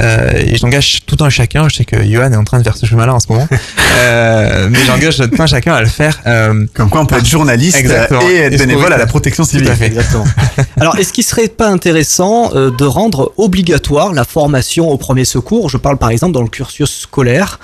Euh, 0.00 0.30
et 0.32 0.56
j'engage 0.56 1.00
tout 1.06 1.16
un 1.24 1.30
chacun, 1.30 1.68
je 1.68 1.76
sais 1.76 1.84
que 1.84 1.96
Johan 2.04 2.32
est 2.32 2.36
en 2.36 2.44
train 2.44 2.58
de 2.58 2.62
faire 2.64 2.76
ce 2.76 2.86
chemin-là 2.86 3.14
en 3.14 3.20
ce 3.20 3.26
moment, 3.30 3.48
euh, 3.98 4.68
mais 4.70 4.78
j'engage 4.84 5.16
tout 5.18 5.42
un 5.42 5.46
chacun 5.46 5.74
à 5.74 5.80
le 5.80 5.88
faire. 5.88 6.20
Euh, 6.26 6.66
Comme 6.74 6.88
quoi 6.90 7.00
on 7.00 7.06
peut 7.06 7.16
être 7.16 7.26
journaliste 7.26 7.76
Exactement. 7.76 8.20
et 8.28 8.36
être 8.36 8.58
bénévole 8.58 8.92
à 8.92 8.96
la 8.96 9.06
protection 9.06 9.44
Tout 9.44 9.50
civile. 9.50 9.70
à 9.70 9.74
fait. 9.76 9.86
Exactement. 9.86 10.24
Alors, 10.80 10.96
est-ce 10.98 11.12
qu'il 11.12 11.24
serait 11.24 11.48
pas 11.48 11.68
intéressant 11.68 12.52
euh, 12.54 12.70
de 12.70 12.84
rendre 12.84 13.32
obligatoire 13.36 14.12
la 14.12 14.24
formation 14.24 14.88
au 14.88 14.96
premier 14.98 15.24
secours? 15.24 15.68
Je 15.68 15.76
parle 15.78 15.98
par 15.98 16.10
exemple 16.10 16.32
dans 16.32 16.42
le 16.42 16.48
cursus 16.48 17.00
scolaire. 17.00 17.58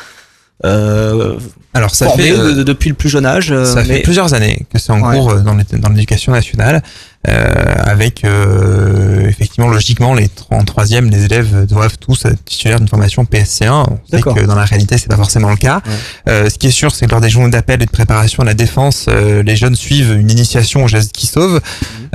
Euh, 0.64 1.36
Alors 1.74 1.94
ça 1.94 2.09
fait, 2.11 2.30
euh, 2.30 2.55
de- 2.55 2.62
depuis 2.62 2.88
le 2.88 2.94
plus 2.94 3.09
jeune 3.09 3.26
âge. 3.26 3.50
euh, 3.50 3.64
Ça 3.64 3.82
fait 3.84 4.00
plusieurs 4.00 4.34
années 4.34 4.66
que 4.72 4.78
c'est 4.78 4.92
en 4.92 5.00
Ouais. 5.02 5.16
cours 5.16 5.30
euh, 5.32 5.40
dans 5.40 5.55
l'é- 5.55 5.64
dans 5.78 5.88
l'éducation 5.90 6.32
nationale, 6.32 6.76
euh, 6.76 6.80
avec 7.27 8.25
euh, 8.25 9.27
effectivement 9.29 9.68
logiquement 9.68 10.14
les 10.14 10.29
en 10.51 10.64
troisième, 10.64 11.11
les 11.11 11.25
élèves 11.25 11.66
doivent 11.66 11.97
tous 11.99 12.25
être 12.27 12.45
titulaires 12.45 12.79
d'une 12.79 12.89
formation 12.89 13.25
PSC1. 13.25 13.68
On 13.70 13.99
sait 14.11 14.20
que 14.20 14.45
dans 14.45 14.55
la 14.55 14.64
réalité 14.64 14.99
c'est 14.99 15.09
pas 15.09 15.16
forcément 15.16 15.51
le 15.51 15.57
cas. 15.57 15.81
Euh, 16.29 16.51
ce 16.51 16.59
qui 16.59 16.66
est 16.68 16.70
sûr, 16.72 16.95
c'est 16.95 17.07
que 17.07 17.11
lors 17.11 17.20
des 17.20 17.31
journées 17.31 17.51
d'appel 17.51 17.83
et 17.83 17.87
de 17.87 17.91
préparation 17.91 18.43
à 18.43 18.47
la 18.47 18.55
défense, 18.55 19.07
euh, 19.09 19.43
les 19.43 19.57
jeunes 19.57 19.75
suivent 19.77 20.12
une 20.12 20.31
initiation 20.31 20.85
au 20.85 20.89
geste 20.89 21.12
qui 21.12 21.27
sauve, 21.27 21.61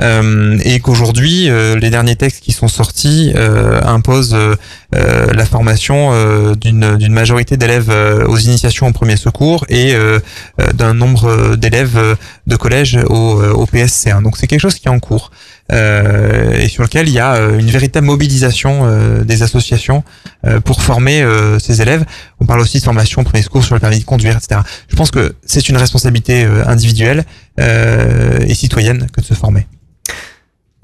euh, 0.00 0.58
et 0.64 0.80
qu'aujourd'hui 0.80 1.50
euh, 1.50 1.76
les 1.76 1.90
derniers 1.90 2.16
textes 2.16 2.40
qui 2.40 2.52
sont 2.52 2.68
sortis 2.68 3.32
euh, 3.36 3.80
imposent 3.84 4.34
euh, 4.34 4.54
euh, 4.94 5.32
la 5.32 5.44
formation 5.44 6.10
euh, 6.12 6.54
d'une 6.54 6.96
d'une 6.96 7.12
majorité 7.12 7.56
d'élèves 7.56 7.90
euh, 7.90 8.26
aux 8.26 8.38
initiations 8.38 8.86
au 8.88 8.92
premier 8.92 9.16
secours 9.16 9.64
et 9.68 9.94
euh, 9.94 10.18
euh, 10.60 10.72
d'un 10.72 10.94
nombre 10.94 11.26
euh, 11.26 11.56
d'élèves 11.56 11.96
euh, 11.96 12.14
de 12.46 12.56
collège 12.56 12.98
au, 13.08 13.40
euh, 13.40 13.52
au 13.52 13.66
PSC1. 13.66 14.22
Donc 14.22 14.36
c'est 14.36 14.46
quelque 14.46 14.60
chose 14.60 14.74
qui 14.74 14.88
est 14.88 14.90
en 14.90 14.98
cours 15.00 15.30
euh, 15.72 16.58
et 16.58 16.68
sur 16.68 16.82
lequel 16.82 17.08
il 17.08 17.14
y 17.14 17.18
a 17.18 17.34
euh, 17.34 17.58
une 17.58 17.70
véritable 17.70 18.06
mobilisation 18.06 18.80
euh, 18.82 19.24
des 19.24 19.42
associations 19.42 20.02
euh, 20.46 20.60
pour 20.60 20.82
former 20.82 21.22
euh, 21.22 21.58
ces 21.58 21.82
élèves. 21.82 22.04
On 22.40 22.46
parle 22.46 22.60
aussi 22.60 22.78
de 22.78 22.84
formation 22.84 23.22
premier 23.24 23.42
secours 23.42 23.64
sur 23.64 23.74
le 23.74 23.80
permis 23.80 24.00
de 24.00 24.04
conduire, 24.04 24.36
etc. 24.36 24.60
Je 24.88 24.96
pense 24.96 25.10
que 25.10 25.34
c'est 25.44 25.68
une 25.68 25.76
responsabilité 25.76 26.44
euh, 26.44 26.64
individuelle 26.66 27.24
euh, 27.60 28.38
et 28.46 28.54
citoyenne 28.54 29.06
que 29.12 29.20
de 29.20 29.26
se 29.26 29.34
former. 29.34 29.66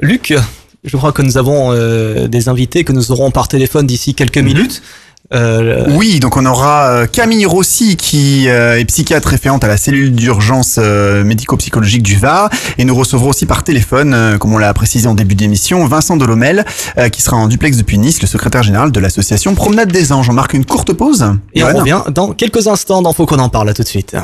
Luc, 0.01 0.35
je 0.85 0.97
crois 0.97 1.13
que 1.13 1.23
nous 1.23 1.37
avons 1.37 1.73
euh, 1.73 2.29
des 2.29 2.49
invités 2.49 2.85
que 2.85 2.93
nous 2.93 3.11
aurons 3.11 3.31
par 3.31 3.49
téléphone 3.49 3.87
d'ici 3.87 4.15
quelques 4.15 4.39
minutes. 4.39 4.83
Euh, 5.35 5.85
Oui, 5.89 6.21
donc 6.21 6.37
on 6.37 6.47
aura 6.47 6.89
euh, 6.89 7.07
Camille 7.07 7.47
Rossi 7.47 7.97
qui 7.97 8.49
euh, 8.49 8.79
est 8.79 8.85
psychiatre 8.85 9.29
référente 9.29 9.65
à 9.65 9.69
la 9.69 9.77
cellule 9.77 10.15
d'urgence 10.15 10.79
médico-psychologique 10.79 12.03
du 12.03 12.17
Var 12.17 12.49
et 12.79 12.85
nous 12.85 12.95
recevrons 12.95 13.31
aussi 13.31 13.47
par 13.47 13.65
téléphone, 13.65 14.39
comme 14.39 14.55
on 14.55 14.59
l'a 14.59 14.73
précisé 14.75 15.09
en 15.09 15.15
début 15.15 15.35
d'émission, 15.35 15.87
Vincent 15.87 16.17
Delomel 16.17 16.65
qui 17.13 17.23
sera 17.23 17.37
en 17.37 17.49
duplex 17.49 17.77
depuis 17.77 17.99
Nice, 17.99 18.21
le 18.21 18.29
secrétaire 18.29 18.63
général 18.63 18.93
de 18.93 19.01
l'association 19.01 19.55
Promenade 19.55 19.91
des 19.91 20.13
Anges. 20.13 20.31
On 20.31 20.33
marque 20.33 20.55
une 20.55 20.65
courte 20.65 20.93
pause. 20.93 21.25
et 21.55 21.65
on 21.65 21.77
revient 21.77 22.03
dans 22.11 22.33
quelques 22.33 22.67
instants 22.67 23.03
dans 23.03 23.13
Faut 23.13 23.27
qu'on 23.27 23.39
en 23.39 23.49
parle. 23.49 23.71
À 23.71 23.75
tout 23.75 23.83
de 23.83 23.89
suite. 23.89 24.15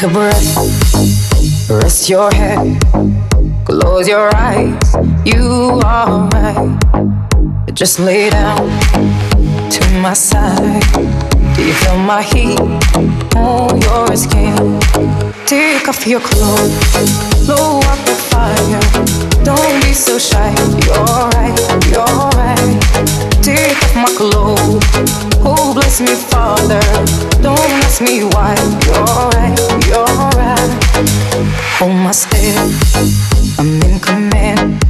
Take 0.00 0.12
a 0.12 0.14
breath, 0.14 1.68
rest 1.68 2.08
your 2.08 2.32
head, 2.32 2.80
close 3.66 4.08
your 4.08 4.34
eyes. 4.34 4.96
You 5.26 5.78
are 5.84 6.26
right. 6.28 7.74
Just 7.74 8.00
lay 8.00 8.30
down 8.30 8.66
to 9.68 10.00
my 10.00 10.14
side. 10.14 10.80
Do 11.54 11.62
you 11.66 11.74
feel 11.74 11.98
my 11.98 12.22
heat 12.22 12.58
on 13.36 13.78
your 13.82 14.16
skin? 14.16 14.80
Take 15.44 15.86
off 15.86 16.06
your 16.06 16.20
clothes, 16.20 17.44
blow 17.44 17.82
out 17.84 18.00
the 18.06 18.16
fire. 18.30 18.80
Don't 19.44 19.82
be 19.82 19.92
so 19.92 20.16
shy. 20.18 20.54
You're 20.86 21.28
right, 21.36 21.60
you're 21.92 22.30
right. 22.40 23.42
Take 23.42 23.76
off 23.84 23.96
my 23.96 24.14
clothes. 24.16 25.29
Bless 25.90 26.02
me, 26.02 26.14
Father. 26.30 26.80
Don't 27.42 27.58
ask 27.58 28.00
me 28.00 28.22
why. 28.22 28.54
You're 28.86 29.04
right, 29.34 29.86
you're 29.88 30.04
right. 30.38 30.79
Hold 31.78 31.96
my 31.96 32.12
step. 32.12 32.56
I'm 33.58 33.80
in 33.82 34.00
command. 34.00 34.80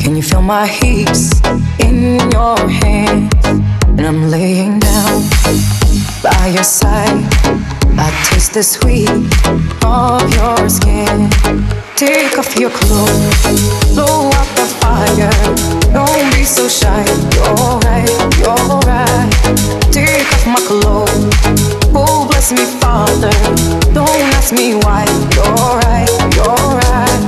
Can 0.00 0.16
you 0.16 0.22
feel 0.22 0.42
my 0.42 0.66
hips 0.66 1.40
in 1.78 2.18
your 2.30 2.58
hands? 2.68 3.32
And 3.86 4.06
I'm 4.06 4.30
laying 4.30 4.78
down 4.78 5.22
by 6.22 6.52
your 6.54 6.64
side. 6.64 7.24
I 7.98 8.08
taste 8.24 8.54
the 8.54 8.62
sweet 8.62 9.10
of 9.84 10.22
your 10.34 10.68
skin. 10.68 11.28
Take 11.96 12.38
off 12.38 12.56
your 12.56 12.70
clothes, 12.70 13.42
blow 13.92 14.30
out 14.32 14.50
the 14.56 14.66
fire. 14.80 15.30
Don't 15.92 16.32
be 16.32 16.44
so 16.44 16.66
shy. 16.66 17.04
You're 17.36 17.78
right, 17.84 18.08
you're 18.38 18.80
right. 18.88 19.30
Take 19.92 20.32
off 20.32 20.46
my 20.46 20.60
clothes. 20.66 21.09
Bless 22.50 22.74
me, 22.74 22.80
Father. 22.80 23.30
Don't 23.94 24.08
ask 24.34 24.52
me 24.52 24.74
why. 24.74 25.04
You're 25.36 25.54
right, 25.84 26.08
you're 26.34 26.56
right. 26.74 27.20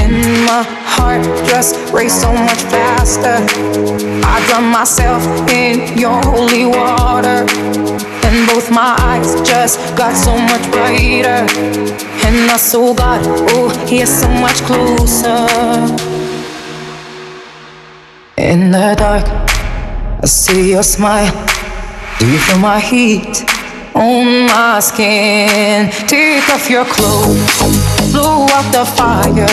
And 0.00 0.44
my 0.44 0.62
heart 0.84 1.22
just 1.46 1.76
raced 1.92 2.20
so 2.20 2.32
much 2.32 2.62
faster. 2.62 3.36
I 4.24 4.44
drown 4.48 4.64
myself 4.72 5.22
in 5.50 5.96
your 5.96 6.20
holy 6.24 6.66
water. 6.66 7.46
Both 8.56 8.70
my 8.70 8.96
eyes 9.00 9.34
just 9.46 9.78
got 9.98 10.16
so 10.16 10.34
much 10.34 10.70
brighter. 10.70 11.44
And 12.24 12.50
I 12.50 12.56
saw 12.56 12.94
God, 12.94 13.20
oh, 13.50 13.68
He 13.86 14.00
is 14.00 14.08
so 14.08 14.30
much 14.30 14.62
closer. 14.62 15.44
In 18.38 18.70
the 18.70 18.94
dark, 18.96 19.26
I 20.22 20.24
see 20.24 20.70
your 20.70 20.84
smile. 20.84 21.34
Do 22.18 22.32
you 22.32 22.38
feel 22.38 22.58
my 22.58 22.80
heat 22.80 23.44
on 23.94 24.46
my 24.46 24.80
skin? 24.80 25.90
Take 26.08 26.48
off 26.48 26.70
your 26.70 26.86
clothes, 26.86 27.95
blow 28.16 28.48
out 28.56 28.66
the 28.72 28.84
fire. 28.96 29.46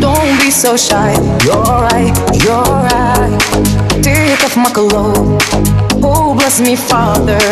Don't 0.00 0.32
be 0.40 0.50
so 0.50 0.76
shy. 0.76 1.12
You're 1.44 1.76
right, 1.88 2.14
you're 2.42 2.72
right. 2.88 3.36
Take 4.02 4.40
off 4.46 4.56
my 4.56 4.70
clothes. 4.72 5.44
Oh, 6.02 6.34
bless 6.34 6.58
me, 6.60 6.74
Father. 6.74 7.44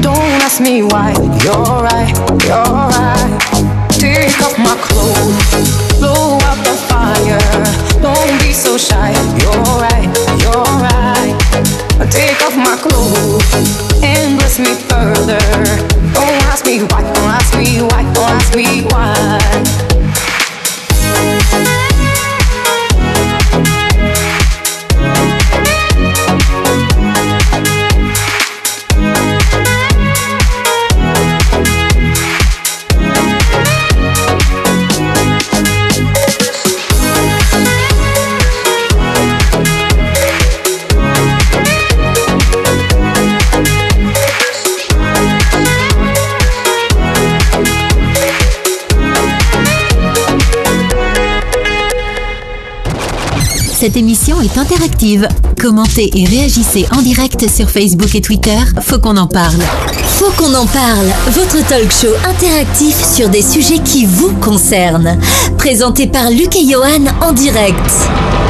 Don't 0.00 0.32
ask 0.46 0.60
me 0.60 0.82
why. 0.82 1.12
You're 1.44 1.76
right, 1.88 2.12
you're 2.48 2.76
right. 2.96 3.32
Take 4.02 4.40
off 4.46 4.56
my 4.58 4.76
clothes, 4.86 5.50
blow 6.00 6.38
out 6.48 6.60
the 6.68 6.76
fire. 6.88 7.44
Don't 8.00 8.34
be 8.40 8.52
so 8.52 8.78
shy. 8.78 9.12
You're 9.40 9.64
right, 9.84 10.08
you're 10.42 10.72
right. 10.88 11.34
Take 12.10 12.40
off 12.46 12.56
my 12.56 12.76
clothes 12.84 13.52
and 14.02 14.38
bless 14.38 14.58
me 14.58 14.72
further. 14.88 15.44
Don't 16.16 16.38
ask 16.50 16.64
me 16.64 16.80
why, 16.90 17.02
don't 17.12 17.32
ask 17.40 17.52
me 17.58 17.82
why, 17.90 18.02
don't 18.14 18.32
ask 18.40 18.54
me 18.56 18.86
why. 18.90 19.87
Cette 53.78 53.96
émission 53.96 54.40
est 54.40 54.58
interactive. 54.58 55.28
Commentez 55.56 56.10
et 56.12 56.24
réagissez 56.24 56.84
en 56.96 57.00
direct 57.00 57.48
sur 57.48 57.70
Facebook 57.70 58.12
et 58.16 58.20
Twitter. 58.20 58.58
Faut 58.80 58.98
qu'on 58.98 59.16
en 59.16 59.28
parle. 59.28 59.62
Faut 60.02 60.32
qu'on 60.32 60.52
en 60.52 60.66
parle, 60.66 61.06
votre 61.30 61.64
talk 61.68 61.88
show 61.92 62.12
interactif 62.28 62.96
sur 63.04 63.28
des 63.28 63.40
sujets 63.40 63.78
qui 63.78 64.04
vous 64.04 64.32
concernent. 64.40 65.16
Présenté 65.58 66.08
par 66.08 66.28
Luc 66.28 66.56
et 66.56 66.68
Johan 66.68 67.04
en 67.20 67.30
direct. 67.30 68.47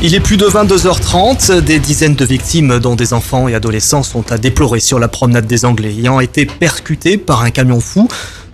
Il 0.00 0.14
est 0.14 0.20
plus 0.20 0.36
de 0.36 0.46
22h30. 0.46 1.60
Des 1.60 1.80
dizaines 1.80 2.14
de 2.14 2.24
victimes, 2.24 2.78
dont 2.78 2.94
des 2.94 3.12
enfants 3.12 3.48
et 3.48 3.54
adolescents, 3.56 4.04
sont 4.04 4.30
à 4.30 4.38
déplorer 4.38 4.78
sur 4.78 5.00
la 5.00 5.08
promenade 5.08 5.48
des 5.48 5.64
Anglais, 5.64 5.90
ayant 5.90 6.20
été 6.20 6.46
percutés 6.46 7.18
par 7.18 7.42
un 7.42 7.50
camion 7.50 7.80
fou. 7.80 8.06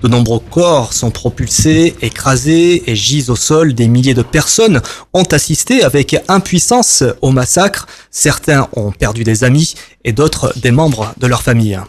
De 0.05 0.09
nombreux 0.11 0.41
corps 0.51 0.93
sont 0.93 1.11
propulsés, 1.11 1.97
écrasés 2.03 2.83
et 2.87 2.95
gisent 2.95 3.31
au 3.31 3.37
sol. 3.37 3.73
Des 3.73 3.89
milliers 3.89 4.13
de 4.13 4.21
personnes 4.21 4.83
ont 5.15 5.23
assisté 5.23 5.83
avec 5.83 6.15
impuissance 6.29 7.03
au 7.23 7.31
massacre. 7.31 7.87
Certains 8.11 8.69
ont 8.77 8.91
perdu 8.91 9.25
des 9.25 9.45
amis 9.45 9.77
et 10.05 10.13
d'autres 10.13 10.53
des 10.57 10.73
membres 10.73 11.15
de 11.17 11.27
leur 11.27 11.41
famille. 11.41 11.81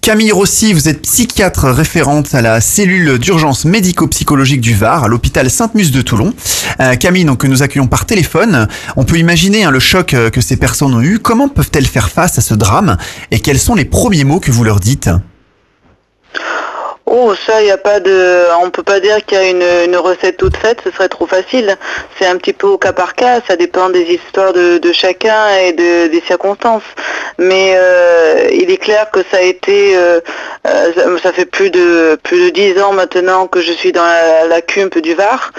Camille 0.00 0.32
Rossi, 0.32 0.72
vous 0.72 0.88
êtes 0.88 1.02
psychiatre 1.02 1.66
référente 1.66 2.34
à 2.34 2.42
la 2.42 2.60
cellule 2.60 3.20
d'urgence 3.20 3.64
médico-psychologique 3.64 4.60
du 4.60 4.74
Var, 4.74 5.04
à 5.04 5.06
l'hôpital 5.06 5.48
Sainte-Muse 5.48 5.92
de 5.92 6.02
Toulon. 6.02 6.34
Euh, 6.80 6.96
Camille, 6.96 7.24
donc, 7.24 7.38
que 7.38 7.46
nous 7.46 7.62
accueillons 7.62 7.86
par 7.86 8.06
téléphone. 8.06 8.66
On 8.96 9.04
peut 9.04 9.18
imaginer 9.18 9.62
hein, 9.62 9.70
le 9.70 9.78
choc 9.78 10.14
euh, 10.14 10.30
que 10.30 10.40
ces 10.40 10.56
personnes 10.56 10.94
ont 10.94 11.00
eu. 11.00 11.20
Comment 11.20 11.48
peuvent-elles 11.48 11.86
faire 11.86 12.10
face 12.10 12.38
à 12.38 12.40
ce 12.40 12.54
drame 12.54 12.96
Et 13.30 13.38
quels 13.38 13.60
sont 13.60 13.76
les 13.76 13.84
premiers 13.84 14.24
mots 14.24 14.40
que 14.40 14.50
vous 14.50 14.64
leur 14.64 14.80
dites? 14.80 15.10
Oh, 17.04 17.34
ça, 17.34 17.60
il 17.62 17.70
a 17.70 17.78
pas 17.78 17.98
de. 18.00 18.46
On 18.62 18.70
peut 18.70 18.84
pas 18.84 19.00
dire 19.00 19.24
qu'il 19.26 19.36
y 19.36 19.40
a 19.40 19.84
une, 19.84 19.96
recette 19.96 20.36
toute 20.36 20.56
faite, 20.56 20.80
ce 20.84 20.90
serait 20.92 21.08
trop 21.08 21.26
facile. 21.26 21.76
C'est 22.18 22.26
un 22.26 22.36
petit 22.36 22.52
peu 22.52 22.68
au 22.68 22.78
cas 22.78 22.92
par 22.92 23.14
cas, 23.14 23.40
ça 23.46 23.56
dépend 23.56 23.90
des 23.90 24.02
histoires 24.02 24.52
de, 24.52 24.80
chacun 24.92 25.48
et 25.58 25.72
de, 25.72 26.06
des 26.08 26.20
circonstances. 26.26 26.84
Mais 27.38 27.74
euh, 27.76 28.48
il 28.52 28.70
est 28.70 28.76
clair 28.76 29.10
que 29.10 29.20
ça 29.30 29.38
a 29.38 29.42
été. 29.42 29.96
euh, 29.96 30.20
euh, 30.66 31.18
ça- 31.22 31.32
fait 31.32 31.46
plus 31.46 31.70
de 31.70 32.18
plus 32.22 32.46
de 32.46 32.50
dix 32.50 32.80
ans 32.80 32.92
maintenant 32.92 33.46
que 33.46 33.60
je 33.60 33.72
suis 33.72 33.90
dans 33.90 34.04
la, 34.04 34.46
la 34.46 34.60
du 34.60 35.14
Var. 35.14 35.50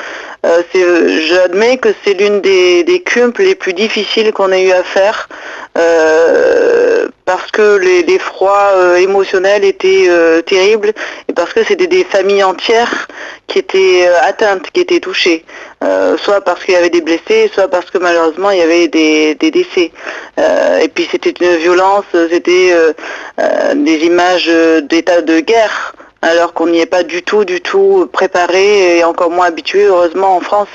Euh, 0.46 0.62
c'est- 0.72 1.22
J'admets 1.28 1.78
que 1.78 1.90
c'est 2.04 2.14
l'une 2.14 2.42
des, 2.42 2.84
des 2.84 3.02
CUMP 3.02 3.38
les 3.40 3.56
plus 3.56 3.74
difficiles 3.74 4.32
qu'on 4.34 4.52
ait 4.52 4.64
eu 4.66 4.72
à 4.72 4.84
faire. 4.84 5.30
euh, 5.78 7.08
parce 7.26 7.50
que 7.52 7.78
les, 7.78 8.20
froids 8.20 8.72
euh, 8.76 8.96
émotionnels 8.98 9.64
étaient 9.64 10.06
euh, 10.10 10.42
terribles 10.42 10.94
et 11.30 11.34
parce 11.34 11.54
que 11.54 11.64
c'était 11.64 11.88
des 11.88 12.04
familles 12.04 12.44
entières 12.44 13.08
qui 13.48 13.60
étaient 13.60 14.08
euh, 14.08 14.22
atteintes, 14.22 14.70
qui 14.72 14.82
étaient 14.82 15.00
touchées, 15.00 15.46
Euh, 15.84 16.16
soit 16.18 16.42
parce 16.42 16.64
qu'il 16.64 16.74
y 16.76 16.78
avait 16.78 16.90
des 16.90 17.02
blessés, 17.02 17.50
soit 17.54 17.68
parce 17.68 17.90
que 17.92 17.98
malheureusement 17.98 18.52
il 18.52 18.60
y 18.60 18.62
avait 18.62 18.88
des, 18.88 19.36
décès. 19.36 19.92
Euh, 20.40 20.80
et 20.80 20.88
puis 20.90 21.08
c'était 21.12 21.34
une 21.42 21.56
violence, 21.58 22.06
c'était 22.30 22.70
euh, 22.74 22.94
euh, 23.40 23.74
des 23.76 23.98
images 24.06 24.48
euh, 24.50 24.80
d'état 24.82 25.22
de 25.22 25.40
guerre 25.42 25.94
alors 26.24 26.54
qu'on 26.54 26.68
n'y 26.68 26.80
est 26.80 26.86
pas 26.86 27.04
du 27.04 27.22
tout, 27.22 27.44
du 27.44 27.60
tout 27.60 28.10
préparé 28.12 28.98
et 28.98 29.04
encore 29.04 29.30
moins 29.30 29.48
habitué, 29.48 29.84
heureusement, 29.84 30.38
en 30.38 30.40
France. 30.40 30.70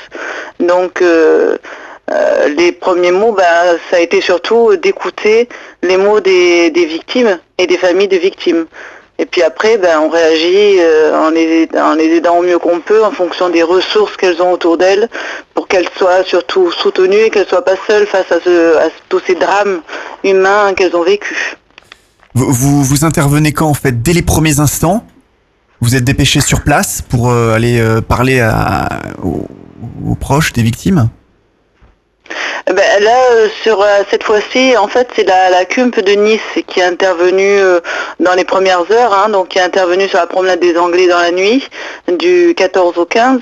Donc, 0.61 1.01
euh, 1.01 1.57
euh, 2.11 2.49
les 2.49 2.71
premiers 2.73 3.13
mots, 3.13 3.33
bah, 3.33 3.45
ça 3.91 3.97
a 3.97 4.01
été 4.01 4.21
surtout 4.21 4.77
d'écouter 4.77 5.49
les 5.83 5.97
mots 5.97 6.21
des, 6.21 6.71
victimes 6.71 7.39
et 7.57 7.67
des 7.67 7.79
familles 7.79 8.09
de 8.09 8.19
victimes. 8.19 8.67
Et 9.21 9.25
puis 9.25 9.43
après, 9.43 9.79
ben, 9.79 9.99
on 10.01 10.11
réagit 10.11 10.77
euh, 10.81 11.19
en, 11.19 11.31
les, 11.31 12.17
aidant 12.17 12.39
au 12.39 12.43
mieux 12.43 12.59
qu'on 12.59 12.81
peut 12.81 13.03
en 13.03 13.11
fonction 13.11 13.49
des 13.49 13.63
ressources 13.63 14.17
qu'elles 14.17 14.41
ont 14.43 14.53
autour 14.53 14.77
d'elles 14.77 15.09
pour 15.55 15.67
qu'elles 15.67 15.89
soient 15.97 16.25
surtout 16.25 16.71
soutenues 16.71 17.17
et 17.17 17.31
qu'elles 17.31 17.43
ne 17.45 17.49
soient 17.49 17.65
pas 17.65 17.75
seules 17.87 18.07
face 18.07 18.31
à, 18.31 18.39
tous 19.09 19.21
ces 19.27 19.35
drames 19.35 19.81
humains 20.23 20.75
qu'elles 20.75 20.95
ont 20.95 21.03
vécus. 21.03 21.57
vous 22.35 23.05
intervenez 23.05 23.53
quand 23.53 23.67
en 23.67 23.75
fait? 23.75 24.03
Dès 24.03 24.13
les 24.13 24.23
premiers 24.23 24.61
instants? 24.61 25.05
Vous 25.81 25.95
êtes 25.95 26.05
dépêché 26.05 26.41
sur 26.41 26.63
place 26.63 27.03
pour 27.03 27.31
euh, 27.31 27.55
aller 27.55 27.79
euh, 27.79 28.01
parler 28.01 28.47
aux, 29.23 30.15
proches 30.17 30.53
des 30.53 30.63
victimes? 30.63 31.09
Ben, 32.67 33.03
là, 33.03 33.17
euh, 33.33 33.49
sur 33.63 33.81
euh, 33.81 34.03
cette 34.11 34.25
fois-ci, 34.25 34.77
en 34.77 34.89
fait, 34.89 35.09
c'est 35.17 35.25
la, 35.25 35.49
la 35.49 35.65
CUMP 35.65 36.01
de 36.01 36.13
Nice 36.13 36.41
qui 36.67 36.81
est 36.81 36.85
intervenue 36.85 37.59
euh, 37.61 37.81
dans 38.21 38.35
les 38.35 38.45
premières 38.45 38.91
heures, 38.93 39.15
hein, 39.15 39.31
donc 39.31 39.49
qui 39.49 39.59
est 39.59 39.63
intervenue 39.63 40.07
sur 40.07 40.19
la 40.19 40.27
promenade 40.27 40.61
des 40.61 40.77
Anglais 40.77 41.07
dans 41.07 41.19
la 41.19 41.31
nuit, 41.31 41.67
du 42.09 42.55
14 42.55 42.99
au 42.99 43.07
15. 43.07 43.41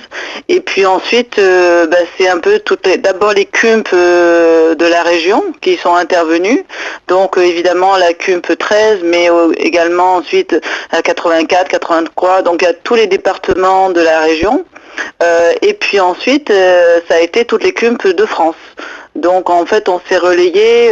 Et 0.49 0.61
puis 0.61 0.87
ensuite, 0.87 1.39
ben, 1.39 2.07
c'est 2.17 2.29
un 2.29 2.39
peu 2.39 2.61
toutes 2.61 2.89
d'abord 3.01 3.33
les 3.33 3.47
CUMP 3.47 3.91
de 3.93 4.87
la 4.87 5.03
région 5.03 5.43
qui 5.61 5.77
sont 5.77 5.95
intervenues. 5.95 6.65
Donc 7.09 7.37
évidemment 7.37 7.97
la 7.97 8.13
CUMP 8.13 8.57
13, 8.57 9.01
mais 9.03 9.29
également 9.57 10.17
ensuite 10.17 10.57
la 10.93 11.03
84, 11.03 11.69
83. 11.69 12.43
Donc 12.43 12.63
a 12.63 12.73
tous 12.73 12.95
les 12.95 13.09
départements 13.09 13.91
de 13.91 14.01
la 14.01 14.21
région. 14.21 14.65
Euh, 15.23 15.53
et 15.63 15.75
puis 15.75 16.01
ensuite, 16.01 16.51
euh, 16.51 17.01
ça 17.09 17.17
a 17.17 17.21
été 17.21 17.45
toutes 17.45 17.65
les 17.65 17.73
CUMP 17.73 18.07
de 18.15 18.27
France. 18.27 18.57
Donc 19.15 19.49
en 19.49 19.65
fait, 19.65 19.89
on 19.89 20.01
s'est 20.09 20.19
relayé 20.19 20.91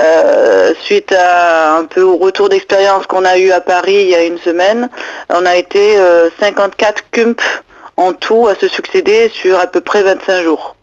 euh, 0.00 0.72
suite 0.82 1.12
à 1.12 1.76
un 1.76 1.84
peu 1.84 2.02
au 2.02 2.16
retour 2.16 2.48
d'expérience 2.48 3.06
qu'on 3.06 3.24
a 3.24 3.36
eu 3.36 3.50
à 3.50 3.60
Paris 3.60 3.94
il 3.94 4.08
y 4.08 4.14
a 4.14 4.24
une 4.24 4.38
semaine. 4.38 4.88
On 5.28 5.44
a 5.44 5.56
été 5.56 5.98
euh, 5.98 6.30
54 6.40 7.04
CUMP 7.10 7.40
en 7.96 8.14
tout 8.14 8.48
à 8.48 8.54
se 8.54 8.68
succéder 8.68 9.30
sur 9.34 9.58
à 9.58 9.66
peu 9.66 9.80
près 9.80 10.02
25 10.02 10.42
jours. 10.42 10.76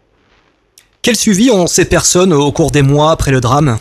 Quel 1.02 1.16
suivi 1.16 1.50
ont 1.50 1.66
ces 1.66 1.86
personnes 1.86 2.34
au 2.34 2.52
cours 2.52 2.72
des 2.72 2.84
mois 2.84 3.12
après 3.12 3.32
le 3.32 3.42
drame? 3.42 3.80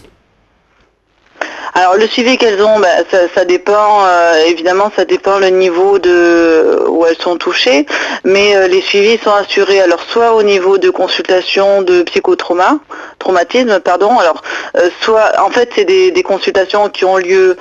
Alors 1.81 1.95
le 1.97 2.09
suivi 2.09 2.37
qu'elles 2.39 2.61
ont, 2.61 2.81
bah, 2.81 2.89
ça, 3.09 3.19
ça 3.37 3.45
dépend, 3.45 4.05
euh, 4.05 4.45
évidemment 4.49 4.91
ça 4.97 5.05
dépend 5.05 5.39
le 5.39 5.51
niveau 5.51 6.01
de 6.01 6.85
où 6.89 7.07
elles 7.07 7.17
sont 7.19 7.37
touchées, 7.37 7.87
mais 8.25 8.57
euh, 8.57 8.67
les 8.67 8.81
suivis 8.81 9.17
sont 9.23 9.31
assurés 9.33 9.81
alors 9.81 10.01
soit 10.13 10.35
au 10.35 10.43
niveau 10.43 10.77
de 10.79 10.91
consultation 10.91 11.83
de 11.83 12.03
psychotrauma, 12.03 12.79
traumatisme, 13.21 13.79
pardon, 13.79 14.19
alors 14.19 14.43
euh, 14.77 14.91
soit 15.03 15.31
en 15.41 15.51
fait 15.51 15.71
c'est 15.77 15.85
des, 15.85 16.11
des 16.11 16.25
consultations 16.25 16.89
qui 16.89 17.05
ont 17.05 17.17
lieu 17.17 17.57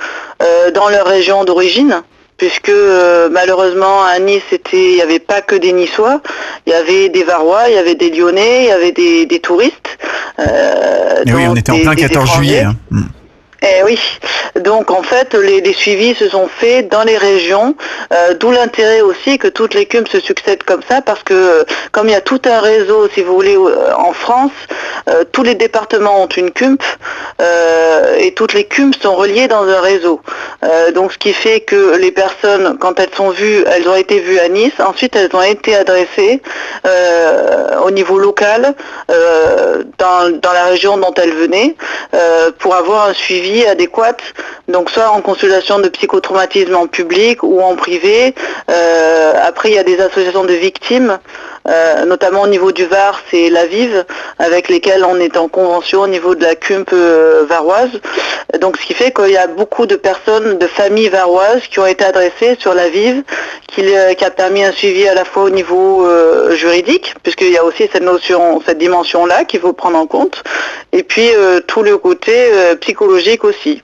dans 0.74 0.88
leur 0.88 1.06
région 1.06 1.44
d'origine, 1.44 2.02
puisque 2.38 2.70
euh, 2.70 3.28
malheureusement 3.30 4.02
à 4.04 4.18
Nice 4.18 4.42
il 4.72 4.94
n'y 4.96 5.02
avait 5.02 5.18
pas 5.20 5.42
que 5.42 5.54
des 5.54 5.72
Niçois, 5.72 6.20
il 6.66 6.72
y 6.72 6.76
avait 6.76 7.08
des 7.08 7.22
Varois, 7.22 7.68
il 7.68 7.74
y 7.74 7.78
avait 7.78 7.94
des 7.94 8.10
Lyonnais, 8.10 8.64
il 8.64 8.68
y 8.68 8.72
avait 8.72 8.92
des, 8.92 9.26
des 9.26 9.38
touristes. 9.40 9.90
euh, 10.40 11.22
Mais 11.26 11.34
oui, 11.34 11.42
on 11.48 11.54
était 11.56 11.70
en 11.72 11.78
plein 11.80 11.94
des 11.94 12.02
14 12.02 12.10
étrangers. 12.24 12.36
juillet. 12.48 12.64
hein. 12.64 12.74
Eh 13.60 13.82
oui, 13.82 13.98
donc 14.60 14.92
en 14.92 15.02
fait 15.02 15.34
les, 15.34 15.72
suivis 15.72 16.14
se 16.14 16.28
sont 16.28 16.46
faits 16.46 16.88
dans 16.88 17.02
les 17.02 17.16
régions, 17.16 17.74
euh, 18.12 18.34
d'où 18.34 18.52
l'intérêt 18.52 19.00
aussi 19.00 19.36
que 19.36 19.48
toutes 19.48 19.74
les 19.74 19.86
CUMP 19.86 20.06
se 20.06 20.20
succèdent 20.20 20.62
comme 20.62 20.82
ça, 20.88 21.02
parce 21.02 21.24
que 21.24 21.34
euh, 21.34 21.64
comme 21.90 22.06
il 22.06 22.12
y 22.12 22.14
a 22.14 22.20
tout 22.20 22.40
un 22.44 22.60
réseau, 22.60 23.08
si 23.12 23.20
vous 23.22 23.34
voulez, 23.34 23.56
euh, 23.56 23.92
en 23.96 24.12
France, 24.12 24.52
tous 25.32 25.42
les 25.42 25.54
départements 25.54 26.22
ont 26.22 26.28
une 26.28 26.50
CUMP 26.50 26.82
et 28.18 28.34
toutes 28.34 28.52
les 28.52 28.64
CUMP 28.64 28.92
sont 29.00 29.14
reliées 29.14 29.48
dans 29.48 29.66
un 29.66 29.80
réseau. 29.80 30.20
Donc 30.94 31.12
ce 31.12 31.18
qui 31.18 31.32
fait 31.32 31.60
que 31.60 31.96
les 31.96 32.10
personnes, 32.10 32.76
quand 32.78 33.00
elles 33.00 33.14
sont 33.16 33.30
vues, 33.30 33.64
elles 33.66 33.88
ont 33.88 33.94
été 33.94 34.20
vues 34.20 34.38
à 34.38 34.48
Nice, 34.48 34.74
ensuite 34.78 35.16
elles 35.16 35.30
ont 35.32 35.40
été 35.40 35.74
adressées 35.74 36.42
au 37.82 37.90
niveau 37.90 38.18
local 38.18 38.74
dans, 39.08 40.52
la 40.52 40.64
région 40.64 40.98
dont 40.98 41.14
elles 41.16 41.32
venaient 41.32 41.74
pour 42.58 42.74
avoir 42.74 43.08
un 43.08 43.14
suivi 43.14 43.47
adéquat, 43.66 44.16
donc 44.68 44.90
soit 44.90 45.10
en 45.10 45.20
consultation 45.20 45.78
de 45.78 45.88
psychotraumatisme 45.88 46.74
en 46.74 46.86
public 46.86 47.42
ou 47.42 47.60
en 47.60 47.76
privé. 47.76 48.34
Euh, 48.70 49.32
après, 49.46 49.70
il 49.70 49.74
y 49.74 49.78
a 49.78 49.84
des 49.84 50.00
associations 50.00 50.44
de 50.44 50.54
victimes, 50.54 51.18
euh, 51.66 52.04
notamment 52.04 52.42
au 52.42 52.46
niveau 52.46 52.72
du 52.72 52.84
Var, 52.86 53.20
c'est 53.30 53.50
la 53.50 53.66
Vive, 53.66 54.04
avec 54.38 54.68
lesquelles 54.68 55.04
on 55.04 55.16
est 55.16 55.36
en 55.36 55.48
convention 55.48 56.02
au 56.02 56.06
niveau 56.06 56.34
de 56.34 56.42
la 56.42 56.54
CUMP 56.54 56.92
euh, 56.92 57.44
varoise. 57.48 57.90
Donc, 58.60 58.76
ce 58.78 58.86
qui 58.86 58.94
fait 58.94 59.12
qu'il 59.12 59.30
y 59.30 59.36
a 59.36 59.46
beaucoup 59.46 59.86
de 59.86 59.96
personnes, 59.96 60.58
de 60.58 60.66
familles 60.66 61.08
varoises 61.08 61.62
qui 61.70 61.78
ont 61.80 61.86
été 61.86 62.04
adressées 62.04 62.56
sur 62.58 62.74
la 62.74 62.88
Vive, 62.88 63.22
qui, 63.66 63.82
euh, 63.84 64.14
qui 64.14 64.24
a 64.24 64.30
permis 64.30 64.64
un 64.64 64.72
suivi 64.72 65.06
à 65.06 65.14
la 65.14 65.24
fois 65.24 65.44
au 65.44 65.50
niveau 65.50 66.06
euh, 66.06 66.54
juridique, 66.56 67.14
puisqu'il 67.22 67.50
y 67.50 67.58
a 67.58 67.64
aussi 67.64 67.88
cette 67.92 68.02
notion, 68.02 68.62
cette 68.64 68.78
dimension-là 68.78 69.44
qu'il 69.44 69.60
faut 69.60 69.72
prendre 69.72 69.98
en 69.98 70.06
compte, 70.06 70.42
et 70.92 71.02
puis 71.02 71.28
euh, 71.34 71.60
tout 71.66 71.82
le 71.82 71.98
côté 71.98 72.32
euh, 72.52 72.76
psychologique 72.76 73.44
aussi. 73.44 73.82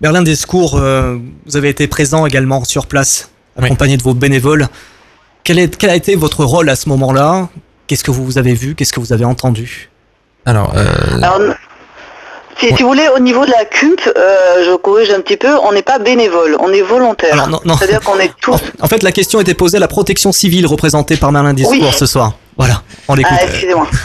Berlin 0.00 0.22
Descours, 0.22 0.78
euh, 0.78 1.18
vous 1.44 1.56
avez 1.58 1.68
été 1.68 1.86
présent 1.86 2.24
également 2.24 2.64
sur 2.64 2.86
place, 2.86 3.30
accompagné 3.60 3.98
de 3.98 4.02
vos 4.02 4.14
bénévoles. 4.14 4.66
Quel, 5.44 5.58
est, 5.58 5.76
quel 5.76 5.90
a 5.90 5.94
été 5.96 6.14
votre 6.16 6.44
rôle 6.44 6.68
à 6.68 6.76
ce 6.76 6.88
moment-là? 6.88 7.48
Qu'est-ce 7.86 8.04
que 8.04 8.10
vous 8.10 8.38
avez 8.38 8.54
vu? 8.54 8.74
Qu'est-ce 8.74 8.92
que 8.92 9.00
vous 9.00 9.12
avez 9.12 9.24
entendu? 9.24 9.90
Alors, 10.46 10.72
euh, 10.76 10.86
Alors, 11.22 11.40
Si, 12.58 12.66
si 12.76 12.82
vous 12.82 12.88
voulez, 12.88 13.08
au 13.16 13.18
niveau 13.18 13.44
de 13.46 13.50
la 13.50 13.64
CUMP, 13.64 14.00
euh, 14.16 14.64
je 14.66 14.76
corrige 14.76 15.10
un 15.10 15.20
petit 15.20 15.36
peu, 15.38 15.56
on 15.64 15.72
n'est 15.72 15.82
pas 15.82 15.98
bénévole, 15.98 16.56
on 16.60 16.70
est 16.72 16.82
volontaire. 16.82 17.32
Alors, 17.32 17.48
non, 17.48 17.60
non. 17.64 17.76
C'est-à-dire 17.76 18.00
qu'on 18.02 18.18
est 18.18 18.32
tous. 18.40 18.58
En 18.80 18.86
fait, 18.86 19.02
la 19.02 19.12
question 19.12 19.40
était 19.40 19.54
posée 19.54 19.78
à 19.78 19.80
la 19.80 19.88
protection 19.88 20.30
civile 20.30 20.66
représentée 20.66 21.16
par 21.16 21.32
Merlin 21.32 21.54
Discours 21.54 21.74
Oui. 21.80 21.92
ce 21.96 22.06
soir. 22.06 22.34
Voilà, 22.60 22.82
on 23.08 23.14
l'écoute. 23.14 23.32
Ah, 23.40 23.44
excusez-moi. 23.48 23.88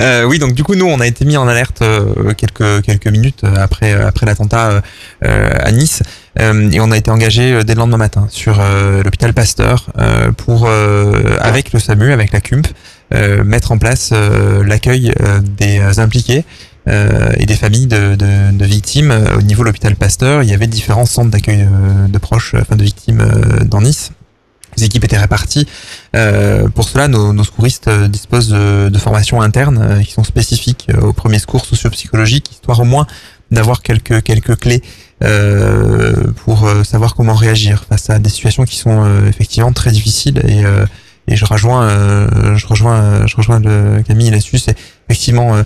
Euh, 0.00 0.24
oui, 0.24 0.38
donc 0.38 0.54
du 0.54 0.64
coup, 0.64 0.74
nous, 0.74 0.86
on 0.86 1.00
a 1.00 1.06
été 1.06 1.24
mis 1.26 1.36
en 1.36 1.46
alerte 1.46 1.82
euh, 1.82 2.32
quelques 2.32 2.82
quelques 2.82 3.08
minutes 3.08 3.44
après 3.44 3.92
euh, 3.92 4.06
après 4.08 4.24
l'attentat 4.24 4.70
euh, 4.70 4.80
euh, 5.24 5.50
à 5.60 5.70
Nice, 5.70 6.02
euh, 6.40 6.70
et 6.70 6.80
on 6.80 6.90
a 6.92 6.96
été 6.96 7.10
engagé 7.10 7.62
dès 7.64 7.74
le 7.74 7.80
lendemain 7.80 7.98
matin 7.98 8.26
sur 8.30 8.58
euh, 8.58 9.02
l'hôpital 9.02 9.34
Pasteur 9.34 9.90
euh, 9.98 10.32
pour 10.32 10.64
euh, 10.66 11.36
avec 11.40 11.72
le 11.74 11.78
SAMU, 11.80 12.10
avec 12.12 12.32
la 12.32 12.40
CUMP, 12.40 12.66
euh, 13.12 13.44
mettre 13.44 13.70
en 13.72 13.76
place 13.78 14.10
euh, 14.12 14.64
l'accueil 14.64 15.12
euh, 15.20 15.40
des 15.42 15.98
impliqués. 15.98 16.44
euh, 16.88 17.32
et 17.36 17.44
des 17.46 17.54
familles 17.56 17.86
de, 17.86 18.14
de, 18.16 18.52
de 18.56 18.64
victimes 18.64 19.12
au 19.36 19.42
niveau 19.42 19.62
de 19.62 19.66
l'hôpital 19.68 19.94
Pasteur. 19.94 20.42
Il 20.42 20.48
y 20.48 20.54
avait 20.54 20.68
différents 20.68 21.06
centres 21.06 21.30
d'accueil 21.30 21.68
de 22.08 22.18
proches, 22.18 22.54
enfin 22.60 22.76
de 22.76 22.82
victimes 22.84 23.22
dans 23.66 23.80
Nice. 23.82 24.10
Les 24.76 24.84
équipes 24.84 25.04
étaient 25.04 25.18
réparties. 25.18 25.66
Euh, 26.16 26.68
pour 26.68 26.88
cela, 26.88 27.08
nos, 27.08 27.32
nos 27.32 27.44
secouristes 27.44 27.88
euh, 27.88 28.08
disposent 28.08 28.48
de, 28.48 28.88
de 28.88 28.98
formations 28.98 29.42
internes 29.42 29.78
euh, 29.82 30.02
qui 30.02 30.12
sont 30.12 30.24
spécifiques 30.24 30.86
euh, 30.90 31.00
aux 31.08 31.12
premiers 31.12 31.38
secours 31.38 31.64
socio-psychologiques, 31.64 32.50
histoire 32.50 32.80
au 32.80 32.84
moins 32.84 33.06
d'avoir 33.50 33.82
quelques 33.82 34.22
quelques 34.22 34.56
clés 34.56 34.82
euh, 35.22 36.32
pour 36.44 36.66
euh, 36.66 36.84
savoir 36.84 37.14
comment 37.14 37.34
réagir 37.34 37.84
face 37.86 38.08
à 38.08 38.18
des 38.18 38.30
situations 38.30 38.64
qui 38.64 38.76
sont 38.76 39.04
effectivement 39.28 39.72
très 39.72 39.90
difficiles. 39.90 40.40
Et, 40.48 40.62
et 41.28 41.36
je 41.36 41.44
rejoins, 41.44 41.86
je 42.56 42.66
rejoins, 42.66 43.26
je 43.26 43.36
rejoins 43.36 43.60
le 43.60 44.02
Camille 44.02 44.30
là-dessus. 44.30 44.58
C'est 44.58 44.76
effectivement 45.08 45.62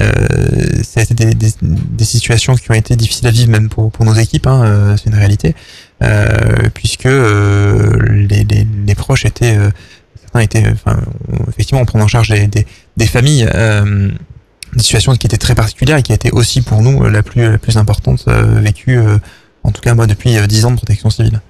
euh, 0.00 0.08
euh, 0.48 0.82
c'est 0.82 1.12
des, 1.12 1.34
des, 1.34 1.50
des 1.62 2.04
situations 2.04 2.54
qui 2.54 2.70
ont 2.70 2.74
été 2.74 2.96
difficiles 2.96 3.26
à 3.26 3.30
vivre 3.30 3.50
même 3.50 3.68
pour, 3.68 3.90
pour 3.90 4.04
nos 4.04 4.14
équipes, 4.14 4.46
hein, 4.46 4.62
euh, 4.64 4.96
c'est 4.96 5.10
une 5.10 5.16
réalité, 5.16 5.54
euh, 6.02 6.68
puisque 6.74 7.06
euh, 7.06 7.96
les, 8.10 8.44
les, 8.44 8.66
les 8.86 8.94
proches 8.94 9.24
étaient, 9.24 9.58
certains 10.20 10.40
étaient, 10.40 10.64
enfin, 10.72 11.00
effectivement, 11.48 11.82
on 11.82 11.86
prend 11.86 12.00
en 12.00 12.08
charge 12.08 12.28
des, 12.28 12.46
des, 12.46 12.66
des 12.96 13.06
familles, 13.06 13.48
euh, 13.54 14.10
des 14.74 14.82
situations 14.82 15.14
qui 15.16 15.26
étaient 15.26 15.38
très 15.38 15.54
particulières 15.54 15.98
et 15.98 16.02
qui 16.02 16.12
étaient 16.12 16.32
aussi 16.32 16.62
pour 16.62 16.82
nous 16.82 17.08
la 17.08 17.22
plus, 17.22 17.42
la 17.42 17.58
plus 17.58 17.76
importante 17.76 18.24
euh, 18.28 18.60
vécue, 18.60 18.98
euh, 18.98 19.18
en 19.64 19.70
tout 19.70 19.80
cas 19.80 19.94
moi 19.94 20.06
depuis 20.06 20.36
10 20.46 20.64
ans 20.66 20.70
de 20.70 20.76
protection 20.76 21.10
civile. 21.10 21.40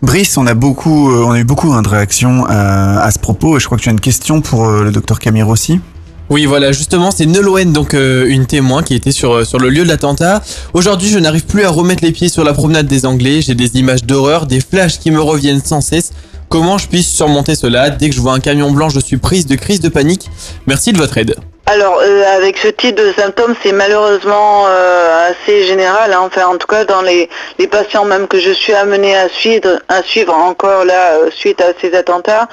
Brice, 0.00 0.36
on 0.36 0.46
a 0.46 0.54
beaucoup, 0.54 1.12
on 1.12 1.32
a 1.32 1.38
eu 1.40 1.44
beaucoup 1.44 1.68
de 1.82 1.88
réactions 1.88 2.46
euh, 2.48 2.98
à 2.98 3.10
ce 3.10 3.18
propos 3.18 3.56
et 3.56 3.60
je 3.60 3.66
crois 3.66 3.76
que 3.76 3.82
tu 3.82 3.88
as 3.88 3.92
une 3.92 4.00
question 4.00 4.40
pour 4.40 4.68
le 4.68 4.92
docteur 4.92 5.18
Camille 5.18 5.42
aussi. 5.42 5.80
Oui, 6.30 6.44
voilà, 6.44 6.72
justement, 6.72 7.10
c'est 7.10 7.24
Nolwenn, 7.24 7.72
donc 7.72 7.94
euh, 7.94 8.26
une 8.28 8.44
témoin 8.44 8.82
qui 8.82 8.94
était 8.94 9.12
sur, 9.12 9.32
euh, 9.32 9.44
sur 9.44 9.58
le 9.58 9.70
lieu 9.70 9.82
de 9.84 9.88
l'attentat. 9.88 10.42
Aujourd'hui, 10.74 11.08
je 11.08 11.18
n'arrive 11.18 11.46
plus 11.46 11.64
à 11.64 11.70
remettre 11.70 12.04
les 12.04 12.12
pieds 12.12 12.28
sur 12.28 12.44
la 12.44 12.52
promenade 12.52 12.86
des 12.86 13.06
Anglais. 13.06 13.40
J'ai 13.40 13.54
des 13.54 13.76
images 13.76 14.04
d'horreur, 14.04 14.46
des 14.46 14.60
flashs 14.60 14.98
qui 14.98 15.10
me 15.10 15.22
reviennent 15.22 15.62
sans 15.64 15.80
cesse. 15.80 16.12
Comment 16.50 16.76
je 16.76 16.86
puisse 16.86 17.08
surmonter 17.08 17.54
cela? 17.54 17.88
Dès 17.88 18.10
que 18.10 18.14
je 18.14 18.20
vois 18.20 18.34
un 18.34 18.40
camion 18.40 18.70
blanc, 18.70 18.90
je 18.90 19.00
suis 19.00 19.16
prise 19.16 19.46
de 19.46 19.54
crise 19.54 19.80
de 19.80 19.88
panique. 19.88 20.30
Merci 20.66 20.92
de 20.92 20.98
votre 20.98 21.16
aide. 21.16 21.34
Alors, 21.70 22.00
euh, 22.00 22.24
avec 22.34 22.56
ce 22.56 22.68
type 22.68 22.94
de 22.94 23.12
symptômes, 23.12 23.54
c'est 23.62 23.72
malheureusement 23.72 24.64
euh, 24.68 25.30
assez 25.30 25.64
général. 25.64 26.14
hein. 26.14 26.20
Enfin, 26.22 26.46
en 26.46 26.56
tout 26.56 26.66
cas, 26.66 26.86
dans 26.86 27.02
les, 27.02 27.28
patients 27.70 28.06
même 28.06 28.26
que 28.26 28.38
je 28.38 28.52
suis 28.52 28.72
amenée 28.72 29.14
à 29.14 29.28
suivre, 29.28 29.78
à 29.88 30.02
suivre 30.02 30.32
encore 30.32 30.86
là, 30.86 31.16
euh, 31.18 31.30
suite 31.30 31.60
à 31.60 31.74
ces 31.78 31.94
attentats, 31.94 32.48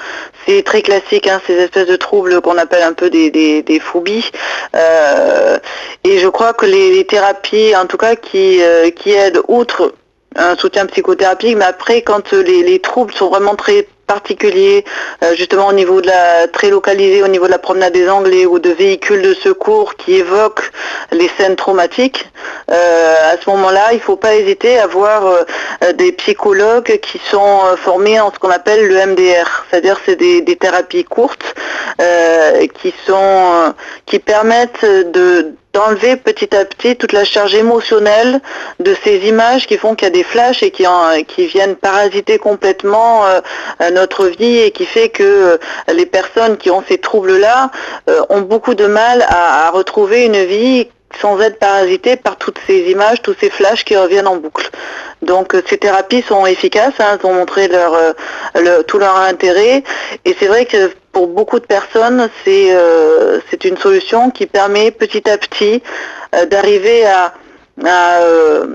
c'est 0.46 0.62
très 0.62 0.82
classique, 0.82 1.28
hein, 1.28 1.40
ces 1.46 1.54
espèces 1.54 1.86
de 1.86 1.96
troubles 1.96 2.42
qu'on 2.42 2.58
appelle 2.58 2.82
un 2.82 2.92
peu 2.92 3.08
des, 3.08 3.80
phobies. 3.80 4.30
Et 6.04 6.18
je 6.18 6.28
crois 6.28 6.52
que 6.52 6.66
les, 6.66 7.06
thérapies, 7.06 7.74
en 7.74 7.86
tout 7.86 7.96
cas, 7.96 8.16
qui, 8.16 8.60
aident, 8.60 9.40
outre 9.48 9.94
un 10.36 10.56
soutien 10.56 10.84
psychothérapique, 10.84 11.56
mais 11.56 11.64
après, 11.64 12.02
quand 12.02 12.34
les 12.34 12.80
troubles 12.80 13.14
sont 13.14 13.30
vraiment 13.30 13.54
très 13.54 13.88
particuliers, 14.06 14.84
euh, 15.22 15.34
justement 15.34 15.68
au 15.68 15.72
niveau 15.72 16.00
de 16.00 16.06
la 16.06 16.46
très 16.48 16.70
localisé 16.70 17.22
au 17.22 17.28
niveau 17.28 17.46
de 17.46 17.50
la 17.50 17.58
promenade 17.58 17.92
des 17.92 18.08
Anglais 18.08 18.46
ou 18.46 18.58
de 18.58 18.70
véhicules 18.70 19.22
de 19.22 19.34
secours 19.34 19.96
qui 19.96 20.14
évoquent 20.14 20.70
les 21.12 21.28
scènes 21.36 21.56
traumatiques, 21.56 22.28
euh, 22.70 23.32
à 23.32 23.36
ce 23.40 23.48
moment-là, 23.50 23.92
il 23.92 23.96
ne 23.96 24.00
faut 24.00 24.16
pas 24.16 24.34
hésiter 24.34 24.78
à 24.78 24.86
voir 24.86 25.26
euh, 25.26 25.92
des 25.92 26.12
psychologues 26.12 26.98
qui 27.00 27.20
sont 27.30 27.60
euh, 27.64 27.76
formés 27.76 28.20
en 28.20 28.32
ce 28.32 28.38
qu'on 28.38 28.50
appelle 28.50 28.86
le 28.86 29.06
MDR, 29.06 29.66
c'est-à-dire 29.70 29.98
c'est 30.04 30.16
des, 30.16 30.40
des 30.42 30.56
thérapies 30.56 31.04
courtes 31.04 31.54
euh, 32.00 32.66
qui 32.80 32.94
sont 33.06 33.14
euh, 33.16 33.70
qui 34.06 34.18
permettent 34.18 34.84
de 34.84 35.54
d'enlever 35.76 36.16
petit 36.16 36.56
à 36.56 36.64
petit 36.64 36.96
toute 36.96 37.12
la 37.12 37.24
charge 37.24 37.54
émotionnelle 37.54 38.40
de 38.80 38.96
ces 39.04 39.16
images 39.28 39.66
qui 39.66 39.76
font 39.76 39.94
qu'il 39.94 40.06
y 40.06 40.10
a 40.10 40.14
des 40.14 40.24
flashs 40.24 40.62
et 40.62 40.70
qui, 40.70 40.86
en- 40.86 41.22
qui 41.28 41.46
viennent 41.46 41.76
parasiter 41.76 42.38
complètement 42.38 43.26
euh, 43.26 43.40
euh, 43.82 43.90
notre 43.90 44.26
vie 44.26 44.58
et 44.58 44.70
qui 44.70 44.86
fait 44.86 45.10
que 45.10 45.22
euh, 45.22 45.56
les 45.92 46.06
personnes 46.06 46.56
qui 46.56 46.70
ont 46.70 46.82
ces 46.88 46.98
troubles-là 46.98 47.70
ont 48.30 48.40
beaucoup 48.40 48.74
de 48.74 48.86
mal 48.86 49.22
à, 49.28 49.66
à 49.66 49.70
retrouver 49.70 50.24
une 50.24 50.42
vie 50.44 50.88
sans 51.20 51.40
être 51.40 51.58
parasitées 51.58 52.16
par 52.16 52.36
toutes 52.36 52.58
ces 52.66 52.78
images, 52.94 53.20
tous 53.22 53.36
ces 53.38 53.50
flashs 53.50 53.84
qui 53.84 53.96
reviennent 53.96 54.26
en 54.26 54.36
boucle. 54.36 54.70
Donc 55.22 55.54
ces 55.68 55.78
thérapies 55.78 56.24
sont 56.26 56.44
efficaces, 56.46 56.94
hein, 56.98 57.18
elles 57.18 57.26
ont 57.30 57.34
montré 57.34 57.68
leur, 57.68 57.92
le- 58.54 58.82
tout 58.82 58.98
leur 58.98 59.16
intérêt 59.16 59.82
et 60.24 60.36
c'est 60.38 60.46
vrai 60.46 60.64
que 60.66 60.90
pour 61.16 61.28
beaucoup 61.28 61.60
de 61.60 61.64
personnes, 61.64 62.28
c'est 62.44 62.76
euh, 62.76 63.40
c'est 63.48 63.64
une 63.64 63.78
solution 63.78 64.30
qui 64.30 64.44
permet 64.44 64.90
petit 64.90 65.26
à 65.30 65.38
petit 65.38 65.82
euh, 66.34 66.44
d'arriver 66.44 67.06
à, 67.06 67.32
euh, 67.82 68.66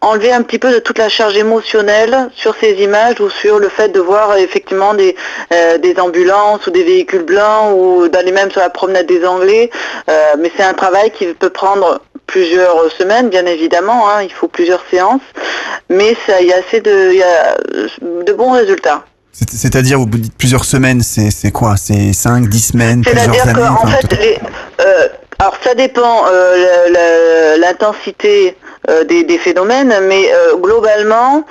enlever 0.00 0.32
un 0.32 0.42
petit 0.42 0.58
peu 0.58 0.72
de 0.72 0.80
toute 0.80 0.98
la 0.98 1.08
charge 1.08 1.36
émotionnelle 1.36 2.28
sur 2.34 2.56
ces 2.60 2.72
images 2.82 3.20
ou 3.20 3.30
sur 3.30 3.60
le 3.60 3.68
fait 3.68 3.90
de 3.90 4.00
voir 4.00 4.36
effectivement 4.36 4.94
des, 4.94 5.14
des 5.78 5.94
ambulances 6.00 6.66
ou 6.66 6.72
des 6.72 6.82
véhicules 6.82 7.22
blancs 7.22 7.72
ou 7.76 8.08
d'aller 8.08 8.32
même 8.32 8.50
sur 8.50 8.62
la 8.62 8.70
promenade 8.70 9.06
des 9.06 9.24
Anglais. 9.24 9.70
Mais 10.38 10.50
c'est 10.56 10.64
un 10.64 10.74
travail 10.74 11.12
qui 11.12 11.26
peut 11.34 11.50
prendre 11.50 12.00
plusieurs 12.26 12.90
semaines, 12.98 13.28
bien 13.28 13.46
évidemment. 13.46 14.08
hein, 14.08 14.22
il 14.22 14.32
faut 14.32 14.48
plusieurs 14.48 14.84
séances, 14.90 15.26
mais 15.88 16.16
ça, 16.26 16.40
il 16.40 16.48
y 16.48 16.52
a 16.52 16.58
assez 16.58 16.80
de 16.80 18.32
bons 18.32 18.52
résultats. 18.52 19.04
C'est- 19.38 19.56
C'est-à-dire, 19.56 19.98
vous 19.98 20.06
dites 20.06 20.36
plusieurs 20.36 20.64
semaines, 20.64 21.02
c'est 21.02 21.50
quoi? 21.52 21.74
C'est 21.76 22.12
5, 22.12 22.48
10 22.48 22.68
semaines, 22.72 23.02
plusieurs 23.02 23.34
C'est-à-dire 23.34 23.42
années 23.48 23.66
qu'en 23.68 23.74
enfin, 23.84 23.96
fait, 23.98 24.16
les, 24.18 24.38
euh, 24.80 25.08
alors 25.38 25.56
ça 25.62 25.74
dépend 25.74 26.24
euh, 26.30 27.56
l'intensité 27.58 28.56
euh, 28.88 29.04
des, 29.04 29.24
des 29.24 29.38
phénomènes, 29.38 29.94
mais 30.08 30.30
globalement, 30.62 31.44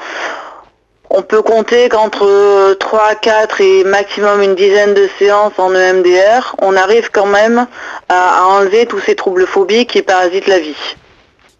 on 1.11 1.21
peut 1.21 1.43
compter 1.43 1.87
qu'entre 1.89 2.73
3, 2.79 3.15
4 3.21 3.61
et 3.61 3.83
maximum 3.83 4.41
une 4.41 4.55
dizaine 4.55 4.93
de 4.95 5.07
séances 5.19 5.53
en 5.59 5.73
EMDR, 5.75 6.55
on 6.61 6.75
arrive 6.75 7.09
quand 7.11 7.27
même 7.27 7.67
à, 8.09 8.39
à 8.39 8.43
enlever 8.45 8.85
tous 8.87 8.99
ces 9.05 9.15
troubles 9.15 9.45
phobiques 9.45 9.91
qui 9.91 10.01
parasitent 10.01 10.47
la 10.47 10.59
vie. 10.59 10.75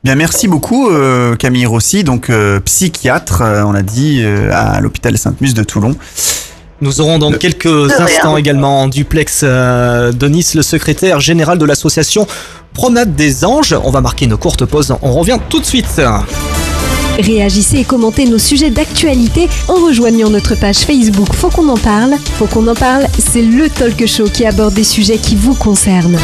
Bien, 0.05 0.13
merci 0.13 0.47
beaucoup 0.47 0.91
euh, 0.91 1.35
Camille 1.35 1.65
Rossi, 1.65 2.03
donc 2.03 2.29
euh, 2.29 2.59
psychiatre, 2.59 3.41
euh, 3.41 3.63
on 3.63 3.71
l'a 3.71 3.81
dit, 3.81 4.19
euh, 4.21 4.51
à 4.53 4.79
l'hôpital 4.79 5.17
Sainte-Muse 5.17 5.55
de 5.55 5.63
Toulon. 5.63 5.95
Nous 6.79 7.01
aurons 7.01 7.17
dans 7.17 7.31
quelques 7.31 7.65
instants 7.99 8.37
également 8.37 8.83
en 8.83 8.87
duplex 8.87 9.41
euh, 9.41 10.11
de 10.11 10.27
Nice 10.27 10.53
le 10.53 10.61
secrétaire 10.61 11.21
général 11.21 11.57
de 11.57 11.65
l'association 11.65 12.27
Promenade 12.75 13.15
des 13.15 13.45
Anges. 13.45 13.75
On 13.83 13.89
va 13.89 14.01
marquer 14.01 14.25
une 14.25 14.37
courte 14.37 14.65
pause. 14.65 14.93
On 15.01 15.11
revient 15.11 15.39
tout 15.49 15.59
de 15.59 15.65
suite. 15.65 15.99
Réagissez 17.17 17.79
et 17.79 17.83
commentez 17.83 18.25
nos 18.25 18.37
sujets 18.37 18.69
d'actualité 18.69 19.49
en 19.67 19.83
rejoignant 19.83 20.29
notre 20.29 20.53
page 20.53 20.81
Facebook 20.81 21.33
Faut 21.33 21.49
qu'on 21.49 21.67
en 21.67 21.77
parle. 21.77 22.13
Faut 22.37 22.45
qu'on 22.45 22.67
en 22.67 22.75
parle, 22.75 23.07
c'est 23.17 23.41
le 23.41 23.69
talk 23.69 24.05
show 24.05 24.25
qui 24.25 24.45
aborde 24.45 24.75
des 24.75 24.83
sujets 24.83 25.17
qui 25.17 25.35
vous 25.35 25.55
concernent. 25.55 26.19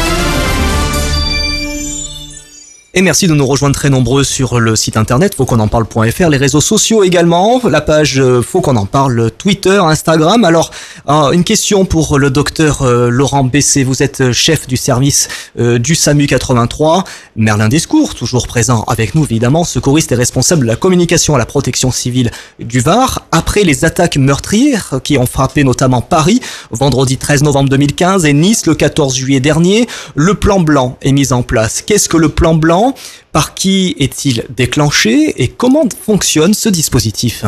Et 2.94 3.00
merci 3.00 3.26
de 3.26 3.32
nous 3.32 3.46
rejoindre 3.46 3.74
très 3.74 3.88
nombreux 3.88 4.22
sur 4.22 4.60
le 4.60 4.76
site 4.76 4.98
internet 4.98 5.34
faut 5.34 5.46
qu'on 5.46 5.60
en 5.60 5.68
parle.fr, 5.68 6.28
les 6.28 6.36
réseaux 6.36 6.60
sociaux 6.60 7.02
également, 7.02 7.58
la 7.66 7.80
page 7.80 8.20
euh, 8.20 8.42
faut 8.42 8.60
qu'on 8.60 8.76
en 8.76 8.84
parle, 8.84 9.30
Twitter, 9.30 9.78
Instagram. 9.78 10.44
Alors, 10.44 10.70
une 11.08 11.44
question 11.44 11.84
pour 11.84 12.18
le 12.18 12.30
docteur 12.30 12.82
euh, 12.82 13.08
Laurent 13.08 13.44
Bessé. 13.44 13.84
Vous 13.84 14.02
êtes 14.02 14.20
euh, 14.20 14.32
chef 14.32 14.66
du 14.66 14.76
service 14.76 15.28
euh, 15.58 15.78
du 15.78 15.94
SAMU 15.94 16.26
83. 16.26 17.04
Merlin 17.36 17.68
Descours, 17.68 18.14
toujours 18.14 18.46
présent 18.46 18.84
avec 18.86 19.14
nous 19.14 19.24
évidemment, 19.24 19.64
secouriste 19.64 20.12
et 20.12 20.14
responsable 20.14 20.62
de 20.62 20.66
la 20.66 20.76
communication 20.76 21.34
à 21.34 21.38
la 21.38 21.46
protection 21.46 21.90
civile 21.90 22.30
du 22.60 22.80
Var. 22.80 23.26
Après 23.32 23.64
les 23.64 23.84
attaques 23.84 24.16
meurtrières 24.16 25.00
qui 25.02 25.18
ont 25.18 25.26
frappé 25.26 25.64
notamment 25.64 26.02
Paris 26.02 26.40
vendredi 26.70 27.16
13 27.16 27.42
novembre 27.42 27.70
2015 27.70 28.24
et 28.24 28.32
Nice 28.32 28.66
le 28.66 28.74
14 28.74 29.14
juillet 29.16 29.40
dernier, 29.40 29.88
le 30.14 30.34
plan 30.34 30.60
blanc 30.60 30.96
est 31.02 31.12
mis 31.12 31.32
en 31.32 31.42
place. 31.42 31.82
Qu'est-ce 31.82 32.08
que 32.08 32.16
le 32.16 32.28
plan 32.28 32.54
blanc? 32.54 32.94
Par 33.32 33.54
qui 33.54 33.96
est-il 33.98 34.44
déclenché? 34.54 35.42
Et 35.42 35.48
comment 35.48 35.84
fonctionne 36.04 36.54
ce 36.54 36.68
dispositif? 36.68 37.44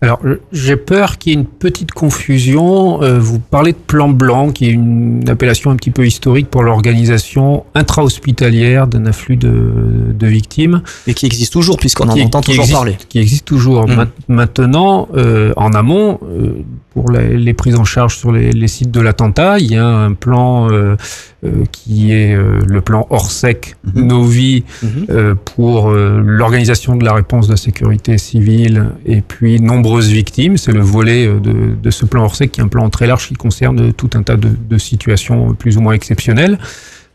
Alors, 0.00 0.20
j'ai 0.52 0.76
peur 0.76 1.18
qu'il 1.18 1.32
y 1.32 1.34
ait 1.34 1.38
une 1.40 1.44
petite 1.44 1.90
confusion. 1.90 3.02
Euh, 3.02 3.18
vous 3.18 3.40
parlez 3.40 3.72
de 3.72 3.76
plan 3.78 4.08
blanc, 4.08 4.50
qui 4.52 4.66
est 4.66 4.70
une 4.70 5.28
appellation 5.28 5.72
un 5.72 5.76
petit 5.76 5.90
peu 5.90 6.06
historique 6.06 6.48
pour 6.48 6.62
l'organisation 6.62 7.64
intra-hospitalière 7.74 8.86
d'un 8.86 9.06
afflux 9.06 9.36
de, 9.36 9.72
de 10.14 10.26
victimes. 10.28 10.82
Et 11.08 11.14
qui 11.14 11.26
existe 11.26 11.52
toujours, 11.52 11.78
puisqu'on 11.78 12.08
en 12.08 12.14
Qui- 12.14 12.22
entend 12.22 12.40
qui 12.42 12.50
toujours 12.50 12.62
existe- 12.62 12.76
parler. 12.78 12.96
Qui 13.08 13.18
existe 13.18 13.44
toujours. 13.44 13.88
Mm. 13.88 13.94
Ma- 13.94 14.06
Maintenant, 14.28 15.08
euh, 15.16 15.52
en 15.56 15.72
amont, 15.72 16.20
euh, 16.22 16.62
pour 16.98 17.12
les, 17.12 17.36
les 17.36 17.54
prises 17.54 17.76
en 17.76 17.84
charge 17.84 18.16
sur 18.16 18.32
les, 18.32 18.50
les 18.50 18.66
sites 18.66 18.90
de 18.90 19.00
l'attentat, 19.00 19.60
il 19.60 19.70
y 19.70 19.76
a 19.76 19.86
un 19.86 20.14
plan 20.14 20.68
euh, 20.68 20.96
euh, 21.44 21.64
qui 21.70 22.12
est 22.12 22.34
euh, 22.34 22.58
le 22.66 22.80
plan 22.80 23.06
Orsec 23.10 23.76
Novi 23.94 24.64
Mhm. 24.82 25.36
pour 25.54 25.90
l'organisation 25.90 26.96
de 26.96 27.04
la 27.04 27.12
réponse 27.12 27.46
de 27.46 27.52
la 27.52 27.56
sécurité 27.56 28.18
civile 28.18 28.86
et 29.06 29.20
puis 29.20 29.60
nombreuses 29.60 30.10
victimes. 30.10 30.56
C'est 30.56 30.72
le 30.72 30.80
volet 30.80 31.26
de, 31.28 31.76
de 31.80 31.90
ce 31.90 32.04
plan 32.04 32.24
Orsec 32.24 32.50
qui 32.50 32.60
est 32.60 32.64
un 32.64 32.68
plan 32.68 32.88
très 32.90 33.06
large 33.06 33.28
qui 33.28 33.34
concerne 33.34 33.92
tout 33.92 34.10
un 34.14 34.22
tas 34.22 34.36
de, 34.36 34.48
de 34.48 34.78
situations 34.78 35.54
plus 35.54 35.76
ou 35.76 35.80
moins 35.80 35.92
exceptionnelles. 35.94 36.58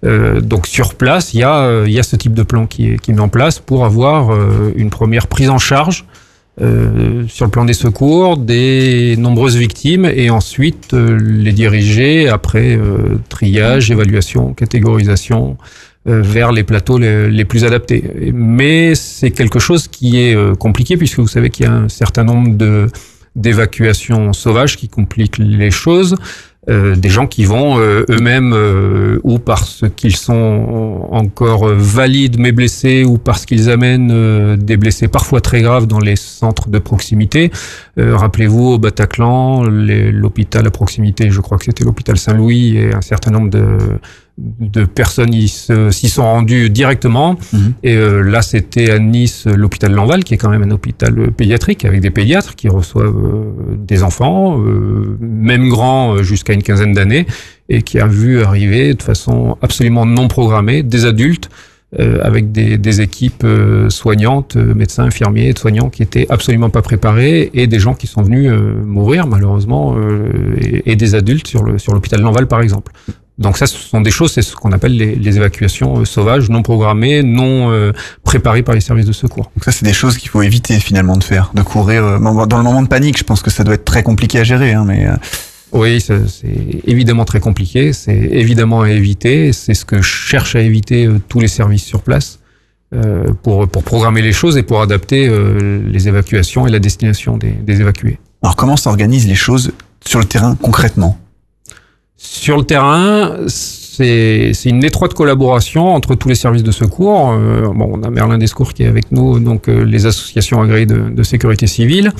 Euh, 0.06 0.40
donc 0.42 0.68
sur 0.68 0.96
place, 0.96 1.34
il 1.34 1.40
y, 1.40 1.44
a, 1.44 1.56
euh, 1.64 1.84
il 1.88 1.94
y 1.94 2.00
a 2.00 2.04
ce 2.04 2.16
type 2.16 2.34
de 2.34 2.44
plan 2.44 2.66
qui 2.68 2.92
est, 2.92 3.00
qui 3.00 3.12
est 3.12 3.14
mis 3.14 3.20
en 3.22 3.30
place 3.30 3.60
pour 3.60 3.86
avoir 3.86 4.32
euh, 4.34 4.72
une 4.76 4.90
première 4.90 5.28
prise 5.28 5.50
en 5.50 5.60
charge 5.60 6.06
euh, 6.62 7.24
sur 7.28 7.46
le 7.46 7.52
plan 7.52 7.66
des 7.66 7.74
secours, 7.74 8.38
des 8.38 9.16
nombreuses 9.18 9.58
victimes 9.58 10.06
et 10.06 10.30
ensuite 10.30 10.94
euh, 10.94 11.18
les 11.20 11.52
diriger 11.52 12.30
après 12.30 12.78
euh, 12.78 13.18
triage, 13.30 13.90
évaluation, 13.90 14.54
catégorisation 14.54 15.58
euh, 16.06 16.22
vers 16.22 16.52
les 16.52 16.64
plateaux 16.64 16.98
les, 16.98 17.46
plus 17.46 17.64
adaptés. 17.64 18.04
Mais 18.34 18.94
c'est 18.94 19.32
quelque 19.32 19.58
chose 19.58 19.88
qui 19.88 20.20
est 20.20 20.36
euh, 20.36 20.54
compliqué 20.54 20.98
puisque 20.98 21.20
vous 21.20 21.30
savez 21.30 21.50
qu'il 21.50 21.66
y 21.66 21.70
a 21.70 21.72
un 21.72 21.88
certain 21.88 22.26
nombre 22.26 22.58
de 22.58 22.90
d'évacuations 23.38 24.32
sauvages 24.34 24.76
qui 24.76 24.90
compliquent 24.90 25.38
les 25.38 25.72
choses. 25.72 26.18
Euh, 26.70 26.96
des 26.96 27.10
gens 27.10 27.28
qui 27.28 27.44
vont 27.44 27.78
euh, 27.78 28.06
eux-mêmes 28.10 28.54
euh, 28.54 29.20
ou 29.26 29.38
parce 29.38 29.84
qu'ils 29.98 30.16
sont 30.16 31.08
encore 31.12 31.66
valides 31.68 32.40
mais 32.40 32.54
blessés 32.54 33.04
ou 33.04 33.18
parce 33.18 33.46
qu'ils 33.46 33.70
amènent 33.70 34.56
des 34.56 34.78
blessés 34.78 35.10
parfois 35.10 35.42
très 35.42 35.62
graves 35.62 35.88
dans 35.88 36.00
les 36.00 36.16
centres 36.16 36.70
de 36.70 36.80
proximité. 36.80 37.52
Rappelez-vous 37.98 38.74
au 38.74 38.78
Bataclan, 38.78 39.64
l'hôpital 39.64 40.66
à 40.66 40.72
proximité, 40.72 41.30
je 41.32 41.42
crois 41.42 41.58
que 41.58 41.66
c'était 41.66 41.84
l'hôpital 41.84 42.18
Saint-Louis 42.18 42.78
et 42.78 42.94
un 42.94 43.02
certain 43.02 43.32
nombre 43.32 43.50
de, 43.50 43.78
de 44.40 44.86
personnes 44.86 45.32
s'y 45.32 46.10
sont 46.10 46.24
rendues 46.24 46.70
directement. 46.70 47.38
Et 47.84 47.96
euh, 47.96 48.22
là, 48.22 48.42
c'était 48.42 48.90
à 48.90 48.98
Nice, 48.98 49.46
l'hôpital 49.46 49.92
Lanval, 49.92 50.24
qui 50.24 50.34
est 50.34 50.38
quand 50.38 50.50
même 50.50 50.64
un 50.64 50.72
hôpital 50.72 51.18
euh, 51.20 51.28
pédiatrique 51.30 51.86
avec 51.86 52.02
des 52.02 52.10
pédiatres 52.10 52.56
qui 52.56 52.68
reçoivent 52.68 53.16
euh, 53.16 53.76
des 53.78 54.02
enfants, 54.02 54.60
euh, 54.60 55.18
même 55.22 55.70
grands 55.70 56.16
euh, 56.16 56.24
jusqu'à 56.24 56.54
une 56.54 56.64
quinzaine 56.64 56.94
d'années, 56.94 57.28
et 57.70 57.84
qui 57.84 58.00
a 58.00 58.08
vu 58.08 58.42
arriver 58.42 58.96
de 58.96 59.04
façon 59.04 59.56
absolument 59.62 60.06
non 60.06 60.28
programmée 60.28 60.82
des 60.82 61.06
adultes 61.06 61.50
euh, 62.00 62.20
avec 62.24 62.52
des, 62.52 62.80
des 62.80 63.02
équipes 63.02 63.44
euh, 63.44 63.88
soignantes, 63.92 64.56
médecins, 64.56 65.04
infirmiers, 65.04 65.54
soignants 65.56 65.92
qui 65.92 66.02
étaient 66.02 66.26
absolument 66.30 66.72
pas 66.72 66.82
préparés 66.82 67.52
et 67.54 67.68
des 67.68 67.80
gens 67.80 67.94
qui 67.94 68.08
sont 68.08 68.24
venus 68.24 68.50
euh, 68.52 68.84
mourir 68.84 69.28
malheureusement 69.28 69.96
euh, 69.96 70.56
et, 70.60 70.92
et 70.92 70.96
des 70.96 71.14
adultes 71.14 71.46
sur 71.48 71.64
le 71.64 71.78
sur 71.78 71.94
l'hôpital 71.94 72.20
Lanval 72.20 72.48
par 72.48 72.62
exemple. 72.62 72.92
Donc 73.40 73.58
ça, 73.58 73.66
ce 73.66 73.78
sont 73.78 74.02
des 74.02 74.12
choses, 74.12 74.32
c'est 74.32 74.44
ce 74.44 74.56
qu'on 74.56 74.72
appelle 74.72 74.96
les, 74.96 75.16
les 75.16 75.38
évacuations 75.38 76.00
euh, 76.00 76.06
sauvages, 76.06 76.50
non 76.50 76.62
programmées, 76.62 77.24
non 77.24 77.72
euh, 77.72 77.92
préparées 78.24 78.62
par 78.62 78.76
les 78.76 78.82
services 78.82 79.08
de 79.08 79.12
secours. 79.12 79.52
Donc 79.56 79.64
ça, 79.64 79.72
c'est 79.72 79.86
des 79.86 79.94
choses 79.94 80.18
qu'il 80.18 80.30
faut 80.30 80.44
éviter 80.44 80.80
finalement 80.80 81.18
de 81.18 81.24
faire, 81.24 81.52
de 81.56 81.64
courir 81.64 82.04
euh, 82.04 82.46
dans 82.46 82.58
le 82.58 82.64
moment 82.64 82.84
de 82.84 82.88
panique. 82.88 83.18
Je 83.18 83.24
pense 83.24 83.42
que 83.42 83.50
ça 83.50 83.64
doit 83.64 83.74
être 83.74 83.86
très 83.86 84.04
compliqué 84.04 84.40
à 84.40 84.44
gérer, 84.44 84.74
hein, 84.74 84.86
mais 84.86 85.08
Oui, 85.72 86.00
c'est 86.00 86.22
évidemment 86.86 87.26
très 87.26 87.40
compliqué, 87.40 87.92
c'est 87.94 88.16
évidemment 88.16 88.82
à 88.82 88.92
éviter, 88.92 89.52
c'est 89.52 89.74
ce 89.74 89.86
que 89.86 90.04
cherchent 90.04 90.56
à 90.56 90.62
éviter 90.62 91.10
tous 91.28 91.40
les 91.40 91.48
services 91.48 91.84
sur 91.84 92.04
place 92.04 92.40
pour, 93.42 93.68
pour 93.68 93.84
programmer 93.84 94.22
les 94.22 94.34
choses 94.34 94.56
et 94.58 94.62
pour 94.62 94.84
adapter 94.84 95.28
les 95.96 96.08
évacuations 96.08 96.68
et 96.68 96.72
la 96.72 96.78
destination 96.78 97.38
des, 97.38 97.50
des 97.50 97.82
évacués. 97.82 98.20
alors 98.44 98.56
comment 98.56 98.78
s'organisent 98.78 99.28
les 99.28 99.34
choses 99.34 99.72
sur 100.06 100.20
le 100.20 100.26
terrain 100.26 100.56
concrètement? 100.62 101.18
Sur 102.26 102.58
le 102.58 102.64
terrain, 102.64 103.36
c'est 103.48 104.54
une 104.66 104.84
étroite 104.84 105.14
collaboration 105.14 105.94
entre 105.94 106.16
tous 106.16 106.30
les 106.30 106.36
services 106.36 106.64
de 106.64 106.72
secours. 106.72 107.32
Euh, 107.34 107.68
bon, 107.76 107.92
on 107.94 108.02
a 108.04 108.10
Merlin 108.10 108.38
Descours 108.38 108.74
qui 108.74 108.84
est 108.84 108.88
avec 108.88 109.12
nous, 109.12 109.40
donc 109.40 109.68
euh, 109.68 109.84
les 109.84 110.06
associations 110.06 110.62
agréées 110.62 110.86
de, 110.86 111.10
de 111.10 111.24
sécurité 111.24 111.68
civile, 111.68 112.12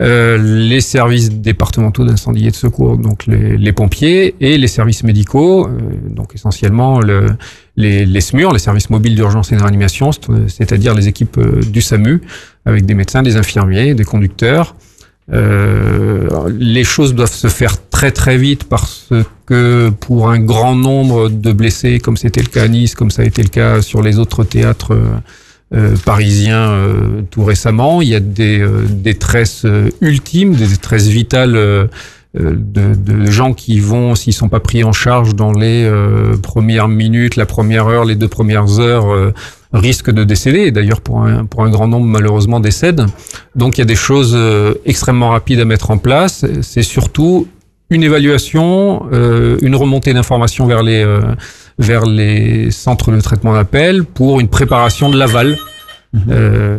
euh, 0.00 0.38
les 0.38 0.80
services 0.80 1.30
départementaux 1.32 2.04
d'incendie 2.04 2.46
et 2.46 2.50
de 2.52 2.56
secours, 2.56 2.96
donc 2.96 3.26
les, 3.26 3.56
les 3.58 3.72
pompiers, 3.72 4.36
et 4.40 4.56
les 4.56 4.68
services 4.68 5.02
médicaux, 5.02 5.66
euh, 5.66 5.70
donc 6.08 6.32
essentiellement 6.36 7.00
le, 7.00 7.26
les, 7.76 8.06
les 8.06 8.20
SMUR, 8.20 8.52
les 8.52 8.60
services 8.60 8.88
mobiles 8.88 9.16
d'urgence 9.16 9.50
et 9.52 9.56
de 9.56 9.60
réanimation, 9.62 10.12
c'est- 10.12 10.20
c'est-à-dire 10.48 10.94
les 10.94 11.08
équipes 11.08 11.38
euh, 11.38 11.60
du 11.60 11.82
SAMU, 11.82 12.22
avec 12.64 12.86
des 12.86 12.94
médecins, 12.94 13.22
des 13.22 13.36
infirmiers, 13.36 13.94
des 13.94 14.04
conducteurs. 14.04 14.76
Euh, 15.32 16.48
les 16.58 16.82
choses 16.82 17.14
doivent 17.14 17.32
se 17.32 17.46
faire 17.46 17.74
très 17.88 18.10
très 18.10 18.36
vite 18.36 18.64
parce 18.64 19.06
que 19.10 19.22
pour 20.00 20.30
un 20.30 20.38
grand 20.38 20.76
nombre 20.76 21.28
de 21.28 21.52
blessés, 21.52 21.98
comme 21.98 22.16
c'était 22.16 22.42
le 22.42 22.48
cas 22.48 22.64
à 22.64 22.68
Nice, 22.68 22.94
comme 22.94 23.10
ça 23.10 23.22
a 23.22 23.24
été 23.24 23.42
le 23.42 23.48
cas 23.48 23.82
sur 23.82 24.02
les 24.02 24.18
autres 24.18 24.44
théâtres 24.44 24.94
euh, 24.94 25.04
euh, 25.72 25.94
parisiens 26.04 26.70
euh, 26.70 27.22
tout 27.30 27.44
récemment, 27.44 28.02
il 28.02 28.08
y 28.08 28.14
a 28.14 28.20
des 28.20 28.58
euh, 28.60 28.86
détresses 28.88 29.64
euh, 29.64 29.90
ultimes, 30.00 30.54
des 30.54 30.66
détresses 30.66 31.06
vitales 31.06 31.88
de, 32.34 32.94
de 32.94 33.30
gens 33.30 33.54
qui 33.54 33.80
vont, 33.80 34.14
s'ils 34.14 34.32
sont 34.32 34.48
pas 34.48 34.60
pris 34.60 34.84
en 34.84 34.92
charge 34.92 35.34
dans 35.34 35.52
les 35.52 35.84
euh, 35.84 36.36
premières 36.36 36.88
minutes, 36.88 37.36
la 37.36 37.46
première 37.46 37.88
heure, 37.88 38.04
les 38.04 38.14
deux 38.14 38.28
premières 38.28 38.78
heures, 38.78 39.12
euh, 39.12 39.32
risquent 39.72 40.10
de 40.10 40.24
décéder. 40.24 40.70
D'ailleurs, 40.70 41.00
pour 41.00 41.22
un, 41.22 41.44
pour 41.44 41.62
un 41.64 41.70
grand 41.70 41.88
nombre, 41.88 42.06
malheureusement, 42.06 42.60
décèdent. 42.60 43.06
Donc, 43.54 43.78
il 43.78 43.80
y 43.80 43.82
a 43.82 43.86
des 43.86 43.96
choses 43.96 44.32
euh, 44.34 44.74
extrêmement 44.84 45.30
rapides 45.30 45.60
à 45.60 45.64
mettre 45.64 45.90
en 45.90 45.98
place. 45.98 46.44
C'est 46.62 46.82
surtout 46.82 47.48
une 47.90 48.02
évaluation, 48.02 49.06
euh, 49.12 49.58
une 49.62 49.74
remontée 49.76 50.12
d'informations 50.14 50.66
vers 50.66 50.82
les 50.82 51.02
euh, 51.04 51.20
vers 51.78 52.04
les 52.06 52.70
centres 52.70 53.10
de 53.10 53.20
traitement 53.20 53.52
d'appel 53.54 54.04
pour 54.04 54.38
une 54.40 54.48
préparation 54.48 55.08
de 55.10 55.16
l'aval, 55.18 55.56
euh, 56.30 56.78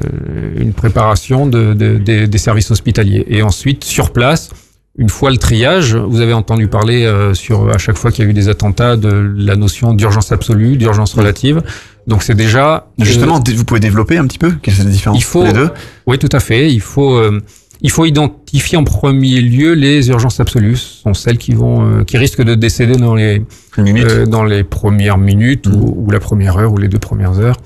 une 0.57 0.73
préparation 0.73 1.47
de, 1.47 1.73
de- 1.73 1.97
des- 1.97 2.27
des 2.27 2.37
services 2.37 2.69
hospitaliers. 2.71 3.25
Et 3.27 3.41
ensuite, 3.41 3.83
sur 3.83 4.11
place, 4.11 4.51
une 4.97 5.09
fois 5.09 5.31
le 5.31 5.37
triage, 5.37 5.95
vous 5.95 6.19
avez 6.21 6.33
entendu 6.33 6.67
parler 6.67 7.05
euh, 7.05 7.33
sur 7.33 7.69
à 7.69 7.77
chaque 7.77 7.97
fois 7.97 8.11
qu'il 8.11 8.25
y 8.25 8.27
a 8.27 8.29
eu 8.29 8.33
des 8.33 8.49
attentats 8.49 8.97
de 8.97 9.33
la 9.37 9.55
notion 9.55 9.93
d'urgence 9.93 10.31
absolue, 10.31 10.75
d'urgence 10.77 11.13
relative. 11.13 11.61
Donc 12.07 12.23
c'est 12.23 12.35
déjà 12.35 12.87
Justement, 12.99 13.39
vous 13.55 13.63
pouvez 13.65 13.79
développer 13.79 14.17
un 14.17 14.27
petit 14.27 14.37
peu 14.39 14.51
quelle 14.61 14.73
est 14.73 14.83
la 14.83 14.89
différence 14.89 15.17
il 15.19 15.23
faut, 15.23 15.41
entre 15.41 15.47
les 15.53 15.53
deux? 15.59 15.69
Oui, 16.07 16.19
tout 16.19 16.29
à 16.31 16.39
fait. 16.39 16.69
Il 16.71 16.81
faut, 16.81 17.15
euh, 17.15 17.39
il 17.83 17.89
faut 17.89 18.05
identifier 18.05 18.77
en 18.77 18.83
premier 18.83 19.41
lieu 19.41 19.73
les 19.73 20.09
urgences 20.09 20.39
absolues. 20.39 20.75
Ce 20.75 21.01
sont 21.01 21.13
celles 21.13 21.37
qui 21.37 21.53
vont, 21.53 21.83
euh, 21.83 22.03
qui 22.03 22.17
risquent 22.17 22.43
de 22.43 22.55
décéder 22.55 22.95
dans 22.95 23.15
les, 23.15 23.41
euh, 23.79 24.25
dans 24.25 24.43
les 24.43 24.63
premières 24.63 25.17
minutes 25.17 25.67
ou, 25.67 25.95
ou 25.97 26.11
la 26.11 26.19
première 26.19 26.57
heure 26.57 26.73
ou 26.73 26.77
les 26.77 26.87
deux 26.87 26.99
premières 26.99 27.39
heures. 27.39 27.57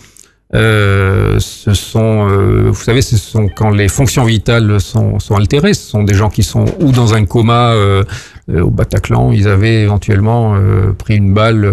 Euh, 0.54 1.40
ce 1.40 1.74
sont, 1.74 2.30
euh, 2.30 2.70
vous 2.70 2.82
savez, 2.82 3.02
ce 3.02 3.18
sont 3.18 3.50
quand 3.50 3.72
les 3.72 3.88
fonctions 3.88 4.24
vitales 4.24 4.80
sont, 4.80 5.20
sont 5.20 5.36
altérées. 5.36 5.74
Ce 5.74 5.90
sont 5.90 6.04
des 6.04 6.14
gens 6.14 6.30
qui 6.30 6.44
sont 6.44 6.66
ou 6.80 6.92
dans 6.92 7.16
un 7.16 7.26
coma 7.26 7.72
euh, 7.72 8.04
euh, 8.50 8.62
au 8.62 8.70
Bataclan, 8.70 9.32
ils 9.32 9.48
avaient 9.48 9.82
éventuellement 9.82 10.56
euh, 10.56 10.94
pris 10.94 11.16
une 11.16 11.34
balle 11.34 11.68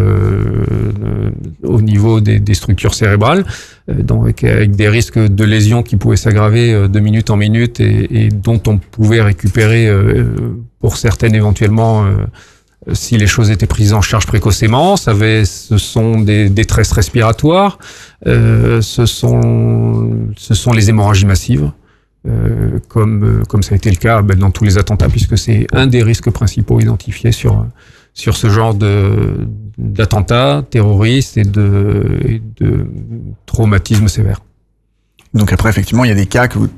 au 1.63 1.83
niveau 1.83 2.21
des, 2.21 2.41
des 2.41 2.55
structures 2.55 2.95
cérébrales, 2.95 3.45
donc 3.89 4.43
avec, 4.43 4.75
des 4.75 4.89
risques 4.89 5.19
de 5.19 5.45
lésions 5.45 5.83
qui 5.83 5.97
pouvaient 5.97 6.17
s'aggraver 6.17 6.89
de 6.89 7.01
minute 7.01 7.29
en 7.29 7.37
minute 7.37 7.79
et, 7.79 8.25
et 8.25 8.29
dont 8.31 8.61
on 8.67 8.79
pouvait 8.79 9.21
récupérer 9.21 9.91
pour 10.81 10.97
certaines 10.97 11.35
éventuellement. 11.35 12.07
Euh, 12.89 12.95
si 12.95 13.17
les 13.17 13.27
choses 13.27 13.51
étaient 13.51 13.67
prises 13.67 13.93
en 13.93 14.01
charge 14.03 14.27
précocement, 14.27 14.97
ça 14.97 15.13
avait, 15.13 15.45
ce 15.45 15.79
sont 15.79 16.21
des 16.21 16.49
détresses 16.49 16.93
respiratoires, 16.93 17.79
euh, 18.27 18.81
ce 18.83 19.07
sont, 19.07 20.29
ce 20.37 20.55
sont 20.55 20.73
les 20.73 20.89
hémorragies 20.91 21.27
massives, 21.27 21.71
euh, 22.29 22.79
comme, 22.89 23.43
comme 23.49 23.63
ça 23.63 23.75
a 23.75 23.77
été 23.77 23.91
le 23.91 23.97
cas 23.97 24.23
ben, 24.23 24.39
dans 24.39 24.51
tous 24.51 24.65
les 24.65 24.79
attentats, 24.79 25.09
puisque 25.09 25.37
c'est 25.39 25.67
un 25.73 25.87
des 25.87 26.03
risques 26.03 26.31
principaux 26.31 26.81
identifiés 26.81 27.33
sur, 27.33 27.67
sur 28.15 28.37
ce 28.37 28.49
genre 28.49 28.75
de, 28.75 29.49
d'attentats 29.79 30.65
terroristes 30.71 31.37
et 31.37 31.45
de, 31.45 32.21
et 32.29 32.43
de 32.61 32.87
traumatismes 33.47 34.09
sévères. 34.09 34.41
Donc 35.35 35.53
après, 35.53 35.71
effectivement, 35.71 36.05
il 36.05 36.09
y 36.09 36.13
a 36.13 36.17
des 36.17 36.27
cas 36.27 36.47
que 36.47 36.59
vous- 36.59 36.69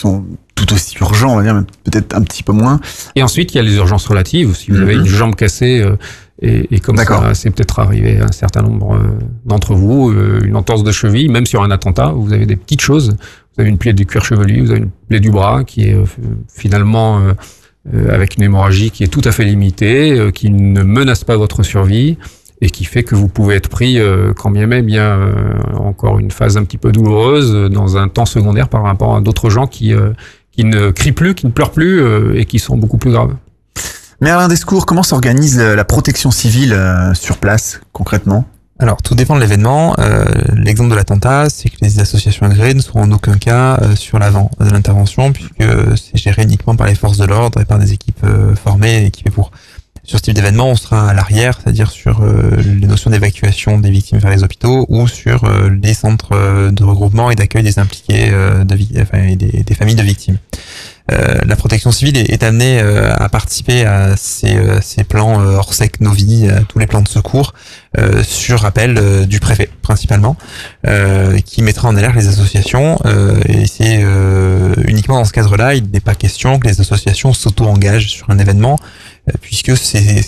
sont 0.00 0.24
tout 0.54 0.72
aussi 0.72 0.96
urgents, 1.00 1.32
on 1.32 1.36
va 1.36 1.42
dire, 1.42 1.64
peut-être 1.84 2.16
un 2.16 2.22
petit 2.22 2.42
peu 2.42 2.52
moins. 2.52 2.80
Et 3.16 3.22
ensuite, 3.22 3.54
il 3.54 3.56
y 3.56 3.60
a 3.60 3.62
les 3.62 3.76
urgences 3.76 4.06
relatives. 4.06 4.54
Si 4.54 4.70
vous 4.70 4.78
avez 4.80 4.94
Mhm. 4.94 5.00
une 5.02 5.06
jambe 5.06 5.34
cassée, 5.34 5.80
euh, 5.80 5.96
et, 6.42 6.74
et 6.74 6.80
comme 6.80 6.96
ça, 6.96 7.34
c'est 7.34 7.50
peut-être 7.50 7.78
arrivé 7.78 8.18
à 8.20 8.24
un 8.24 8.32
certain 8.32 8.62
nombre 8.62 8.94
euh, 8.96 8.98
d'entre 9.46 9.74
vous, 9.74 10.10
euh, 10.10 10.40
une 10.44 10.56
entorse 10.56 10.82
de 10.82 10.90
cheville, 10.92 11.28
même 11.28 11.46
sur 11.46 11.62
un 11.62 11.70
attentat, 11.70 12.08
vous 12.08 12.32
avez 12.32 12.46
des 12.46 12.56
petites 12.56 12.80
choses. 12.80 13.10
vous 13.56 13.60
avez 13.60 13.70
une 13.70 13.78
plaie 13.78 13.92
du 13.92 14.04
cuir 14.04 14.24
chevelu, 14.24 14.62
vous 14.64 14.70
avez 14.72 14.80
une 14.80 14.90
plaie 15.08 15.20
du 15.20 15.30
bras 15.30 15.62
qui 15.64 15.88
est 15.88 15.94
euh, 15.94 16.04
finalement 16.52 17.18
euh, 17.20 17.32
euh, 17.94 18.12
avec 18.14 18.36
une 18.36 18.42
hémorragie 18.42 18.90
qui 18.90 19.04
est 19.04 19.08
tout 19.08 19.20
à 19.24 19.30
fait 19.32 19.44
limitée, 19.44 20.12
euh, 20.18 20.30
qui 20.32 20.50
ne 20.50 20.82
menace 20.82 21.22
pas 21.24 21.36
votre 21.36 21.62
survie 21.62 22.18
et 22.64 22.70
qui 22.70 22.86
fait 22.86 23.02
que 23.02 23.14
vous 23.14 23.28
pouvez 23.28 23.56
être 23.56 23.68
pris, 23.68 23.98
euh, 23.98 24.32
quand 24.34 24.50
bien 24.50 24.66
même 24.66 24.88
il 24.88 24.94
y 24.94 24.98
a 24.98 25.16
euh, 25.16 25.34
encore 25.76 26.18
une 26.18 26.30
phase 26.30 26.56
un 26.56 26.64
petit 26.64 26.78
peu 26.78 26.92
douloureuse, 26.92 27.52
euh, 27.54 27.68
dans 27.68 27.98
un 27.98 28.08
temps 28.08 28.24
secondaire 28.24 28.68
par 28.68 28.82
rapport 28.82 29.14
à 29.14 29.20
d'autres 29.20 29.50
gens 29.50 29.66
qui, 29.66 29.92
euh, 29.92 30.12
qui 30.50 30.64
ne 30.64 30.90
crient 30.90 31.12
plus, 31.12 31.34
qui 31.34 31.44
ne 31.44 31.50
pleurent 31.52 31.72
plus 31.72 32.00
euh, 32.00 32.40
et 32.40 32.46
qui 32.46 32.58
sont 32.58 32.78
beaucoup 32.78 32.96
plus 32.96 33.10
graves. 33.10 33.34
Merlin 34.22 34.48
Descours, 34.48 34.86
comment 34.86 35.02
s'organise 35.02 35.58
la 35.58 35.84
protection 35.84 36.30
civile 36.30 36.72
euh, 36.72 37.12
sur 37.12 37.36
place 37.36 37.82
concrètement? 37.92 38.46
Alors, 38.78 39.02
tout 39.02 39.14
dépend 39.14 39.36
de 39.36 39.40
l'événement. 39.40 39.94
Euh, 39.98 40.24
L'exemple 40.56 40.90
de 40.90 40.96
l'attentat, 40.96 41.48
c'est 41.48 41.68
que 41.68 41.76
les 41.82 42.00
associations 42.00 42.46
agréées 42.46 42.74
ne 42.74 42.80
seront 42.80 43.02
en 43.02 43.12
aucun 43.12 43.36
cas 43.36 43.78
euh, 43.82 43.94
sur 43.94 44.18
l'avant 44.18 44.50
de 44.58 44.68
l'intervention, 44.70 45.32
puisque 45.32 45.62
c'est 45.96 46.16
géré 46.16 46.42
uniquement 46.42 46.74
par 46.74 46.86
les 46.86 46.96
forces 46.96 47.18
de 47.18 47.26
l'ordre 47.26 47.60
et 47.60 47.64
par 47.66 47.78
des 47.78 47.92
équipes 47.92 48.24
euh, 48.24 48.54
formées 48.56 49.02
et 49.02 49.06
équipées 49.06 49.30
pour. 49.30 49.52
Sur 50.06 50.18
ce 50.18 50.24
type 50.24 50.34
d'événement, 50.34 50.68
on 50.68 50.76
sera 50.76 51.08
à 51.08 51.14
l'arrière, 51.14 51.58
c'est-à-dire 51.62 51.90
sur 51.90 52.20
euh, 52.20 52.60
les 52.62 52.86
notions 52.86 53.10
d'évacuation 53.10 53.78
des 53.78 53.90
victimes 53.90 54.18
vers 54.18 54.30
les 54.30 54.44
hôpitaux 54.44 54.84
ou 54.90 55.08
sur 55.08 55.44
euh, 55.44 55.70
les 55.82 55.94
centres 55.94 56.32
euh, 56.32 56.70
de 56.70 56.84
regroupement 56.84 57.30
et 57.30 57.36
d'accueil 57.36 57.62
des 57.62 57.78
impliqués, 57.78 58.30
des, 58.66 59.74
familles 59.74 59.94
de 59.94 60.02
victimes. 60.02 60.36
La 61.08 61.56
protection 61.56 61.90
civile 61.90 62.18
est, 62.18 62.42
amenée 62.42 62.80
à 62.80 63.28
participer 63.28 63.84
à 63.84 64.16
ces, 64.16 64.56
ces 64.80 65.04
plans 65.04 65.38
Orsec 65.38 66.00
Novi, 66.00 66.48
à 66.48 66.60
tous 66.62 66.78
les 66.78 66.86
plans 66.86 67.02
de 67.02 67.08
secours, 67.08 67.52
sur 68.22 68.64
appel 68.64 69.26
du 69.26 69.38
préfet 69.38 69.68
principalement, 69.82 70.36
qui 71.44 71.62
mettra 71.62 71.88
en 71.88 71.96
alerte 71.96 72.14
les 72.16 72.28
associations. 72.28 72.98
et 73.46 73.66
c'est 73.66 74.02
uniquement 74.86 75.16
dans 75.16 75.26
ce 75.26 75.32
cadre-là, 75.32 75.74
il 75.74 75.90
n'est 75.90 76.00
pas 76.00 76.14
question 76.14 76.58
que 76.58 76.66
les 76.66 76.80
associations 76.80 77.34
s'auto-engagent 77.34 78.08
sur 78.08 78.30
un 78.30 78.38
événement, 78.38 78.78
puisque 79.40 79.76
c'est 79.76 80.24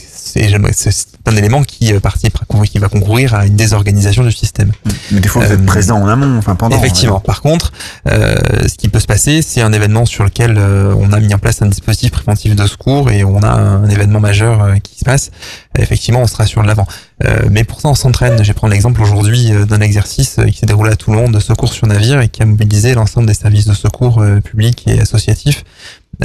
un 1.27 1.37
élément 1.37 1.63
qui 1.63 1.93
euh, 1.93 2.01
participe, 2.01 2.39
qui 2.71 2.79
va 2.79 2.89
concourir 2.89 3.35
à 3.35 3.47
une 3.47 3.57
désorganisation 3.57 4.23
du 4.25 4.33
système. 4.33 4.73
Mais 5.11 5.21
des 5.21 5.29
fois, 5.29 5.45
vous 5.45 5.51
Euh, 5.53 5.55
êtes 5.55 5.67
présent 5.67 6.01
en 6.01 6.09
amont, 6.09 6.39
enfin 6.39 6.55
pendant. 6.55 6.77
Effectivement. 6.77 7.21
Par 7.21 7.43
contre, 7.43 7.73
euh, 8.09 8.37
ce 8.69 8.75
qui 8.75 8.89
peut 8.89 9.01
se 9.01 9.07
passer, 9.07 9.43
c'est 9.43 9.61
un 9.63 9.73
événement 9.73 10.07
sur 10.07 10.25
lequel 10.25 10.57
euh, 10.59 10.95
on 10.99 11.13
a 11.13 11.21
mis 11.21 11.33
en 11.35 11.39
place 11.39 11.63
un 11.63 11.67
dispositif 11.67 12.11
préventif 12.11 12.55
de 12.55 12.67
secours 12.67 13.11
et 13.11 13.25
on 13.25 13.43
a 13.43 13.49
un 13.51 13.89
événement 13.89 14.21
majeur 14.21 14.63
euh, 14.63 14.77
qui 14.77 14.99
se 14.99 15.05
passe. 15.05 15.31
Euh, 15.79 15.83
effectivement, 15.83 16.21
on 16.21 16.27
sera 16.27 16.47
sur 16.47 16.63
l'avant. 16.63 16.87
Euh, 17.25 17.49
mais 17.51 17.65
pour 17.65 17.81
ça, 17.81 17.89
on 17.89 17.95
s'entraîne. 17.95 18.43
Je 18.43 18.49
vais 18.49 18.55
prendre 18.55 18.73
l'exemple 18.73 19.01
aujourd'hui 19.03 19.53
euh, 19.53 19.65
d'un 19.65 19.81
exercice 19.81 20.39
euh, 20.39 20.45
qui 20.47 20.59
s'est 20.59 20.67
déroulé 20.67 20.93
à 20.93 20.97
Toulon 20.97 21.31
de 21.31 21.41
secours 21.41 21.73
sur 21.73 21.87
navire 21.87 22.21
et 22.21 22.29
qui 22.29 22.43
a 22.43 22.47
mobilisé 22.47 22.95
l'ensemble 22.95 23.27
des 23.27 23.35
services 23.35 23.67
de 23.67 23.75
secours 23.75 24.21
euh, 24.21 24.41
publics 24.41 24.85
et 24.87 25.01
associatifs. 25.01 25.65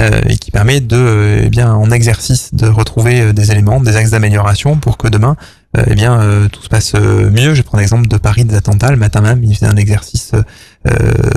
Euh, 0.00 0.22
et 0.26 0.38
qui 0.38 0.50
permet 0.50 0.80
de, 0.80 1.42
eh 1.44 1.50
bien, 1.50 1.74
en 1.74 1.90
exercice, 1.90 2.54
de 2.54 2.66
retrouver 2.66 3.20
euh, 3.20 3.32
des 3.34 3.50
éléments, 3.50 3.78
des 3.78 3.96
axes 3.96 4.12
d'amélioration 4.12 4.76
pour 4.76 4.96
que 4.96 5.06
demain, 5.06 5.36
euh, 5.76 5.84
eh 5.86 5.94
bien, 5.94 6.48
tout 6.50 6.62
se 6.62 6.68
passe 6.68 6.94
mieux. 6.94 7.54
Je 7.54 7.62
prendre 7.62 7.80
l'exemple 7.80 8.08
de 8.08 8.16
Paris 8.16 8.44
des 8.44 8.54
attentats. 8.54 8.90
Le 8.90 8.96
matin 8.96 9.20
même, 9.20 9.44
il 9.44 9.54
faisait 9.54 9.66
un 9.66 9.76
exercice 9.76 10.32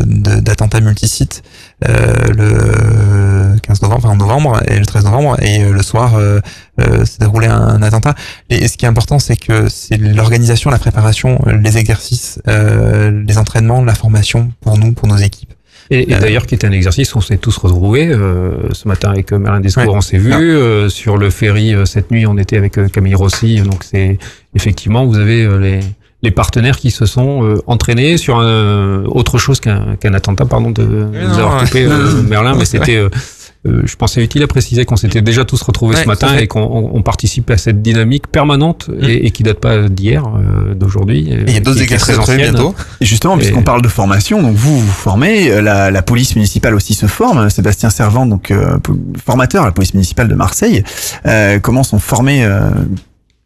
d'attentats 0.06 0.82
multisites 0.82 1.44
le 1.82 3.58
15 3.60 3.82
novembre, 3.82 4.06
enfin 4.06 4.10
en 4.10 4.18
novembre 4.18 4.62
et 4.68 4.78
le 4.78 4.86
13 4.86 5.06
novembre, 5.06 5.42
et 5.42 5.64
le 5.64 5.82
soir, 5.82 6.20
s'est 6.78 7.20
déroulé 7.20 7.48
un, 7.48 7.62
un 7.62 7.82
attentat. 7.82 8.16
Et, 8.50 8.68
ce 8.68 8.76
qui 8.76 8.84
est 8.84 8.90
important, 8.90 9.20
c'est 9.20 9.38
que 9.38 9.70
c'est 9.70 9.98
l'organisation, 9.98 10.70
la 10.70 10.80
préparation, 10.80 11.40
les 11.46 11.78
exercices, 11.78 12.42
les 12.46 13.38
entraînements, 13.38 13.84
la 13.84 13.96
formation 13.96 14.52
pour 14.60 14.78
nous, 14.78 14.92
pour 14.92 15.08
nos 15.08 15.18
équipes. 15.18 15.55
Et, 15.92 16.12
et 16.12 16.16
Euh, 16.16 16.20
d'ailleurs, 16.20 16.46
qui 16.48 16.56
était 16.56 16.68
un 16.68 16.72
exercice 16.72 17.14
où 17.14 17.20
on 17.20 17.22
s'est 17.22 17.38
tous 17.38 17.56
retrouvés. 17.58 18.08
euh, 18.08 18.52
ce 18.74 18.88
matin, 18.88 19.10
avec 19.12 19.32
euh, 19.32 19.38
Merlin 19.40 19.60
Descours, 19.60 19.84
Ouais. 19.84 19.94
on 19.96 20.02
s'est 20.02 20.18
vu. 20.18 20.32
Ah. 20.34 20.40
euh, 20.40 20.90
sur 20.90 21.18
le 21.18 21.30
ferry, 21.30 21.74
euh, 21.76 21.86
cette 21.86 22.12
nuit, 22.12 22.26
on 22.26 22.38
était 22.38 22.58
avec 22.58 22.80
Camille 22.92 23.16
Rossi. 23.16 23.62
Donc, 23.62 23.84
c'est 23.84 24.18
effectivement, 24.56 25.06
vous 25.06 25.18
avez 25.20 25.48
les, 25.60 25.80
les 26.24 26.32
partenaires 26.32 26.78
qui 26.78 26.92
se 26.92 27.06
sont 27.06 27.44
euh, 27.44 27.56
entraînés 27.68 28.18
sur 28.18 28.40
un, 28.40 29.04
autre 29.06 29.38
chose 29.38 29.60
qu'un 29.60 29.96
qu'un 30.00 30.14
attentat, 30.16 30.46
pardon, 30.46 30.72
de 30.72 30.84
nous 30.84 31.12
non, 31.12 31.30
avoir 31.38 31.64
coupé, 31.66 31.86
euh, 31.86 32.22
Merlin, 32.28 32.56
mais 32.58 32.66
c'était... 32.66 33.04
euh, 33.66 33.70
euh, 33.70 33.82
je 33.86 33.96
pensais 33.96 34.24
utile 34.24 34.44
à 34.44 34.48
préciser 34.48 34.86
qu'on 34.86 34.96
s'était 34.96 35.22
déjà 35.22 35.44
tous 35.46 35.62
retrouvés 35.62 35.96
Ouais, 35.96 36.04
ce 36.04 36.08
matin 36.08 36.38
et 36.38 36.48
qu'on 36.48 36.62
on, 36.62 36.92
on 36.96 37.02
participe 37.02 37.50
à 37.52 37.58
cette 37.58 37.82
dynamique 37.82 38.28
permanente 38.28 38.90
et, 39.02 39.26
et 39.28 39.32
qui 39.32 39.44
date 39.44 39.60
pas 39.60 39.90
d'hier, 39.90 40.24
euh, 40.26 40.74
d'aujourd'hui. 40.76 41.30
Et 41.30 41.44
il 41.48 41.54
y 41.54 41.58
a 41.58 41.60
d'autres 41.60 41.82
exercices 41.82 42.18
prévus 42.18 42.42
bientôt. 42.44 42.76
Et 43.02 43.06
justement, 43.06 43.38
puisqu'on 43.38 43.64
parle 43.64 43.82
de 43.82 43.88
formation, 43.88 44.42
donc 44.42 44.56
vous 44.56 44.80
vous 44.80 44.92
formez, 44.92 45.52
euh, 45.52 45.62
la, 45.62 45.92
la 45.92 46.02
police 46.02 46.36
municipale 46.36 46.76
aussi 46.76 46.94
se 46.94 47.06
forme. 47.08 47.50
Sébastien 47.50 47.90
Servant, 47.90 48.26
donc 48.26 48.52
euh, 48.52 48.78
formateur 49.24 49.64
à 49.64 49.66
la 49.68 49.72
police 49.72 49.94
municipale 49.94 50.28
de 50.28 50.36
Marseille. 50.36 50.84
Euh, 51.26 51.60
comment 51.60 51.84
sont 51.84 52.00
formés 52.00 52.44
euh, 52.46 52.70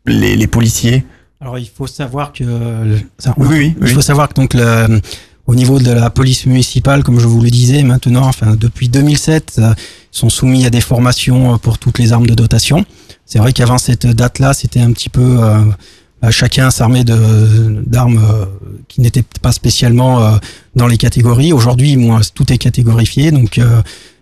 les, 0.05 0.35
les 0.35 0.47
policiers? 0.47 1.05
Alors 1.41 1.57
il 1.57 1.69
faut 1.73 1.87
savoir 1.87 2.33
que 2.33 2.43
le- 2.43 2.99
ça- 3.17 3.33
Oui, 3.37 3.47
oui, 3.49 3.73
il 3.79 3.83
oui. 3.87 3.93
faut 3.93 4.01
savoir 4.01 4.27
que 4.29 4.33
donc 4.33 4.53
le- 4.53 4.99
au 5.47 5.55
niveau 5.55 5.79
de 5.79 5.91
la 5.91 6.09
police 6.11 6.45
municipale, 6.45 7.01
comme 7.01 7.19
je 7.19 7.25
vous 7.25 7.41
le 7.41 7.49
disais, 7.49 7.81
maintenant, 7.81 8.27
enfin 8.27 8.55
depuis 8.55 8.87
2007, 8.89 9.55
euh, 9.57 9.73
ils 9.73 9.73
sont 10.11 10.29
soumis 10.29 10.65
à 10.65 10.69
des 10.69 10.81
formations 10.81 11.53
euh, 11.53 11.57
pour 11.57 11.77
toutes 11.77 11.99
les 11.99 12.13
armes 12.13 12.27
de 12.27 12.35
dotation. 12.35 12.85
C'est 13.29 13.37
vrai 13.37 13.53
qu'avant 13.53 13.77
cette 13.77 14.07
date-là, 14.07 14.53
c'était 14.53 14.79
un 14.79 14.91
petit 14.91 15.09
peu 15.09 15.21
euh, 15.21 15.59
euh, 16.23 16.31
chacun 16.31 16.71
s'armait 16.71 17.03
de 17.03 17.83
d'armes 17.85 18.17
euh, 18.17 18.45
qui 18.87 19.01
n'étaient 19.01 19.23
pas 19.43 19.51
spécialement 19.51 20.39
dans 20.75 20.87
les 20.87 20.97
catégories. 20.97 21.53
Aujourd'hui, 21.53 21.95
tout 22.33 22.51
est 22.51 22.57
catégorifié, 22.57 23.29
donc 23.31 23.61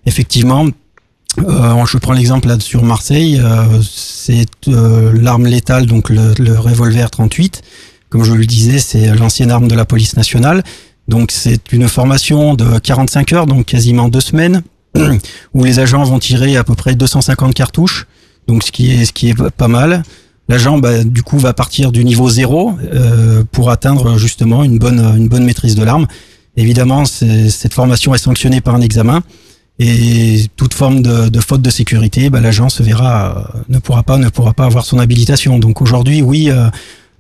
effectivement. 0.06 0.68
Je 1.38 1.98
prends 2.00 2.14
l'exemple 2.14 2.50
là 2.50 2.60
sur 2.60 2.84
Marseille, 2.84 3.42
c'est 3.82 4.46
l'arme 4.66 5.46
létale, 5.46 5.86
donc 5.86 6.10
le, 6.10 6.34
le 6.38 6.60
revolver 6.60 7.10
38. 7.10 7.62
Comme 8.10 8.24
je 8.24 8.34
le 8.34 8.46
disais, 8.46 8.80
c'est 8.80 9.16
l'ancienne 9.16 9.52
arme 9.52 9.68
de 9.68 9.76
la 9.76 9.86
police 9.86 10.18
nationale. 10.18 10.64
Donc 11.08 11.32
c'est 11.32 11.72
une 11.72 11.88
formation 11.88 12.56
de 12.56 12.80
45 12.80 13.34
heures, 13.34 13.46
donc 13.46 13.66
quasiment 13.68 14.10
deux 14.10 14.20
semaines, 14.20 14.64
où 15.54 15.64
les 15.64 15.80
agents 15.80 16.04
vont 16.04 16.20
tirer 16.20 16.58
à 16.58 16.64
peu 16.64 16.76
près 16.76 16.96
250 16.96 17.54
cartouches, 17.54 18.08
donc 18.48 18.64
ce 18.64 18.72
qui 18.72 18.92
est 18.92 19.06
ce 19.06 19.14
qui 19.14 19.30
est 19.30 19.50
pas 19.52 19.68
mal. 19.68 20.04
L'agent, 20.50 20.78
bah, 20.78 21.04
du 21.04 21.24
coup, 21.24 21.38
va 21.40 21.54
partir 21.54 21.92
du 21.92 22.06
niveau 22.06 22.30
zéro 22.30 22.72
euh, 22.94 23.44
pour 23.52 23.70
atteindre 23.70 24.18
justement 24.18 24.64
une 24.64 24.80
bonne 24.80 25.00
une 25.18 25.28
bonne 25.28 25.44
maîtrise 25.44 25.76
de 25.76 25.84
l'arme. 25.84 26.08
Évidemment, 26.56 27.06
cette 27.06 27.74
formation 27.74 28.16
est 28.16 28.20
sanctionnée 28.20 28.62
par 28.62 28.76
un 28.76 28.82
examen. 28.82 29.22
Et 29.80 30.46
toute 30.56 30.74
forme 30.74 31.04
de, 31.04 31.30
de 31.30 31.40
faute 31.40 31.62
de 31.62 31.70
sécurité, 31.70 32.32
bah, 32.32 32.42
l'agent 32.42 32.68
se 32.68 32.82
verra, 32.82 33.52
euh, 33.54 33.60
ne 33.70 33.78
pourra 33.78 34.02
pas, 34.02 34.18
ne 34.18 34.30
pourra 34.30 34.54
pas 34.54 34.66
avoir 34.66 34.84
son 34.84 34.98
habilitation. 34.98 35.60
Donc 35.60 35.84
aujourd'hui, 35.84 36.24
oui, 36.24 36.50
euh, 36.50 36.68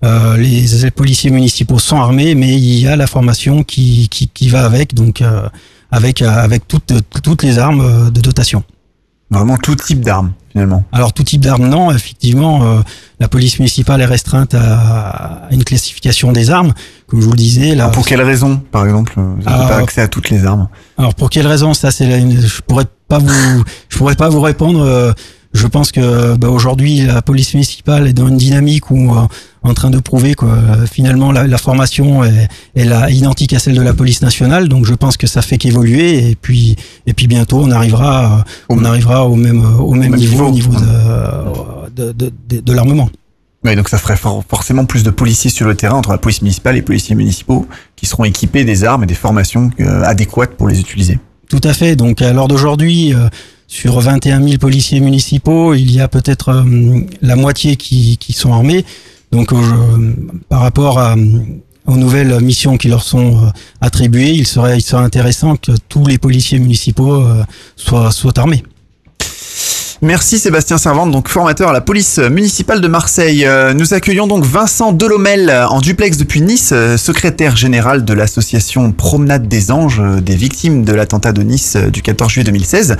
euh, 0.04 0.38
les, 0.38 0.62
les 0.62 0.92
policiers 0.92 1.32
municipaux 1.32 1.80
sont 1.80 1.98
armés, 1.98 2.36
mais 2.36 2.54
il 2.56 2.80
y 2.80 2.88
a 2.88 2.96
la 2.96 3.08
formation 3.08 3.64
qui, 3.64 4.10
qui, 4.10 4.28
qui 4.28 4.50
va 4.50 4.64
avec, 4.64 4.94
donc 4.94 5.22
euh, 5.22 5.48
avec 5.92 6.22
euh, 6.22 6.30
avec 6.30 6.68
toutes 6.68 6.94
toutes 7.24 7.44
les 7.44 7.60
armes 7.60 7.82
euh, 7.82 8.10
de 8.10 8.22
dotation. 8.22 8.64
Vraiment 9.30 9.58
tout 9.58 9.76
type 9.76 10.00
d'armes, 10.00 10.32
finalement. 10.54 10.86
Alors 10.94 11.12
tout 11.12 11.24
type 11.24 11.42
d'armes, 11.42 11.68
non. 11.68 11.92
Effectivement, 11.92 12.64
euh, 12.64 12.80
la 13.20 13.28
police 13.28 13.60
municipale 13.60 14.00
est 14.00 14.06
restreinte 14.06 14.54
à, 14.54 14.78
à 15.48 15.52
une 15.52 15.66
classification 15.66 16.32
des 16.32 16.50
armes, 16.50 16.74
comme 17.08 17.20
je 17.20 17.26
vous 17.26 17.32
le 17.32 17.38
disais. 17.38 17.76
Là, 17.76 17.90
pour 17.90 18.06
quelle 18.06 18.22
raison, 18.22 18.56
par 18.72 18.86
exemple 18.86 19.12
Vous 19.18 19.44
n'avez 19.44 19.68
pas 19.68 19.78
accès 19.80 20.00
à 20.00 20.08
toutes 20.08 20.30
les 20.30 20.46
armes? 20.46 20.70
Alors 20.98 21.14
pour 21.14 21.30
quelle 21.30 21.46
raison? 21.48 21.74
Ça 21.74 21.92
c'est 21.92 22.08
je 22.10 22.62
pourrais 22.62 22.86
pas 23.10 23.18
vous 23.18 23.64
je 23.90 23.98
pourrais 23.98 24.16
pas 24.16 24.30
vous 24.30 24.40
répondre 24.42 24.82
euh, 24.82 25.12
je 25.58 25.68
pense 25.68 25.92
que 25.92 26.36
bah, 26.38 26.50
aujourd'hui 26.50 27.02
la 27.02 27.22
police 27.22 27.54
municipale 27.54 28.08
est 28.08 28.14
dans 28.14 28.28
une 28.28 28.38
dynamique 28.38 28.90
où 28.92 29.14
euh, 29.14 29.22
en 29.64 29.74
train 29.74 29.90
de 29.90 30.00
prouver 30.00 30.36
que 30.36 30.46
euh, 30.46 30.86
finalement 30.86 31.32
la, 31.32 31.46
la 31.48 31.58
formation 31.58 32.24
est, 32.24 32.48
est 32.76 32.86
la, 32.86 33.10
identique 33.10 33.54
à 33.54 33.60
celle 33.60 33.76
de 33.76 33.82
la 33.82 33.94
police 33.94 34.22
nationale 34.22 34.70
donc 34.70 34.86
je 34.86 34.94
pense 34.94 35.18
que 35.18 35.28
ça 35.28 35.42
fait 35.42 35.58
qu'évoluer 35.58 36.30
et 36.30 36.36
puis 36.36 36.76
et 37.06 37.14
puis 37.14 37.28
bientôt 37.28 37.60
on 37.62 37.72
arrivera 37.72 38.40
euh, 38.40 38.44
on 38.70 38.86
arrivera 38.86 39.26
au 39.28 39.36
même 39.36 39.64
au 39.80 39.94
même, 39.94 40.16
niveau, 40.16 40.50
niveau. 40.52 40.74
au 40.74 40.74
niveau 40.74 40.74
de 41.96 42.06
de, 42.06 42.12
de, 42.14 42.32
de- 42.50 42.60
de 42.62 42.74
l'armement. 42.74 43.10
Oui, 43.66 43.76
donc 43.76 43.90
ça 43.90 43.98
ferait 43.98 44.16
for- 44.18 44.44
forcément 44.48 44.86
plus 44.86 45.02
de 45.04 45.10
policiers 45.10 45.50
sur 45.50 45.66
le 45.68 45.74
terrain 45.76 45.96
entre 45.98 46.12
la 46.12 46.20
police 46.20 46.42
municipale 46.44 46.76
et 46.76 46.80
les 46.80 46.82
policiers 46.84 47.16
municipaux 47.16 47.68
qui 47.96 48.06
seront 48.06 48.24
équipés 48.24 48.64
des 48.64 48.84
armes 48.84 49.04
et 49.04 49.08
des 49.08 49.16
formations 49.16 49.72
euh, 49.80 50.04
adéquates 50.04 50.52
pour 50.52 50.68
les 50.68 50.80
utiliser. 50.80 51.18
Tout 51.50 51.62
à 51.64 51.74
fait. 51.74 51.96
Donc 51.96 52.22
à 52.22 52.32
l'heure 52.34 52.48
d'aujourd'hui, 52.48 53.14
euh, 53.16 53.30
sur 53.68 54.00
21 54.00 54.42
000 54.42 54.58
policiers 54.58 55.02
municipaux, 55.02 55.74
il 55.74 55.92
y 55.92 56.00
a 56.00 56.08
peut-être 56.08 56.50
euh, 56.50 57.02
la 57.22 57.36
moitié 57.36 57.76
qui, 57.76 58.18
sont 58.34 58.54
armés. 58.54 58.86
Donc 59.32 59.52
euh, 59.52 60.14
par 60.48 60.62
rapport 60.62 61.00
aux 61.86 61.98
nouvelles 61.98 62.40
missions 62.40 62.78
qui 62.78 62.88
leur 62.88 63.04
sont 63.04 63.46
euh, 63.46 63.50
attribuées, 63.82 64.32
il 64.32 64.48
serait, 64.48 64.78
intéressant 64.94 65.58
que 65.58 65.74
tous 65.90 66.06
les 66.06 66.18
policiers 66.18 66.60
municipaux 66.60 67.24
soient 67.76 68.40
armés. 68.40 68.64
Merci 70.04 70.38
Sébastien 70.38 70.78
Servante, 70.78 71.10
donc 71.10 71.28
formateur 71.28 71.70
à 71.70 71.74
la 71.74 71.82
police 71.82 72.20
municipale 72.20 72.82
de 72.82 72.88
Marseille. 72.88 73.46
Euh, 73.48 73.74
Nous 73.74 73.96
accueillons 73.96 74.28
donc 74.28 74.46
Vincent 74.46 74.92
Delomel 74.92 75.50
euh, 75.50 75.68
en 75.68 75.82
duplex 75.82 76.18
depuis 76.18 76.42
Nice, 76.42 76.70
euh, 76.72 76.98
secrétaire 76.98 77.56
général 77.56 78.06
de 78.06 78.14
l'association 78.14 78.92
Promenade 78.92 79.48
des 79.48 79.72
Anges 79.72 80.04
des 80.22 80.36
victimes 80.36 80.86
de 80.86 80.94
l'attentat 80.94 81.32
de 81.32 81.42
Nice 81.42 81.78
du 81.92 82.04
14 82.04 82.32
juillet 82.32 82.44
2016. 82.46 82.96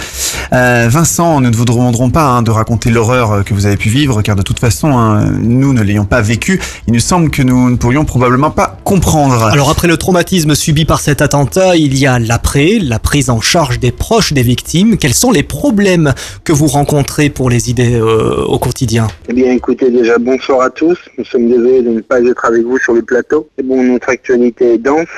Euh, 0.54 0.88
Vincent, 0.90 1.40
nous 1.40 1.52
ne 1.52 1.56
vous 1.56 1.66
demanderons 1.66 2.10
pas 2.10 2.24
hein, 2.24 2.42
de 2.42 2.50
raconter 2.50 2.90
l'horreur 2.90 3.44
que 3.46 3.54
vous 3.54 3.68
avez 3.68 3.78
pu 3.78 3.90
vivre, 3.90 4.24
car 4.24 4.36
de 4.36 4.42
toute 4.42 4.60
façon, 4.60 4.98
hein, 4.98 5.24
nous 5.40 5.74
ne 5.74 5.84
l'ayons 5.84 6.06
pas 6.06 6.22
vécu. 6.22 6.60
Il 6.88 6.94
nous 6.94 7.00
semble 7.00 7.30
que 7.30 7.44
nous 7.44 7.70
ne 7.70 7.76
pourrions 7.76 8.06
probablement 8.06 8.50
pas 8.50 8.76
comprendre. 8.84 9.44
Alors 9.44 9.70
après 9.70 9.88
le 9.88 9.98
traumatisme 9.98 10.56
subi 10.56 10.86
par 10.86 11.02
cet 11.02 11.22
attentat, 11.22 11.76
il 11.76 11.96
y 11.96 12.08
a 12.08 12.18
l'après, 12.18 12.80
la 12.82 12.98
prise 12.98 13.30
en 13.30 13.40
charge 13.40 13.80
des 13.80 13.92
proches 13.92 14.34
des 14.34 14.42
victimes. 14.42 14.98
Quels 14.98 15.14
sont 15.14 15.32
les 15.32 15.44
problèmes 15.44 16.16
que 16.44 16.54
vous 16.54 16.66
rencontrez 16.66 16.87
pour 17.34 17.50
les 17.50 17.70
idées 17.70 17.96
euh, 17.96 18.46
au 18.46 18.60
quotidien? 18.60 19.08
Eh 19.28 19.34
bien, 19.34 19.52
écoutez, 19.52 19.92
déjà, 19.92 20.18
bonsoir 20.18 20.62
à 20.62 20.70
tous. 20.70 20.98
Nous 21.18 21.26
sommes 21.26 21.50
désolés 21.50 21.82
de 21.82 21.90
ne 21.90 22.00
pas 22.00 22.22
être 22.22 22.46
avec 22.46 22.64
vous 22.64 22.78
sur 22.78 22.94
le 22.94 23.02
plateau. 23.02 23.50
Et 23.58 23.64
bon, 23.64 23.84
notre 23.84 24.10
actualité 24.10 24.76
est 24.76 24.78
dense. 24.78 25.10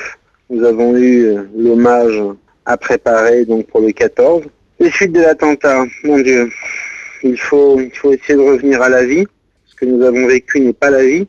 Nous 0.50 0.64
avons 0.64 0.96
eu 0.96 1.26
euh, 1.26 1.44
l'hommage 1.56 2.20
à 2.66 2.76
préparer, 2.76 3.44
donc, 3.44 3.68
pour 3.68 3.80
le 3.80 3.92
14. 3.92 4.42
Les 4.80 4.90
suites 4.90 5.12
de 5.12 5.20
l'attentat, 5.20 5.84
mon 6.02 6.18
Dieu. 6.18 6.50
Il 7.22 7.38
faut, 7.38 7.78
il 7.80 7.94
faut 7.94 8.12
essayer 8.12 8.34
de 8.34 8.42
revenir 8.42 8.82
à 8.82 8.88
la 8.88 9.04
vie. 9.04 9.26
Ce 9.66 9.74
que 9.76 9.84
nous 9.84 10.02
avons 10.04 10.26
vécu 10.26 10.60
n'est 10.60 10.72
pas 10.72 10.90
la 10.90 11.04
vie. 11.04 11.28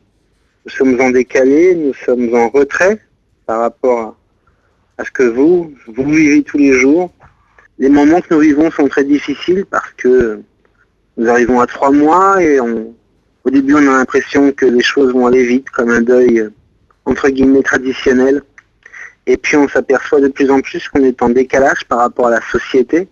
Nous 0.64 0.72
sommes 0.72 1.00
en 1.00 1.10
décalé, 1.10 1.74
nous 1.76 1.94
sommes 2.04 2.34
en 2.34 2.48
retrait 2.48 2.98
par 3.46 3.60
rapport 3.60 4.16
à 4.98 5.04
ce 5.04 5.10
que 5.10 5.22
vous, 5.22 5.72
vous 5.86 6.04
vivez 6.04 6.42
tous 6.42 6.58
les 6.58 6.72
jours. 6.72 7.10
Les 7.82 7.88
moments 7.88 8.20
que 8.20 8.32
nous 8.32 8.38
vivons 8.38 8.70
sont 8.70 8.86
très 8.86 9.02
difficiles 9.02 9.66
parce 9.68 9.90
que 9.96 10.38
nous 11.16 11.28
arrivons 11.28 11.58
à 11.58 11.66
trois 11.66 11.90
mois 11.90 12.40
et 12.40 12.60
au 12.60 13.50
début 13.50 13.74
on 13.74 13.78
a 13.78 13.98
l'impression 13.98 14.52
que 14.52 14.66
les 14.66 14.84
choses 14.84 15.12
vont 15.12 15.26
aller 15.26 15.44
vite, 15.44 15.68
comme 15.70 15.90
un 15.90 16.00
deuil 16.00 16.38
euh, 16.38 16.50
entre 17.06 17.28
guillemets 17.28 17.64
traditionnel. 17.64 18.40
Et 19.26 19.36
puis 19.36 19.56
on 19.56 19.68
s'aperçoit 19.68 20.20
de 20.20 20.28
plus 20.28 20.48
en 20.48 20.60
plus 20.60 20.88
qu'on 20.88 21.02
est 21.02 21.20
en 21.24 21.30
décalage 21.30 21.84
par 21.88 21.98
rapport 21.98 22.28
à 22.28 22.30
la 22.30 22.40
société. 22.52 23.08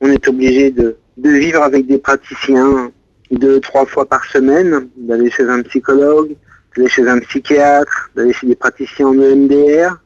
On 0.00 0.08
est 0.10 0.26
obligé 0.26 0.72
de, 0.72 0.96
de 1.16 1.30
vivre 1.30 1.62
avec 1.62 1.86
des 1.86 1.98
praticiens 1.98 2.90
deux, 3.30 3.60
trois 3.60 3.86
fois 3.86 4.06
par 4.06 4.24
semaine, 4.24 4.88
d'aller 4.96 5.30
chez 5.30 5.44
un 5.44 5.62
psychologue, 5.62 6.34
d'aller 6.76 6.88
chez 6.88 7.08
un 7.08 7.20
psychiatre, 7.20 8.10
d'aller 8.16 8.32
chez 8.32 8.48
des 8.48 8.56
praticiens 8.56 9.06
en 9.06 9.20
EMDR 9.20 10.02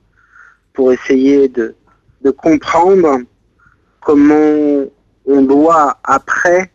pour 0.75 0.93
essayer 0.93 1.49
de, 1.49 1.75
de 2.21 2.31
comprendre 2.31 3.21
comment 4.05 4.85
on 5.27 5.43
doit 5.43 5.99
après 6.05 6.71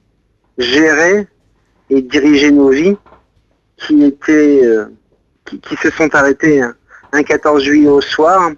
gérer 0.58 1.28
et 1.90 2.02
diriger 2.02 2.52
nos 2.52 2.70
vies 2.70 2.98
qui 3.78 4.14
euh, 4.30 4.86
se 5.82 5.90
sont 5.92 6.14
arrêtées 6.14 6.62
un, 6.62 6.76
un 7.14 7.24
14 7.24 7.64
juillet 7.64 7.88
au 7.88 8.02
soir 8.02 8.52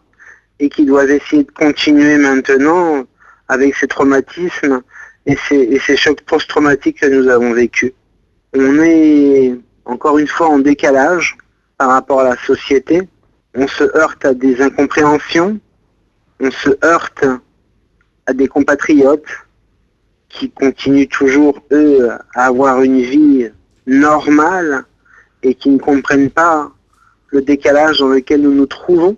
et 0.59 0.69
qui 0.69 0.85
doivent 0.85 1.11
essayer 1.11 1.43
de 1.43 1.51
continuer 1.51 2.17
maintenant 2.17 3.03
avec 3.47 3.75
ces 3.75 3.87
traumatismes 3.87 4.81
et 5.25 5.37
ces, 5.47 5.55
et 5.55 5.79
ces 5.79 5.97
chocs 5.97 6.21
post-traumatiques 6.21 7.01
que 7.01 7.07
nous 7.07 7.27
avons 7.27 7.53
vécus. 7.53 7.91
On 8.53 8.79
est 8.79 9.55
encore 9.85 10.17
une 10.17 10.27
fois 10.27 10.47
en 10.49 10.59
décalage 10.59 11.37
par 11.77 11.89
rapport 11.89 12.21
à 12.21 12.23
la 12.23 12.37
société. 12.45 13.07
On 13.55 13.67
se 13.67 13.83
heurte 13.97 14.23
à 14.25 14.33
des 14.33 14.61
incompréhensions, 14.61 15.59
on 16.39 16.51
se 16.51 16.69
heurte 16.83 17.25
à 18.25 18.33
des 18.33 18.47
compatriotes 18.47 19.25
qui 20.29 20.49
continuent 20.49 21.07
toujours, 21.07 21.61
eux, 21.71 22.09
à 22.35 22.45
avoir 22.45 22.81
une 22.81 23.01
vie 23.01 23.49
normale 23.85 24.83
et 25.43 25.55
qui 25.55 25.69
ne 25.69 25.79
comprennent 25.79 26.29
pas 26.29 26.71
le 27.27 27.41
décalage 27.41 27.99
dans 27.99 28.09
lequel 28.09 28.41
nous 28.41 28.53
nous 28.53 28.65
trouvons 28.65 29.17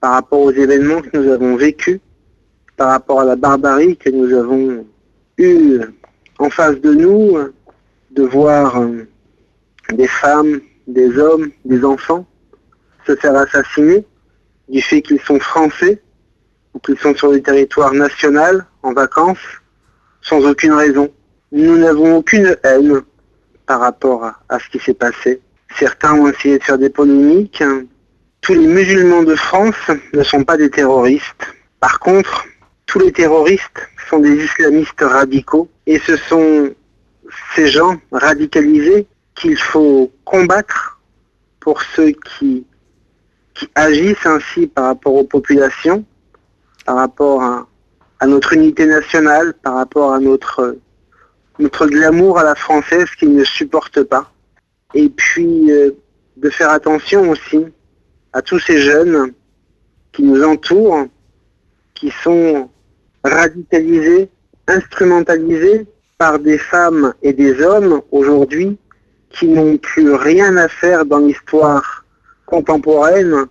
par 0.00 0.14
rapport 0.14 0.40
aux 0.40 0.50
événements 0.50 1.00
que 1.00 1.16
nous 1.16 1.30
avons 1.30 1.56
vécus, 1.56 2.00
par 2.76 2.90
rapport 2.90 3.20
à 3.20 3.24
la 3.24 3.36
barbarie 3.36 3.96
que 3.96 4.10
nous 4.10 4.34
avons 4.34 4.84
eue 5.38 5.80
en 6.38 6.50
face 6.50 6.80
de 6.80 6.92
nous, 6.92 7.38
de 8.10 8.22
voir 8.24 8.80
euh, 8.80 9.06
des 9.92 10.08
femmes, 10.08 10.60
des 10.86 11.16
hommes, 11.18 11.50
des 11.64 11.84
enfants 11.84 12.26
se 13.06 13.14
faire 13.16 13.36
assassiner 13.36 14.04
du 14.68 14.82
fait 14.82 15.02
qu'ils 15.02 15.20
sont 15.20 15.38
français 15.40 16.01
ou 16.74 16.78
qu'ils 16.78 16.98
sont 16.98 17.14
sur 17.14 17.30
le 17.32 17.42
territoire 17.42 17.92
national 17.92 18.66
en 18.82 18.92
vacances 18.92 19.38
sans 20.22 20.44
aucune 20.44 20.72
raison. 20.72 21.12
Nous 21.50 21.76
n'avons 21.78 22.16
aucune 22.16 22.56
haine 22.64 23.02
par 23.66 23.80
rapport 23.80 24.24
à, 24.24 24.38
à 24.48 24.58
ce 24.58 24.68
qui 24.68 24.78
s'est 24.78 24.94
passé. 24.94 25.40
Certains 25.78 26.14
ont 26.14 26.28
essayé 26.28 26.58
de 26.58 26.64
faire 26.64 26.78
des 26.78 26.90
polémiques. 26.90 27.62
Tous 28.40 28.54
les 28.54 28.66
musulmans 28.66 29.22
de 29.22 29.34
France 29.34 29.90
ne 30.12 30.22
sont 30.22 30.44
pas 30.44 30.56
des 30.56 30.70
terroristes. 30.70 31.46
Par 31.80 31.98
contre, 31.98 32.46
tous 32.86 32.98
les 32.98 33.12
terroristes 33.12 33.88
sont 34.08 34.18
des 34.18 34.44
islamistes 34.44 35.00
radicaux 35.00 35.68
et 35.86 35.98
ce 35.98 36.16
sont 36.16 36.70
ces 37.54 37.68
gens 37.68 37.98
radicalisés 38.10 39.06
qu'il 39.34 39.58
faut 39.58 40.12
combattre 40.24 41.00
pour 41.60 41.82
ceux 41.82 42.10
qui, 42.10 42.66
qui 43.54 43.68
agissent 43.74 44.26
ainsi 44.26 44.66
par 44.66 44.86
rapport 44.86 45.14
aux 45.14 45.24
populations, 45.24 46.04
par 46.84 46.96
rapport 46.96 47.42
à, 47.42 47.66
notre 48.26 48.52
unité 48.52 48.86
nationale, 48.86 49.52
par 49.62 49.74
rapport 49.74 50.12
à 50.12 50.20
notre, 50.20 50.78
notre 51.58 51.86
glamour 51.86 52.38
à 52.38 52.44
la 52.44 52.54
française 52.54 53.06
qu'ils 53.18 53.34
ne 53.34 53.42
supportent 53.42 54.04
pas. 54.04 54.30
Et 54.94 55.08
puis 55.08 55.72
euh, 55.72 55.90
de 56.36 56.50
faire 56.50 56.70
attention 56.70 57.30
aussi 57.30 57.66
à 58.32 58.42
tous 58.42 58.60
ces 58.60 58.78
jeunes 58.78 59.32
qui 60.12 60.22
nous 60.22 60.44
entourent, 60.44 61.06
qui 61.94 62.12
sont 62.22 62.70
radicalisés, 63.24 64.28
instrumentalisés 64.68 65.86
par 66.18 66.38
des 66.38 66.58
femmes 66.58 67.14
et 67.22 67.32
des 67.32 67.60
hommes 67.60 68.02
aujourd'hui 68.10 68.78
qui 69.30 69.48
n'ont 69.48 69.78
plus 69.78 70.12
rien 70.14 70.56
à 70.56 70.68
faire 70.68 71.04
dans 71.04 71.18
l'histoire 71.18 72.04
contemporaine, 72.46 73.46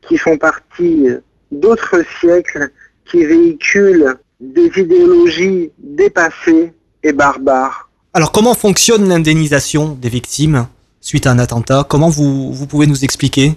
qui 0.00 0.16
font 0.16 0.38
partie 0.38 1.08
d'autres 1.50 2.02
siècles, 2.20 2.70
qui 3.10 3.24
véhiculent 3.24 4.16
des 4.40 4.70
idéologies 4.76 5.70
dépassées 5.78 6.72
et 7.02 7.12
barbares. 7.12 7.88
Alors 8.14 8.32
comment 8.32 8.54
fonctionne 8.54 9.08
l'indemnisation 9.08 9.96
des 10.00 10.08
victimes 10.08 10.66
suite 11.00 11.26
à 11.26 11.30
un 11.30 11.38
attentat? 11.38 11.86
Comment 11.88 12.08
vous, 12.08 12.52
vous 12.52 12.66
pouvez 12.66 12.86
nous 12.86 13.04
expliquer? 13.04 13.52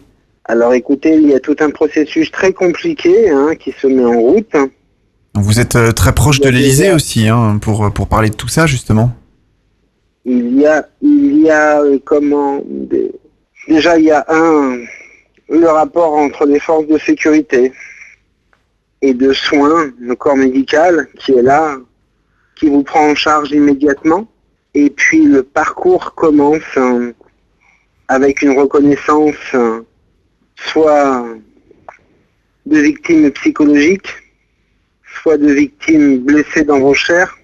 Alors 0.46 0.74
écoutez, 0.74 1.16
il 1.16 1.30
y 1.30 1.34
a 1.34 1.40
tout 1.40 1.56
un 1.60 1.70
processus 1.70 2.32
très 2.32 2.54
compliqué 2.54 3.30
hein, 3.30 3.54
qui 3.60 3.72
se 3.72 3.88
met 3.88 4.06
en 4.06 4.20
route. 4.20 4.56
Vous 5.36 5.60
êtes 5.60 5.76
euh, 5.76 5.92
très 5.92 6.14
proche 6.14 6.40
de 6.40 6.50
l'Elysée 6.50 6.92
aussi, 6.92 7.28
hein, 7.28 7.60
pour, 7.62 7.92
pour 7.94 8.08
parler 8.08 8.30
de 8.30 8.36
tout 8.36 8.48
ça, 8.48 8.66
justement. 8.66 9.12
Il 10.26 10.60
y 10.60 10.66
a, 10.66 10.88
il 11.02 11.42
y 11.42 11.50
a 11.50 11.82
euh, 11.82 12.00
comment 12.04 12.62
des- 12.66 13.12
Déjà, 13.68 13.98
il 14.00 14.06
y 14.06 14.12
a 14.12 14.26
un 14.28 14.80
le 15.50 15.68
rapport 15.68 16.14
entre 16.14 16.46
les 16.46 16.60
forces 16.60 16.88
de 16.88 16.98
sécurité 16.98 17.74
et 19.02 19.14
de 19.14 19.34
soins, 19.34 19.92
le 20.00 20.16
corps 20.16 20.36
médical 20.36 21.08
qui 21.18 21.34
est 21.34 21.42
là, 21.42 21.78
qui 22.56 22.68
vous 22.68 22.84
prend 22.84 23.10
en 23.10 23.16
charge 23.16 23.52
immédiatement. 23.52 24.28
Et 24.74 24.90
puis 24.90 25.24
le 25.26 25.42
parcours 25.44 26.14
commence 26.14 26.62
euh, 26.78 27.14
avec 28.08 28.42
une 28.42 28.58
reconnaissance 28.60 29.36
euh, 29.56 29.82
soit 30.56 31.26
de 32.66 32.78
victimes 32.78 33.32
psychologiques, 33.32 34.14
soit 35.24 35.38
de 35.38 35.52
victimes 35.52 36.20
blessées 36.20 36.64
dans 36.64 36.80
vos 36.80 36.94
chairs, 36.94 37.36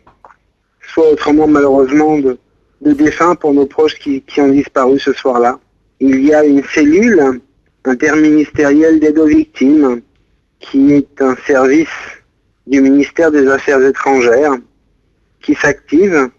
soit 0.93 1.09
autrement 1.09 1.47
malheureusement 1.47 2.19
de, 2.19 2.37
défunts 2.81 3.33
pour 3.33 3.51
nos 3.51 3.65
proches 3.65 3.95
qui 3.95 4.21
ont 4.37 4.49
disparu 4.49 4.99
ce 4.99 5.11
soir-là. 5.13 5.59
Il 5.99 6.23
y 6.23 6.35
a 6.35 6.45
une 6.45 6.63
cellule 6.65 7.41
interministérielle 7.87 8.99
d'aide 8.99 9.19
aux 9.19 9.27
victimes 9.27 10.01
qui 10.59 10.93
est 10.93 11.21
un 11.21 11.35
service 11.45 11.87
du 12.67 12.81
ministère 12.81 13.31
des 13.31 13.47
Affaires 13.47 13.81
étrangères 13.81 14.53
qui 15.41 15.53
s'active 15.55 16.29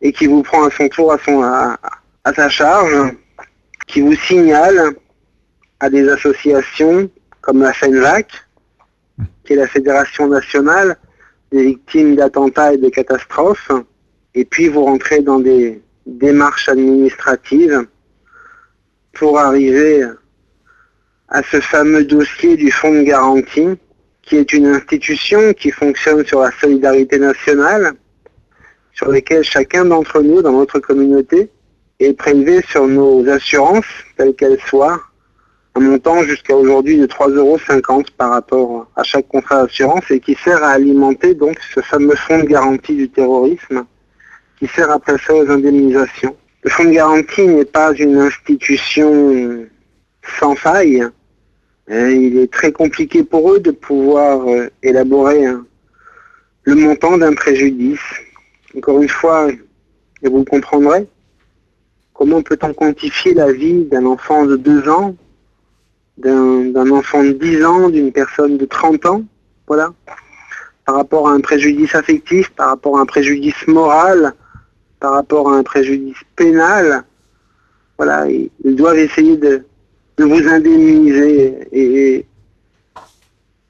et 0.00 0.12
qui 0.12 0.26
vous 0.26 0.42
prend 0.42 0.64
à 0.64 0.70
son 0.70 0.88
tour 0.88 1.12
à 1.12 2.34
sa 2.34 2.48
charge, 2.48 3.12
qui 3.86 4.00
vous 4.00 4.16
signale 4.16 4.96
à 5.80 5.88
des 5.88 6.08
associations 6.08 7.08
comme 7.40 7.62
la 7.62 7.72
FENVAC, 7.72 8.28
qui 9.44 9.52
est 9.52 9.56
la 9.56 9.68
Fédération 9.68 10.26
nationale 10.26 10.96
des 11.52 11.62
victimes 11.62 12.16
d'attentats 12.16 12.72
et 12.72 12.78
de 12.78 12.88
catastrophes, 12.88 13.70
et 14.34 14.44
puis 14.44 14.68
vous 14.68 14.84
rentrez 14.84 15.20
dans 15.20 15.38
des 15.38 15.80
démarches 16.06 16.68
administratives 16.68 17.86
pour 19.12 19.38
arriver 19.38 20.04
à 21.28 21.42
ce 21.42 21.60
fameux 21.60 22.04
dossier 22.04 22.56
du 22.56 22.70
fonds 22.70 22.92
de 22.92 23.02
garantie, 23.02 23.68
qui 24.22 24.36
est 24.36 24.52
une 24.52 24.66
institution 24.66 25.52
qui 25.52 25.70
fonctionne 25.70 26.24
sur 26.26 26.40
la 26.40 26.50
solidarité 26.60 27.18
nationale, 27.18 27.94
sur 28.92 29.10
lesquels 29.10 29.44
chacun 29.44 29.84
d'entre 29.84 30.22
nous, 30.22 30.42
dans 30.42 30.52
notre 30.52 30.78
communauté, 30.78 31.50
est 32.00 32.12
prélevé 32.12 32.62
sur 32.68 32.86
nos 32.86 33.28
assurances, 33.28 33.86
telles 34.16 34.34
qu'elles 34.34 34.60
soient, 34.60 35.00
un 35.76 35.80
montant 35.80 36.22
jusqu'à 36.22 36.56
aujourd'hui 36.56 36.98
de 36.98 37.06
3,50 37.06 37.34
euros 37.34 37.58
par 38.16 38.30
rapport 38.30 38.90
à 38.96 39.02
chaque 39.02 39.28
contrat 39.28 39.62
d'assurance 39.62 40.10
et 40.10 40.20
qui 40.20 40.34
sert 40.42 40.62
à 40.64 40.70
alimenter 40.70 41.34
donc 41.34 41.58
ce 41.74 41.80
fameux 41.80 42.16
fonds 42.16 42.38
de 42.38 42.46
garantie 42.46 42.96
du 42.96 43.10
terrorisme 43.10 43.84
qui 44.58 44.66
sert 44.68 44.90
après 44.90 45.18
ça 45.18 45.34
aux 45.34 45.50
indemnisations. 45.50 46.34
Le 46.62 46.70
fonds 46.70 46.84
de 46.84 46.92
garantie 46.92 47.46
n'est 47.46 47.66
pas 47.66 47.92
une 47.92 48.16
institution 48.16 49.66
sans 50.40 50.54
faille. 50.56 51.04
Hein, 51.88 52.08
il 52.10 52.38
est 52.38 52.52
très 52.52 52.72
compliqué 52.72 53.22
pour 53.22 53.52
eux 53.52 53.60
de 53.60 53.70
pouvoir 53.70 54.48
euh, 54.48 54.68
élaborer 54.82 55.46
hein, 55.46 55.64
le 56.64 56.74
montant 56.74 57.16
d'un 57.16 57.34
préjudice. 57.34 58.00
Encore 58.76 59.00
une 59.00 59.08
fois, 59.08 59.48
et 59.50 60.28
vous 60.28 60.38
le 60.38 60.44
comprendrez, 60.44 61.06
comment 62.12 62.42
peut-on 62.42 62.74
quantifier 62.74 63.34
la 63.34 63.52
vie 63.52 63.84
d'un 63.84 64.04
enfant 64.04 64.46
de 64.46 64.56
2 64.56 64.88
ans 64.88 65.14
d'un 66.18 66.90
enfant 66.90 67.22
de 67.22 67.32
10 67.32 67.64
ans, 67.64 67.90
d'une 67.90 68.12
personne 68.12 68.56
de 68.56 68.64
30 68.64 69.06
ans, 69.06 69.22
voilà, 69.66 69.92
par 70.84 70.94
rapport 70.94 71.28
à 71.28 71.32
un 71.32 71.40
préjudice 71.40 71.94
affectif, 71.94 72.50
par 72.50 72.68
rapport 72.68 72.98
à 72.98 73.02
un 73.02 73.06
préjudice 73.06 73.66
moral, 73.66 74.32
par 75.00 75.12
rapport 75.12 75.52
à 75.52 75.56
un 75.56 75.62
préjudice 75.62 76.16
pénal, 76.34 77.04
voilà, 77.98 78.26
ils, 78.30 78.76
doivent 78.76 78.98
essayer 78.98 79.36
de, 79.36 79.64
vous 80.24 80.48
indemniser 80.48 81.68
et, 81.72 82.26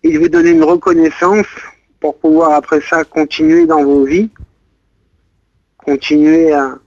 de 0.05 0.19
vous 0.19 0.29
donner 0.29 0.51
une 0.51 0.63
reconnaissance 0.63 1.47
pour 2.01 2.17
pouvoir 2.19 2.53
après 2.53 2.81
ça 2.81 3.05
continuer 3.05 3.67
dans 3.67 3.83
vos 3.83 4.05
vies, 4.05 4.31
continuer 5.79 6.53
à, 6.53 6.79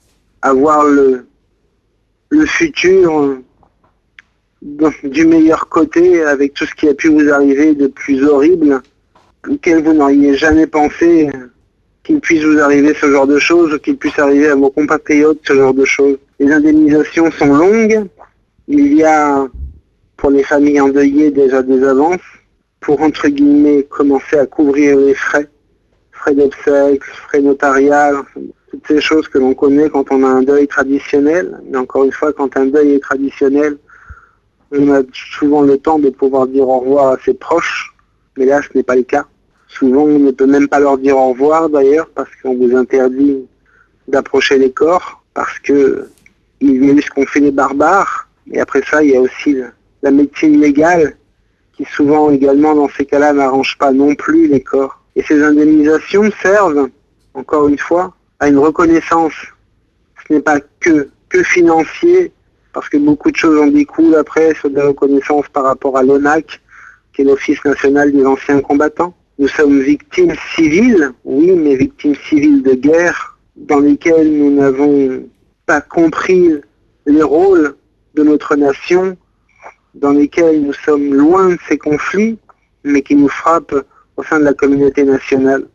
avoir 0.41 0.85
le, 0.85 1.27
le 2.29 2.45
futur 2.45 3.37
du 4.61 5.25
meilleur 5.25 5.67
côté 5.67 6.23
avec 6.23 6.53
tout 6.53 6.65
ce 6.65 6.73
qui 6.75 6.87
a 6.87 6.93
pu 6.93 7.09
vous 7.09 7.29
arriver 7.29 7.75
de 7.75 7.87
plus 7.87 8.23
horrible, 8.23 8.81
auquel 9.47 9.83
vous 9.83 9.93
n'auriez 9.93 10.35
jamais 10.35 10.67
pensé 10.67 11.29
qu'il 12.03 12.19
puisse 12.19 12.43
vous 12.43 12.59
arriver 12.59 12.93
ce 12.99 13.11
genre 13.11 13.27
de 13.27 13.39
choses, 13.39 13.73
ou 13.73 13.79
qu'il 13.79 13.97
puisse 13.97 14.17
arriver 14.19 14.47
à 14.47 14.55
vos 14.55 14.69
compatriotes 14.69 15.39
ce 15.45 15.53
genre 15.53 15.73
de 15.73 15.85
choses. 15.85 16.17
Les 16.39 16.51
indemnisations 16.51 17.31
sont 17.31 17.53
longues. 17.53 18.07
Il 18.71 18.93
y 18.93 19.03
a 19.03 19.47
pour 20.15 20.29
les 20.29 20.43
familles 20.43 20.79
endeuillées 20.79 21.31
déjà 21.31 21.63
des 21.63 21.83
avances 21.83 22.29
pour 22.81 23.01
entre 23.01 23.27
guillemets 23.27 23.81
commencer 23.83 24.37
à 24.37 24.45
couvrir 24.45 24.95
les 24.95 25.15
frais, 25.15 25.49
frais 26.11 26.35
d'obsèques, 26.35 27.03
frais 27.03 27.41
notariales, 27.41 28.17
toutes 28.69 28.85
ces 28.87 29.01
choses 29.01 29.27
que 29.27 29.39
l'on 29.39 29.55
connaît 29.55 29.89
quand 29.89 30.11
on 30.11 30.23
a 30.23 30.27
un 30.27 30.43
deuil 30.43 30.67
traditionnel. 30.67 31.59
Mais 31.67 31.79
encore 31.79 32.03
une 32.05 32.11
fois, 32.11 32.31
quand 32.31 32.55
un 32.57 32.67
deuil 32.67 32.93
est 32.93 32.99
traditionnel, 32.99 33.79
on 34.71 34.93
a 34.93 35.01
souvent 35.13 35.63
le 35.63 35.79
temps 35.79 35.97
de 35.97 36.11
pouvoir 36.11 36.45
dire 36.45 36.69
au 36.69 36.79
revoir 36.79 37.13
à 37.13 37.17
ses 37.25 37.33
proches, 37.33 37.95
mais 38.37 38.45
là 38.45 38.61
ce 38.61 38.77
n'est 38.77 38.83
pas 38.83 38.95
le 38.95 39.01
cas. 39.01 39.25
Souvent 39.67 40.03
on 40.03 40.19
ne 40.19 40.29
peut 40.29 40.45
même 40.45 40.67
pas 40.67 40.79
leur 40.79 40.99
dire 40.99 41.17
au 41.17 41.29
revoir 41.29 41.69
d'ailleurs 41.69 42.07
parce 42.13 42.29
qu'on 42.43 42.53
vous 42.53 42.75
interdit 42.75 43.47
d'approcher 44.07 44.59
les 44.59 44.71
corps 44.71 45.23
parce 45.33 45.57
que 45.57 46.07
il 46.61 46.85
y 46.85 46.89
a 46.91 46.93
eu 46.93 47.01
ce 47.01 47.09
qu'ont 47.09 47.25
fait 47.25 47.39
les 47.39 47.51
barbares. 47.51 48.28
Et 48.51 48.59
après 48.59 48.81
ça, 48.89 49.03
il 49.03 49.11
y 49.11 49.15
a 49.17 49.21
aussi 49.21 49.57
la 50.01 50.11
médecine 50.11 50.59
légale 50.59 51.15
qui 51.73 51.85
souvent 51.85 52.29
également 52.29 52.75
dans 52.75 52.89
ces 52.89 53.05
cas-là 53.05 53.33
n'arrange 53.33 53.77
pas 53.77 53.91
non 53.91 54.15
plus 54.15 54.47
les 54.47 54.61
corps. 54.61 55.01
Et 55.15 55.23
ces 55.23 55.41
indemnisations 55.41 56.29
servent, 56.41 56.89
encore 57.33 57.67
une 57.67 57.77
fois, 57.77 58.13
à 58.39 58.49
une 58.49 58.57
reconnaissance. 58.57 59.33
Ce 60.27 60.33
n'est 60.33 60.41
pas 60.41 60.59
que, 60.79 61.09
que 61.29 61.43
financier, 61.43 62.31
parce 62.73 62.89
que 62.89 62.97
beaucoup 62.97 63.31
de 63.31 63.37
choses 63.37 63.59
en 63.61 63.67
découlent 63.67 64.15
après 64.15 64.53
sur 64.55 64.69
des 64.69 64.81
reconnaissances 64.81 65.47
par 65.49 65.63
rapport 65.63 65.97
à 65.97 66.03
l'ONAC, 66.03 66.61
qui 67.13 67.21
est 67.21 67.25
l'Office 67.25 67.63
national 67.63 68.11
des 68.11 68.25
anciens 68.25 68.61
combattants. 68.61 69.13
Nous 69.37 69.47
sommes 69.47 69.79
victimes 69.79 70.33
civiles, 70.55 71.11
oui, 71.23 71.51
mais 71.51 71.75
victimes 71.75 72.15
civiles 72.29 72.61
de 72.61 72.73
guerre, 72.73 73.37
dans 73.55 73.79
lesquelles 73.79 74.31
nous 74.31 74.51
n'avons 74.51 75.23
pas 75.65 75.81
compris 75.81 76.51
les 77.05 77.23
rôles 77.23 77.75
de 78.15 78.23
notre 78.23 78.55
nation, 78.55 79.17
dans 79.95 80.11
lesquels 80.11 80.61
nous 80.61 80.73
sommes 80.73 81.13
loin 81.13 81.49
de 81.49 81.57
ces 81.67 81.77
conflits, 81.77 82.37
mais 82.83 83.01
qui 83.01 83.15
nous 83.15 83.29
frappent 83.29 83.75
au 84.17 84.23
sein 84.23 84.39
de 84.39 84.45
la 84.45 84.53
communauté 84.53 85.03
nationale. 85.03 85.65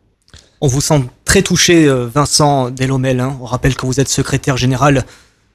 On 0.61 0.67
vous 0.67 0.81
sent 0.81 1.03
très 1.25 1.43
touché, 1.43 1.89
euh, 1.89 2.07
Vincent 2.07 2.71
Delomel. 2.71 3.21
Hein. 3.21 3.37
On 3.41 3.45
rappelle 3.45 3.77
que 3.77 3.87
vous 3.87 4.01
êtes 4.01 4.09
secrétaire 4.09 4.57
général 4.57 5.05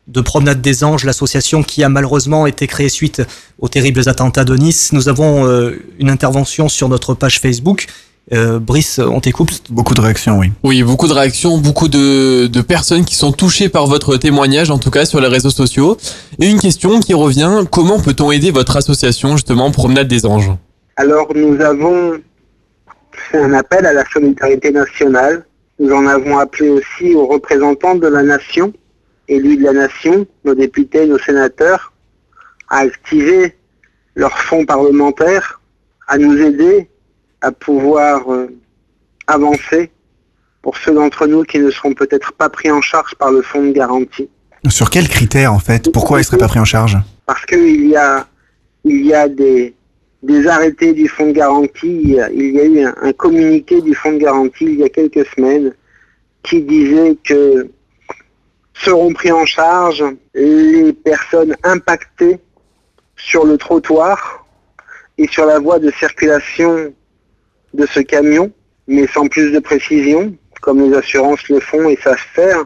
de 0.08 0.22
Promenade 0.22 0.62
des 0.62 0.84
Anges, 0.84 1.06
l'association 1.06 1.64
qui 1.64 1.84
a 1.84 1.90
malheureusement 1.90 2.48
été 2.48 2.68
créée 2.68 2.90
suite 2.90 3.22
aux 3.60 3.70
terribles 3.70 4.10
attentats 4.10 4.44
de 4.44 4.56
Nice. 4.56 4.92
Nous 4.92 5.08
avons 5.08 5.48
euh, 5.48 5.82
une 6.00 6.10
intervention 6.10 6.68
sur 6.68 6.90
notre 6.90 7.14
page 7.14 7.40
Facebook. 7.40 7.88
Euh, 8.32 8.60
Brice, 8.60 9.00
on 9.00 9.20
t'écoute 9.20 9.64
Beaucoup 9.70 9.94
de 9.94 10.02
réactions, 10.02 10.38
oui. 10.38 10.52
Oui, 10.64 10.84
beaucoup 10.84 11.08
de 11.08 11.14
réactions, 11.14 11.58
beaucoup 11.58 11.88
de, 11.88 12.48
de, 12.48 12.62
personnes 12.62 13.04
qui 13.04 13.16
sont 13.16 13.32
touchées 13.32 13.70
par 13.70 13.88
votre 13.88 14.18
témoignage, 14.18 14.70
en 14.70 14.78
tout 14.78 14.92
cas 14.92 15.06
sur 15.06 15.20
les 15.20 15.28
réseaux 15.28 15.50
sociaux. 15.50 15.98
Et 16.40 16.48
une 16.48 16.60
question 16.60 17.00
qui 17.00 17.14
revient, 17.14 17.64
comment 17.72 18.00
peut-on 18.00 18.32
aider 18.32 18.52
votre 18.52 18.78
association, 18.78 19.32
justement, 19.32 19.72
Promenade 19.72 20.08
des 20.08 20.26
Anges? 20.26 20.52
Alors, 20.96 21.34
nous 21.34 21.60
avons 21.62 22.20
fait 23.32 23.40
un 23.40 23.54
appel 23.54 23.86
à 23.86 23.94
la 23.94 24.04
solidarité 24.12 24.72
nationale. 24.72 25.46
Nous 25.80 25.92
en 25.92 26.06
avons 26.06 26.38
appelé 26.38 26.70
aussi 26.70 27.16
aux 27.16 27.26
représentants 27.26 27.96
de 27.96 28.08
la 28.08 28.22
nation 28.22 28.74
élus 29.30 29.58
de 29.58 29.64
la 29.64 29.74
nation, 29.74 30.26
nos 30.44 30.56
députés, 30.56 31.06
nos 31.06 31.20
sénateurs, 31.20 31.94
à 32.70 32.80
activer 32.80 33.56
leurs 34.16 34.38
fonds 34.38 34.66
parlementaires, 34.66 35.62
à 36.08 36.18
nous 36.18 36.38
aider 36.38 36.90
à 37.42 37.52
pouvoir 37.52 38.32
euh, 38.32 38.48
avancer 39.28 39.92
pour 40.62 40.78
ceux 40.78 40.94
d'entre 40.94 41.28
nous 41.28 41.44
qui 41.44 41.60
ne 41.60 41.72
seront 41.72 41.94
peut-être 41.94 42.34
pas 42.34 42.50
pris 42.50 42.70
en 42.70 42.82
charge 42.82 43.16
par 43.16 43.32
le 43.32 43.42
fonds 43.42 43.64
de 43.64 43.72
garantie. 43.72 44.30
Sur 44.68 44.90
quels 44.90 45.08
critères 45.08 45.54
en 45.54 45.60
fait? 45.60 45.92
Pourquoi 45.92 46.18
ils 46.18 46.22
ne 46.22 46.26
seraient 46.26 46.38
pas 46.38 46.50
pris 46.50 46.60
en 46.60 46.66
charge? 46.66 46.98
Parce 47.26 47.46
qu'il 47.46 47.88
y 47.88 47.96
a, 47.96 48.28
il 48.84 49.06
y 49.06 49.14
a 49.14 49.30
des, 49.30 49.74
des 50.22 50.48
arrêtés 50.48 50.94
du 50.94 51.08
fonds 51.08 51.28
de 51.28 51.32
garantie, 51.32 52.02
il 52.04 52.10
y 52.10 52.20
a, 52.20 52.30
eu 52.32 52.84
un, 52.84 52.94
un 53.02 53.14
communiqué 53.14 53.82
du 53.82 53.96
fonds 53.96 54.12
de 54.12 54.18
garantie 54.18 54.66
il 54.66 54.80
y 54.80 54.84
a 54.84 54.90
quelques 54.90 55.26
semaines 55.36 55.74
qui 56.44 56.62
disait 56.62 57.16
que 57.24 57.70
seront 58.74 59.14
pris 59.14 59.32
en 59.32 59.46
charge 59.46 60.04
les 60.34 60.94
personnes 60.94 61.56
impactées 61.64 62.40
sur 63.16 63.46
le 63.46 63.58
trottoir 63.58 64.46
et 65.18 65.28
sur 65.28 65.46
la 65.46 65.60
voie 65.60 65.80
de 65.80 65.92
circulation 65.92 66.94
de 67.74 67.86
ce 67.86 68.00
camion, 68.00 68.52
mais 68.88 69.08
sans 69.08 69.28
plus 69.28 69.52
de 69.52 69.60
précision, 69.60 70.34
comme 70.62 70.90
les 70.90 70.96
assurances 70.98 71.48
le 71.50 71.60
font 71.60 71.90
et 71.90 71.98
savent 71.98 72.18
faire, 72.34 72.66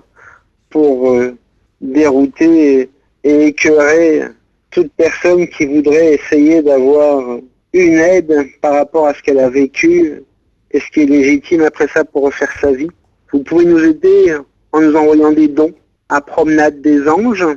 pour 0.69 1.11
euh, 1.11 1.38
dérouter 1.81 2.89
et 3.23 3.45
écœurer 3.47 4.23
toute 4.71 4.91
personne 4.97 5.47
qui 5.47 5.65
voudrait 5.65 6.15
essayer 6.15 6.61
d'avoir 6.61 7.39
une 7.73 7.93
aide 7.99 8.47
par 8.61 8.73
rapport 8.73 9.07
à 9.07 9.13
ce 9.13 9.21
qu'elle 9.21 9.39
a 9.39 9.49
vécu 9.49 10.23
et 10.71 10.80
ce 10.80 10.85
qui 10.91 11.01
est 11.01 11.05
légitime 11.05 11.61
après 11.61 11.88
ça 11.88 12.03
pour 12.03 12.23
refaire 12.23 12.51
sa 12.59 12.71
vie. 12.71 12.89
Vous 13.31 13.43
pouvez 13.43 13.65
nous 13.65 13.84
aider 13.84 14.35
en 14.71 14.81
nous 14.81 14.95
envoyant 14.95 15.31
des 15.31 15.47
dons 15.47 15.73
à 16.09 16.21
Promenade 16.21 16.81
des 16.81 17.07
Anges, 17.07 17.47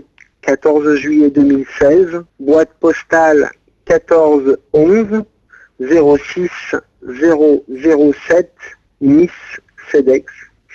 14 0.43 0.97
juillet 0.97 1.31
2016, 1.31 2.23
boîte 2.39 2.71
postale 2.81 3.51
1411 3.89 5.25
06 5.81 6.77
007 7.07 8.53
Nice 9.01 9.31
FedEx. 9.89 10.25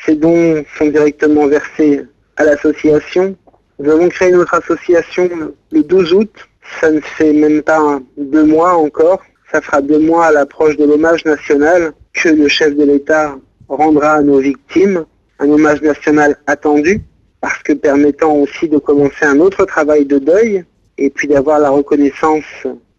Ces 0.06 0.16
dons 0.16 0.64
sont 0.78 0.88
directement 0.88 1.48
versés 1.48 2.02
à 2.38 2.44
l'association. 2.44 3.36
Nous 3.80 3.90
avons 3.90 4.10
créé 4.10 4.32
notre 4.32 4.54
association 4.54 5.30
le 5.72 5.84
12 5.84 6.14
août. 6.14 6.32
Ça 6.80 6.92
ne 6.92 7.00
fait 7.00 7.34
même 7.34 7.62
pas 7.62 8.00
deux 8.18 8.46
mois 8.46 8.74
encore. 8.76 9.22
Ça 9.52 9.62
fera 9.62 9.82
deux 9.82 10.00
mois 10.00 10.28
à 10.28 10.32
l'approche 10.32 10.78
de 10.78 10.86
l'hommage 10.86 11.26
national 11.26 11.94
que 12.14 12.30
le 12.30 12.48
chef 12.48 12.76
de 12.76 12.86
l'État 12.86 13.36
rendra 13.68 14.14
à 14.14 14.22
nos 14.22 14.40
victimes. 14.40 15.06
Un 15.40 15.50
hommage 15.50 15.82
national 15.82 16.38
attendu 16.48 17.02
parce 17.42 17.62
que 17.64 17.74
permettant 17.74 18.36
aussi 18.36 18.70
de 18.70 18.78
commencer 18.78 19.26
un 19.26 19.40
autre 19.40 19.66
travail 19.66 20.06
de 20.06 20.20
deuil 20.20 20.64
et 20.98 21.10
puis 21.10 21.28
d'avoir 21.28 21.60
la 21.60 21.72
reconnaissance 21.72 22.46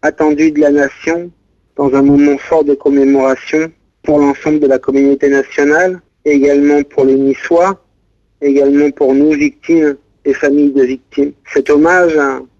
attendue 0.01 0.51
de 0.51 0.59
la 0.59 0.71
nation 0.71 1.31
dans 1.75 1.93
un 1.93 2.01
moment 2.01 2.37
fort 2.37 2.63
de 2.63 2.73
commémoration 2.75 3.71
pour 4.03 4.19
l'ensemble 4.19 4.59
de 4.59 4.67
la 4.67 4.79
communauté 4.79 5.29
nationale, 5.29 6.01
également 6.25 6.83
pour 6.83 7.05
les 7.05 7.15
Niçois, 7.15 7.81
également 8.41 8.91
pour 8.91 9.13
nous 9.13 9.31
victimes 9.31 9.95
et 10.25 10.33
familles 10.33 10.71
de 10.71 10.83
victimes. 10.83 11.31
Cet 11.53 11.69
hommage, 11.69 12.17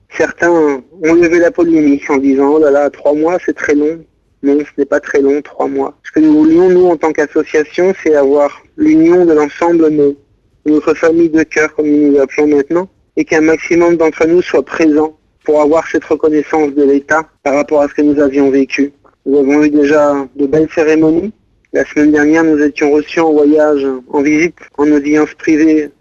certains 0.10 0.52
ont 0.52 1.14
levé 1.14 1.40
la 1.40 1.52
polémique 1.52 2.10
en 2.10 2.18
disant 2.18 2.53
oh 2.56 2.60
là 2.60 2.72
là, 2.72 2.90
trois 2.90 3.14
mois 3.14 3.38
c'est 3.45 3.56
très 3.56 3.76
long. 3.76 4.03
Non, 4.44 4.60
ce 4.60 4.65
n'est 4.77 4.85
pas 4.85 4.99
très 4.99 5.22
long, 5.22 5.41
trois 5.41 5.68
mois. 5.68 5.98
Ce 6.03 6.11
que 6.11 6.19
nous 6.19 6.34
voulions, 6.34 6.68
nous, 6.68 6.88
en 6.88 6.98
tant 6.98 7.14
qu'association, 7.14 7.94
c'est 8.03 8.14
avoir 8.14 8.61
l'union 8.76 9.26
de 9.26 9.31
l'ensemble 9.31 9.90
de 9.90 10.18
notre 10.65 10.94
famille 10.95 11.30
de 11.30 11.44
cœur, 11.44 11.73
comme 11.73 11.88
nous 11.88 12.11
nous 12.11 12.19
appelons 12.19 12.48
maintenant, 12.48 12.90
et 13.15 13.23
qu'un 13.23 13.40
maximum 13.40 13.95
d'entre 13.95 14.27
nous 14.27 14.41
soit 14.41 14.65
présent 14.65 15.18
pour 15.45 15.61
avoir 15.61 15.88
cette 15.88 16.03
reconnaissance 16.03 16.73
de 16.73 16.84
l'État 16.84 17.26
par 17.44 17.56
rapport 17.56 17.84
à 17.84 17.88
ce 17.88 17.94
que 17.94 18.02
nous 18.02 18.19
avions 18.19 18.49
vécu. 18.49 18.91
Nous 19.26 19.40
avons 19.40 19.64
eu 19.64 19.70
déjà 19.70 20.28
de 20.36 20.45
belles 20.45 20.68
cérémonies. 20.76 21.32
La 21.72 21.86
semaine 21.86 22.12
dernière, 22.12 22.44
nous 22.44 22.62
étions 22.62 22.91
reçus 22.91 23.22
en 23.22 23.32
voyage, 23.32 23.88
en 24.10 24.22
visite, 24.22 24.58
en 24.78 24.91
audience 24.91 25.34
privée 25.36 25.91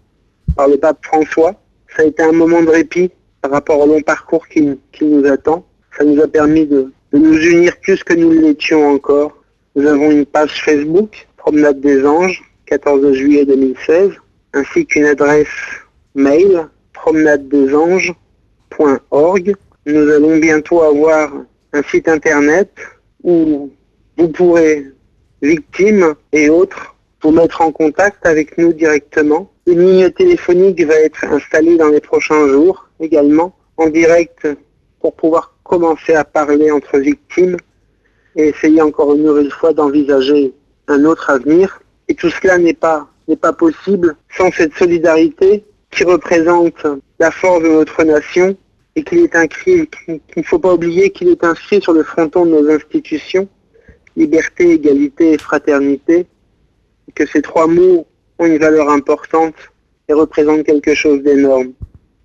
par 0.57 0.67
le 0.67 0.75
pape 0.75 1.05
François. 1.05 1.55
Ça 1.95 2.03
a 2.03 2.05
été 2.05 2.21
un 2.21 2.33
moment 2.33 2.61
de 2.61 2.69
répit 2.69 3.11
par 3.41 3.51
rapport 3.51 3.79
au 3.79 3.87
long 3.87 4.01
parcours 4.01 4.45
qui, 4.49 4.77
nous 5.01 5.25
attend. 5.25 5.65
Ça 5.97 6.03
nous 6.03 6.21
a 6.21 6.27
permis 6.27 6.65
de, 6.65 6.91
de 7.13 7.17
nous 7.17 7.37
unir 7.37 7.77
plus 7.77 8.03
que 8.03 8.13
nous 8.13 8.31
l'étions 8.31 8.85
encore. 8.89 9.37
Nous 9.75 9.87
avons 9.87 10.11
une 10.11 10.25
page 10.25 10.61
Facebook, 10.61 11.25
Promenade 11.37 11.79
des 11.79 12.05
Anges, 12.05 12.43
14 12.65 13.13
juillet 13.13 13.45
2016, 13.45 14.11
ainsi 14.53 14.85
qu'une 14.85 15.05
adresse 15.05 15.47
mail, 16.13 16.67
promenade-des-anges.org. 16.91 19.55
Nous 19.85 20.09
allons 20.09 20.37
bientôt 20.37 20.81
avoir 20.81 21.31
un 21.71 21.83
site 21.83 22.09
internet 22.09 22.69
où 23.23 23.71
vous 24.17 24.27
pourrez, 24.29 24.85
victimes 25.41 26.13
et 26.31 26.49
autres, 26.49 26.95
vous 27.21 27.31
mettre 27.31 27.61
en 27.61 27.71
contact 27.71 28.25
avec 28.25 28.57
nous 28.57 28.73
directement. 28.73 29.49
Une 29.65 29.79
ligne 29.79 30.09
téléphonique 30.11 30.83
va 30.83 30.95
être 30.95 31.23
installée 31.23 31.77
dans 31.77 31.87
les 31.87 32.01
prochains 32.01 32.47
jours 32.47 32.89
également, 32.99 33.55
en 33.77 33.87
direct, 33.87 34.47
pour 34.99 35.13
pouvoir 35.13 35.55
commencer 35.63 36.13
à 36.13 36.23
parler 36.23 36.69
entre 36.71 36.97
victimes 36.97 37.57
et 38.35 38.49
essayer 38.49 38.81
encore 38.81 39.15
une 39.15 39.23
nouvelle 39.23 39.51
fois 39.51 39.73
d'envisager 39.73 40.53
un 40.87 41.05
autre 41.05 41.29
avenir. 41.29 41.81
Et 42.07 42.15
tout 42.15 42.29
cela 42.29 42.57
n'est 42.57 42.73
pas, 42.73 43.07
n'est 43.27 43.37
pas 43.37 43.53
possible 43.53 44.15
sans 44.37 44.51
cette 44.51 44.73
solidarité 44.73 45.63
qui 45.91 46.03
représente 46.03 46.85
la 47.19 47.31
force 47.31 47.63
de 47.63 47.69
notre 47.69 48.03
nation 48.03 48.57
et 48.95 49.03
qu'il 49.03 49.19
est 49.19 49.35
inscrit, 49.35 49.87
qu'il 50.05 50.19
ne 50.37 50.43
faut 50.43 50.59
pas 50.59 50.73
oublier 50.73 51.09
qu'il 51.09 51.29
est 51.29 51.43
inscrit 51.43 51.81
sur 51.81 51.93
le 51.93 52.03
fronton 52.03 52.45
de 52.45 52.51
nos 52.51 52.69
institutions, 52.69 53.47
liberté, 54.15 54.71
égalité 54.71 55.33
et 55.33 55.37
fraternité, 55.37 56.27
et 57.07 57.11
que 57.13 57.25
ces 57.25 57.41
trois 57.41 57.67
mots 57.67 58.05
ont 58.39 58.45
une 58.45 58.57
valeur 58.57 58.89
importante 58.89 59.55
et 60.07 60.13
représentent 60.13 60.63
quelque 60.63 60.93
chose 60.93 61.23
d'énorme. 61.23 61.71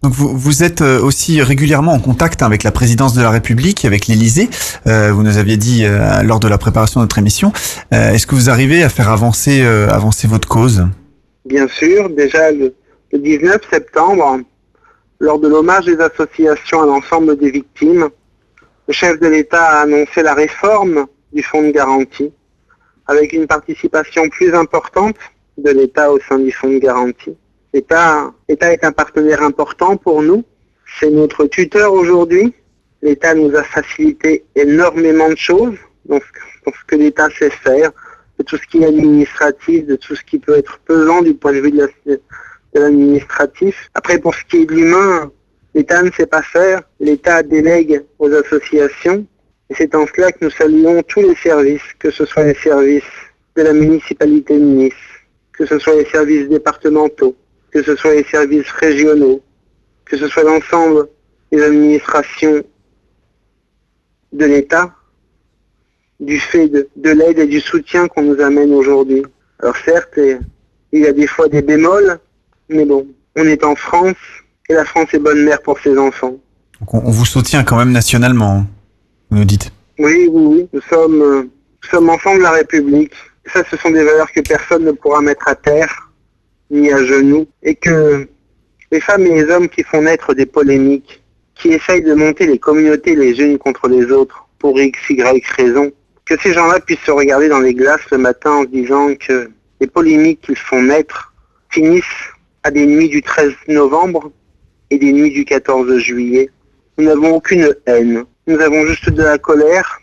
Donc 0.02 0.12
vous, 0.12 0.36
vous 0.36 0.62
êtes 0.62 0.80
euh, 0.80 1.00
aussi 1.02 1.42
régulièrement 1.42 1.92
en 1.92 1.98
contact 1.98 2.42
avec 2.42 2.62
la 2.62 2.70
présidence 2.70 3.14
de 3.14 3.22
la 3.22 3.30
République, 3.30 3.84
avec 3.84 4.06
l'Élysée. 4.06 4.48
Euh, 4.86 5.12
vous 5.12 5.24
nous 5.24 5.38
aviez 5.38 5.56
dit 5.56 5.84
euh, 5.84 6.22
lors 6.22 6.38
de 6.38 6.46
la 6.46 6.56
préparation 6.56 7.00
de 7.00 7.04
notre 7.04 7.18
émission. 7.18 7.52
Euh, 7.92 8.12
Est-ce 8.12 8.26
que 8.26 8.36
vous 8.36 8.48
arrivez 8.48 8.84
à 8.84 8.90
faire 8.90 9.08
avancer, 9.08 9.62
avancer 9.62 10.28
votre 10.28 10.46
cause? 10.46 10.86
Bien 11.46 11.66
sûr, 11.66 12.10
déjà 12.10 12.52
le, 12.52 12.74
le 13.12 13.18
19 13.18 13.60
septembre, 13.72 14.38
lors 15.20 15.38
de 15.38 15.48
l'hommage 15.48 15.86
des 15.86 16.00
associations 16.00 16.82
à 16.82 16.86
l'ensemble 16.86 17.36
des 17.36 17.50
victimes, 17.50 18.08
le 18.86 18.94
chef 18.94 19.18
de 19.18 19.26
l'État 19.28 19.64
a 19.64 19.80
annoncé 19.82 20.22
la 20.22 20.34
réforme 20.34 21.06
du 21.32 21.42
fonds 21.42 21.62
de 21.62 21.70
garantie, 21.70 22.32
avec 23.06 23.32
une 23.32 23.46
participation 23.46 24.28
plus 24.28 24.54
importante 24.54 25.16
de 25.58 25.70
l'État 25.70 26.12
au 26.12 26.20
sein 26.20 26.38
du 26.38 26.52
fonds 26.52 26.70
de 26.70 26.78
garantie. 26.78 27.36
L'État 27.74 28.32
est 28.48 28.84
un 28.84 28.92
partenaire 28.92 29.42
important 29.42 29.96
pour 29.96 30.22
nous. 30.22 30.44
C'est 30.98 31.10
notre 31.10 31.44
tuteur 31.46 31.92
aujourd'hui. 31.92 32.54
L'État 33.02 33.34
nous 33.34 33.54
a 33.54 33.62
facilité 33.62 34.44
énormément 34.54 35.28
de 35.28 35.36
choses 35.36 35.76
dans 36.06 36.18
ce 36.18 36.84
que 36.86 36.96
l'État 36.96 37.28
sait 37.38 37.50
faire, 37.50 37.90
de 38.38 38.44
tout 38.44 38.56
ce 38.56 38.66
qui 38.66 38.82
est 38.82 38.86
administratif, 38.86 39.84
de 39.86 39.96
tout 39.96 40.14
ce 40.14 40.22
qui 40.22 40.38
peut 40.38 40.56
être 40.56 40.78
pesant 40.86 41.22
du 41.22 41.34
point 41.34 41.52
de 41.52 41.60
vue 41.60 41.72
de 41.72 41.90
la- 42.06 42.16
de 42.78 42.84
l'administratif. 42.84 43.90
Après, 43.94 44.18
pour 44.18 44.34
ce 44.34 44.44
qui 44.44 44.58
est 44.58 44.66
de 44.66 44.74
l'humain, 44.74 45.32
l'État 45.74 46.02
ne 46.02 46.10
sait 46.12 46.26
pas 46.26 46.42
faire. 46.42 46.82
L'État 47.00 47.42
délègue 47.42 48.04
aux 48.18 48.32
associations. 48.32 49.26
Et 49.70 49.74
c'est 49.74 49.94
en 49.94 50.06
cela 50.06 50.32
que 50.32 50.44
nous 50.44 50.50
saluons 50.50 51.02
tous 51.02 51.20
les 51.20 51.36
services, 51.36 51.82
que 51.98 52.10
ce 52.10 52.24
soit 52.24 52.44
les 52.44 52.54
services 52.54 53.02
de 53.56 53.62
la 53.62 53.72
municipalité 53.72 54.58
de 54.58 54.64
Nice, 54.64 54.92
que 55.52 55.66
ce 55.66 55.78
soit 55.78 55.96
les 55.96 56.06
services 56.06 56.48
départementaux, 56.48 57.36
que 57.70 57.82
ce 57.82 57.94
soit 57.96 58.14
les 58.14 58.24
services 58.24 58.70
régionaux, 58.70 59.42
que 60.06 60.16
ce 60.16 60.26
soit 60.28 60.44
l'ensemble 60.44 61.08
des 61.52 61.62
administrations 61.62 62.62
de 64.32 64.44
l'État, 64.44 64.94
du 66.20 66.38
fait 66.38 66.68
de, 66.68 66.88
de 66.96 67.10
l'aide 67.10 67.38
et 67.38 67.46
du 67.46 67.60
soutien 67.60 68.08
qu'on 68.08 68.22
nous 68.22 68.40
amène 68.40 68.72
aujourd'hui. 68.72 69.22
Alors 69.58 69.76
certes, 69.76 70.18
il 70.92 71.00
y 71.00 71.06
a 71.06 71.12
des 71.12 71.26
fois 71.26 71.48
des 71.48 71.62
bémols, 71.62 72.18
mais 72.68 72.84
bon, 72.84 73.06
on 73.36 73.44
est 73.44 73.64
en 73.64 73.74
France 73.74 74.16
et 74.68 74.74
la 74.74 74.84
France 74.84 75.08
est 75.12 75.18
bonne 75.18 75.44
mère 75.44 75.62
pour 75.62 75.78
ses 75.80 75.96
enfants. 75.98 76.36
Donc 76.80 76.94
on, 76.94 76.98
on 76.98 77.10
vous 77.10 77.24
soutient 77.24 77.64
quand 77.64 77.76
même 77.76 77.92
nationalement, 77.92 78.50
hein, 78.50 78.66
vous 79.30 79.38
nous 79.38 79.44
dites. 79.44 79.72
Oui, 79.98 80.28
oui, 80.30 80.44
oui, 80.44 80.68
nous 80.72 80.80
sommes, 80.82 81.22
euh, 81.22 81.42
nous 81.42 81.88
sommes 81.90 82.10
enfants 82.10 82.36
de 82.36 82.42
la 82.42 82.52
République. 82.52 83.12
Ça, 83.52 83.62
ce 83.70 83.76
sont 83.76 83.90
des 83.90 84.04
valeurs 84.04 84.30
que 84.32 84.40
personne 84.40 84.84
ne 84.84 84.92
pourra 84.92 85.20
mettre 85.20 85.48
à 85.48 85.54
terre, 85.54 86.12
ni 86.70 86.92
à 86.92 87.04
genoux. 87.04 87.46
Et 87.62 87.74
que 87.74 88.28
les 88.92 89.00
femmes 89.00 89.26
et 89.26 89.42
les 89.42 89.50
hommes 89.50 89.68
qui 89.68 89.82
font 89.82 90.02
naître 90.02 90.34
des 90.34 90.46
polémiques, 90.46 91.22
qui 91.54 91.70
essayent 91.70 92.02
de 92.02 92.14
monter 92.14 92.46
les 92.46 92.58
communautés 92.58 93.16
les 93.16 93.40
unes 93.40 93.58
contre 93.58 93.88
les 93.88 94.04
autres, 94.12 94.46
pour 94.58 94.78
x, 94.78 94.98
y 95.10 95.42
raison, 95.56 95.90
que 96.24 96.34
ces 96.40 96.52
gens-là 96.52 96.78
puissent 96.80 97.00
se 97.04 97.10
regarder 97.10 97.48
dans 97.48 97.60
les 97.60 97.74
glaces 97.74 98.08
le 98.12 98.18
matin 98.18 98.50
en 98.50 98.62
se 98.62 98.68
disant 98.68 99.08
que 99.14 99.50
les 99.80 99.86
polémiques 99.86 100.42
qu'ils 100.42 100.56
font 100.56 100.82
naître 100.82 101.32
finissent 101.70 102.04
à 102.68 102.70
des 102.70 102.84
nuits 102.84 103.08
du 103.08 103.22
13 103.22 103.52
novembre 103.68 104.30
et 104.90 104.98
des 104.98 105.10
nuits 105.10 105.32
du 105.32 105.46
14 105.46 105.96
juillet. 106.00 106.50
Nous 106.98 107.06
n'avons 107.06 107.30
aucune 107.36 107.74
haine. 107.86 108.24
Nous 108.46 108.60
avons 108.60 108.84
juste 108.86 109.08
de 109.08 109.22
la 109.22 109.38
colère 109.38 110.00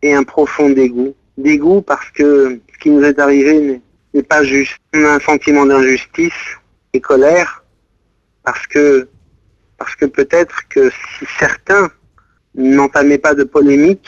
et 0.00 0.14
un 0.14 0.22
profond 0.22 0.70
dégoût. 0.70 1.12
Dégoût 1.38 1.82
parce 1.82 2.08
que 2.10 2.60
ce 2.72 2.78
qui 2.80 2.90
nous 2.90 3.02
est 3.02 3.18
arrivé 3.18 3.80
n'est- 4.14 4.22
pas 4.22 4.44
juste. 4.44 4.76
On 4.94 5.04
a 5.04 5.14
un 5.16 5.20
sentiment 5.20 5.66
d'injustice 5.66 6.40
et 6.92 7.00
colère 7.00 7.64
parce 8.44 8.64
que, 8.68 9.08
parce 9.76 9.96
que 9.96 10.06
peut-être 10.06 10.54
que 10.68 10.90
si 10.90 11.24
certains 11.40 11.90
n'entamaient 12.54 13.18
pas 13.18 13.34
de 13.34 13.42
polémique, 13.42 14.06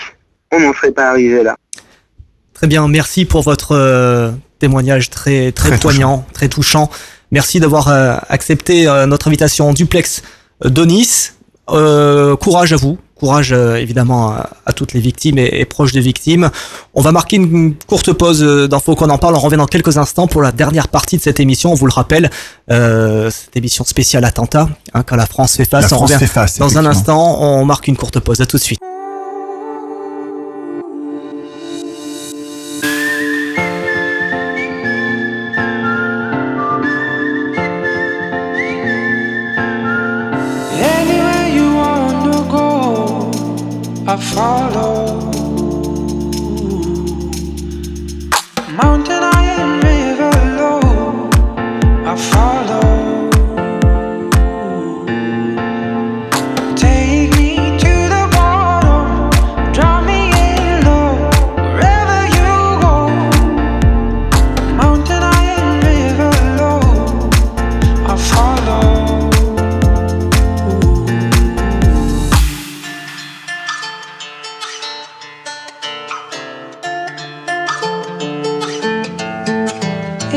on 0.53 0.61
n'en 0.61 0.73
serait 0.75 0.93
pas 0.93 1.09
arrivé 1.11 1.43
là. 1.43 1.57
Très 2.55 2.69
bien, 2.69 2.87
merci 2.87 3.25
pour 3.25 3.43
votre 3.43 3.73
euh, 3.73 4.31
témoignage 4.61 5.11
très 5.11 5.51
très, 5.51 5.71
Très 5.71 5.79
poignant, 5.81 6.25
très 6.33 6.49
touchant. 6.49 6.89
Merci 7.31 7.61
d'avoir 7.61 7.89
euh, 7.89 8.17
accepté 8.29 8.87
euh, 8.87 9.07
notre 9.07 9.29
invitation 9.29 9.69
en 9.69 9.73
duplex 9.73 10.23
euh, 10.65 10.69
de 10.69 10.85
Nice. 10.85 11.35
Euh, 11.69 12.37
courage 12.37 12.73
à 12.73 12.77
vous, 12.77 12.97
courage 13.17 13.51
euh, 13.53 13.75
évidemment 13.75 14.29
à, 14.31 14.51
à 14.67 14.73
toutes 14.73 14.93
les 14.93 15.01
victimes 15.01 15.37
et, 15.37 15.51
et 15.53 15.65
proches 15.65 15.91
des 15.91 16.01
victimes. 16.01 16.49
On 16.95 17.03
va 17.03 17.11
marquer 17.11 17.37
une 17.37 17.75
courte 17.75 18.13
pause 18.13 18.41
d'infos 18.71 18.95
qu'on 18.95 19.11
en 19.11 19.19
parle. 19.19 19.35
On 19.35 19.41
revient 19.41 19.57
dans 19.57 19.67
quelques 19.67 19.99
instants 19.99 20.29
pour 20.29 20.43
la 20.43 20.53
dernière 20.53 20.87
partie 20.87 21.17
de 21.17 21.23
cette 21.23 21.41
émission. 21.41 21.73
On 21.73 21.75
vous 21.75 21.87
le 21.87 21.93
rappelle, 21.93 22.31
euh, 22.71 23.29
cette 23.31 23.57
émission 23.57 23.85
spéciale 23.85 24.25
attentat, 24.25 24.69
hein, 24.95 25.03
quand 25.03 25.17
la 25.17 25.27
France 25.27 25.57
fait 25.57 25.65
face. 25.65 25.91
La 25.91 25.97
on 25.97 25.99
France 25.99 26.11
revient 26.13 26.21
fait 26.21 26.33
face, 26.33 26.59
dans 26.59 26.79
un 26.79 26.87
instant. 26.87 27.43
On 27.43 27.65
marque 27.65 27.89
une 27.89 27.97
courte 27.97 28.21
pause. 28.21 28.41
À 28.41 28.47
tout 28.47 28.59
de 28.59 28.63
suite. 28.63 28.79
I 44.17 44.19
follow. 44.19 45.21
Mountain 48.81 49.23
high 49.23 49.51
and 49.63 49.85
river 49.85 50.33
low, 50.57 51.29
I 52.07 52.17
follow. 52.17 52.96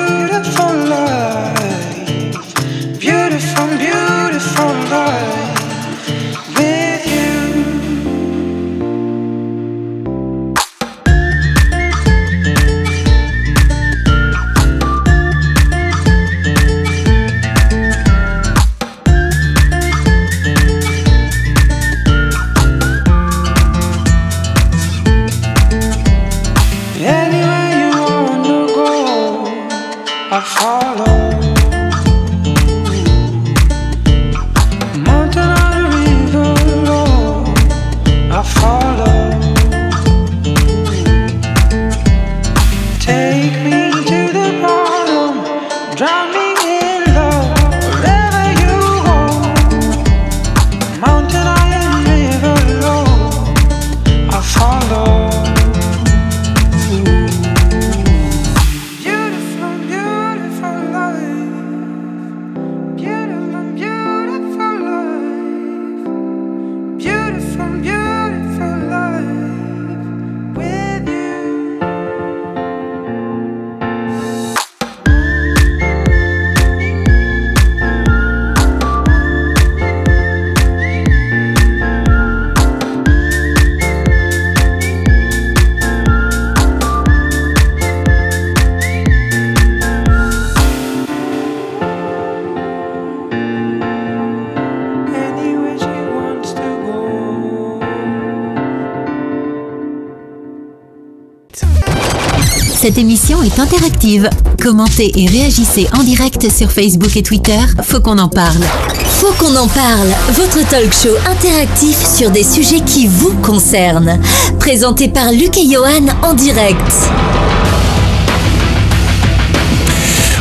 Interactive. 103.60 104.28
Commentez 104.60 105.12
et 105.14 105.26
réagissez 105.26 105.86
en 105.92 106.02
direct 106.02 106.50
sur 106.50 106.70
Facebook 106.70 107.16
et 107.16 107.22
Twitter. 107.22 107.58
Faut 107.82 108.00
qu'on 108.00 108.18
en 108.18 108.28
parle. 108.28 108.64
Faut 109.04 109.32
qu'on 109.38 109.54
en 109.56 109.68
parle, 109.68 110.08
votre 110.32 110.66
talk 110.68 110.92
show 110.92 111.14
interactif 111.30 111.96
sur 112.06 112.30
des 112.30 112.44
sujets 112.44 112.80
qui 112.80 113.06
vous 113.06 113.34
concernent. 113.42 114.18
Présenté 114.58 115.08
par 115.08 115.30
Luc 115.32 115.58
et 115.58 115.70
Johan 115.70 116.06
en 116.22 116.34
direct. 116.34 116.76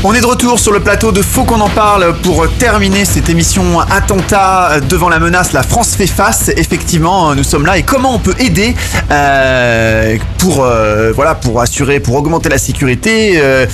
On 0.01 0.13
est 0.13 0.21
de 0.21 0.25
retour 0.25 0.57
sur 0.59 0.71
le 0.71 0.79
plateau 0.79 1.11
de 1.11 1.21
Faut 1.21 1.43
qu'on 1.43 1.59
en 1.59 1.67
parle 1.67 2.15
pour 2.21 2.47
terminer 2.57 3.03
cette 3.03 3.27
émission 3.27 3.81
attentat 3.81 4.79
devant 4.79 5.09
la 5.09 5.19
menace. 5.19 5.51
La 5.51 5.61
France 5.61 5.93
fait 5.93 6.07
face. 6.07 6.49
Effectivement, 6.55 7.35
nous 7.35 7.43
sommes 7.43 7.65
là. 7.65 7.77
Et 7.77 7.83
comment 7.83 8.15
on 8.15 8.19
peut 8.19 8.35
aider 8.39 8.73
euh, 9.11 10.17
pour 10.37 10.63
euh, 10.63 11.11
voilà 11.13 11.35
pour 11.35 11.59
assurer, 11.59 11.99
pour 11.99 12.15
augmenter 12.15 12.47
la 12.47 12.57
sécurité, 12.57 13.41
euh, 13.41 13.65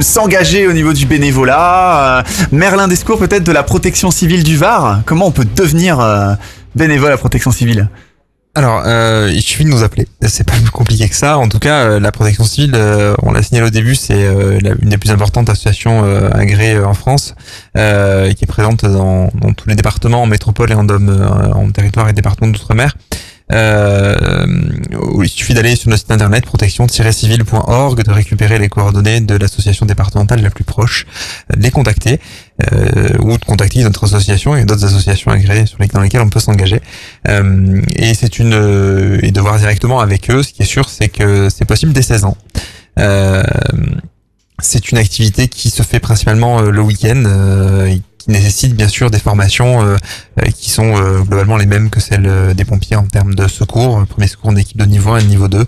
s'engager 0.00 0.66
au 0.66 0.72
niveau 0.72 0.92
du 0.92 1.06
bénévolat. 1.06 2.24
Merlin 2.50 2.88
Descours 2.88 3.20
peut-être 3.20 3.44
de 3.44 3.52
la 3.52 3.62
protection 3.62 4.10
civile 4.10 4.42
du 4.42 4.56
Var. 4.56 5.02
Comment 5.06 5.28
on 5.28 5.32
peut 5.32 5.46
devenir 5.54 6.04
bénévole 6.74 7.12
à 7.12 7.16
protection 7.18 7.52
civile? 7.52 7.88
Alors, 8.56 8.82
euh, 8.86 9.30
il 9.34 9.42
suffit 9.42 9.64
de 9.64 9.68
nous 9.68 9.82
appeler. 9.82 10.08
C'est 10.26 10.44
pas 10.44 10.54
plus 10.54 10.70
compliqué 10.70 11.06
que 11.10 11.14
ça. 11.14 11.36
En 11.36 11.46
tout 11.46 11.58
cas, 11.58 11.82
euh, 11.84 12.00
la 12.00 12.10
protection 12.10 12.44
civile, 12.44 12.72
euh, 12.74 13.14
on 13.22 13.32
l'a 13.32 13.42
signalé 13.42 13.66
au 13.66 13.70
début, 13.70 13.94
c'est 13.94 14.14
euh, 14.24 14.58
une 14.80 14.88
des 14.88 14.96
plus 14.96 15.10
importantes 15.10 15.50
associations 15.50 16.02
agréées 16.32 16.78
en 16.78 16.94
France, 16.94 17.34
qui 17.74 17.80
est 17.80 18.46
présente 18.48 18.86
dans, 18.86 19.30
dans 19.34 19.52
tous 19.52 19.68
les 19.68 19.74
départements, 19.74 20.22
en 20.22 20.26
métropole 20.26 20.72
et 20.72 20.74
en, 20.74 20.84
dom- 20.84 21.52
en 21.54 21.70
territoire 21.70 22.08
et 22.08 22.14
département 22.14 22.50
d'outre-mer. 22.50 22.96
Euh, 23.52 24.16
il 25.22 25.28
suffit 25.28 25.54
d'aller 25.54 25.76
sur 25.76 25.88
notre 25.88 26.00
site 26.00 26.10
internet 26.10 26.44
protection-civile.org, 26.44 28.02
de 28.02 28.10
récupérer 28.10 28.58
les 28.58 28.68
coordonnées 28.68 29.20
de 29.20 29.36
l'association 29.36 29.86
départementale 29.86 30.42
la 30.42 30.50
plus 30.50 30.64
proche, 30.64 31.06
de 31.54 31.62
les 31.62 31.70
contacter 31.70 32.20
euh, 32.72 33.08
ou 33.20 33.36
de 33.38 33.44
contacter 33.44 33.82
notre 33.82 34.04
association 34.04 34.56
et 34.56 34.64
d'autres 34.64 34.84
associations 34.84 35.30
agréées 35.30 35.66
sur 35.66 35.78
dans 35.92 36.00
lesquelles 36.00 36.22
on 36.22 36.28
peut 36.28 36.40
s'engager. 36.40 36.80
Euh, 37.28 37.80
et 37.94 38.14
c'est 38.14 38.38
une 38.38 38.54
euh, 38.54 39.18
et 39.22 39.30
de 39.30 39.40
voir 39.40 39.58
directement 39.58 40.00
avec 40.00 40.30
eux. 40.30 40.42
Ce 40.42 40.52
qui 40.52 40.62
est 40.62 40.66
sûr, 40.66 40.88
c'est 40.88 41.08
que 41.08 41.48
c'est 41.48 41.64
possible 41.64 41.92
dès 41.92 42.02
16 42.02 42.24
ans. 42.24 42.36
Euh, 42.98 43.42
c'est 44.58 44.90
une 44.90 44.98
activité 44.98 45.48
qui 45.48 45.70
se 45.70 45.82
fait 45.82 46.00
principalement 46.00 46.60
euh, 46.60 46.70
le 46.70 46.80
week-end. 46.80 47.22
Qui 48.26 48.32
nécessite 48.32 48.74
bien 48.74 48.88
sûr 48.88 49.10
des 49.10 49.20
formations 49.20 49.82
euh, 49.82 49.96
euh, 50.40 50.50
qui 50.50 50.70
sont 50.70 50.96
euh, 50.96 51.20
globalement 51.20 51.56
les 51.56 51.66
mêmes 51.66 51.90
que 51.90 52.00
celles 52.00 52.54
des 52.54 52.64
pompiers 52.64 52.96
en 52.96 53.06
termes 53.06 53.34
de 53.34 53.46
secours, 53.46 54.04
premier 54.06 54.26
secours 54.26 54.50
en 54.50 54.56
équipe 54.56 54.78
de 54.78 54.84
niveau 54.84 55.12
1 55.12 55.18
et 55.18 55.22
de 55.22 55.28
niveau 55.28 55.48
2. 55.48 55.64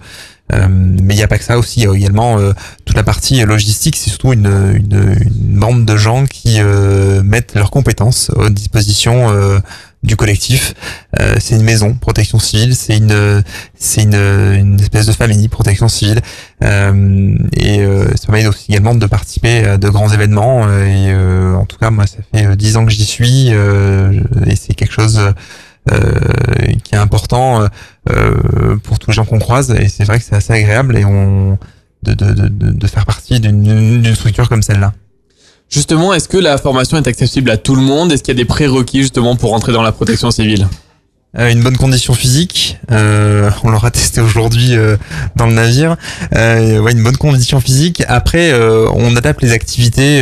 Euh, 0.52 0.66
mais 0.70 1.14
il 1.14 1.16
n'y 1.18 1.22
a 1.22 1.28
pas 1.28 1.38
que 1.38 1.44
ça 1.44 1.58
aussi, 1.58 1.80
il 1.80 1.84
y 1.84 1.86
a 1.86 1.94
également 1.94 2.38
euh, 2.38 2.52
toute 2.86 2.96
la 2.96 3.02
partie 3.02 3.44
logistique, 3.44 3.96
c'est 3.96 4.08
surtout 4.08 4.32
une, 4.32 4.46
une, 4.46 5.16
une 5.20 5.58
bande 5.58 5.84
de 5.84 5.96
gens 5.96 6.24
qui 6.24 6.56
euh, 6.58 7.22
mettent 7.22 7.54
leurs 7.54 7.70
compétences 7.70 8.30
à 8.40 8.48
disposition 8.48 9.30
euh, 9.30 9.58
du 10.02 10.14
collectif. 10.16 10.74
Euh, 11.18 11.36
c'est 11.40 11.56
une 11.56 11.62
maison, 11.64 11.94
protection 11.94 12.38
civile, 12.38 12.74
c'est 12.76 12.96
une 12.98 13.42
c'est 13.74 14.02
une, 14.04 14.14
une 14.14 14.80
espèce 14.80 15.06
de 15.06 15.12
famille, 15.12 15.48
protection 15.48 15.88
civile, 15.88 16.20
Euh, 16.62 17.36
et 17.52 17.80
euh, 17.80 18.08
ça 18.16 18.26
permet 18.26 18.46
aussi 18.46 18.72
également 18.72 18.94
de 18.96 19.06
participer 19.06 19.64
à 19.64 19.76
de 19.78 19.88
grands 19.88 20.12
événements. 20.12 20.66
euh, 20.66 20.86
et 20.86 21.12
euh, 21.12 21.54
en 21.54 21.66
tout 21.66 21.78
cas, 21.78 21.90
moi, 21.90 22.06
ça 22.06 22.18
fait 22.32 22.46
euh, 22.46 22.56
dix 22.56 22.76
ans 22.76 22.84
que 22.84 22.92
j'y 22.92 23.04
suis, 23.04 23.48
et 23.48 24.56
c'est 24.56 24.74
quelque 24.74 24.92
chose 24.92 25.20
qui 26.84 26.94
est 26.94 26.98
important 26.98 27.66
pour 28.82 28.98
tous 28.98 29.10
les 29.10 29.14
gens 29.14 29.24
qu'on 29.24 29.38
croise. 29.38 29.70
Et 29.70 29.88
c'est 29.88 30.04
vrai 30.04 30.18
que 30.18 30.24
c'est 30.24 30.36
assez 30.36 30.52
agréable 30.52 30.96
et 30.98 31.04
on 31.04 31.58
de 32.02 32.12
de 32.14 32.32
de, 32.34 32.48
de 32.72 32.86
faire 32.86 33.06
partie 33.06 33.40
d'une 33.40 34.14
structure 34.14 34.48
comme 34.48 34.62
celle-là. 34.62 34.92
Justement, 35.70 36.14
est-ce 36.14 36.28
que 36.28 36.38
la 36.38 36.56
formation 36.56 36.96
est 36.96 37.06
accessible 37.06 37.50
à 37.50 37.56
tout 37.56 37.74
le 37.74 37.82
monde? 37.82 38.10
Est-ce 38.10 38.22
qu'il 38.22 38.34
y 38.34 38.36
a 38.36 38.42
des 38.42 38.46
prérequis 38.46 39.02
justement 39.02 39.36
pour 39.36 39.50
rentrer 39.50 39.72
dans 39.72 39.82
la 39.82 39.92
protection 39.92 40.30
civile? 40.30 40.66
Euh, 41.36 41.50
une 41.50 41.62
bonne 41.62 41.76
condition 41.76 42.14
physique, 42.14 42.78
euh, 42.90 43.50
on 43.62 43.68
l'aura 43.68 43.90
testé 43.92 44.22
aujourd'hui 44.22 44.74
euh, 44.74 44.96
dans 45.36 45.46
le 45.46 45.52
navire. 45.52 45.96
Ouais, 46.32 46.92
une 46.92 47.02
bonne 47.02 47.18
condition 47.18 47.60
physique. 47.60 48.02
Après, 48.08 48.52
on 48.94 49.14
adapte 49.14 49.42
les 49.42 49.52
activités, 49.52 50.20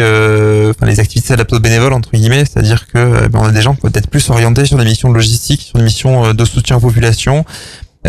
enfin 0.70 0.86
les 0.86 0.98
activités 0.98 1.32
adaptées 1.32 1.56
aux 1.56 1.60
bénévoles 1.60 1.92
entre 1.92 2.10
guillemets, 2.12 2.44
c'est-à-dire 2.44 2.86
que 2.88 3.28
ben, 3.28 3.38
on 3.40 3.44
a 3.44 3.52
des 3.52 3.62
gens 3.62 3.74
qui 3.74 3.82
peuvent 3.82 3.92
être 3.94 4.10
plus 4.10 4.28
orientés 4.30 4.66
sur 4.66 4.78
des 4.78 4.84
missions 4.84 5.12
logistiques, 5.12 5.62
sur 5.62 5.78
des 5.78 5.84
missions 5.84 6.34
de 6.34 6.44
soutien 6.44 6.76
aux 6.76 6.80
populations, 6.80 7.44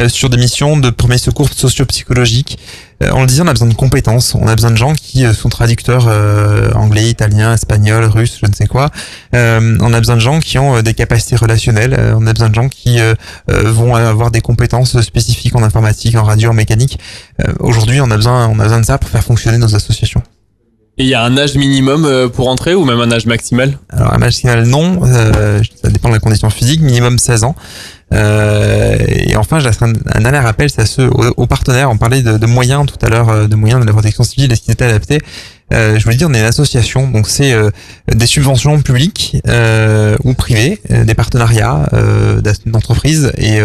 sur 0.07 0.29
des 0.29 0.37
missions 0.37 0.77
de 0.77 0.89
premier 0.89 1.17
secours 1.17 1.49
socio-psychologique. 1.49 2.57
Euh, 3.03 3.11
on 3.13 3.21
le 3.21 3.27
disait, 3.27 3.43
on 3.43 3.47
a 3.47 3.53
besoin 3.53 3.67
de 3.67 3.75
compétences, 3.75 4.33
on 4.33 4.47
a 4.47 4.55
besoin 4.55 4.71
de 4.71 4.77
gens 4.77 4.93
qui 4.93 5.23
euh, 5.23 5.33
sont 5.33 5.49
traducteurs 5.49 6.07
euh, 6.07 6.71
anglais, 6.73 7.09
italien, 7.09 7.53
espagnol, 7.53 8.05
russe, 8.05 8.39
je 8.41 8.49
ne 8.49 8.53
sais 8.55 8.65
quoi. 8.65 8.89
Euh, 9.35 9.77
on 9.81 9.93
a 9.93 9.99
besoin 9.99 10.15
de 10.15 10.21
gens 10.21 10.39
qui 10.39 10.57
ont 10.57 10.77
euh, 10.77 10.81
des 10.81 10.95
capacités 10.95 11.35
relationnelles, 11.35 11.93
euh, 11.93 12.15
on 12.17 12.25
a 12.25 12.33
besoin 12.33 12.49
de 12.49 12.55
gens 12.55 12.69
qui 12.69 12.99
euh, 12.99 13.13
euh, 13.51 13.71
vont 13.71 13.93
avoir 13.93 14.31
des 14.31 14.41
compétences 14.41 14.99
spécifiques 15.01 15.55
en 15.55 15.61
informatique, 15.61 16.15
en 16.15 16.23
radio, 16.23 16.49
en 16.49 16.53
mécanique. 16.53 16.99
Euh, 17.39 17.53
Aujourd'hui, 17.59 18.01
on 18.01 18.09
a 18.09 18.15
besoin, 18.15 18.47
on 18.47 18.59
a 18.59 18.63
besoin 18.63 18.79
de 18.79 18.85
ça 18.85 18.97
pour 18.97 19.09
faire 19.09 19.23
fonctionner 19.23 19.59
nos 19.59 19.75
associations. 19.75 20.23
Et 20.99 21.03
il 21.03 21.09
y 21.09 21.13
a 21.13 21.23
un 21.23 21.37
âge 21.37 21.53
minimum 21.55 22.05
euh, 22.05 22.27
pour 22.27 22.47
entrer 22.47 22.73
ou 22.73 22.83
même 22.83 22.99
un 22.99 23.11
âge 23.11 23.27
maximal? 23.27 23.77
Alors, 23.89 24.11
un 24.11 24.17
maximal, 24.17 24.65
non, 24.65 25.01
euh, 25.03 25.61
ça 25.79 25.89
dépend 25.89 26.09
de 26.09 26.15
la 26.15 26.19
condition 26.19 26.49
physique, 26.49 26.81
minimum 26.81 27.19
16 27.19 27.43
ans. 27.43 27.55
Euh, 28.13 28.97
et 29.07 29.35
enfin, 29.35 29.59
laisserai 29.59 29.87
un, 29.87 29.93
un 30.13 30.21
dernier 30.21 30.39
rappel, 30.39 30.69
c'est 30.69 30.81
à 30.81 30.85
ceux, 30.85 31.09
aux, 31.09 31.47
partenaires. 31.47 31.89
On 31.91 31.97
parlait 31.97 32.21
de, 32.21 32.45
moyens 32.45 32.85
tout 32.85 33.05
à 33.05 33.09
l'heure, 33.09 33.29
euh, 33.29 33.47
de 33.47 33.55
moyens 33.55 33.81
de 33.81 33.85
la 33.85 33.93
protection 33.93 34.23
civile, 34.23 34.51
est-ce 34.51 34.61
qu'ils 34.61 34.73
étaient 34.73 34.85
adaptés 34.85 35.19
euh, 35.73 35.99
je 35.99 36.07
le 36.07 36.15
dis, 36.15 36.23
on 36.23 36.33
est 36.33 36.39
une 36.39 36.45
association, 36.45 37.09
donc 37.09 37.27
c'est 37.27 37.51
euh, 37.51 37.71
des 38.07 38.25
subventions 38.25 38.81
publiques 38.81 39.37
euh, 39.47 40.15
ou 40.23 40.33
privées, 40.33 40.79
euh, 40.91 41.03
des 41.03 41.13
partenariats 41.13 41.89
d'entreprises. 42.65 43.31
Et 43.37 43.59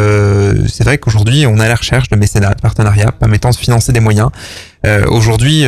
c'est 0.69 0.85
vrai 0.85 0.98
qu'aujourd'hui, 0.98 1.47
on 1.47 1.59
est 1.59 1.64
à 1.64 1.69
la 1.69 1.74
recherche 1.74 2.09
de 2.09 2.16
mécénat, 2.16 2.55
de 2.55 2.60
partenariats 2.60 3.12
permettant 3.12 3.51
de 3.51 3.56
financer 3.56 3.93
des 3.93 4.01
moyens. 4.01 4.31
Aujourd'hui, 5.09 5.64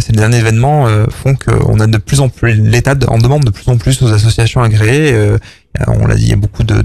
ces 0.00 0.12
derniers 0.12 0.38
événements 0.38 0.86
font 1.10 1.34
qu'on 1.34 1.80
a 1.80 1.86
de 1.86 1.98
plus 1.98 2.20
en 2.20 2.28
plus, 2.28 2.54
l'État 2.54 2.94
en 3.08 3.18
demande 3.18 3.44
de 3.44 3.50
plus 3.50 3.68
en 3.68 3.76
plus 3.76 4.02
aux 4.02 4.12
associations 4.12 4.62
agréées. 4.62 5.14
Euh, 5.78 5.84
on 5.88 6.06
l'a 6.06 6.16
dit, 6.16 6.24
il 6.24 6.30
y 6.30 6.32
a 6.32 6.36
beaucoup 6.36 6.64
de, 6.64 6.82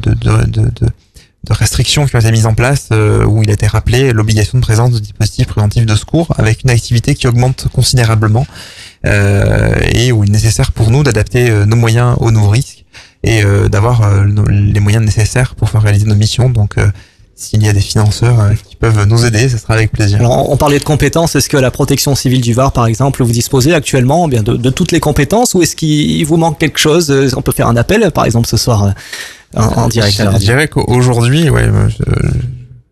restrictions 1.54 2.06
qui 2.06 2.16
ont 2.16 2.20
été 2.20 2.32
mises 2.32 2.46
en 2.46 2.54
place 2.54 2.90
euh, 2.92 3.24
où 3.24 3.44
il 3.44 3.50
a 3.50 3.54
été 3.54 3.68
rappelé 3.68 4.14
l'obligation 4.14 4.58
de 4.58 4.64
présence 4.64 4.92
de 4.92 5.00
dispositifs 5.00 5.48
préventifs 5.48 5.86
de 5.86 5.96
secours 5.96 6.34
avec 6.38 6.64
une 6.64 6.70
activité 6.70 7.14
qui 7.16 7.28
augmente 7.28 7.68
considérablement 7.72 8.48
euh, 9.06 9.76
et 9.92 10.12
où 10.12 10.24
il 10.24 10.30
est 10.30 10.34
nécessaire 10.34 10.72
pour 10.72 10.90
nous 10.90 11.04
d'adapter 11.04 11.50
euh, 11.50 11.66
nos 11.66 11.76
moyens 11.76 12.16
aux 12.20 12.32
nouveaux 12.32 12.50
risques 12.50 12.86
et 13.24 13.44
d'avoir 13.72 14.24
les 14.48 14.80
moyens 14.80 15.04
nécessaires 15.04 15.56
pour 15.56 15.72
faire 15.72 15.82
réaliser 15.82 16.06
nos 16.06 16.14
missions. 16.14 16.48
Donc 16.48 16.76
s'il 17.38 17.62
y 17.64 17.68
a 17.68 17.74
des 17.74 17.82
financeurs 17.82 18.40
euh, 18.40 18.54
qui 18.68 18.76
peuvent 18.78 19.06
nous 19.08 19.26
aider, 19.26 19.50
ce 19.50 19.58
sera 19.58 19.74
avec 19.74 19.92
plaisir. 19.92 20.20
Alors, 20.20 20.50
on 20.50 20.56
parlait 20.56 20.80
de 20.80 20.84
compétences. 20.86 21.36
Est-ce 21.36 21.50
que 21.50 21.58
la 21.58 21.70
protection 21.70 22.16
civile 22.16 22.40
du 22.42 22.54
Var, 22.54 22.72
par 22.72 22.88
exemple, 22.88 23.24
vous 23.24 23.32
disposez 23.32 23.74
actuellement 23.74 24.26
eh 24.28 24.30
bien 24.30 24.42
de, 24.44 24.56
de 24.56 24.70
toutes 24.70 24.94
les 24.94 25.02
compétences 25.02 25.54
ou 25.54 25.62
est-ce 25.62 25.76
qu'il 25.76 26.26
vous 26.26 26.38
manque 26.38 26.58
quelque 26.58 26.80
chose 26.80 27.12
Euh, 27.12 27.30
On 27.36 27.42
peut 27.42 27.52
faire 27.52 27.68
un 27.68 27.76
appel, 27.76 28.10
par 28.12 28.26
exemple, 28.26 28.48
ce 28.48 28.56
soir 28.58 28.84
euh, 28.86 28.92
en, 29.62 29.84
en 29.84 29.88
direct. 29.90 30.18
Je 30.34 30.38
dirais 30.38 30.68
qu'aujourd'hui, 30.70 31.50
ouais, 31.50 31.68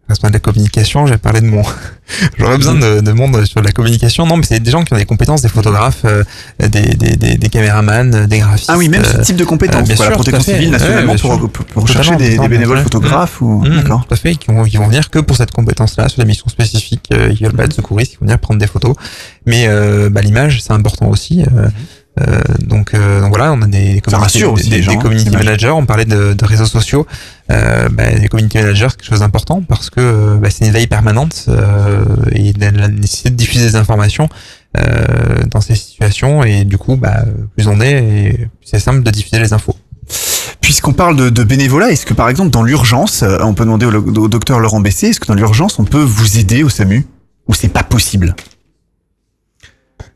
responsable 0.10 0.34
de 0.34 0.38
la 0.38 0.40
communication, 0.42 1.08
j'ai 1.08 1.18
parlé 1.18 1.40
de 1.42 1.46
mon, 1.46 1.64
j'aurais 2.38 2.58
besoin 2.58 2.76
de, 2.76 3.00
de 3.00 3.12
monde 3.14 3.46
sur 3.46 3.62
la 3.62 3.72
communication. 3.72 4.26
Non, 4.28 4.38
mais 4.38 4.44
c'est 4.44 4.60
des 4.60 4.70
gens 4.70 4.84
qui 4.84 4.94
ont 4.94 4.98
des 4.98 5.06
compétences, 5.06 5.42
des 5.42 5.48
photographes, 5.50 6.02
euh, 6.06 6.24
des, 6.60 6.68
des, 6.68 7.16
des, 7.16 7.36
des 7.38 7.50
caméramans, 7.50 8.14
euh, 8.14 8.28
des 8.28 8.40
graphistes. 8.40 8.70
Ah 8.72 8.78
oui, 8.78 8.90
même 8.90 9.04
ce 9.06 9.18
euh, 9.18 9.22
type 9.22 9.38
de 9.38 9.46
compétences, 9.46 9.88
bien 9.88 9.96
quoi, 9.96 10.06
la 10.10 10.12
sûr, 10.12 10.22
protection 10.24 10.54
civile 10.54 10.72
nationalement 10.72 11.14
Ouais, 11.14 11.20
pour- 11.20 11.36
sûr. 11.40 11.50
pour- 11.50 11.66
pour 11.66 11.88
chercher 11.88 12.12
Totalement, 12.12 12.44
des- 12.44 12.50
bénévoles 12.50 12.78
ouais. 12.78 12.84
photographes 12.84 13.42
ou- 13.42 13.62
Mmh, 13.64 13.76
d'accord. 13.78 14.06
Tout 14.08 14.14
à 14.14 14.18
fait, 14.18 14.36
qui 14.36 14.52
vont, 14.52 14.64
qui 14.66 14.78
vont 14.78 14.88
venir 14.88 15.10
que 15.10 15.20
pour 15.20 15.38
cette 15.38 15.52
compétence-là, 15.52 16.10
sur 16.10 16.22
des 16.22 16.28
missions 16.28 16.50
spécifiques. 16.50 17.08
euh, 17.14 17.30
ils 17.32 17.44
veulent 17.46 17.54
pas 17.56 17.64
être 17.64 17.74
secouristes, 17.74 18.14
ils 18.14 18.20
vont 18.20 18.26
venir 18.26 18.40
prendre 18.40 18.60
des 18.60 18.68
photos. 18.68 18.96
Mais 19.46 19.68
euh, 19.68 20.10
bah, 20.10 20.22
l'image, 20.22 20.62
c'est 20.62 20.74
important 20.74 21.08
aussi. 21.08 21.42
euh, 21.44 21.46
euh, 21.58 21.68
donc, 22.60 22.94
euh, 22.94 23.22
donc 23.22 23.30
voilà, 23.30 23.54
on 23.54 23.62
a 23.64 23.68
des, 23.68 24.00
community- 24.02 24.44
aussi 24.46 24.70
des, 24.70 24.78
les 24.78 24.84
gens, 24.84 24.92
des 24.92 24.98
hein, 24.98 25.02
community 25.02 25.30
managers. 25.32 25.70
On 25.70 25.86
parlait 25.86 26.06
de, 26.06 26.34
de 26.34 26.46
réseaux 26.46 26.66
sociaux. 26.68 27.08
Euh, 27.52 27.90
bah, 27.90 28.10
les 28.12 28.28
community 28.28 28.58
managers, 28.58 28.88
c'est 28.92 28.98
quelque 28.98 29.10
chose 29.10 29.22
d'important 29.22 29.62
parce 29.62 29.90
que 29.90 30.00
euh, 30.00 30.36
bah, 30.38 30.50
c'est 30.52 30.66
une 30.66 30.72
veille 30.72 30.88
permanente 30.88 31.46
euh, 31.48 32.06
et 32.32 32.54
la, 32.54 32.70
la 32.72 32.88
nécessité 32.88 33.32
de 33.32 33.36
diffuser 33.36 33.66
des 33.66 33.76
informations 33.76 34.30
euh, 34.78 35.44
dans 35.50 35.60
ces 35.62 35.76
situations. 35.76 36.44
Et 36.44 36.66
du 36.66 36.78
coup, 36.78 36.98
bah, 36.98 37.26
plus 37.56 37.68
on 37.68 37.82
est, 37.82 38.04
et 38.04 38.34
plus 38.38 38.50
c'est 38.66 38.80
simple 38.80 39.02
de 39.02 39.10
diffuser 39.10 39.40
les 39.40 39.54
infos. 39.54 39.76
Puisqu'on 40.62 40.94
parle 40.94 41.16
de, 41.16 41.30
de 41.30 41.44
bénévolat, 41.44 41.92
est-ce 41.92 42.06
que 42.06 42.14
par 42.14 42.30
exemple 42.30 42.52
dans 42.52 42.64
l'urgence, 42.64 43.24
euh, 43.24 43.38
on 43.42 43.54
peut 43.56 43.66
demander 43.66 43.86
au, 43.88 43.92
au 43.92 44.28
docteur 44.28 44.60
Laurent 44.60 44.82
Bessé, 44.82 45.08
est-ce 45.08 45.20
que 45.20 45.26
dans 45.28 45.34
l'urgence 45.34 45.80
on 45.80 45.86
peut 45.86 46.04
vous 46.04 46.38
aider 46.38 46.62
au 46.64 46.70
SAMU? 46.70 47.08
Ou 47.48 47.54
c'est 47.54 47.70
pas 47.70 47.84
possible? 47.84 48.36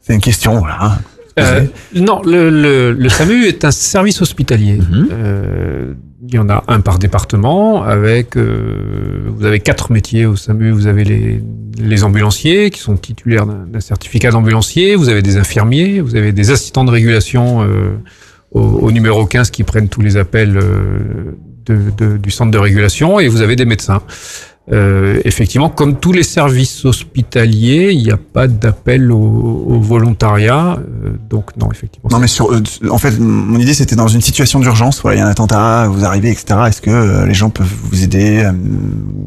C'est 0.02 0.14
une 0.14 0.22
question, 0.22 0.60
voilà. 0.60 1.00
Euh, 1.40 1.62
non, 1.96 2.22
le, 2.26 2.50
le, 2.50 2.94
le 2.94 3.10
SAMU 3.10 3.46
est 3.46 3.64
un 3.66 3.72
service 3.72 4.22
hospitalier. 4.22 4.80
Euh, 5.12 5.94
il 6.28 6.34
y 6.36 6.40
en 6.40 6.50
a 6.50 6.64
un 6.68 6.82
par 6.82 7.00
département, 7.00 7.84
avec 7.84 8.36
euh, 8.36 9.28
vous 9.30 9.46
avez 9.46 9.60
quatre 9.60 9.92
métiers 9.92 10.26
au 10.26 10.36
SAMU. 10.36 10.72
Vous 10.72 10.88
avez 10.88 11.04
les, 11.04 11.42
les 11.80 12.04
ambulanciers 12.04 12.70
qui 12.72 12.80
sont 12.80 12.98
titulaires 12.98 13.46
d'un 13.46 13.80
certificat 13.80 14.32
d'ambulancier. 14.32 14.96
Vous 14.96 15.10
avez 15.10 15.22
des 15.22 15.38
infirmiers, 15.38 16.02
vous 16.02 16.16
avez 16.16 16.32
des 16.34 16.52
assistants 16.52 16.84
de 16.86 16.92
régulation 16.92 17.62
euh, 17.64 17.92
au, 18.52 18.62
au 18.62 18.92
numéro 18.92 19.26
15 19.26 19.52
qui 19.52 19.64
prennent 19.64 19.90
tous 19.90 20.02
les 20.02 20.18
appels 20.18 20.58
euh, 20.58 21.34
de, 21.66 21.78
de- 21.98 22.18
du 22.18 22.32
centre 22.32 22.52
de 22.52 22.58
régulation, 22.58 23.20
et 23.20 23.28
vous 23.28 23.42
avez 23.42 23.56
des 23.56 23.66
médecins. 23.66 24.02
Euh, 24.70 25.22
effectivement, 25.24 25.70
comme 25.70 25.96
tous 25.96 26.12
les 26.12 26.24
services 26.24 26.84
hospitaliers, 26.84 27.92
il 27.94 28.04
n'y 28.04 28.12
a 28.12 28.18
pas 28.18 28.48
d'appel 28.48 29.12
au, 29.14 29.18
au 29.18 29.80
volontariat. 29.80 30.78
euh, 30.78 31.12
donc 31.30 31.56
non, 31.56 31.70
effectivement. 31.72 32.10
Non 32.12 32.20
mais 32.20 32.28
sur, 32.28 32.52
euh, 32.52 32.62
en 32.90 32.98
fait, 32.98 33.18
mon 33.18 33.60
idée 33.60 33.74
c'était 33.74 33.96
dans 33.96 34.10
une 34.10 34.20
situation 34.22 34.60
d'urgence, 34.60 35.02
voilà, 35.02 35.16
il 35.16 35.20
y 35.20 35.22
a 35.24 35.28
un 35.28 35.30
attentat, 35.30 35.88
vous 35.88 36.04
arrivez, 36.04 36.32
etc. 36.32 36.60
Est-ce 36.68 36.82
que 36.82 36.90
euh, 36.90 37.26
les 37.26 37.34
gens 37.34 37.50
peuvent 37.50 37.72
vous 37.84 38.04
aider 38.04 38.44
euh, 38.44 38.52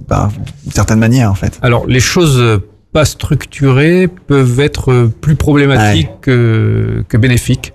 bah, 0.09 0.31
d'une 0.63 0.73
certaine 0.73 0.99
manière 0.99 1.31
en 1.31 1.35
fait? 1.35 1.59
Alors, 1.63 1.87
les 1.87 2.01
choses 2.01 2.61
pas 2.93 3.05
structurées 3.05 4.09
peuvent 4.09 4.61
être 4.61 5.11
plus 5.21 5.37
problématiques 5.37 6.11
que, 6.23 7.05
que 7.09 7.17
bénéfiques. 7.17 7.73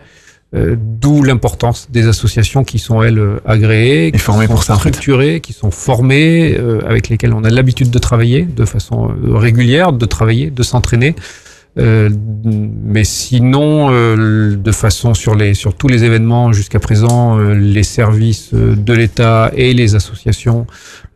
Euh, 0.54 0.76
D'où 0.78 1.24
l'importance 1.24 1.88
des 1.92 2.08
associations 2.08 2.64
qui 2.64 2.80
sont 2.80 3.02
elles 3.02 3.22
agréées, 3.46 4.12
qui 4.12 4.20
sont 4.20 4.46
pour 4.48 4.64
ça, 4.64 4.76
en 4.76 4.80
fait. 4.80 4.90
structurées, 4.90 5.42
qui 5.42 5.54
sont 5.54 5.72
formées, 5.72 6.56
euh, 6.58 6.82
avec 6.88 7.10
lesquelles 7.10 7.34
on 7.34 7.44
a 7.44 7.50
l'habitude 7.50 7.90
de 7.90 8.00
travailler 8.00 8.44
de 8.44 8.66
façon 8.66 9.10
euh, 9.10 9.36
régulière, 9.36 9.92
de 9.92 10.06
travailler, 10.06 10.52
de 10.52 10.64
s'entraîner. 10.64 11.16
Euh, 11.78 12.10
mais 12.46 13.04
sinon, 13.04 13.90
euh, 13.92 14.56
de 14.56 14.72
façon 14.72 15.14
sur 15.14 15.36
les 15.36 15.54
sur 15.54 15.74
tous 15.74 15.90
les 15.90 16.06
événements 16.06 16.54
jusqu'à 16.54 16.80
présent, 16.80 17.38
euh, 17.38 17.54
les 17.54 17.84
services 17.84 18.52
euh, 18.54 18.76
de 18.76 18.94
l'État 18.94 19.52
et 19.56 19.74
les 19.74 19.94
associations 19.96 20.68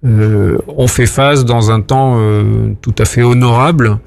euh, 0.06 0.58
ont 0.68 0.88
fait 0.88 1.06
face 1.06 1.46
dans 1.46 1.72
un 1.72 1.80
temps 1.80 2.16
euh, 2.18 2.74
tout 2.82 2.96
à 2.98 3.06
fait 3.06 3.24
honorable 3.24 4.00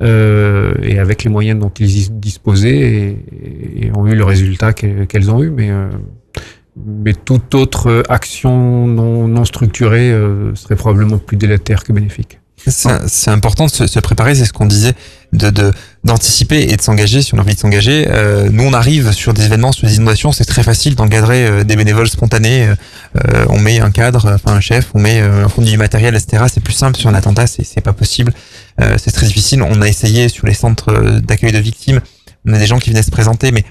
euh, 0.00 0.74
et 0.82 0.98
avec 0.98 1.24
les 1.24 1.30
moyens 1.30 1.58
dont 1.58 1.72
ils 1.78 2.20
disposaient 2.20 3.16
et, 3.82 3.90
ont 3.96 4.06
eu 4.06 4.14
le 4.14 4.24
résultat 4.24 4.72
qu'elles 4.72 5.30
ont 5.30 5.42
eu. 5.42 5.50
Mais 5.50 5.70
euh, 5.70 5.88
mais 6.86 7.12
toute 7.12 7.54
autre 7.56 8.04
action 8.08 8.86
non, 8.86 9.44
structurée 9.44 10.12
euh, 10.12 10.54
serait 10.54 10.76
probablement 10.76 11.18
plus 11.18 11.36
délétère 11.36 11.82
que 11.82 11.92
bénéfique. 11.92 12.38
C'est 12.56 13.30
important 13.30 13.66
de 13.66 13.70
se 13.70 14.00
préparer, 14.00 14.34
c'est 14.34 14.44
ce 14.44 14.52
qu'on 14.52 14.66
disait, 14.66 14.94
de 15.32 15.50
de- 15.50 15.72
d'anticiper 16.04 16.62
et 16.70 16.76
de 16.76 16.80
s'engager 16.80 17.20
si 17.22 17.34
on 17.34 17.38
a 17.38 17.40
envie 17.42 17.54
de 17.54 17.58
s'engager. 17.60 18.06
Euh, 18.08 18.48
nous, 18.50 18.64
on 18.64 18.72
arrive 18.72 19.12
sur 19.12 19.34
des 19.34 19.44
événements, 19.44 19.72
sur 19.72 19.86
des 19.86 19.96
inondations, 19.96 20.32
c'est 20.32 20.44
très 20.44 20.62
facile 20.62 20.94
d'encadrer 20.94 21.46
euh, 21.46 21.64
des 21.64 21.76
bénévoles 21.76 22.08
spontanés. 22.08 22.68
Euh, 23.16 23.44
on 23.50 23.58
met 23.58 23.80
un 23.80 23.90
cadre, 23.90 24.32
enfin 24.34 24.54
un 24.54 24.60
chef, 24.60 24.86
on 24.94 25.00
met 25.00 25.20
euh, 25.20 25.44
un 25.44 25.48
fond 25.48 25.60
du 25.62 25.76
matériel, 25.76 26.14
etc. 26.16 26.44
C'est 26.52 26.62
plus 26.62 26.72
simple 26.72 26.98
sur 26.98 27.10
un 27.10 27.14
attentat, 27.14 27.46
c'est 27.46 27.64
c'est 27.64 27.80
pas 27.82 27.92
possible. 27.92 28.32
Euh, 28.80 28.96
c'est 29.02 29.10
très 29.10 29.26
difficile. 29.26 29.62
On 29.62 29.82
a 29.82 29.88
essayé 29.88 30.28
sur 30.28 30.46
les 30.46 30.54
centres 30.54 31.18
d'accueil 31.20 31.52
de 31.52 31.58
victimes, 31.58 32.00
on 32.46 32.52
a 32.54 32.58
des 32.58 32.66
gens 32.66 32.78
qui 32.78 32.90
venaient 32.90 33.02
se 33.02 33.10
présenter, 33.10 33.50
mais 33.52 33.64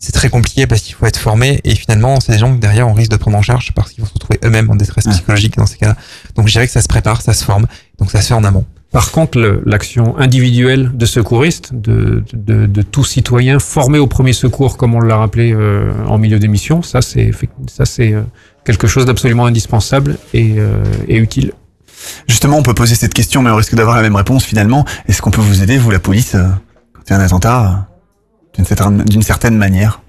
c'est 0.00 0.12
très 0.12 0.28
compliqué 0.28 0.66
parce 0.68 0.82
qu'il 0.82 0.94
faut 0.94 1.06
être 1.06 1.18
formé 1.18 1.60
et 1.64 1.74
finalement 1.74 2.20
c'est 2.20 2.30
des 2.32 2.38
gens 2.38 2.54
que 2.54 2.60
derrière 2.60 2.86
on 2.86 2.92
risque 2.92 3.10
de 3.10 3.16
prendre 3.16 3.36
en 3.36 3.42
charge 3.42 3.72
parce 3.74 3.90
qu'ils 3.90 4.02
vont 4.04 4.08
se 4.08 4.14
retrouver 4.14 4.38
eux-mêmes 4.44 4.70
en 4.70 4.76
détresse 4.76 5.06
psychologique 5.06 5.56
dans 5.56 5.66
ces 5.66 5.76
cas-là. 5.78 5.96
Donc 6.36 6.46
je 6.46 6.52
dirais 6.52 6.66
que 6.66 6.72
ça 6.72 6.82
se 6.82 6.86
prépare, 6.86 7.20
ça 7.22 7.32
se 7.32 7.42
forme, 7.44 7.66
donc 7.98 8.10
ça 8.12 8.20
se 8.20 8.28
fait 8.28 8.34
en 8.34 8.44
amont. 8.44 8.64
Par 8.90 9.10
contre, 9.12 9.60
l'action 9.66 10.16
individuelle 10.18 10.90
de 10.94 11.04
secouriste, 11.04 11.74
de, 11.74 12.24
de, 12.32 12.64
de 12.66 12.82
tout 12.82 13.04
citoyen 13.04 13.58
formé 13.58 13.98
au 13.98 14.06
premier 14.06 14.32
secours, 14.32 14.78
comme 14.78 14.94
on 14.94 15.00
l'a 15.00 15.16
rappelé 15.18 15.52
euh, 15.52 15.92
en 16.06 16.16
milieu 16.16 16.38
d'émission, 16.38 16.82
ça 16.82 17.02
c'est 17.02 17.20
effect- 17.26 17.52
ça 17.70 17.84
c'est 17.84 18.14
euh, 18.14 18.22
quelque 18.64 18.86
chose 18.86 19.04
d'absolument 19.04 19.44
indispensable 19.44 20.16
et, 20.32 20.54
euh, 20.58 20.82
et 21.06 21.18
utile. 21.18 21.52
Justement, 22.28 22.56
on 22.56 22.62
peut 22.62 22.72
poser 22.74 22.94
cette 22.94 23.12
question, 23.12 23.42
mais 23.42 23.50
on 23.50 23.56
risque 23.56 23.74
d'avoir 23.74 23.96
la 23.96 24.02
même 24.02 24.16
réponse 24.16 24.44
finalement. 24.44 24.86
Est-ce 25.06 25.20
qu'on 25.20 25.30
peut 25.32 25.42
vous 25.42 25.62
aider, 25.62 25.76
vous 25.76 25.90
la 25.90 25.98
police, 25.98 26.32
quand 26.32 27.02
il 27.08 27.10
y 27.10 27.12
a 27.12 27.18
un 27.18 27.24
attentat, 27.24 27.88
d'une 28.54 28.64
certaine, 28.64 29.04
d'une 29.04 29.22
certaine 29.22 29.56
manière, 29.58 30.00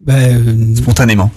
Ben, 0.00 0.74
spontanément 0.76 1.30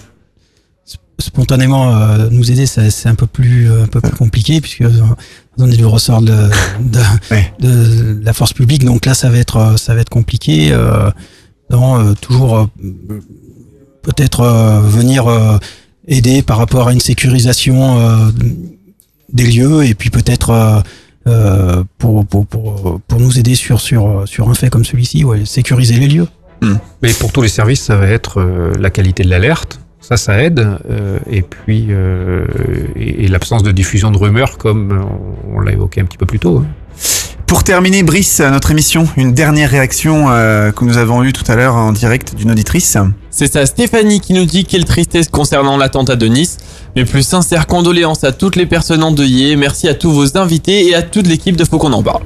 spontanément 1.20 1.94
euh, 1.94 2.28
nous 2.30 2.50
aider 2.50 2.66
c'est 2.66 2.90
c'est 2.90 3.08
un 3.08 3.14
peu 3.14 3.26
plus 3.26 3.70
euh, 3.70 3.84
un 3.84 3.86
peu 3.86 4.00
plus 4.00 4.16
compliqué 4.16 4.60
puisque 4.60 4.82
euh, 4.82 5.02
on 5.58 5.70
est 5.70 5.76
du 5.76 5.84
ressort 5.84 6.22
de, 6.22 6.32
de, 6.80 7.00
de 7.60 8.24
la 8.24 8.32
force 8.32 8.52
publique 8.52 8.84
donc 8.84 9.06
là 9.06 9.14
ça 9.14 9.28
va 9.30 9.38
être 9.38 9.78
ça 9.78 9.94
va 9.94 10.00
être 10.00 10.08
compliqué 10.10 10.70
euh, 10.72 11.10
non, 11.70 12.00
euh, 12.00 12.14
toujours 12.20 12.58
euh, 12.58 12.66
peut-être 14.02 14.40
euh, 14.40 14.80
venir 14.80 15.28
euh, 15.28 15.58
aider 16.08 16.42
par 16.42 16.58
rapport 16.58 16.88
à 16.88 16.92
une 16.92 17.00
sécurisation 17.00 18.00
euh, 18.00 18.30
des 19.32 19.46
lieux 19.46 19.84
et 19.84 19.94
puis 19.94 20.10
peut-être 20.10 20.82
pour, 21.98 22.26
pour, 22.26 22.46
pour, 22.46 23.00
pour 23.06 23.20
nous 23.20 23.38
aider 23.38 23.54
sur, 23.54 23.80
sur, 23.80 24.24
sur 24.26 24.48
un 24.48 24.54
fait 24.54 24.68
comme 24.68 24.84
celui-ci, 24.84 25.22
ouais, 25.22 25.44
sécuriser 25.44 25.94
les 25.94 26.08
lieux. 26.08 26.26
Mais 27.02 27.12
pour 27.12 27.30
tous 27.32 27.42
les 27.42 27.48
services, 27.48 27.82
ça 27.82 27.94
va 27.96 28.08
être 28.08 28.40
euh, 28.40 28.72
la 28.78 28.90
qualité 28.90 29.22
de 29.22 29.30
l'alerte. 29.30 29.80
Ça, 30.10 30.16
ça 30.16 30.42
aide. 30.42 30.58
euh, 30.90 31.18
et 31.30 31.42
puis, 31.42 31.86
euh, 31.90 32.44
et, 32.96 33.24
et 33.24 33.28
l'absence 33.28 33.62
de 33.62 33.70
diffusion 33.70 34.10
de 34.10 34.18
rumeurs, 34.18 34.58
comme 34.58 35.06
on, 35.48 35.56
on 35.56 35.60
l'a 35.60 35.72
évoqué 35.72 36.00
un 36.00 36.04
petit 36.04 36.18
peu 36.18 36.26
plus 36.26 36.40
tôt. 36.40 36.58
hein. 36.58 36.66
Pour 37.46 37.64
terminer, 37.64 38.02
Brice, 38.02 38.40
notre 38.40 38.70
émission, 38.70 39.08
une 39.16 39.32
dernière 39.34 39.70
réaction 39.70 40.26
euh, 40.30 40.70
que 40.72 40.84
nous 40.84 40.98
avons 40.98 41.24
eue 41.24 41.32
tout 41.32 41.44
à 41.50 41.56
l'heure 41.56 41.74
en 41.74 41.90
direct 41.92 42.34
d'une 42.36 42.50
auditrice. 42.50 42.96
C'est 43.30 43.52
ça, 43.52 43.66
Stéphanie 43.66 44.20
qui 44.20 44.34
nous 44.34 44.44
dit 44.44 44.64
quelle 44.64 44.84
tristesse 44.84 45.28
concernant 45.28 45.76
l'attentat 45.76 46.14
de 46.16 46.26
Nice. 46.26 46.58
Mes 46.96 47.04
plus 47.04 47.22
sincères 47.22 47.66
condoléances 47.66 48.22
à 48.24 48.30
toutes 48.32 48.54
les 48.56 48.66
personnes 48.66 49.02
endeuillées. 49.02 49.56
Merci 49.56 49.88
à 49.88 49.94
tous 49.94 50.12
vos 50.12 50.36
invités 50.38 50.88
et 50.88 50.94
à 50.94 51.02
toute 51.02 51.26
l'équipe 51.26 51.56
de 51.56 51.64
Faut 51.64 51.78
qu'on 51.78 51.92
en 51.92 52.02
parle. 52.02 52.22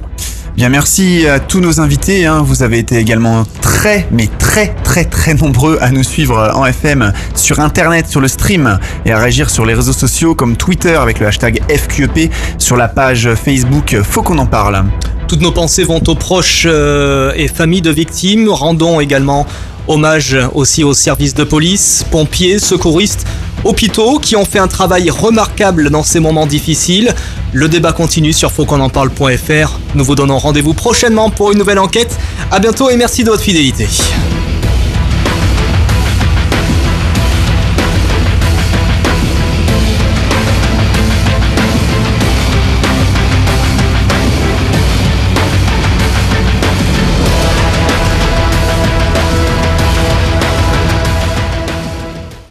Bien, 0.55 0.69
merci 0.69 1.27
à 1.27 1.41
tous 1.41 1.59
nos 1.59 1.81
invités. 1.81 2.25
hein. 2.25 2.41
Vous 2.41 2.63
avez 2.63 2.79
été 2.79 2.95
également 2.95 3.43
très, 3.61 4.07
mais 4.11 4.29
très, 4.39 4.73
très, 4.85 5.03
très 5.03 5.33
nombreux 5.33 5.77
à 5.81 5.91
nous 5.91 6.03
suivre 6.03 6.53
en 6.55 6.65
FM, 6.65 7.11
sur 7.35 7.59
Internet, 7.59 8.07
sur 8.07 8.21
le 8.21 8.29
stream 8.29 8.79
et 9.05 9.11
à 9.11 9.19
réagir 9.19 9.49
sur 9.49 9.65
les 9.65 9.73
réseaux 9.73 9.91
sociaux 9.91 10.33
comme 10.33 10.55
Twitter 10.55 10.95
avec 10.95 11.19
le 11.19 11.27
hashtag 11.27 11.61
FQEP, 11.69 12.31
sur 12.57 12.77
la 12.77 12.87
page 12.87 13.33
Facebook 13.35 13.97
Faut 14.01 14.23
qu'on 14.23 14.37
en 14.37 14.45
parle. 14.45 14.85
Toutes 15.27 15.41
nos 15.41 15.51
pensées 15.51 15.83
vont 15.83 16.01
aux 16.07 16.15
proches 16.15 16.65
euh, 16.69 17.33
et 17.35 17.49
familles 17.49 17.81
de 17.81 17.91
victimes. 17.91 18.47
Rendons 18.47 19.01
également 19.01 19.45
hommage 19.89 20.37
aussi 20.53 20.85
aux 20.85 20.93
services 20.93 21.33
de 21.33 21.43
police, 21.43 22.05
pompiers, 22.11 22.59
secouristes, 22.59 23.27
hôpitaux 23.65 24.19
qui 24.19 24.35
ont 24.35 24.45
fait 24.45 24.59
un 24.59 24.67
travail 24.67 25.09
remarquable 25.09 25.89
dans 25.89 26.03
ces 26.03 26.21
moments 26.21 26.45
difficiles. 26.45 27.13
Le 27.51 27.67
débat 27.67 27.91
continue 27.91 28.31
sur 28.31 28.51
fautquonenparle.fr. 28.51 29.79
Nous 29.95 30.03
vous 30.03 30.15
donnons 30.15 30.37
rendez-vous 30.37 30.73
prochainement 30.73 31.29
pour 31.29 31.51
une 31.51 31.57
nouvelle 31.57 31.79
enquête. 31.79 32.17
À 32.51 32.59
bientôt 32.59 32.89
et 32.89 32.95
merci 32.95 33.23
de 33.23 33.29
votre 33.29 33.43
fidélité. 33.43 33.87